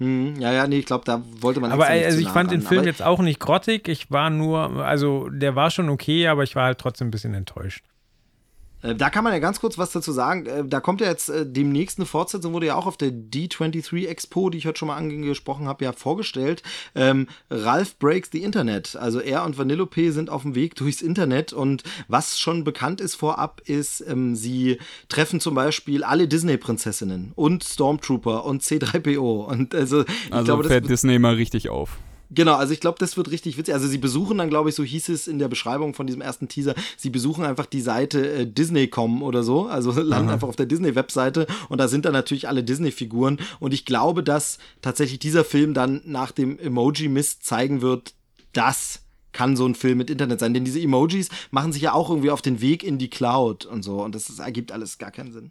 Hm, 0.00 0.34
ja, 0.40 0.52
ja, 0.52 0.66
nee, 0.66 0.78
ich 0.80 0.86
glaube, 0.86 1.04
da 1.04 1.22
wollte 1.40 1.60
man 1.60 1.70
Aber 1.70 1.86
also 1.86 2.18
ich 2.18 2.28
fand 2.28 2.50
den 2.50 2.60
ran. 2.60 2.68
Film 2.68 2.80
Aber 2.80 2.88
jetzt 2.88 3.02
auch 3.02 3.20
nicht 3.20 3.38
grottig. 3.38 3.86
Ich 3.86 4.10
war 4.10 4.30
nur, 4.30 4.84
also 4.84 5.28
der 5.28 5.54
war 5.54 5.70
schon 5.70 5.88
okay, 5.88 6.26
aber 6.26 6.42
ich 6.42 6.56
war 6.56 6.64
halt 6.64 6.78
trotzdem 6.78 7.08
ein 7.08 7.12
bisschen 7.12 7.34
enttäuscht. 7.34 7.84
Äh, 8.82 8.94
Da 8.94 9.10
kann 9.10 9.24
man 9.24 9.32
ja 9.32 9.38
ganz 9.38 9.60
kurz 9.60 9.78
was 9.78 9.90
dazu 9.92 10.12
sagen. 10.12 10.46
Äh, 10.46 10.64
Da 10.66 10.80
kommt 10.80 11.00
ja 11.00 11.08
jetzt 11.08 11.28
äh, 11.28 11.44
demnächst 11.46 11.98
eine 11.98 12.06
Fortsetzung, 12.06 12.52
wurde 12.52 12.66
ja 12.66 12.74
auch 12.74 12.86
auf 12.86 12.96
der 12.96 13.10
D23 13.10 14.06
Expo, 14.06 14.50
die 14.50 14.58
ich 14.58 14.66
heute 14.66 14.78
schon 14.78 14.88
mal 14.88 14.96
angesprochen 14.96 15.66
habe, 15.68 15.84
ja 15.84 15.92
vorgestellt. 15.92 16.62
Ähm, 16.94 17.26
Ralph 17.50 17.98
Breaks 17.98 18.30
the 18.32 18.42
Internet. 18.42 18.96
Also 18.96 19.20
er 19.20 19.44
und 19.44 19.58
Vanellope 19.58 20.12
sind 20.12 20.30
auf 20.30 20.42
dem 20.42 20.54
Weg 20.54 20.74
durchs 20.76 21.02
Internet 21.02 21.52
und 21.52 21.82
was 22.08 22.38
schon 22.38 22.64
bekannt 22.64 23.00
ist 23.00 23.14
vorab, 23.14 23.60
ist, 23.64 24.00
ähm, 24.06 24.36
sie 24.36 24.78
treffen 25.08 25.40
zum 25.40 25.54
Beispiel 25.54 26.04
alle 26.04 26.28
Disney-Prinzessinnen 26.28 27.32
und 27.34 27.64
Stormtrooper 27.64 28.44
und 28.44 28.62
C3PO. 28.62 29.44
Und 29.46 29.74
also 29.74 30.02
ich 30.02 30.32
Also 30.32 30.44
glaube, 30.44 30.62
das 30.64 30.72
fährt 30.72 30.88
Disney 30.88 31.18
mal 31.18 31.34
richtig 31.34 31.68
auf. 31.68 31.98
Genau, 32.30 32.56
also 32.56 32.74
ich 32.74 32.80
glaube, 32.80 32.98
das 32.98 33.16
wird 33.16 33.30
richtig 33.30 33.56
witzig. 33.56 33.72
Also 33.72 33.88
sie 33.88 33.96
besuchen 33.96 34.36
dann, 34.38 34.50
glaube 34.50 34.68
ich, 34.68 34.74
so 34.74 34.84
hieß 34.84 35.08
es 35.08 35.28
in 35.28 35.38
der 35.38 35.48
Beschreibung 35.48 35.94
von 35.94 36.06
diesem 36.06 36.20
ersten 36.20 36.48
Teaser, 36.48 36.74
sie 36.96 37.08
besuchen 37.08 37.44
einfach 37.44 37.64
die 37.64 37.80
Seite 37.80 38.30
äh, 38.30 38.46
Disney.com 38.46 39.22
oder 39.22 39.42
so, 39.42 39.66
also 39.66 39.92
landen 40.02 40.30
einfach 40.30 40.48
auf 40.48 40.56
der 40.56 40.66
Disney-Webseite 40.66 41.46
und 41.70 41.78
da 41.78 41.88
sind 41.88 42.04
dann 42.04 42.12
natürlich 42.12 42.46
alle 42.46 42.62
Disney-Figuren 42.62 43.38
und 43.60 43.72
ich 43.72 43.86
glaube, 43.86 44.22
dass 44.22 44.58
tatsächlich 44.82 45.20
dieser 45.20 45.44
Film 45.44 45.72
dann 45.72 46.02
nach 46.04 46.32
dem 46.32 46.58
Emoji-Mist 46.58 47.44
zeigen 47.46 47.80
wird, 47.80 48.14
das 48.52 49.00
kann 49.32 49.56
so 49.56 49.66
ein 49.66 49.74
Film 49.74 49.98
mit 49.98 50.10
Internet 50.10 50.40
sein, 50.40 50.52
denn 50.52 50.64
diese 50.64 50.80
Emojis 50.80 51.28
machen 51.50 51.72
sich 51.72 51.82
ja 51.82 51.92
auch 51.92 52.10
irgendwie 52.10 52.30
auf 52.30 52.42
den 52.42 52.60
Weg 52.60 52.82
in 52.82 52.98
die 52.98 53.08
Cloud 53.08 53.64
und 53.64 53.82
so 53.82 54.02
und 54.02 54.14
das, 54.14 54.26
das 54.26 54.38
ergibt 54.38 54.72
alles 54.72 54.98
gar 54.98 55.10
keinen 55.10 55.32
Sinn. 55.32 55.50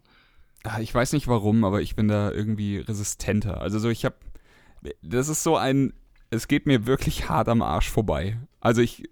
Ah, 0.63 0.79
Ich 0.79 0.93
weiß 0.93 1.13
nicht 1.13 1.27
warum, 1.27 1.63
aber 1.63 1.81
ich 1.81 1.95
bin 1.95 2.07
da 2.07 2.31
irgendwie 2.31 2.77
resistenter. 2.77 3.61
Also 3.61 3.79
so, 3.79 3.89
ich 3.89 4.05
habe, 4.05 4.15
das 5.01 5.29
ist 5.29 5.43
so 5.43 5.55
ein, 5.55 5.93
es 6.29 6.47
geht 6.47 6.65
mir 6.65 6.85
wirklich 6.85 7.29
hart 7.29 7.49
am 7.49 7.61
Arsch 7.61 7.89
vorbei. 7.89 8.37
Also 8.59 8.81
ich, 8.81 9.09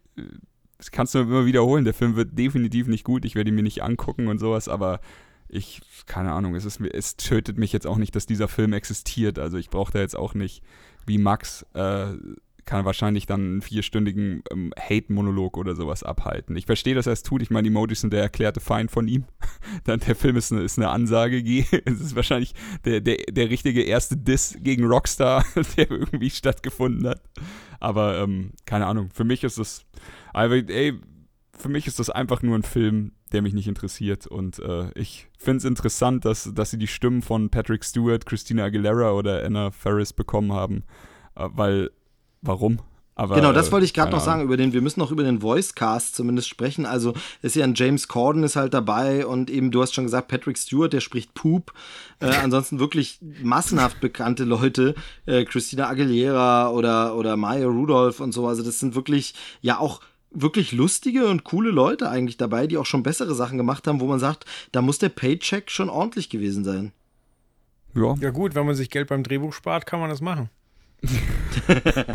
das 0.77 0.91
kannst 0.91 1.15
du 1.15 1.19
immer 1.19 1.45
wiederholen, 1.45 1.85
der 1.85 1.93
Film 1.93 2.15
wird 2.15 2.37
definitiv 2.37 2.87
nicht 2.87 3.03
gut, 3.03 3.25
ich 3.25 3.35
werde 3.35 3.49
ihn 3.49 3.55
mir 3.55 3.63
nicht 3.63 3.83
angucken 3.83 4.27
und 4.27 4.39
sowas, 4.39 4.67
aber 4.67 4.99
ich, 5.47 5.81
keine 6.05 6.33
Ahnung, 6.33 6.55
es, 6.55 6.65
ist, 6.65 6.81
es 6.81 7.15
tötet 7.17 7.57
mich 7.57 7.71
jetzt 7.71 7.87
auch 7.87 7.97
nicht, 7.97 8.15
dass 8.15 8.25
dieser 8.25 8.47
Film 8.47 8.73
existiert. 8.73 9.39
Also 9.39 9.57
ich 9.57 9.69
brauche 9.69 9.93
da 9.93 9.99
jetzt 9.99 10.15
auch 10.15 10.33
nicht, 10.33 10.63
wie 11.05 11.17
Max, 11.17 11.65
äh, 11.73 12.13
kann 12.65 12.85
wahrscheinlich 12.85 13.25
dann 13.27 13.41
einen 13.41 13.61
vierstündigen 13.61 14.43
ähm, 14.51 14.73
Hate-Monolog 14.79 15.57
oder 15.57 15.75
sowas 15.75 16.03
abhalten. 16.03 16.55
Ich 16.55 16.65
verstehe, 16.65 16.95
dass 16.95 17.05
er 17.07 17.13
es 17.13 17.23
tut. 17.23 17.41
Ich 17.41 17.51
meine, 17.51 17.67
Emojis 17.67 18.01
sind 18.01 18.11
der 18.13 18.21
erklärte 18.21 18.59
Feind 18.59 18.89
von 18.91 19.07
ihm. 19.07 19.25
Dann 19.83 19.99
der 19.99 20.15
Film 20.15 20.35
ist 20.35 20.51
eine, 20.51 20.61
ist 20.63 20.77
eine 20.79 20.89
Ansage. 20.89 21.43
ge- 21.43 21.65
Es 21.85 22.01
ist 22.01 22.15
wahrscheinlich 22.15 22.53
der, 22.83 23.01
der, 23.01 23.17
der 23.29 23.49
richtige 23.49 23.83
erste 23.83 24.17
Diss 24.17 24.57
gegen 24.61 24.85
Rockstar, 24.85 25.45
der 25.77 25.91
irgendwie 25.91 26.29
stattgefunden 26.29 27.07
hat. 27.07 27.21
Aber 27.79 28.17
ähm, 28.19 28.51
keine 28.65 28.87
Ahnung, 28.87 29.09
für 29.13 29.23
mich 29.25 29.43
ist 29.43 29.57
das, 29.59 29.85
aber, 30.33 30.55
ey, 30.55 30.93
für 31.57 31.69
mich 31.69 31.87
ist 31.87 31.99
das 31.99 32.09
einfach 32.09 32.41
nur 32.41 32.57
ein 32.57 32.63
Film, 32.63 33.13
der 33.31 33.41
mich 33.41 33.53
nicht 33.53 33.67
interessiert. 33.67 34.27
Und 34.27 34.59
äh, 34.59 34.89
ich 34.95 35.27
finde 35.37 35.57
es 35.59 35.65
interessant, 35.65 36.25
dass, 36.25 36.51
dass 36.53 36.71
sie 36.71 36.77
die 36.77 36.87
Stimmen 36.87 37.21
von 37.21 37.49
Patrick 37.49 37.83
Stewart, 37.85 38.25
Christina 38.25 38.65
Aguilera 38.65 39.11
oder 39.11 39.43
Anna 39.45 39.71
Ferris 39.71 40.13
bekommen 40.13 40.51
haben. 40.51 40.83
Äh, 41.35 41.47
weil, 41.51 41.91
warum? 42.45 42.79
Aber, 43.17 43.35
Genau, 43.35 43.53
das 43.53 43.71
wollte 43.71 43.85
ich 43.85 43.93
gerade 43.93 44.11
noch 44.11 44.19
sagen, 44.19 44.41
über 44.41 44.57
den, 44.57 44.73
wir 44.73 44.81
müssen 44.81 44.99
noch 44.99 45.09
über 45.09 45.23
den 45.23 45.39
Voice-Cast 45.39 46.15
zumindest 46.15 46.49
sprechen. 46.49 46.85
Also 46.85 47.13
ist 47.41 47.55
ja 47.55 47.63
ein 47.63 47.73
James 47.73 48.09
Corden 48.09 48.43
ist 48.43 48.57
halt 48.57 48.73
dabei 48.73 49.25
und 49.25 49.49
eben, 49.49 49.71
du 49.71 49.81
hast 49.81 49.93
schon 49.93 50.03
gesagt, 50.03 50.27
Patrick 50.27 50.57
Stewart, 50.57 50.91
der 50.91 50.99
spricht 50.99 51.33
Poop. 51.33 51.71
Äh, 52.19 52.25
ansonsten 52.43 52.79
wirklich 52.79 53.19
massenhaft 53.41 54.01
bekannte 54.01 54.43
Leute, 54.43 54.95
äh, 55.25 55.45
Christina 55.45 55.87
Aguilera 55.87 56.69
oder, 56.71 57.15
oder 57.15 57.37
Maya 57.37 57.67
Rudolph 57.67 58.19
und 58.19 58.33
so. 58.33 58.47
Also 58.47 58.63
das 58.63 58.79
sind 58.79 58.95
wirklich, 58.95 59.33
ja 59.61 59.79
auch 59.79 60.01
wirklich 60.31 60.73
lustige 60.73 61.27
und 61.27 61.45
coole 61.45 61.71
Leute 61.71 62.09
eigentlich 62.09 62.35
dabei, 62.35 62.67
die 62.67 62.77
auch 62.77 62.85
schon 62.85 63.03
bessere 63.03 63.33
Sachen 63.33 63.57
gemacht 63.57 63.87
haben, 63.87 64.01
wo 64.01 64.07
man 64.07 64.19
sagt, 64.19 64.43
da 64.73 64.81
muss 64.81 64.99
der 64.99 65.07
Paycheck 65.07 65.71
schon 65.71 65.89
ordentlich 65.89 66.29
gewesen 66.29 66.65
sein. 66.65 66.91
Ja, 67.95 68.13
Ja 68.19 68.31
gut, 68.31 68.55
wenn 68.55 68.65
man 68.65 68.75
sich 68.75 68.89
Geld 68.89 69.07
beim 69.07 69.23
Drehbuch 69.23 69.53
spart, 69.53 69.85
kann 69.85 70.01
man 70.01 70.09
das 70.09 70.19
machen. 70.19 70.49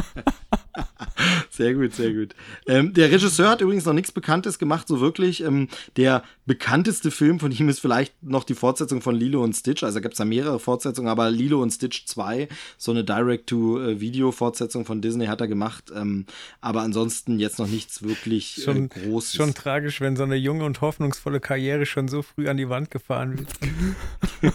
Sehr 1.50 1.74
gut, 1.74 1.94
sehr 1.94 2.14
gut. 2.14 2.34
Ähm, 2.66 2.94
der 2.94 3.10
Regisseur 3.10 3.50
hat 3.50 3.60
übrigens 3.60 3.84
noch 3.84 3.92
nichts 3.92 4.12
Bekanntes 4.12 4.58
gemacht, 4.58 4.88
so 4.88 5.00
wirklich. 5.00 5.42
Ähm, 5.42 5.68
der 5.96 6.22
bekannteste 6.46 7.10
Film 7.10 7.38
von 7.38 7.52
ihm 7.52 7.68
ist 7.68 7.80
vielleicht 7.80 8.22
noch 8.22 8.44
die 8.44 8.54
Fortsetzung 8.54 9.02
von 9.02 9.14
Lilo 9.14 9.44
und 9.44 9.54
Stitch. 9.54 9.82
Also 9.82 10.00
gibt 10.00 10.14
es 10.14 10.18
da 10.18 10.24
mehrere 10.24 10.58
Fortsetzungen, 10.58 11.10
aber 11.10 11.30
Lilo 11.30 11.60
und 11.60 11.70
Stitch 11.70 12.06
2, 12.06 12.48
so 12.78 12.92
eine 12.92 13.04
Direct-to-Video-Fortsetzung 13.04 14.86
von 14.86 15.02
Disney 15.02 15.26
hat 15.26 15.42
er 15.42 15.48
gemacht. 15.48 15.92
Ähm, 15.94 16.24
aber 16.62 16.80
ansonsten 16.80 17.38
jetzt 17.38 17.58
noch 17.58 17.68
nichts 17.68 18.02
wirklich 18.02 18.62
Schon, 18.64 18.86
äh, 18.86 18.88
Großes. 18.88 19.34
schon 19.34 19.52
tragisch, 19.52 20.00
wenn 20.00 20.16
so 20.16 20.22
eine 20.22 20.36
junge 20.36 20.64
und 20.64 20.80
hoffnungsvolle 20.80 21.40
Karriere 21.40 21.84
schon 21.84 22.08
so 22.08 22.22
früh 22.22 22.48
an 22.48 22.56
die 22.56 22.70
Wand 22.70 22.90
gefahren 22.90 23.38
wird. 23.38 24.54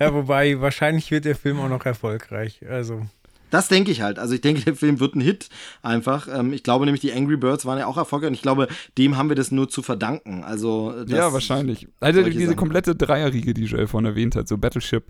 ja, 0.00 0.12
wobei, 0.12 0.60
wahrscheinlich 0.60 1.12
wird 1.12 1.24
der 1.24 1.36
Film 1.36 1.60
auch 1.60 1.68
noch 1.68 1.86
erfolgreich. 1.86 2.62
Also, 2.68 3.06
Das 3.52 3.68
denke 3.68 3.90
ich 3.92 4.00
halt. 4.00 4.18
Also 4.18 4.34
ich 4.34 4.40
denke, 4.40 4.62
der 4.64 4.74
Film 4.74 4.98
wird 4.98 5.14
ein 5.14 5.20
Hit 5.20 5.50
einfach. 5.82 6.26
Ähm, 6.32 6.52
ich 6.52 6.62
glaube 6.62 6.86
nämlich, 6.86 7.02
die 7.02 7.12
Angry 7.12 7.36
Birds 7.36 7.66
waren 7.66 7.78
ja 7.78 7.86
auch 7.86 7.98
erfolgreich 7.98 8.28
und 8.28 8.34
ich 8.34 8.42
glaube, 8.42 8.66
dem 8.98 9.16
haben 9.16 9.28
wir 9.28 9.36
das 9.36 9.52
nur 9.52 9.68
zu 9.68 9.82
verdanken. 9.82 10.42
Also 10.42 10.92
ja, 11.06 11.32
wahrscheinlich. 11.32 11.86
Also 12.00 12.22
diese 12.22 12.46
Sachen. 12.46 12.56
komplette 12.56 12.96
Dreierriege, 12.96 13.52
die 13.54 13.64
Joel 13.64 13.86
vorhin 13.86 14.06
erwähnt 14.06 14.34
hat, 14.36 14.48
so 14.48 14.56
Battleship 14.56 15.04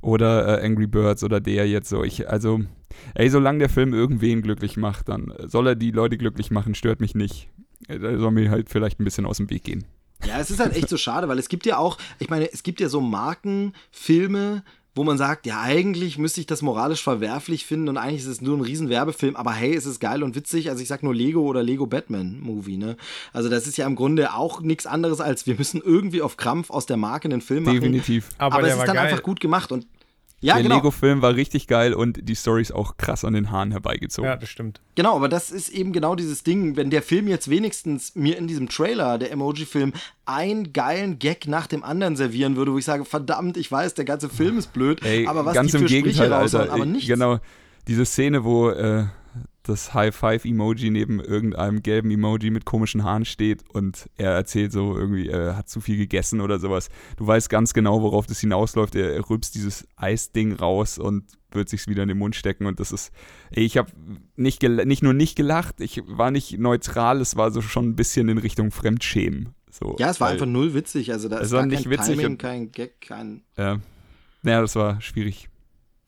oder 0.00 0.58
äh, 0.62 0.66
Angry 0.66 0.86
Birds 0.86 1.22
oder 1.22 1.40
der 1.40 1.68
jetzt 1.68 1.90
so. 1.90 2.02
Ich, 2.02 2.28
also, 2.28 2.60
ey, 3.14 3.28
solange 3.28 3.58
der 3.58 3.68
Film 3.68 3.92
irgendwen 3.92 4.40
glücklich 4.40 4.78
macht, 4.78 5.10
dann 5.10 5.32
soll 5.44 5.68
er 5.68 5.74
die 5.76 5.90
Leute 5.90 6.16
glücklich 6.16 6.50
machen, 6.50 6.74
stört 6.74 7.00
mich 7.00 7.14
nicht. 7.14 7.50
Äh, 7.88 7.98
Da 7.98 8.18
soll 8.18 8.30
mir 8.30 8.50
halt 8.50 8.70
vielleicht 8.70 9.00
ein 9.00 9.04
bisschen 9.04 9.26
aus 9.26 9.36
dem 9.36 9.50
Weg 9.50 9.64
gehen. 9.64 9.84
Ja, 10.24 10.40
es 10.40 10.50
ist 10.50 10.60
halt 10.60 10.74
echt 10.76 10.88
so 10.88 10.96
schade, 10.96 11.28
weil 11.28 11.38
es 11.38 11.48
gibt 11.48 11.66
ja 11.66 11.78
auch, 11.78 11.98
ich 12.20 12.30
meine, 12.30 12.50
es 12.50 12.62
gibt 12.62 12.80
ja 12.80 12.88
so 12.88 13.00
Markenfilme, 13.00 14.62
wo 14.94 15.04
man 15.04 15.16
sagt, 15.16 15.46
ja, 15.46 15.60
eigentlich 15.62 16.18
müsste 16.18 16.40
ich 16.40 16.46
das 16.46 16.60
moralisch 16.60 17.02
verwerflich 17.02 17.64
finden 17.64 17.88
und 17.88 17.96
eigentlich 17.96 18.20
ist 18.20 18.26
es 18.26 18.40
nur 18.42 18.56
ein 18.58 18.60
riesen 18.60 18.90
Werbefilm, 18.90 19.36
aber 19.36 19.52
hey, 19.52 19.74
es 19.74 19.86
ist 19.86 20.00
geil 20.00 20.22
und 20.22 20.34
witzig. 20.34 20.68
Also 20.68 20.82
ich 20.82 20.88
sag 20.88 21.02
nur 21.02 21.14
Lego 21.14 21.40
oder 21.40 21.62
Lego 21.62 21.86
Batman 21.86 22.40
Movie, 22.40 22.76
ne? 22.76 22.96
Also 23.32 23.48
das 23.48 23.66
ist 23.66 23.78
ja 23.78 23.86
im 23.86 23.96
Grunde 23.96 24.34
auch 24.34 24.60
nichts 24.60 24.86
anderes 24.86 25.20
als 25.20 25.46
wir 25.46 25.54
müssen 25.56 25.80
irgendwie 25.82 26.20
auf 26.20 26.36
Krampf 26.36 26.70
aus 26.70 26.84
der 26.86 26.98
Marke 26.98 27.28
einen 27.28 27.40
Film 27.40 27.64
machen. 27.64 27.80
Definitiv. 27.80 28.28
aber, 28.38 28.56
Aber, 28.56 28.62
der 28.64 28.72
es 28.72 28.76
war 28.78 28.84
ist 28.84 28.88
dann 28.88 28.96
geil. 28.96 29.06
einfach 29.06 29.22
gut 29.22 29.40
gemacht 29.40 29.72
und 29.72 29.86
ja, 30.42 30.54
der 30.54 30.64
genau. 30.64 30.76
Lego-Film 30.76 31.22
war 31.22 31.34
richtig 31.34 31.68
geil 31.68 31.94
und 31.94 32.28
die 32.28 32.34
Story 32.34 32.62
ist 32.62 32.72
auch 32.72 32.96
krass 32.96 33.24
an 33.24 33.32
den 33.32 33.50
Haaren 33.50 33.70
herbeigezogen. 33.70 34.28
Ja, 34.28 34.36
das 34.36 34.48
stimmt. 34.48 34.80
Genau, 34.94 35.16
aber 35.16 35.28
das 35.28 35.50
ist 35.50 35.68
eben 35.70 35.92
genau 35.92 36.14
dieses 36.14 36.42
Ding, 36.42 36.76
wenn 36.76 36.90
der 36.90 37.02
Film 37.02 37.28
jetzt 37.28 37.48
wenigstens 37.48 38.14
mir 38.14 38.36
in 38.36 38.48
diesem 38.48 38.68
Trailer, 38.68 39.18
der 39.18 39.30
Emoji-Film, 39.30 39.92
einen 40.26 40.72
geilen 40.72 41.18
Gag 41.18 41.46
nach 41.46 41.66
dem 41.66 41.84
anderen 41.84 42.16
servieren 42.16 42.56
würde, 42.56 42.72
wo 42.72 42.78
ich 42.78 42.84
sage, 42.84 43.04
verdammt, 43.04 43.56
ich 43.56 43.70
weiß, 43.70 43.94
der 43.94 44.04
ganze 44.04 44.28
Film 44.28 44.58
ist 44.58 44.72
blöd, 44.72 45.02
Ey, 45.04 45.26
aber 45.26 45.44
was 45.44 45.54
ganz 45.54 45.70
die 45.70 45.76
im 45.78 45.82
für 45.84 45.88
Sprüche 45.88 46.02
Gegenteil, 46.04 46.32
raushauen, 46.32 46.62
Alter. 46.62 46.74
aber 46.74 46.84
Ey, 46.84 46.90
nichts. 46.90 47.08
Genau, 47.08 47.38
diese 47.86 48.04
Szene, 48.04 48.44
wo 48.44 48.70
äh, 48.70 49.06
das 49.64 49.94
High-Five-Emoji 49.94 50.90
neben 50.90 51.20
irgendeinem 51.20 51.82
gelben 51.82 52.10
Emoji 52.10 52.50
mit 52.50 52.64
komischen 52.64 53.04
Haaren 53.04 53.24
steht 53.24 53.62
und 53.70 54.08
er 54.16 54.32
erzählt 54.32 54.72
so 54.72 54.96
irgendwie, 54.98 55.28
er 55.28 55.56
hat 55.56 55.68
zu 55.68 55.80
viel 55.80 55.96
gegessen 55.96 56.40
oder 56.40 56.58
sowas. 56.58 56.88
Du 57.16 57.26
weißt 57.26 57.48
ganz 57.48 57.72
genau, 57.72 58.02
worauf 58.02 58.26
das 58.26 58.40
hinausläuft. 58.40 58.94
Er, 58.96 59.14
er 59.14 59.28
rülpst 59.30 59.54
dieses 59.54 59.86
Eisding 59.96 60.52
raus 60.54 60.98
und 60.98 61.24
wird 61.52 61.68
sich's 61.68 61.86
wieder 61.86 62.02
in 62.02 62.08
den 62.08 62.18
Mund 62.18 62.34
stecken 62.34 62.66
und 62.66 62.80
das 62.80 62.92
ist, 62.92 63.12
ey, 63.50 63.62
ich 63.64 63.76
habe 63.76 63.92
nicht, 64.36 64.62
nicht 64.62 65.02
nur 65.02 65.12
nicht 65.12 65.36
gelacht, 65.36 65.80
ich 65.80 66.02
war 66.06 66.30
nicht 66.30 66.58
neutral, 66.58 67.20
es 67.20 67.36
war 67.36 67.50
so 67.50 67.60
schon 67.60 67.90
ein 67.90 67.96
bisschen 67.96 68.28
in 68.28 68.38
Richtung 68.38 68.70
Fremdschämen. 68.70 69.50
So, 69.70 69.96
Ja, 69.98 70.10
es 70.10 70.20
war 70.20 70.28
einfach 70.28 70.46
null 70.46 70.74
witzig, 70.74 71.12
also 71.12 71.28
da 71.28 71.38
Es 71.38 71.46
ist 71.46 71.52
war 71.52 71.66
nicht 71.66 71.84
kein 71.84 71.92
witzig 71.92 72.14
Timing, 72.16 72.26
und- 72.32 72.38
kein 72.38 72.72
Gag, 72.72 73.00
kein... 73.00 73.42
Ja, 73.56 73.78
naja, 74.42 74.60
das 74.60 74.74
war 74.76 75.00
schwierig. 75.00 75.48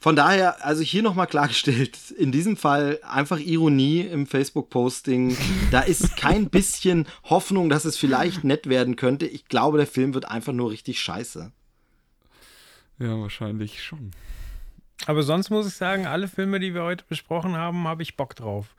Von 0.04 0.16
daher, 0.16 0.62
also 0.62 0.82
hier 0.82 1.02
nochmal 1.02 1.26
klargestellt, 1.26 2.10
in 2.10 2.30
diesem 2.30 2.58
Fall 2.58 2.98
einfach 3.08 3.38
Ironie 3.38 4.00
im 4.02 4.26
Facebook-Posting. 4.26 5.34
Da 5.70 5.80
ist 5.80 6.18
kein 6.18 6.50
bisschen 6.50 7.06
Hoffnung, 7.22 7.70
dass 7.70 7.86
es 7.86 7.96
vielleicht 7.96 8.44
nett 8.44 8.68
werden 8.68 8.96
könnte. 8.96 9.24
Ich 9.24 9.46
glaube, 9.46 9.78
der 9.78 9.86
Film 9.86 10.12
wird 10.12 10.28
einfach 10.28 10.52
nur 10.52 10.70
richtig 10.70 11.00
scheiße. 11.00 11.52
Ja, 12.98 13.18
wahrscheinlich 13.18 13.82
schon. 13.82 14.10
Aber 15.06 15.22
sonst 15.22 15.48
muss 15.48 15.66
ich 15.66 15.74
sagen, 15.74 16.04
alle 16.04 16.28
Filme, 16.28 16.60
die 16.60 16.74
wir 16.74 16.82
heute 16.82 17.06
besprochen 17.08 17.56
haben, 17.56 17.88
habe 17.88 18.02
ich 18.02 18.14
Bock 18.14 18.36
drauf. 18.36 18.76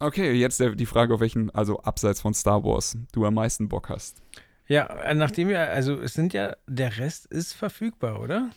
Okay, 0.00 0.32
jetzt 0.32 0.58
die 0.58 0.86
Frage, 0.86 1.14
auf 1.14 1.20
welchen, 1.20 1.50
also 1.50 1.78
abseits 1.82 2.20
von 2.20 2.34
Star 2.34 2.64
Wars, 2.64 2.98
du 3.12 3.24
am 3.26 3.34
meisten 3.34 3.68
Bock 3.68 3.90
hast. 3.90 4.20
Ja, 4.66 4.86
äh, 4.86 5.14
nachdem 5.14 5.50
wir, 5.50 5.70
also 5.70 6.00
es 6.00 6.14
sind 6.14 6.32
ja, 6.32 6.56
der 6.66 6.98
Rest 6.98 7.26
ist 7.26 7.52
verfügbar, 7.52 8.20
oder? 8.20 8.50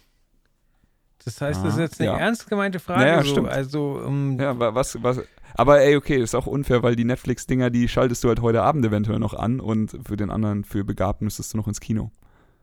Das 1.26 1.42
heißt, 1.42 1.66
das 1.66 1.74
ist 1.74 1.80
jetzt 1.80 2.00
eine 2.00 2.12
ja. 2.12 2.18
ernst 2.18 2.48
gemeinte 2.48 2.80
Frage. 2.80 3.02
Naja, 3.02 3.24
so. 3.24 3.30
stimmt. 3.32 3.50
Also, 3.50 4.02
ähm, 4.06 4.38
Ja, 4.40 4.58
wa- 4.60 4.76
was, 4.76 5.02
was, 5.04 5.22
aber 5.56 5.82
ey, 5.82 5.96
okay, 5.96 6.18
ist 6.22 6.36
auch 6.36 6.46
unfair, 6.48 6.84
weil 6.84 6.96
die 6.96 7.04
Netflix-Dinger, 7.06 7.70
die 7.72 7.88
schaltest 7.88 8.24
du 8.24 8.28
halt 8.28 8.42
heute 8.42 8.62
Abend 8.62 8.86
eventuell 8.86 9.20
noch 9.20 9.34
an 9.34 9.60
und 9.60 9.98
für 10.06 10.18
den 10.18 10.30
anderen, 10.30 10.64
für 10.64 10.84
Begabt 10.84 11.22
müsstest 11.22 11.54
du 11.54 11.58
noch 11.58 11.68
ins 11.68 11.80
Kino. 11.80 12.12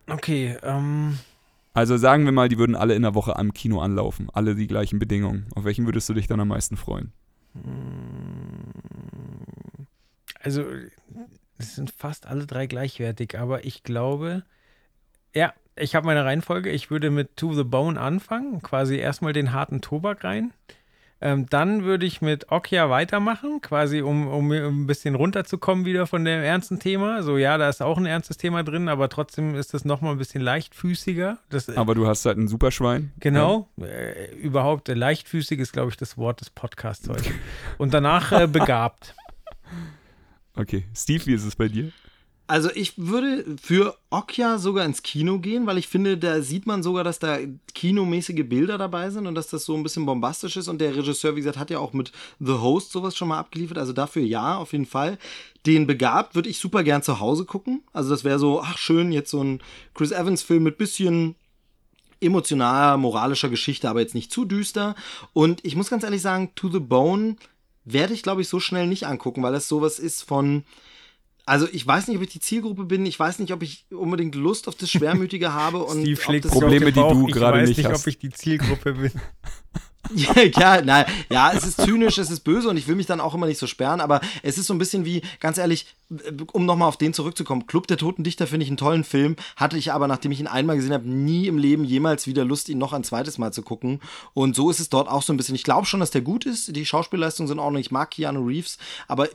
okay, 0.09 0.57
ähm, 0.63 1.19
Also 1.75 1.97
sagen 1.97 2.25
wir 2.25 2.33
mal, 2.33 2.49
die 2.49 2.59
würden 2.59 2.77
alle 2.77 2.95
in 2.95 3.03
der 3.03 3.15
Woche 3.15 3.35
am 3.37 3.53
Kino 3.53 3.81
anlaufen. 3.81 4.29
Alle 4.33 4.55
die 4.55 4.67
gleichen 4.69 4.99
Bedingungen. 4.99 5.47
Auf 5.57 5.65
welchen 5.65 5.87
würdest 5.87 6.09
du 6.09 6.15
dich 6.15 6.27
dann 6.29 6.39
am 6.41 6.49
meisten 6.49 6.77
freuen? 6.77 7.13
Also, 10.41 10.65
es 11.59 11.75
sind 11.77 11.91
fast 11.91 12.27
alle 12.27 12.47
drei 12.47 12.67
gleichwertig, 12.67 13.39
aber 13.39 13.65
ich 13.65 13.83
glaube, 13.85 14.45
ja, 15.35 15.53
ich 15.77 15.95
habe 15.95 16.07
meine 16.07 16.25
Reihenfolge. 16.25 16.71
Ich 16.71 16.91
würde 16.91 17.11
mit 17.11 17.37
To 17.37 17.55
the 17.55 17.65
Bone 17.65 18.01
anfangen, 18.01 18.63
quasi 18.63 18.97
erstmal 18.97 19.33
den 19.33 19.53
harten 19.53 19.81
Tobak 19.81 20.25
rein. 20.25 20.53
Ähm, 21.25 21.47
dann 21.49 21.85
würde 21.85 22.05
ich 22.05 22.21
mit 22.21 22.51
Okja 22.51 22.91
weitermachen, 22.91 23.61
quasi 23.61 24.03
um, 24.03 24.27
um 24.27 24.51
ein 24.51 24.87
bisschen 24.89 25.15
runterzukommen 25.15 25.85
wieder 25.85 26.09
von 26.09 26.25
dem 26.25 26.43
ernsten 26.43 26.81
Thema. 26.81 27.23
So, 27.23 27.39
ja, 27.39 27.59
da 27.59 27.69
ist 27.69 27.81
auch 27.81 27.97
ein 27.97 28.07
ernstes 28.07 28.39
Thema 28.39 28.65
drin, 28.65 28.89
aber 28.89 29.09
trotzdem 29.09 29.55
ist 29.55 29.73
das 29.73 29.85
nochmal 29.85 30.13
ein 30.13 30.19
bisschen 30.19 30.43
leichtfüßiger. 30.43 31.39
Das, 31.49 31.69
Aber 31.69 31.95
du 31.95 32.09
hast 32.09 32.27
halt 32.27 32.39
ein 32.39 32.49
Superschwein. 32.49 33.13
Genau, 33.21 33.69
äh, 33.81 34.35
überhaupt 34.35 34.89
äh, 34.89 34.95
leichtfüßig 34.95 35.61
ist, 35.61 35.73
glaube 35.73 35.91
ich, 35.91 35.97
das 35.97 36.19
Wort 36.19 36.41
des 36.41 36.51
Podcasts 36.51 37.09
heute. 37.09 37.31
Und 37.79 37.95
danach 37.95 38.33
äh, 38.33 38.47
begabt. 38.49 39.15
Okay. 40.55 40.85
Steve, 40.95 41.25
wie 41.25 41.33
ist 41.33 41.45
es 41.45 41.57
bei 41.57 41.69
dir? 41.69 41.93
Also 42.49 42.71
ich 42.75 42.95
würde 42.97 43.45
für 43.63 43.97
Okja 44.11 44.59
sogar 44.59 44.85
ins 44.85 45.03
Kino 45.03 45.39
gehen, 45.39 45.67
weil 45.67 45.79
ich 45.79 45.89
finde, 45.89 46.19
da 46.19 46.43
sieht 46.43 46.67
man 46.67 46.83
sogar, 46.83 47.05
dass 47.05 47.19
da 47.19 47.39
kinomäßige 47.73 48.45
Bilder 48.47 48.79
dabei 48.79 49.11
sind 49.11 49.27
und 49.27 49.35
dass 49.35 49.49
das 49.49 49.65
so 49.65 49.75
ein 49.75 49.83
bisschen 49.83 50.05
bombastisch 50.05 50.57
ist. 50.57 50.69
Und 50.69 50.81
der 50.81 50.95
Regisseur, 50.95 51.35
wie 51.35 51.41
gesagt, 51.41 51.57
hat 51.57 51.71
ja 51.71 51.79
auch 51.79 51.93
mit 51.93 52.13
The 52.41 52.53
Host 52.53 52.93
sowas 52.93 53.17
schon 53.17 53.29
mal 53.29 53.39
abgeliefert. 53.39 53.79
Also 53.79 53.93
dafür 53.93 54.23
ja, 54.23 54.57
auf 54.57 54.73
jeden 54.73 54.87
Fall. 54.87 55.19
Den 55.67 55.87
Begabt 55.87 56.35
würde 56.35 56.49
ich 56.49 56.59
super 56.59 56.83
gern 56.83 57.03
zu 57.03 57.21
Hause 57.21 57.45
gucken. 57.45 57.83
Also 57.93 58.11
das 58.11 58.25
wäre 58.25 58.39
so, 58.39 58.61
ach 58.61 58.77
schön, 58.77 59.13
jetzt 59.13 59.31
so 59.31 59.43
ein 59.43 59.63
Chris 59.95 60.11
Evans-Film 60.11 60.63
mit 60.63 60.79
bisschen 60.79 61.37
emotionaler, 62.21 62.97
moralischer 62.99 63.49
Geschichte, 63.49 63.89
aber 63.89 64.01
jetzt 64.01 64.15
nicht 64.15 64.33
zu 64.33 64.45
düster. 64.45 64.95
Und 65.33 65.65
ich 65.65 65.77
muss 65.77 65.91
ganz 65.91 66.05
ehrlich 66.05 66.23
sagen, 66.23 66.51
To 66.57 66.69
the 66.69 66.81
Bone 66.81 67.37
werde 67.85 68.15
ich, 68.15 68.23
glaube 68.23 68.43
ich, 68.43 68.49
so 68.49 68.61
schnell 68.61 68.89
nicht 68.89 69.07
angucken, 69.07 69.43
weil 69.43 69.53
das 69.53 69.69
sowas 69.69 69.99
ist 69.99 70.23
von. 70.23 70.65
Also 71.45 71.67
ich 71.73 71.87
weiß 71.87 72.09
nicht, 72.09 72.17
ob 72.17 72.23
ich 72.23 72.31
die 72.31 72.41
Zielgruppe 72.41 72.85
bin. 72.85 73.05
Ich 73.05 73.19
weiß 73.19 73.41
nicht, 73.41 73.53
ob 73.53 73.63
ich 73.63 73.87
unbedingt 73.91 74.35
Lust 74.35 74.69
auf 74.69 74.77
das 74.77 74.91
Schwermütige 74.91 75.53
habe 75.53 75.79
und 75.83 76.01
Steve 76.01 76.19
ob 76.19 76.23
schlägt 76.25 76.49
Probleme, 76.49 76.93
die 76.93 77.01
du 77.01 77.27
ich 77.27 77.35
gerade 77.35 77.59
weiß 77.59 77.69
nicht 77.69 77.79
nicht, 77.79 77.89
hast. 77.89 78.03
ob 78.03 78.07
ich 78.07 78.19
die 78.19 78.31
Zielgruppe 78.31 78.93
bin. 78.95 79.13
Ja, 80.15 80.43
ja, 80.43 80.83
nein, 80.83 81.07
ja, 81.31 81.53
es 81.53 81.65
ist 81.65 81.81
zynisch, 81.81 82.19
es 82.19 82.29
ist 82.31 82.41
böse 82.41 82.69
und 82.69 82.77
ich 82.77 82.89
will 82.89 82.97
mich 82.97 83.07
dann 83.07 83.21
auch 83.21 83.35
immer 83.35 83.47
nicht 83.47 83.59
so 83.59 83.67
sperren, 83.67 84.01
aber 84.01 84.21
es 84.43 84.59
ist 84.59 84.67
so 84.67 84.75
ein 84.75 84.79
bisschen 84.79 85.05
wie, 85.05 85.23
ganz 85.41 85.59
ehrlich, 85.59 85.87
um 86.53 86.67
nochmal 86.67 86.89
auf 86.89 86.97
den 86.97 87.15
zurückzukommen, 87.15 87.67
Club 87.67 87.87
der 87.87 87.97
Toten 87.97 88.25
Dichter 88.25 88.47
finde 88.47 88.65
ich 88.65 88.69
einen 88.69 88.77
tollen 88.77 89.05
Film, 89.05 89.37
hatte 89.57 89.79
ich 89.79 89.93
aber, 89.93 90.09
nachdem 90.09 90.33
ich 90.33 90.41
ihn 90.41 90.49
einmal 90.49 90.77
gesehen 90.77 90.93
habe, 90.93 91.09
nie 91.09 91.47
im 91.47 91.57
Leben 91.57 91.85
jemals 91.85 92.27
wieder 92.27 92.45
Lust, 92.45 92.69
ihn 92.69 92.79
noch 92.79 92.93
ein 92.93 93.05
zweites 93.05 93.39
Mal 93.39 93.53
zu 93.53 93.63
gucken. 93.63 94.01
Und 94.35 94.57
so 94.57 94.71
ist 94.71 94.81
es 94.81 94.91
dort 94.91 95.09
auch 95.09 95.23
so 95.23 95.33
ein 95.33 95.37
bisschen. 95.37 95.55
Ich 95.55 95.65
glaube 95.65 95.87
schon, 95.87 96.01
dass 96.01 96.11
der 96.11 96.21
gut 96.21 96.45
ist, 96.45 96.75
die 96.77 96.85
Schauspielleistungen 96.85 97.49
sind 97.49 97.59
ordentlich, 97.59 97.87
ich 97.87 97.93
mag 97.93 98.11
Keanu 98.11 98.45
Reeves, 98.45 98.79
aber 99.09 99.29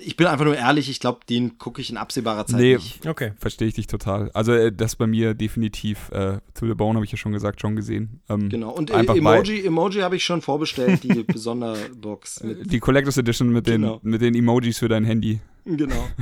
ich 0.00 0.16
bin 0.16 0.26
einfach 0.26 0.44
nur 0.44 0.56
ehrlich, 0.56 0.88
ich 0.90 0.98
glaube, 1.00 1.20
den 1.28 1.58
gucke 1.58 1.80
ich 1.80 1.90
in 1.90 1.96
absehbarer 1.96 2.46
Zeit 2.46 2.60
Nee. 2.60 2.74
nicht. 2.74 3.06
Okay. 3.06 3.32
Verstehe 3.38 3.68
ich 3.68 3.74
dich 3.74 3.86
total. 3.86 4.30
Also 4.32 4.52
äh, 4.52 4.72
das 4.72 4.96
bei 4.96 5.06
mir 5.06 5.34
definitiv. 5.34 6.10
Äh, 6.10 6.38
To 6.54 6.66
the 6.66 6.74
Bone 6.74 6.96
habe 6.96 7.04
ich 7.04 7.12
ja 7.12 7.18
schon 7.18 7.32
gesagt, 7.32 7.60
schon 7.60 7.76
gesehen. 7.76 8.20
Ähm, 8.28 8.48
Genau, 8.48 8.70
und 8.70 8.90
äh, 8.90 8.94
einfach 8.94 9.14
Emoji, 9.16 9.64
Emoji 9.64 10.00
habe 10.00 10.16
ich 10.16 10.24
schon 10.24 10.42
vorbestellt, 10.42 11.02
die 11.04 11.24
Sonderbox. 11.38 12.42
Weil, 12.42 12.54
Mit, 12.56 12.72
die 12.72 12.80
Collectors 12.80 13.16
Edition 13.18 13.50
mit 13.50 13.66
den, 13.66 13.82
Genau. 13.82 14.00
mit 14.02 14.20
den 14.22 14.34
Emojis 14.34 14.78
für 14.78 14.88
dein 14.88 15.04
Handy. 15.04 15.40
genau. 15.64 16.08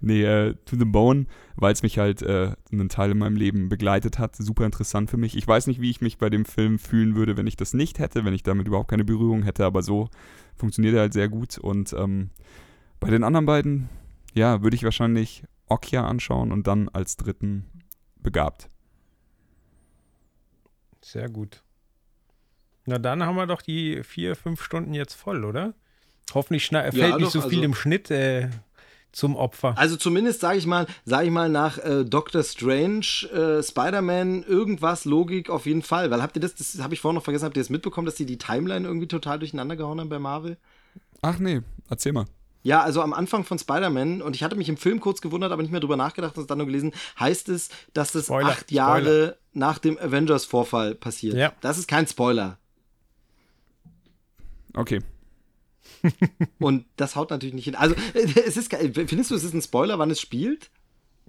Nee, 0.00 0.22
äh, 0.24 0.54
To 0.66 0.76
the 0.76 0.84
Bone, 0.84 1.26
weil 1.56 1.72
es 1.72 1.82
mich 1.82 1.98
halt 1.98 2.22
äh, 2.22 2.52
einen 2.72 2.88
Teil 2.88 3.10
in 3.10 3.18
meinem 3.18 3.36
Leben 3.36 3.68
begleitet 3.68 4.18
hat. 4.18 4.36
Super 4.36 4.64
interessant 4.64 5.10
für 5.10 5.16
mich. 5.16 5.36
Ich 5.36 5.46
weiß 5.46 5.66
nicht, 5.66 5.80
wie 5.80 5.90
ich 5.90 6.00
mich 6.00 6.18
bei 6.18 6.30
dem 6.30 6.44
Film 6.44 6.78
fühlen 6.78 7.16
würde, 7.16 7.36
wenn 7.36 7.46
ich 7.46 7.56
das 7.56 7.74
nicht 7.74 7.98
hätte, 7.98 8.24
wenn 8.24 8.34
ich 8.34 8.42
damit 8.42 8.66
überhaupt 8.68 8.88
keine 8.90 9.04
Berührung 9.04 9.42
hätte, 9.42 9.64
aber 9.64 9.82
so 9.82 10.08
funktioniert 10.56 10.94
er 10.94 11.02
halt 11.02 11.12
sehr 11.12 11.28
gut. 11.28 11.58
Und 11.58 11.92
ähm, 11.92 12.30
bei 13.04 13.10
den 13.10 13.22
anderen 13.22 13.44
beiden, 13.46 13.88
ja, 14.32 14.62
würde 14.62 14.76
ich 14.76 14.82
wahrscheinlich 14.82 15.44
Okja 15.68 16.06
anschauen 16.06 16.52
und 16.52 16.66
dann 16.66 16.88
als 16.88 17.16
dritten 17.16 17.66
begabt. 18.16 18.70
Sehr 21.02 21.28
gut. 21.28 21.62
Na, 22.86 22.98
dann 22.98 23.22
haben 23.22 23.36
wir 23.36 23.46
doch 23.46 23.60
die 23.62 24.02
vier, 24.02 24.36
fünf 24.36 24.62
Stunden 24.62 24.94
jetzt 24.94 25.14
voll, 25.14 25.44
oder? 25.44 25.74
Hoffentlich 26.32 26.64
schna- 26.64 26.90
fällt 26.92 27.14
doch, 27.14 27.18
nicht 27.18 27.30
so 27.30 27.40
viel 27.42 27.58
also- 27.58 27.62
im 27.64 27.74
Schnitt 27.74 28.10
äh, 28.10 28.48
zum 29.12 29.36
Opfer. 29.36 29.76
Also 29.76 29.96
zumindest 29.96 30.40
sage 30.40 30.58
ich 30.58 30.66
mal, 30.66 30.86
sage 31.04 31.26
ich 31.26 31.30
mal 31.30 31.48
nach 31.50 31.76
äh, 31.78 32.04
Doctor 32.04 32.42
Strange, 32.42 33.06
äh, 33.32 33.62
Spider-Man, 33.62 34.42
irgendwas 34.44 35.04
Logik 35.04 35.50
auf 35.50 35.66
jeden 35.66 35.82
Fall. 35.82 36.10
Weil 36.10 36.22
habt 36.22 36.36
ihr 36.36 36.40
das, 36.40 36.54
das 36.54 36.78
habe 36.82 36.94
ich 36.94 37.00
vorhin 37.00 37.16
noch 37.16 37.24
vergessen, 37.24 37.44
habt 37.44 37.56
ihr 37.56 37.62
das 37.62 37.70
mitbekommen, 37.70 38.06
dass 38.06 38.14
die 38.16 38.26
die 38.26 38.38
Timeline 38.38 38.86
irgendwie 38.86 39.08
total 39.08 39.38
durcheinander 39.38 39.76
gehauen 39.76 40.00
haben 40.00 40.08
bei 40.08 40.18
Marvel? 40.18 40.56
Ach 41.22 41.38
nee, 41.38 41.60
erzähl 41.90 42.12
mal. 42.12 42.24
Ja, 42.64 42.82
also 42.82 43.00
am 43.02 43.12
Anfang 43.12 43.44
von 43.44 43.58
Spider-Man, 43.58 44.22
und 44.22 44.34
ich 44.34 44.42
hatte 44.42 44.56
mich 44.56 44.68
im 44.70 44.76
Film 44.78 44.98
kurz 44.98 45.20
gewundert, 45.20 45.52
aber 45.52 45.60
nicht 45.62 45.70
mehr 45.70 45.80
drüber 45.80 45.96
nachgedacht 45.98 46.36
und 46.38 46.50
dann 46.50 46.58
nur 46.58 46.66
gelesen, 46.66 46.92
heißt 47.20 47.48
es, 47.50 47.68
dass 47.92 48.10
das 48.12 48.24
Spoiler, 48.26 48.48
acht 48.48 48.72
Jahre 48.72 49.36
nach 49.52 49.78
dem 49.78 49.98
Avengers-Vorfall 49.98 50.94
passiert. 50.94 51.36
Ja. 51.36 51.52
Das 51.60 51.76
ist 51.78 51.86
kein 51.88 52.06
Spoiler. 52.06 52.58
Okay. 54.74 55.00
Und 56.58 56.86
das 56.96 57.16
haut 57.16 57.30
natürlich 57.30 57.54
nicht 57.54 57.64
hin. 57.66 57.74
Also, 57.74 57.94
es 58.14 58.56
ist, 58.56 58.74
findest 58.74 59.30
du, 59.30 59.34
es 59.34 59.44
ist 59.44 59.54
ein 59.54 59.62
Spoiler, 59.62 59.98
wann 59.98 60.10
es 60.10 60.20
spielt? 60.20 60.70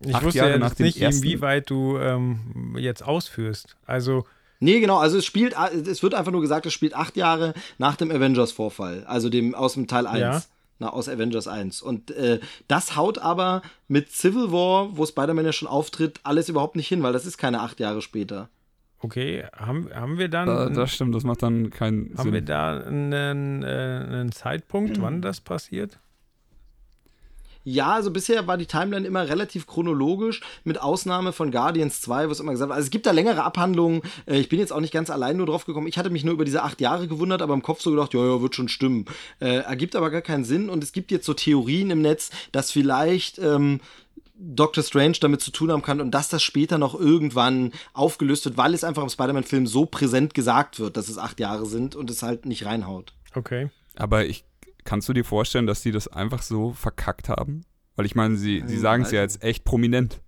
Ich 0.01 0.13
acht 0.15 0.23
wusste 0.23 0.39
Jahre 0.39 0.51
ja 0.51 0.57
nach 0.57 0.77
nicht, 0.79 0.99
ersten- 1.01 1.23
inwieweit 1.23 1.69
du 1.69 1.97
ähm, 1.97 2.75
jetzt 2.77 3.03
ausführst. 3.03 3.75
Also, 3.85 4.25
Nee, 4.61 4.79
genau, 4.79 4.97
also 4.99 5.17
es 5.17 5.25
spielt, 5.25 5.53
es 5.85 6.01
wird 6.01 6.13
einfach 6.13 6.31
nur 6.31 6.39
gesagt, 6.41 6.65
es 6.65 6.73
spielt 6.73 6.93
acht 6.95 7.17
Jahre 7.17 7.53
nach 7.77 7.97
dem 7.97 8.09
Avengers-Vorfall, 8.09 9.03
also 9.05 9.27
dem 9.29 9.53
aus 9.53 9.73
dem 9.73 9.85
Teil 9.87 10.07
1. 10.07 10.19
Ja. 10.21 10.41
Na, 10.79 10.89
aus 10.89 11.07
Avengers 11.07 11.47
1. 11.47 11.81
Und 11.81 12.11
äh, 12.11 12.39
das 12.67 12.95
haut 12.95 13.17
aber 13.19 13.61
mit 13.87 14.11
Civil 14.11 14.51
War, 14.51 14.97
wo 14.97 15.05
Spider-Man 15.05 15.45
ja 15.45 15.53
schon 15.53 15.67
auftritt, 15.69 16.19
alles 16.23 16.49
überhaupt 16.49 16.75
nicht 16.75 16.87
hin, 16.87 17.01
weil 17.03 17.13
das 17.13 17.25
ist 17.25 17.37
keine 17.37 17.61
acht 17.61 17.79
Jahre 17.79 18.01
später. 18.01 18.49
okay, 18.99 19.45
haben, 19.55 19.89
haben 19.93 20.17
wir 20.17 20.29
dann, 20.29 20.47
Da, 20.47 20.69
das 20.69 20.91
stimmt, 20.93 21.13
das 21.15 21.23
macht 21.23 21.43
dann 21.43 21.69
keinen 21.69 22.17
haben 22.17 22.31
wir 22.33 22.39
Sinn. 22.39 22.45
da 22.47 22.79
einen, 22.81 23.63
äh, 23.63 23.67
einen 23.67 24.31
Zeitpunkt, 24.31 24.99
wann 25.01 25.21
das 25.21 25.39
passiert? 25.41 25.99
Ja, 27.65 27.93
also 27.93 28.11
bisher 28.11 28.45
war 28.47 28.57
die 28.57 28.67
Timeline 28.67 29.05
immer 29.05 29.27
relativ 29.27 29.65
chronologisch, 29.65 30.41
mit 30.63 30.79
Ausnahme 30.79 31.33
von 31.33 31.51
Guardians 31.51 31.99
2, 32.01 32.27
wo 32.27 32.31
es 32.31 32.39
immer 32.39 32.51
gesagt 32.51 32.69
wird. 32.69 32.77
Also 32.77 32.85
es 32.85 32.91
gibt 32.91 33.07
da 33.07 33.11
längere 33.11 33.43
Abhandlungen. 33.43 34.01
Äh, 34.27 34.39
Ich 34.39 34.49
bin 34.49 34.59
jetzt 34.59 34.71
auch 34.71 34.79
nicht 34.79 34.93
ganz 34.93 35.09
allein 35.09 35.37
nur 35.37 35.47
drauf 35.47 35.65
gekommen. 35.65 35.87
Ich 35.87 35.97
hatte 35.97 36.11
mich 36.11 36.23
nur 36.23 36.35
über 36.35 36.45
diese 36.45 36.61
acht 36.63 36.79
Jahre 36.79 37.07
gewundert, 37.07 37.41
aber 37.41 37.55
im 37.55 37.63
Kopf 37.63 37.81
so 37.81 37.89
gedacht, 37.89 38.13
ja, 38.13 38.23
ja, 38.23 38.41
wird 38.41 38.55
schon 38.55 38.69
stimmen. 38.69 39.05
Äh, 39.39 39.57
ergibt 39.57 39.95
aber 39.95 40.11
gar 40.11 40.21
keinen 40.21 40.45
Sinn. 40.45 40.69
Und 40.69 40.83
es 40.83 40.93
gibt 40.93 41.09
jetzt 41.11 41.25
so 41.25 41.33
Theorien 41.33 41.89
im 41.89 42.01
Netz, 42.01 42.29
dass 42.51 42.71
vielleicht 42.71 43.39
ähm, 43.39 43.81
Doctor 44.37 44.83
Strange 44.83 45.17
damit 45.19 45.41
zu 45.41 45.51
tun 45.51 45.71
haben 45.71 45.81
kann 45.81 46.01
und 46.01 46.11
dass 46.11 46.29
das 46.29 46.43
später 46.43 46.77
noch 46.77 46.93
irgendwann 46.99 47.71
aufgelöst 47.93 48.45
wird, 48.45 48.57
weil 48.57 48.73
es 48.73 48.83
einfach 48.83 49.01
im 49.01 49.09
Spider-Man-Film 49.09 49.65
so 49.65 49.85
präsent 49.85 50.33
gesagt 50.33 50.79
wird, 50.79 50.97
dass 50.97 51.09
es 51.09 51.17
acht 51.17 51.39
Jahre 51.39 51.65
sind 51.65 51.95
und 51.95 52.09
es 52.09 52.21
halt 52.21 52.45
nicht 52.45 52.65
reinhaut. 52.65 53.13
Okay. 53.33 53.69
Aber 53.95 54.25
ich, 54.25 54.43
kannst 54.85 55.09
du 55.09 55.13
dir 55.13 55.25
vorstellen, 55.25 55.67
dass 55.67 55.81
die 55.81 55.91
das 55.91 56.07
einfach 56.07 56.41
so 56.41 56.71
verkackt 56.73 57.29
haben? 57.29 57.65
Weil 57.97 58.05
ich 58.05 58.15
meine, 58.15 58.37
sie, 58.37 58.63
sie 58.65 58.77
Hm, 58.77 58.79
sagen 58.79 59.03
es 59.03 59.11
ja 59.11 59.21
jetzt 59.21 59.43
echt 59.43 59.65
prominent. 59.65 60.21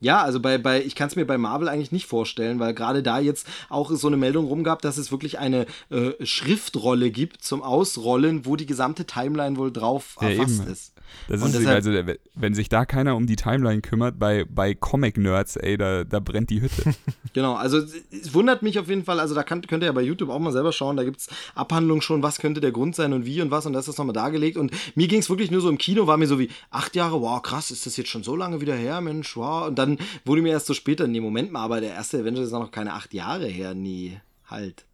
Ja, 0.00 0.22
also 0.22 0.38
bei, 0.40 0.58
bei 0.58 0.82
ich 0.84 0.94
kann 0.96 1.08
es 1.08 1.16
mir 1.16 1.26
bei 1.26 1.38
Marvel 1.38 1.68
eigentlich 1.68 1.92
nicht 1.92 2.06
vorstellen, 2.06 2.58
weil 2.58 2.74
gerade 2.74 3.02
da 3.02 3.20
jetzt 3.20 3.46
auch 3.70 3.90
so 3.90 4.06
eine 4.08 4.18
Meldung 4.18 4.44
rumgab, 4.46 4.82
dass 4.82 4.98
es 4.98 5.10
wirklich 5.10 5.38
eine 5.38 5.66
äh, 5.90 6.12
Schriftrolle 6.24 7.10
gibt 7.10 7.42
zum 7.42 7.62
Ausrollen, 7.62 8.44
wo 8.44 8.56
die 8.56 8.66
gesamte 8.66 9.06
Timeline 9.06 9.56
wohl 9.56 9.72
drauf 9.72 10.16
Ja, 10.20 10.28
erfasst 10.28 10.60
eben. 10.60 10.66
ist. 10.66 10.93
Das 11.28 11.40
Und 11.40 11.48
ist 11.54 11.60
deshalb- 11.60 11.86
also, 11.86 12.12
wenn 12.34 12.54
sich 12.54 12.68
da 12.68 12.84
keiner 12.84 13.16
um 13.16 13.26
die 13.26 13.36
Timeline 13.36 13.80
kümmert, 13.80 14.18
bei, 14.18 14.44
bei 14.44 14.74
Comic-Nerds, 14.74 15.56
ey, 15.56 15.76
da, 15.78 16.04
da 16.04 16.20
brennt 16.20 16.50
die 16.50 16.60
Hütte. 16.60 16.94
Genau, 17.32 17.54
also 17.54 17.78
es- 17.78 17.94
es 18.12 18.32
wundert 18.32 18.62
mich 18.62 18.78
auf 18.78 18.88
jeden 18.88 19.04
Fall, 19.04 19.18
also 19.18 19.34
da 19.34 19.42
kann, 19.42 19.60
könnt 19.62 19.82
ihr 19.82 19.86
ja 19.86 19.92
bei 19.92 20.02
YouTube 20.02 20.28
auch 20.30 20.38
mal 20.38 20.52
selber 20.52 20.70
schauen, 20.70 20.96
da 20.96 21.02
gibt's 21.02 21.28
Abhandlungen 21.56 22.00
schon, 22.00 22.22
was 22.22 22.38
könnte 22.38 22.60
der 22.60 22.70
Grund 22.70 22.94
sein 22.94 23.12
und 23.12 23.26
wie 23.26 23.40
und 23.42 23.50
was 23.50 23.66
und 23.66 23.72
da 23.72 23.80
ist 23.80 23.88
das 23.88 23.98
nochmal 23.98 24.12
dargelegt 24.12 24.56
und 24.56 24.70
mir 24.94 25.08
ging's 25.08 25.28
wirklich 25.28 25.50
nur 25.50 25.60
so 25.60 25.68
im 25.68 25.76
Kino, 25.78 26.06
war 26.06 26.16
mir 26.16 26.28
so 26.28 26.38
wie, 26.38 26.48
acht 26.70 26.94
Jahre, 26.94 27.20
wow, 27.20 27.42
krass, 27.42 27.72
ist 27.72 27.86
das 27.86 27.96
jetzt 27.96 28.08
schon 28.10 28.22
so 28.22 28.36
lange 28.36 28.60
wieder 28.60 28.76
her, 28.76 29.00
Mensch, 29.00 29.36
wow, 29.36 29.66
und 29.66 29.76
dann 29.78 29.98
wurde 30.24 30.42
mir 30.42 30.50
erst 30.50 30.66
so 30.66 30.74
später, 30.74 31.08
nee, 31.08 31.20
Moment 31.20 31.50
mal, 31.50 31.62
aber 31.64 31.80
der 31.80 31.94
erste 31.94 32.20
Avengers 32.20 32.46
ist 32.46 32.52
noch 32.52 32.70
keine 32.70 32.92
acht 32.92 33.12
Jahre 33.14 33.46
her, 33.48 33.74
nee, 33.74 34.20
halt. 34.46 34.84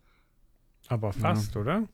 Aber 0.89 1.13
fast, 1.13 1.57
oder? 1.57 1.87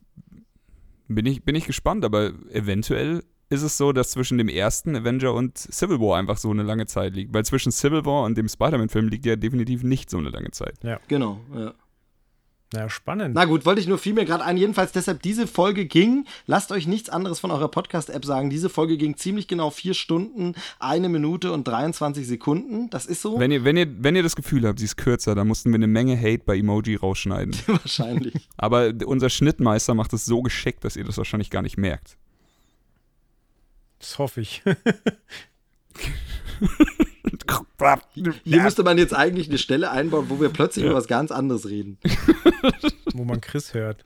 bin, 1.08 1.26
ich, 1.26 1.42
bin 1.42 1.54
ich 1.56 1.66
gespannt, 1.66 2.04
aber 2.04 2.32
eventuell 2.52 3.24
ist 3.48 3.62
es 3.62 3.76
so, 3.76 3.92
dass 3.92 4.10
zwischen 4.10 4.38
dem 4.38 4.48
ersten 4.48 4.96
Avenger 4.96 5.34
und 5.34 5.56
Civil 5.56 6.00
War 6.00 6.18
einfach 6.18 6.38
so 6.38 6.50
eine 6.50 6.62
lange 6.62 6.86
Zeit 6.86 7.14
liegt. 7.14 7.32
Weil 7.32 7.44
zwischen 7.44 7.72
Civil 7.72 8.04
War 8.04 8.24
und 8.24 8.36
dem 8.36 8.48
Spider-Man-Film 8.48 9.08
liegt 9.08 9.26
ja 9.26 9.36
definitiv 9.36 9.82
nicht 9.82 10.10
so 10.10 10.18
eine 10.18 10.30
lange 10.30 10.50
Zeit. 10.50 10.76
Genau, 11.08 11.40
ja. 11.54 11.74
Na, 12.72 12.88
spannend. 12.88 13.36
Na 13.36 13.44
gut, 13.44 13.64
wollte 13.64 13.80
ich 13.80 13.86
nur 13.86 13.96
viel 13.96 14.12
mir 14.12 14.24
gerade 14.24 14.44
ein. 14.44 14.56
Jedenfalls 14.56 14.90
deshalb, 14.90 15.22
diese 15.22 15.46
Folge 15.46 15.86
ging, 15.86 16.26
lasst 16.46 16.72
euch 16.72 16.88
nichts 16.88 17.08
anderes 17.08 17.38
von 17.38 17.52
eurer 17.52 17.68
Podcast-App 17.68 18.24
sagen. 18.24 18.50
Diese 18.50 18.68
Folge 18.68 18.96
ging 18.96 19.16
ziemlich 19.16 19.46
genau 19.46 19.70
vier 19.70 19.94
Stunden, 19.94 20.54
eine 20.80 21.08
Minute 21.08 21.52
und 21.52 21.68
23 21.68 22.26
Sekunden. 22.26 22.90
Das 22.90 23.06
ist 23.06 23.22
so. 23.22 23.38
Wenn 23.38 23.52
ihr, 23.52 23.64
wenn, 23.64 23.76
ihr, 23.76 23.86
wenn 24.02 24.16
ihr 24.16 24.24
das 24.24 24.34
Gefühl 24.34 24.66
habt, 24.66 24.80
sie 24.80 24.86
ist 24.86 24.96
kürzer, 24.96 25.36
dann 25.36 25.46
mussten 25.46 25.70
wir 25.70 25.76
eine 25.76 25.86
Menge 25.86 26.18
Hate 26.18 26.42
bei 26.44 26.58
Emoji 26.58 26.96
rausschneiden. 26.96 27.54
wahrscheinlich. 27.66 28.48
Aber 28.56 28.92
unser 29.06 29.30
Schnittmeister 29.30 29.94
macht 29.94 30.12
es 30.12 30.24
so 30.24 30.42
geschickt, 30.42 30.84
dass 30.84 30.96
ihr 30.96 31.04
das 31.04 31.18
wahrscheinlich 31.18 31.50
gar 31.50 31.62
nicht 31.62 31.78
merkt. 31.78 32.18
Das 34.06 34.18
hoffe 34.20 34.40
ich. 34.40 34.62
Hier 38.44 38.62
müsste 38.62 38.84
man 38.84 38.98
jetzt 38.98 39.12
eigentlich 39.12 39.48
eine 39.48 39.58
Stelle 39.58 39.90
einbauen, 39.90 40.30
wo 40.30 40.40
wir 40.40 40.48
plötzlich 40.48 40.84
über 40.84 40.94
was 40.94 41.08
ganz 41.08 41.32
anderes 41.32 41.68
reden. 41.68 41.98
Wo 43.12 43.24
man 43.24 43.40
Chris 43.40 43.74
hört. 43.74 44.04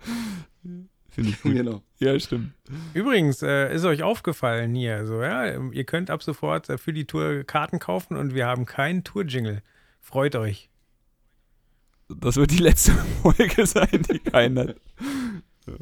Finde 1.10 1.30
ich 1.30 1.42
gut. 1.42 1.52
genau. 1.52 1.82
Ja, 1.98 2.18
stimmt. 2.18 2.54
Übrigens, 2.94 3.42
äh, 3.42 3.74
ist 3.74 3.84
euch 3.84 4.02
aufgefallen 4.02 4.74
hier, 4.74 5.06
so, 5.06 5.20
ja, 5.22 5.60
ihr 5.70 5.84
könnt 5.84 6.08
ab 6.08 6.22
sofort 6.22 6.70
äh, 6.70 6.78
für 6.78 6.94
die 6.94 7.04
Tour 7.04 7.44
Karten 7.44 7.78
kaufen 7.78 8.16
und 8.16 8.34
wir 8.34 8.46
haben 8.46 8.64
keinen 8.64 9.04
Tour-Jingle. 9.04 9.62
Freut 10.00 10.34
euch. 10.34 10.70
Das 12.08 12.36
wird 12.36 12.52
die 12.52 12.58
letzte 12.58 12.92
Folge 13.22 13.66
sein, 13.66 14.02
die 14.10 14.18
keiner 14.18 14.68
hat. 14.68 14.76
Ja. 15.66 15.74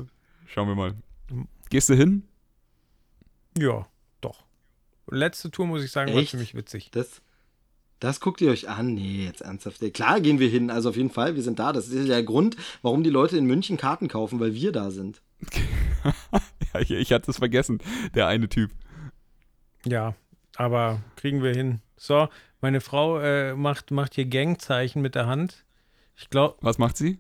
Schauen 0.47 0.66
wir 0.66 0.74
mal. 0.74 0.95
Gehst 1.70 1.89
du 1.89 1.95
hin? 1.95 2.24
Ja, 3.57 3.86
doch. 5.09 5.17
Letzte 5.17 5.51
Tour, 5.51 5.67
muss 5.67 5.83
ich 5.83 5.91
sagen, 5.91 6.13
war 6.13 6.21
Echt? 6.21 6.31
ziemlich 6.31 6.55
witzig. 6.55 6.91
Das, 6.91 7.23
das 8.01 8.21
guckt 8.21 8.41
ihr 8.41 8.51
euch 8.51 8.69
an. 8.69 8.95
Nee, 8.95 9.25
jetzt 9.25 9.43
ernsthaft. 9.43 9.81
Klar 9.95 10.21
gehen 10.21 10.39
wir 10.39 10.49
hin. 10.49 10.71
Also 10.71 10.91
auf 10.91 10.97
jeden 10.97 11.11
Fall, 11.11 11.35
wir 11.35 11.43
sind 11.43 11.59
da. 11.59 11.73
Das 11.73 11.89
ist 11.89 11.95
ja 11.95 12.05
der 12.05 12.23
Grund, 12.23 12.57
warum 12.83 13.03
die 13.03 13.11
Leute 13.11 13.37
in 13.37 13.45
München 13.45 13.77
Karten 13.77 14.09
kaufen, 14.09 14.41
weil 14.41 14.55
wir 14.55 14.73
da 14.73 14.91
sind. 14.91 15.23
ja, 16.75 16.81
ich, 16.81 16.91
ich 16.91 17.13
hatte 17.13 17.31
es 17.31 17.39
vergessen. 17.39 17.81
Der 18.15 18.27
eine 18.27 18.49
Typ. 18.49 18.71
Ja, 19.85 20.15
aber 20.57 21.03
kriegen 21.17 21.43
wir 21.43 21.55
hin. 21.55 21.81
So, 21.97 22.29
meine 22.61 22.81
Frau 22.81 23.19
äh, 23.21 23.55
macht, 23.55 23.91
macht 23.91 24.15
hier 24.15 24.27
Gangzeichen 24.27 25.03
mit 25.03 25.15
der 25.15 25.27
Hand. 25.27 25.65
Ich 26.20 26.31
glaube, 26.31 26.57
Was 26.61 26.78
macht 26.78 26.97
sie? 26.97 27.19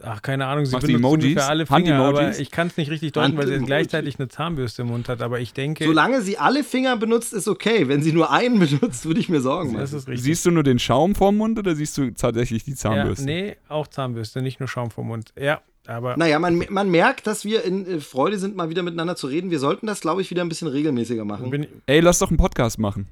ach, 0.00 0.22
keine 0.22 0.46
Ahnung, 0.46 0.64
sie 0.64 0.72
Macht 0.72 0.82
benutzt 0.86 1.00
Emojis? 1.00 1.24
ungefähr 1.24 1.48
alle 1.48 1.66
Finger, 1.66 1.96
aber 1.96 2.06
Hand-Emojis? 2.18 2.38
ich 2.38 2.50
kann 2.52 2.68
es 2.68 2.76
nicht 2.76 2.88
richtig 2.90 3.12
deuten, 3.12 3.36
weil 3.36 3.48
sie 3.48 3.58
gleichzeitig 3.64 4.18
eine 4.18 4.28
Zahnbürste 4.28 4.82
im 4.82 4.88
Mund 4.88 5.08
hat, 5.08 5.20
aber 5.22 5.40
ich 5.40 5.52
denke, 5.52 5.84
Solange 5.84 6.22
sie 6.22 6.38
alle 6.38 6.62
Finger 6.64 6.96
benutzt, 6.96 7.32
ist 7.34 7.48
okay. 7.48 7.88
Wenn 7.88 8.00
sie 8.02 8.12
nur 8.12 8.30
einen 8.30 8.58
benutzt, 8.60 9.04
würde 9.06 9.18
ich 9.20 9.28
mir 9.28 9.40
Sorgen 9.40 9.72
das 9.74 9.90
machen. 9.90 9.98
ist 9.98 10.08
richtig. 10.08 10.22
Siehst 10.24 10.46
du 10.46 10.52
nur 10.52 10.62
den 10.62 10.78
Schaum 10.78 11.14
vorm 11.16 11.36
Mund 11.36 11.58
oder 11.58 11.74
siehst 11.74 11.98
du 11.98 12.10
tatsächlich 12.12 12.62
die 12.64 12.70
ja, 12.70 12.76
Zahnbürste? 12.76 13.24
nee, 13.26 13.56
auch 13.68 13.88
Zahnbürste, 13.88 14.40
nicht 14.40 14.60
nur 14.60 14.68
Schaum 14.68 14.90
vom 14.92 15.08
Mund. 15.08 15.32
Ja, 15.38 15.60
aber 15.86 16.16
Naja, 16.16 16.38
man, 16.38 16.64
man 16.70 16.90
merkt, 16.90 17.26
dass 17.26 17.44
wir 17.44 17.64
in 17.64 17.86
äh, 17.86 18.00
Freude 18.00 18.38
sind, 18.38 18.54
mal 18.54 18.70
wieder 18.70 18.82
miteinander 18.84 19.16
zu 19.16 19.26
reden. 19.26 19.50
Wir 19.50 19.58
sollten 19.58 19.86
das, 19.86 20.00
glaube 20.00 20.22
ich, 20.22 20.30
wieder 20.30 20.42
ein 20.42 20.48
bisschen 20.48 20.68
regelmäßiger 20.68 21.24
machen. 21.24 21.50
bin, 21.50 21.66
Ey, 21.86 22.00
lass 22.00 22.20
doch 22.20 22.28
einen 22.30 22.38
Podcast 22.38 22.78
machen. 22.78 23.08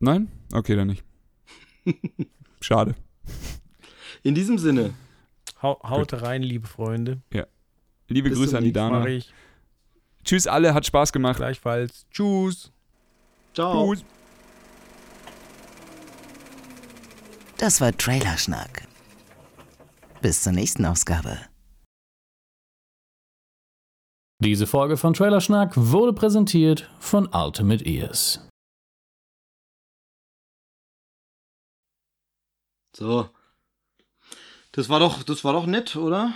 Nein? 0.00 0.28
Okay, 0.52 0.74
dann 0.76 0.88
nicht. 0.88 1.04
Schade. 2.66 2.96
In 4.24 4.34
diesem 4.34 4.58
Sinne, 4.58 4.92
hau, 5.62 5.80
haut 5.84 6.12
rein, 6.14 6.42
liebe 6.42 6.66
Freunde. 6.66 7.22
Liebe 8.08 8.28
Bis 8.28 8.38
Grüße 8.38 8.58
an 8.58 8.64
die 8.64 8.72
Dana. 8.72 9.06
Tschüss 10.24 10.48
alle, 10.48 10.74
hat 10.74 10.84
Spaß 10.84 11.12
gemacht. 11.12 11.36
gleichfalls. 11.36 12.06
Tschüss. 12.10 12.72
ciao. 13.54 13.94
Tschüss. 13.94 14.04
Das 17.58 17.80
war 17.80 17.96
Trailerschnack. 17.96 18.88
Bis 20.20 20.42
zur 20.42 20.52
nächsten 20.52 20.84
Ausgabe. 20.86 21.38
Diese 24.42 24.66
Folge 24.66 24.96
von 24.96 25.14
Trailerschnack 25.14 25.74
wurde 25.76 26.12
präsentiert 26.12 26.90
von 26.98 27.28
Ultimate 27.32 27.84
Ears. 27.86 28.45
So. 32.96 33.28
Das 34.72 34.88
war 34.88 35.00
doch, 35.00 35.22
das 35.22 35.44
war 35.44 35.52
doch 35.52 35.66
nett, 35.66 35.96
oder? 35.96 36.32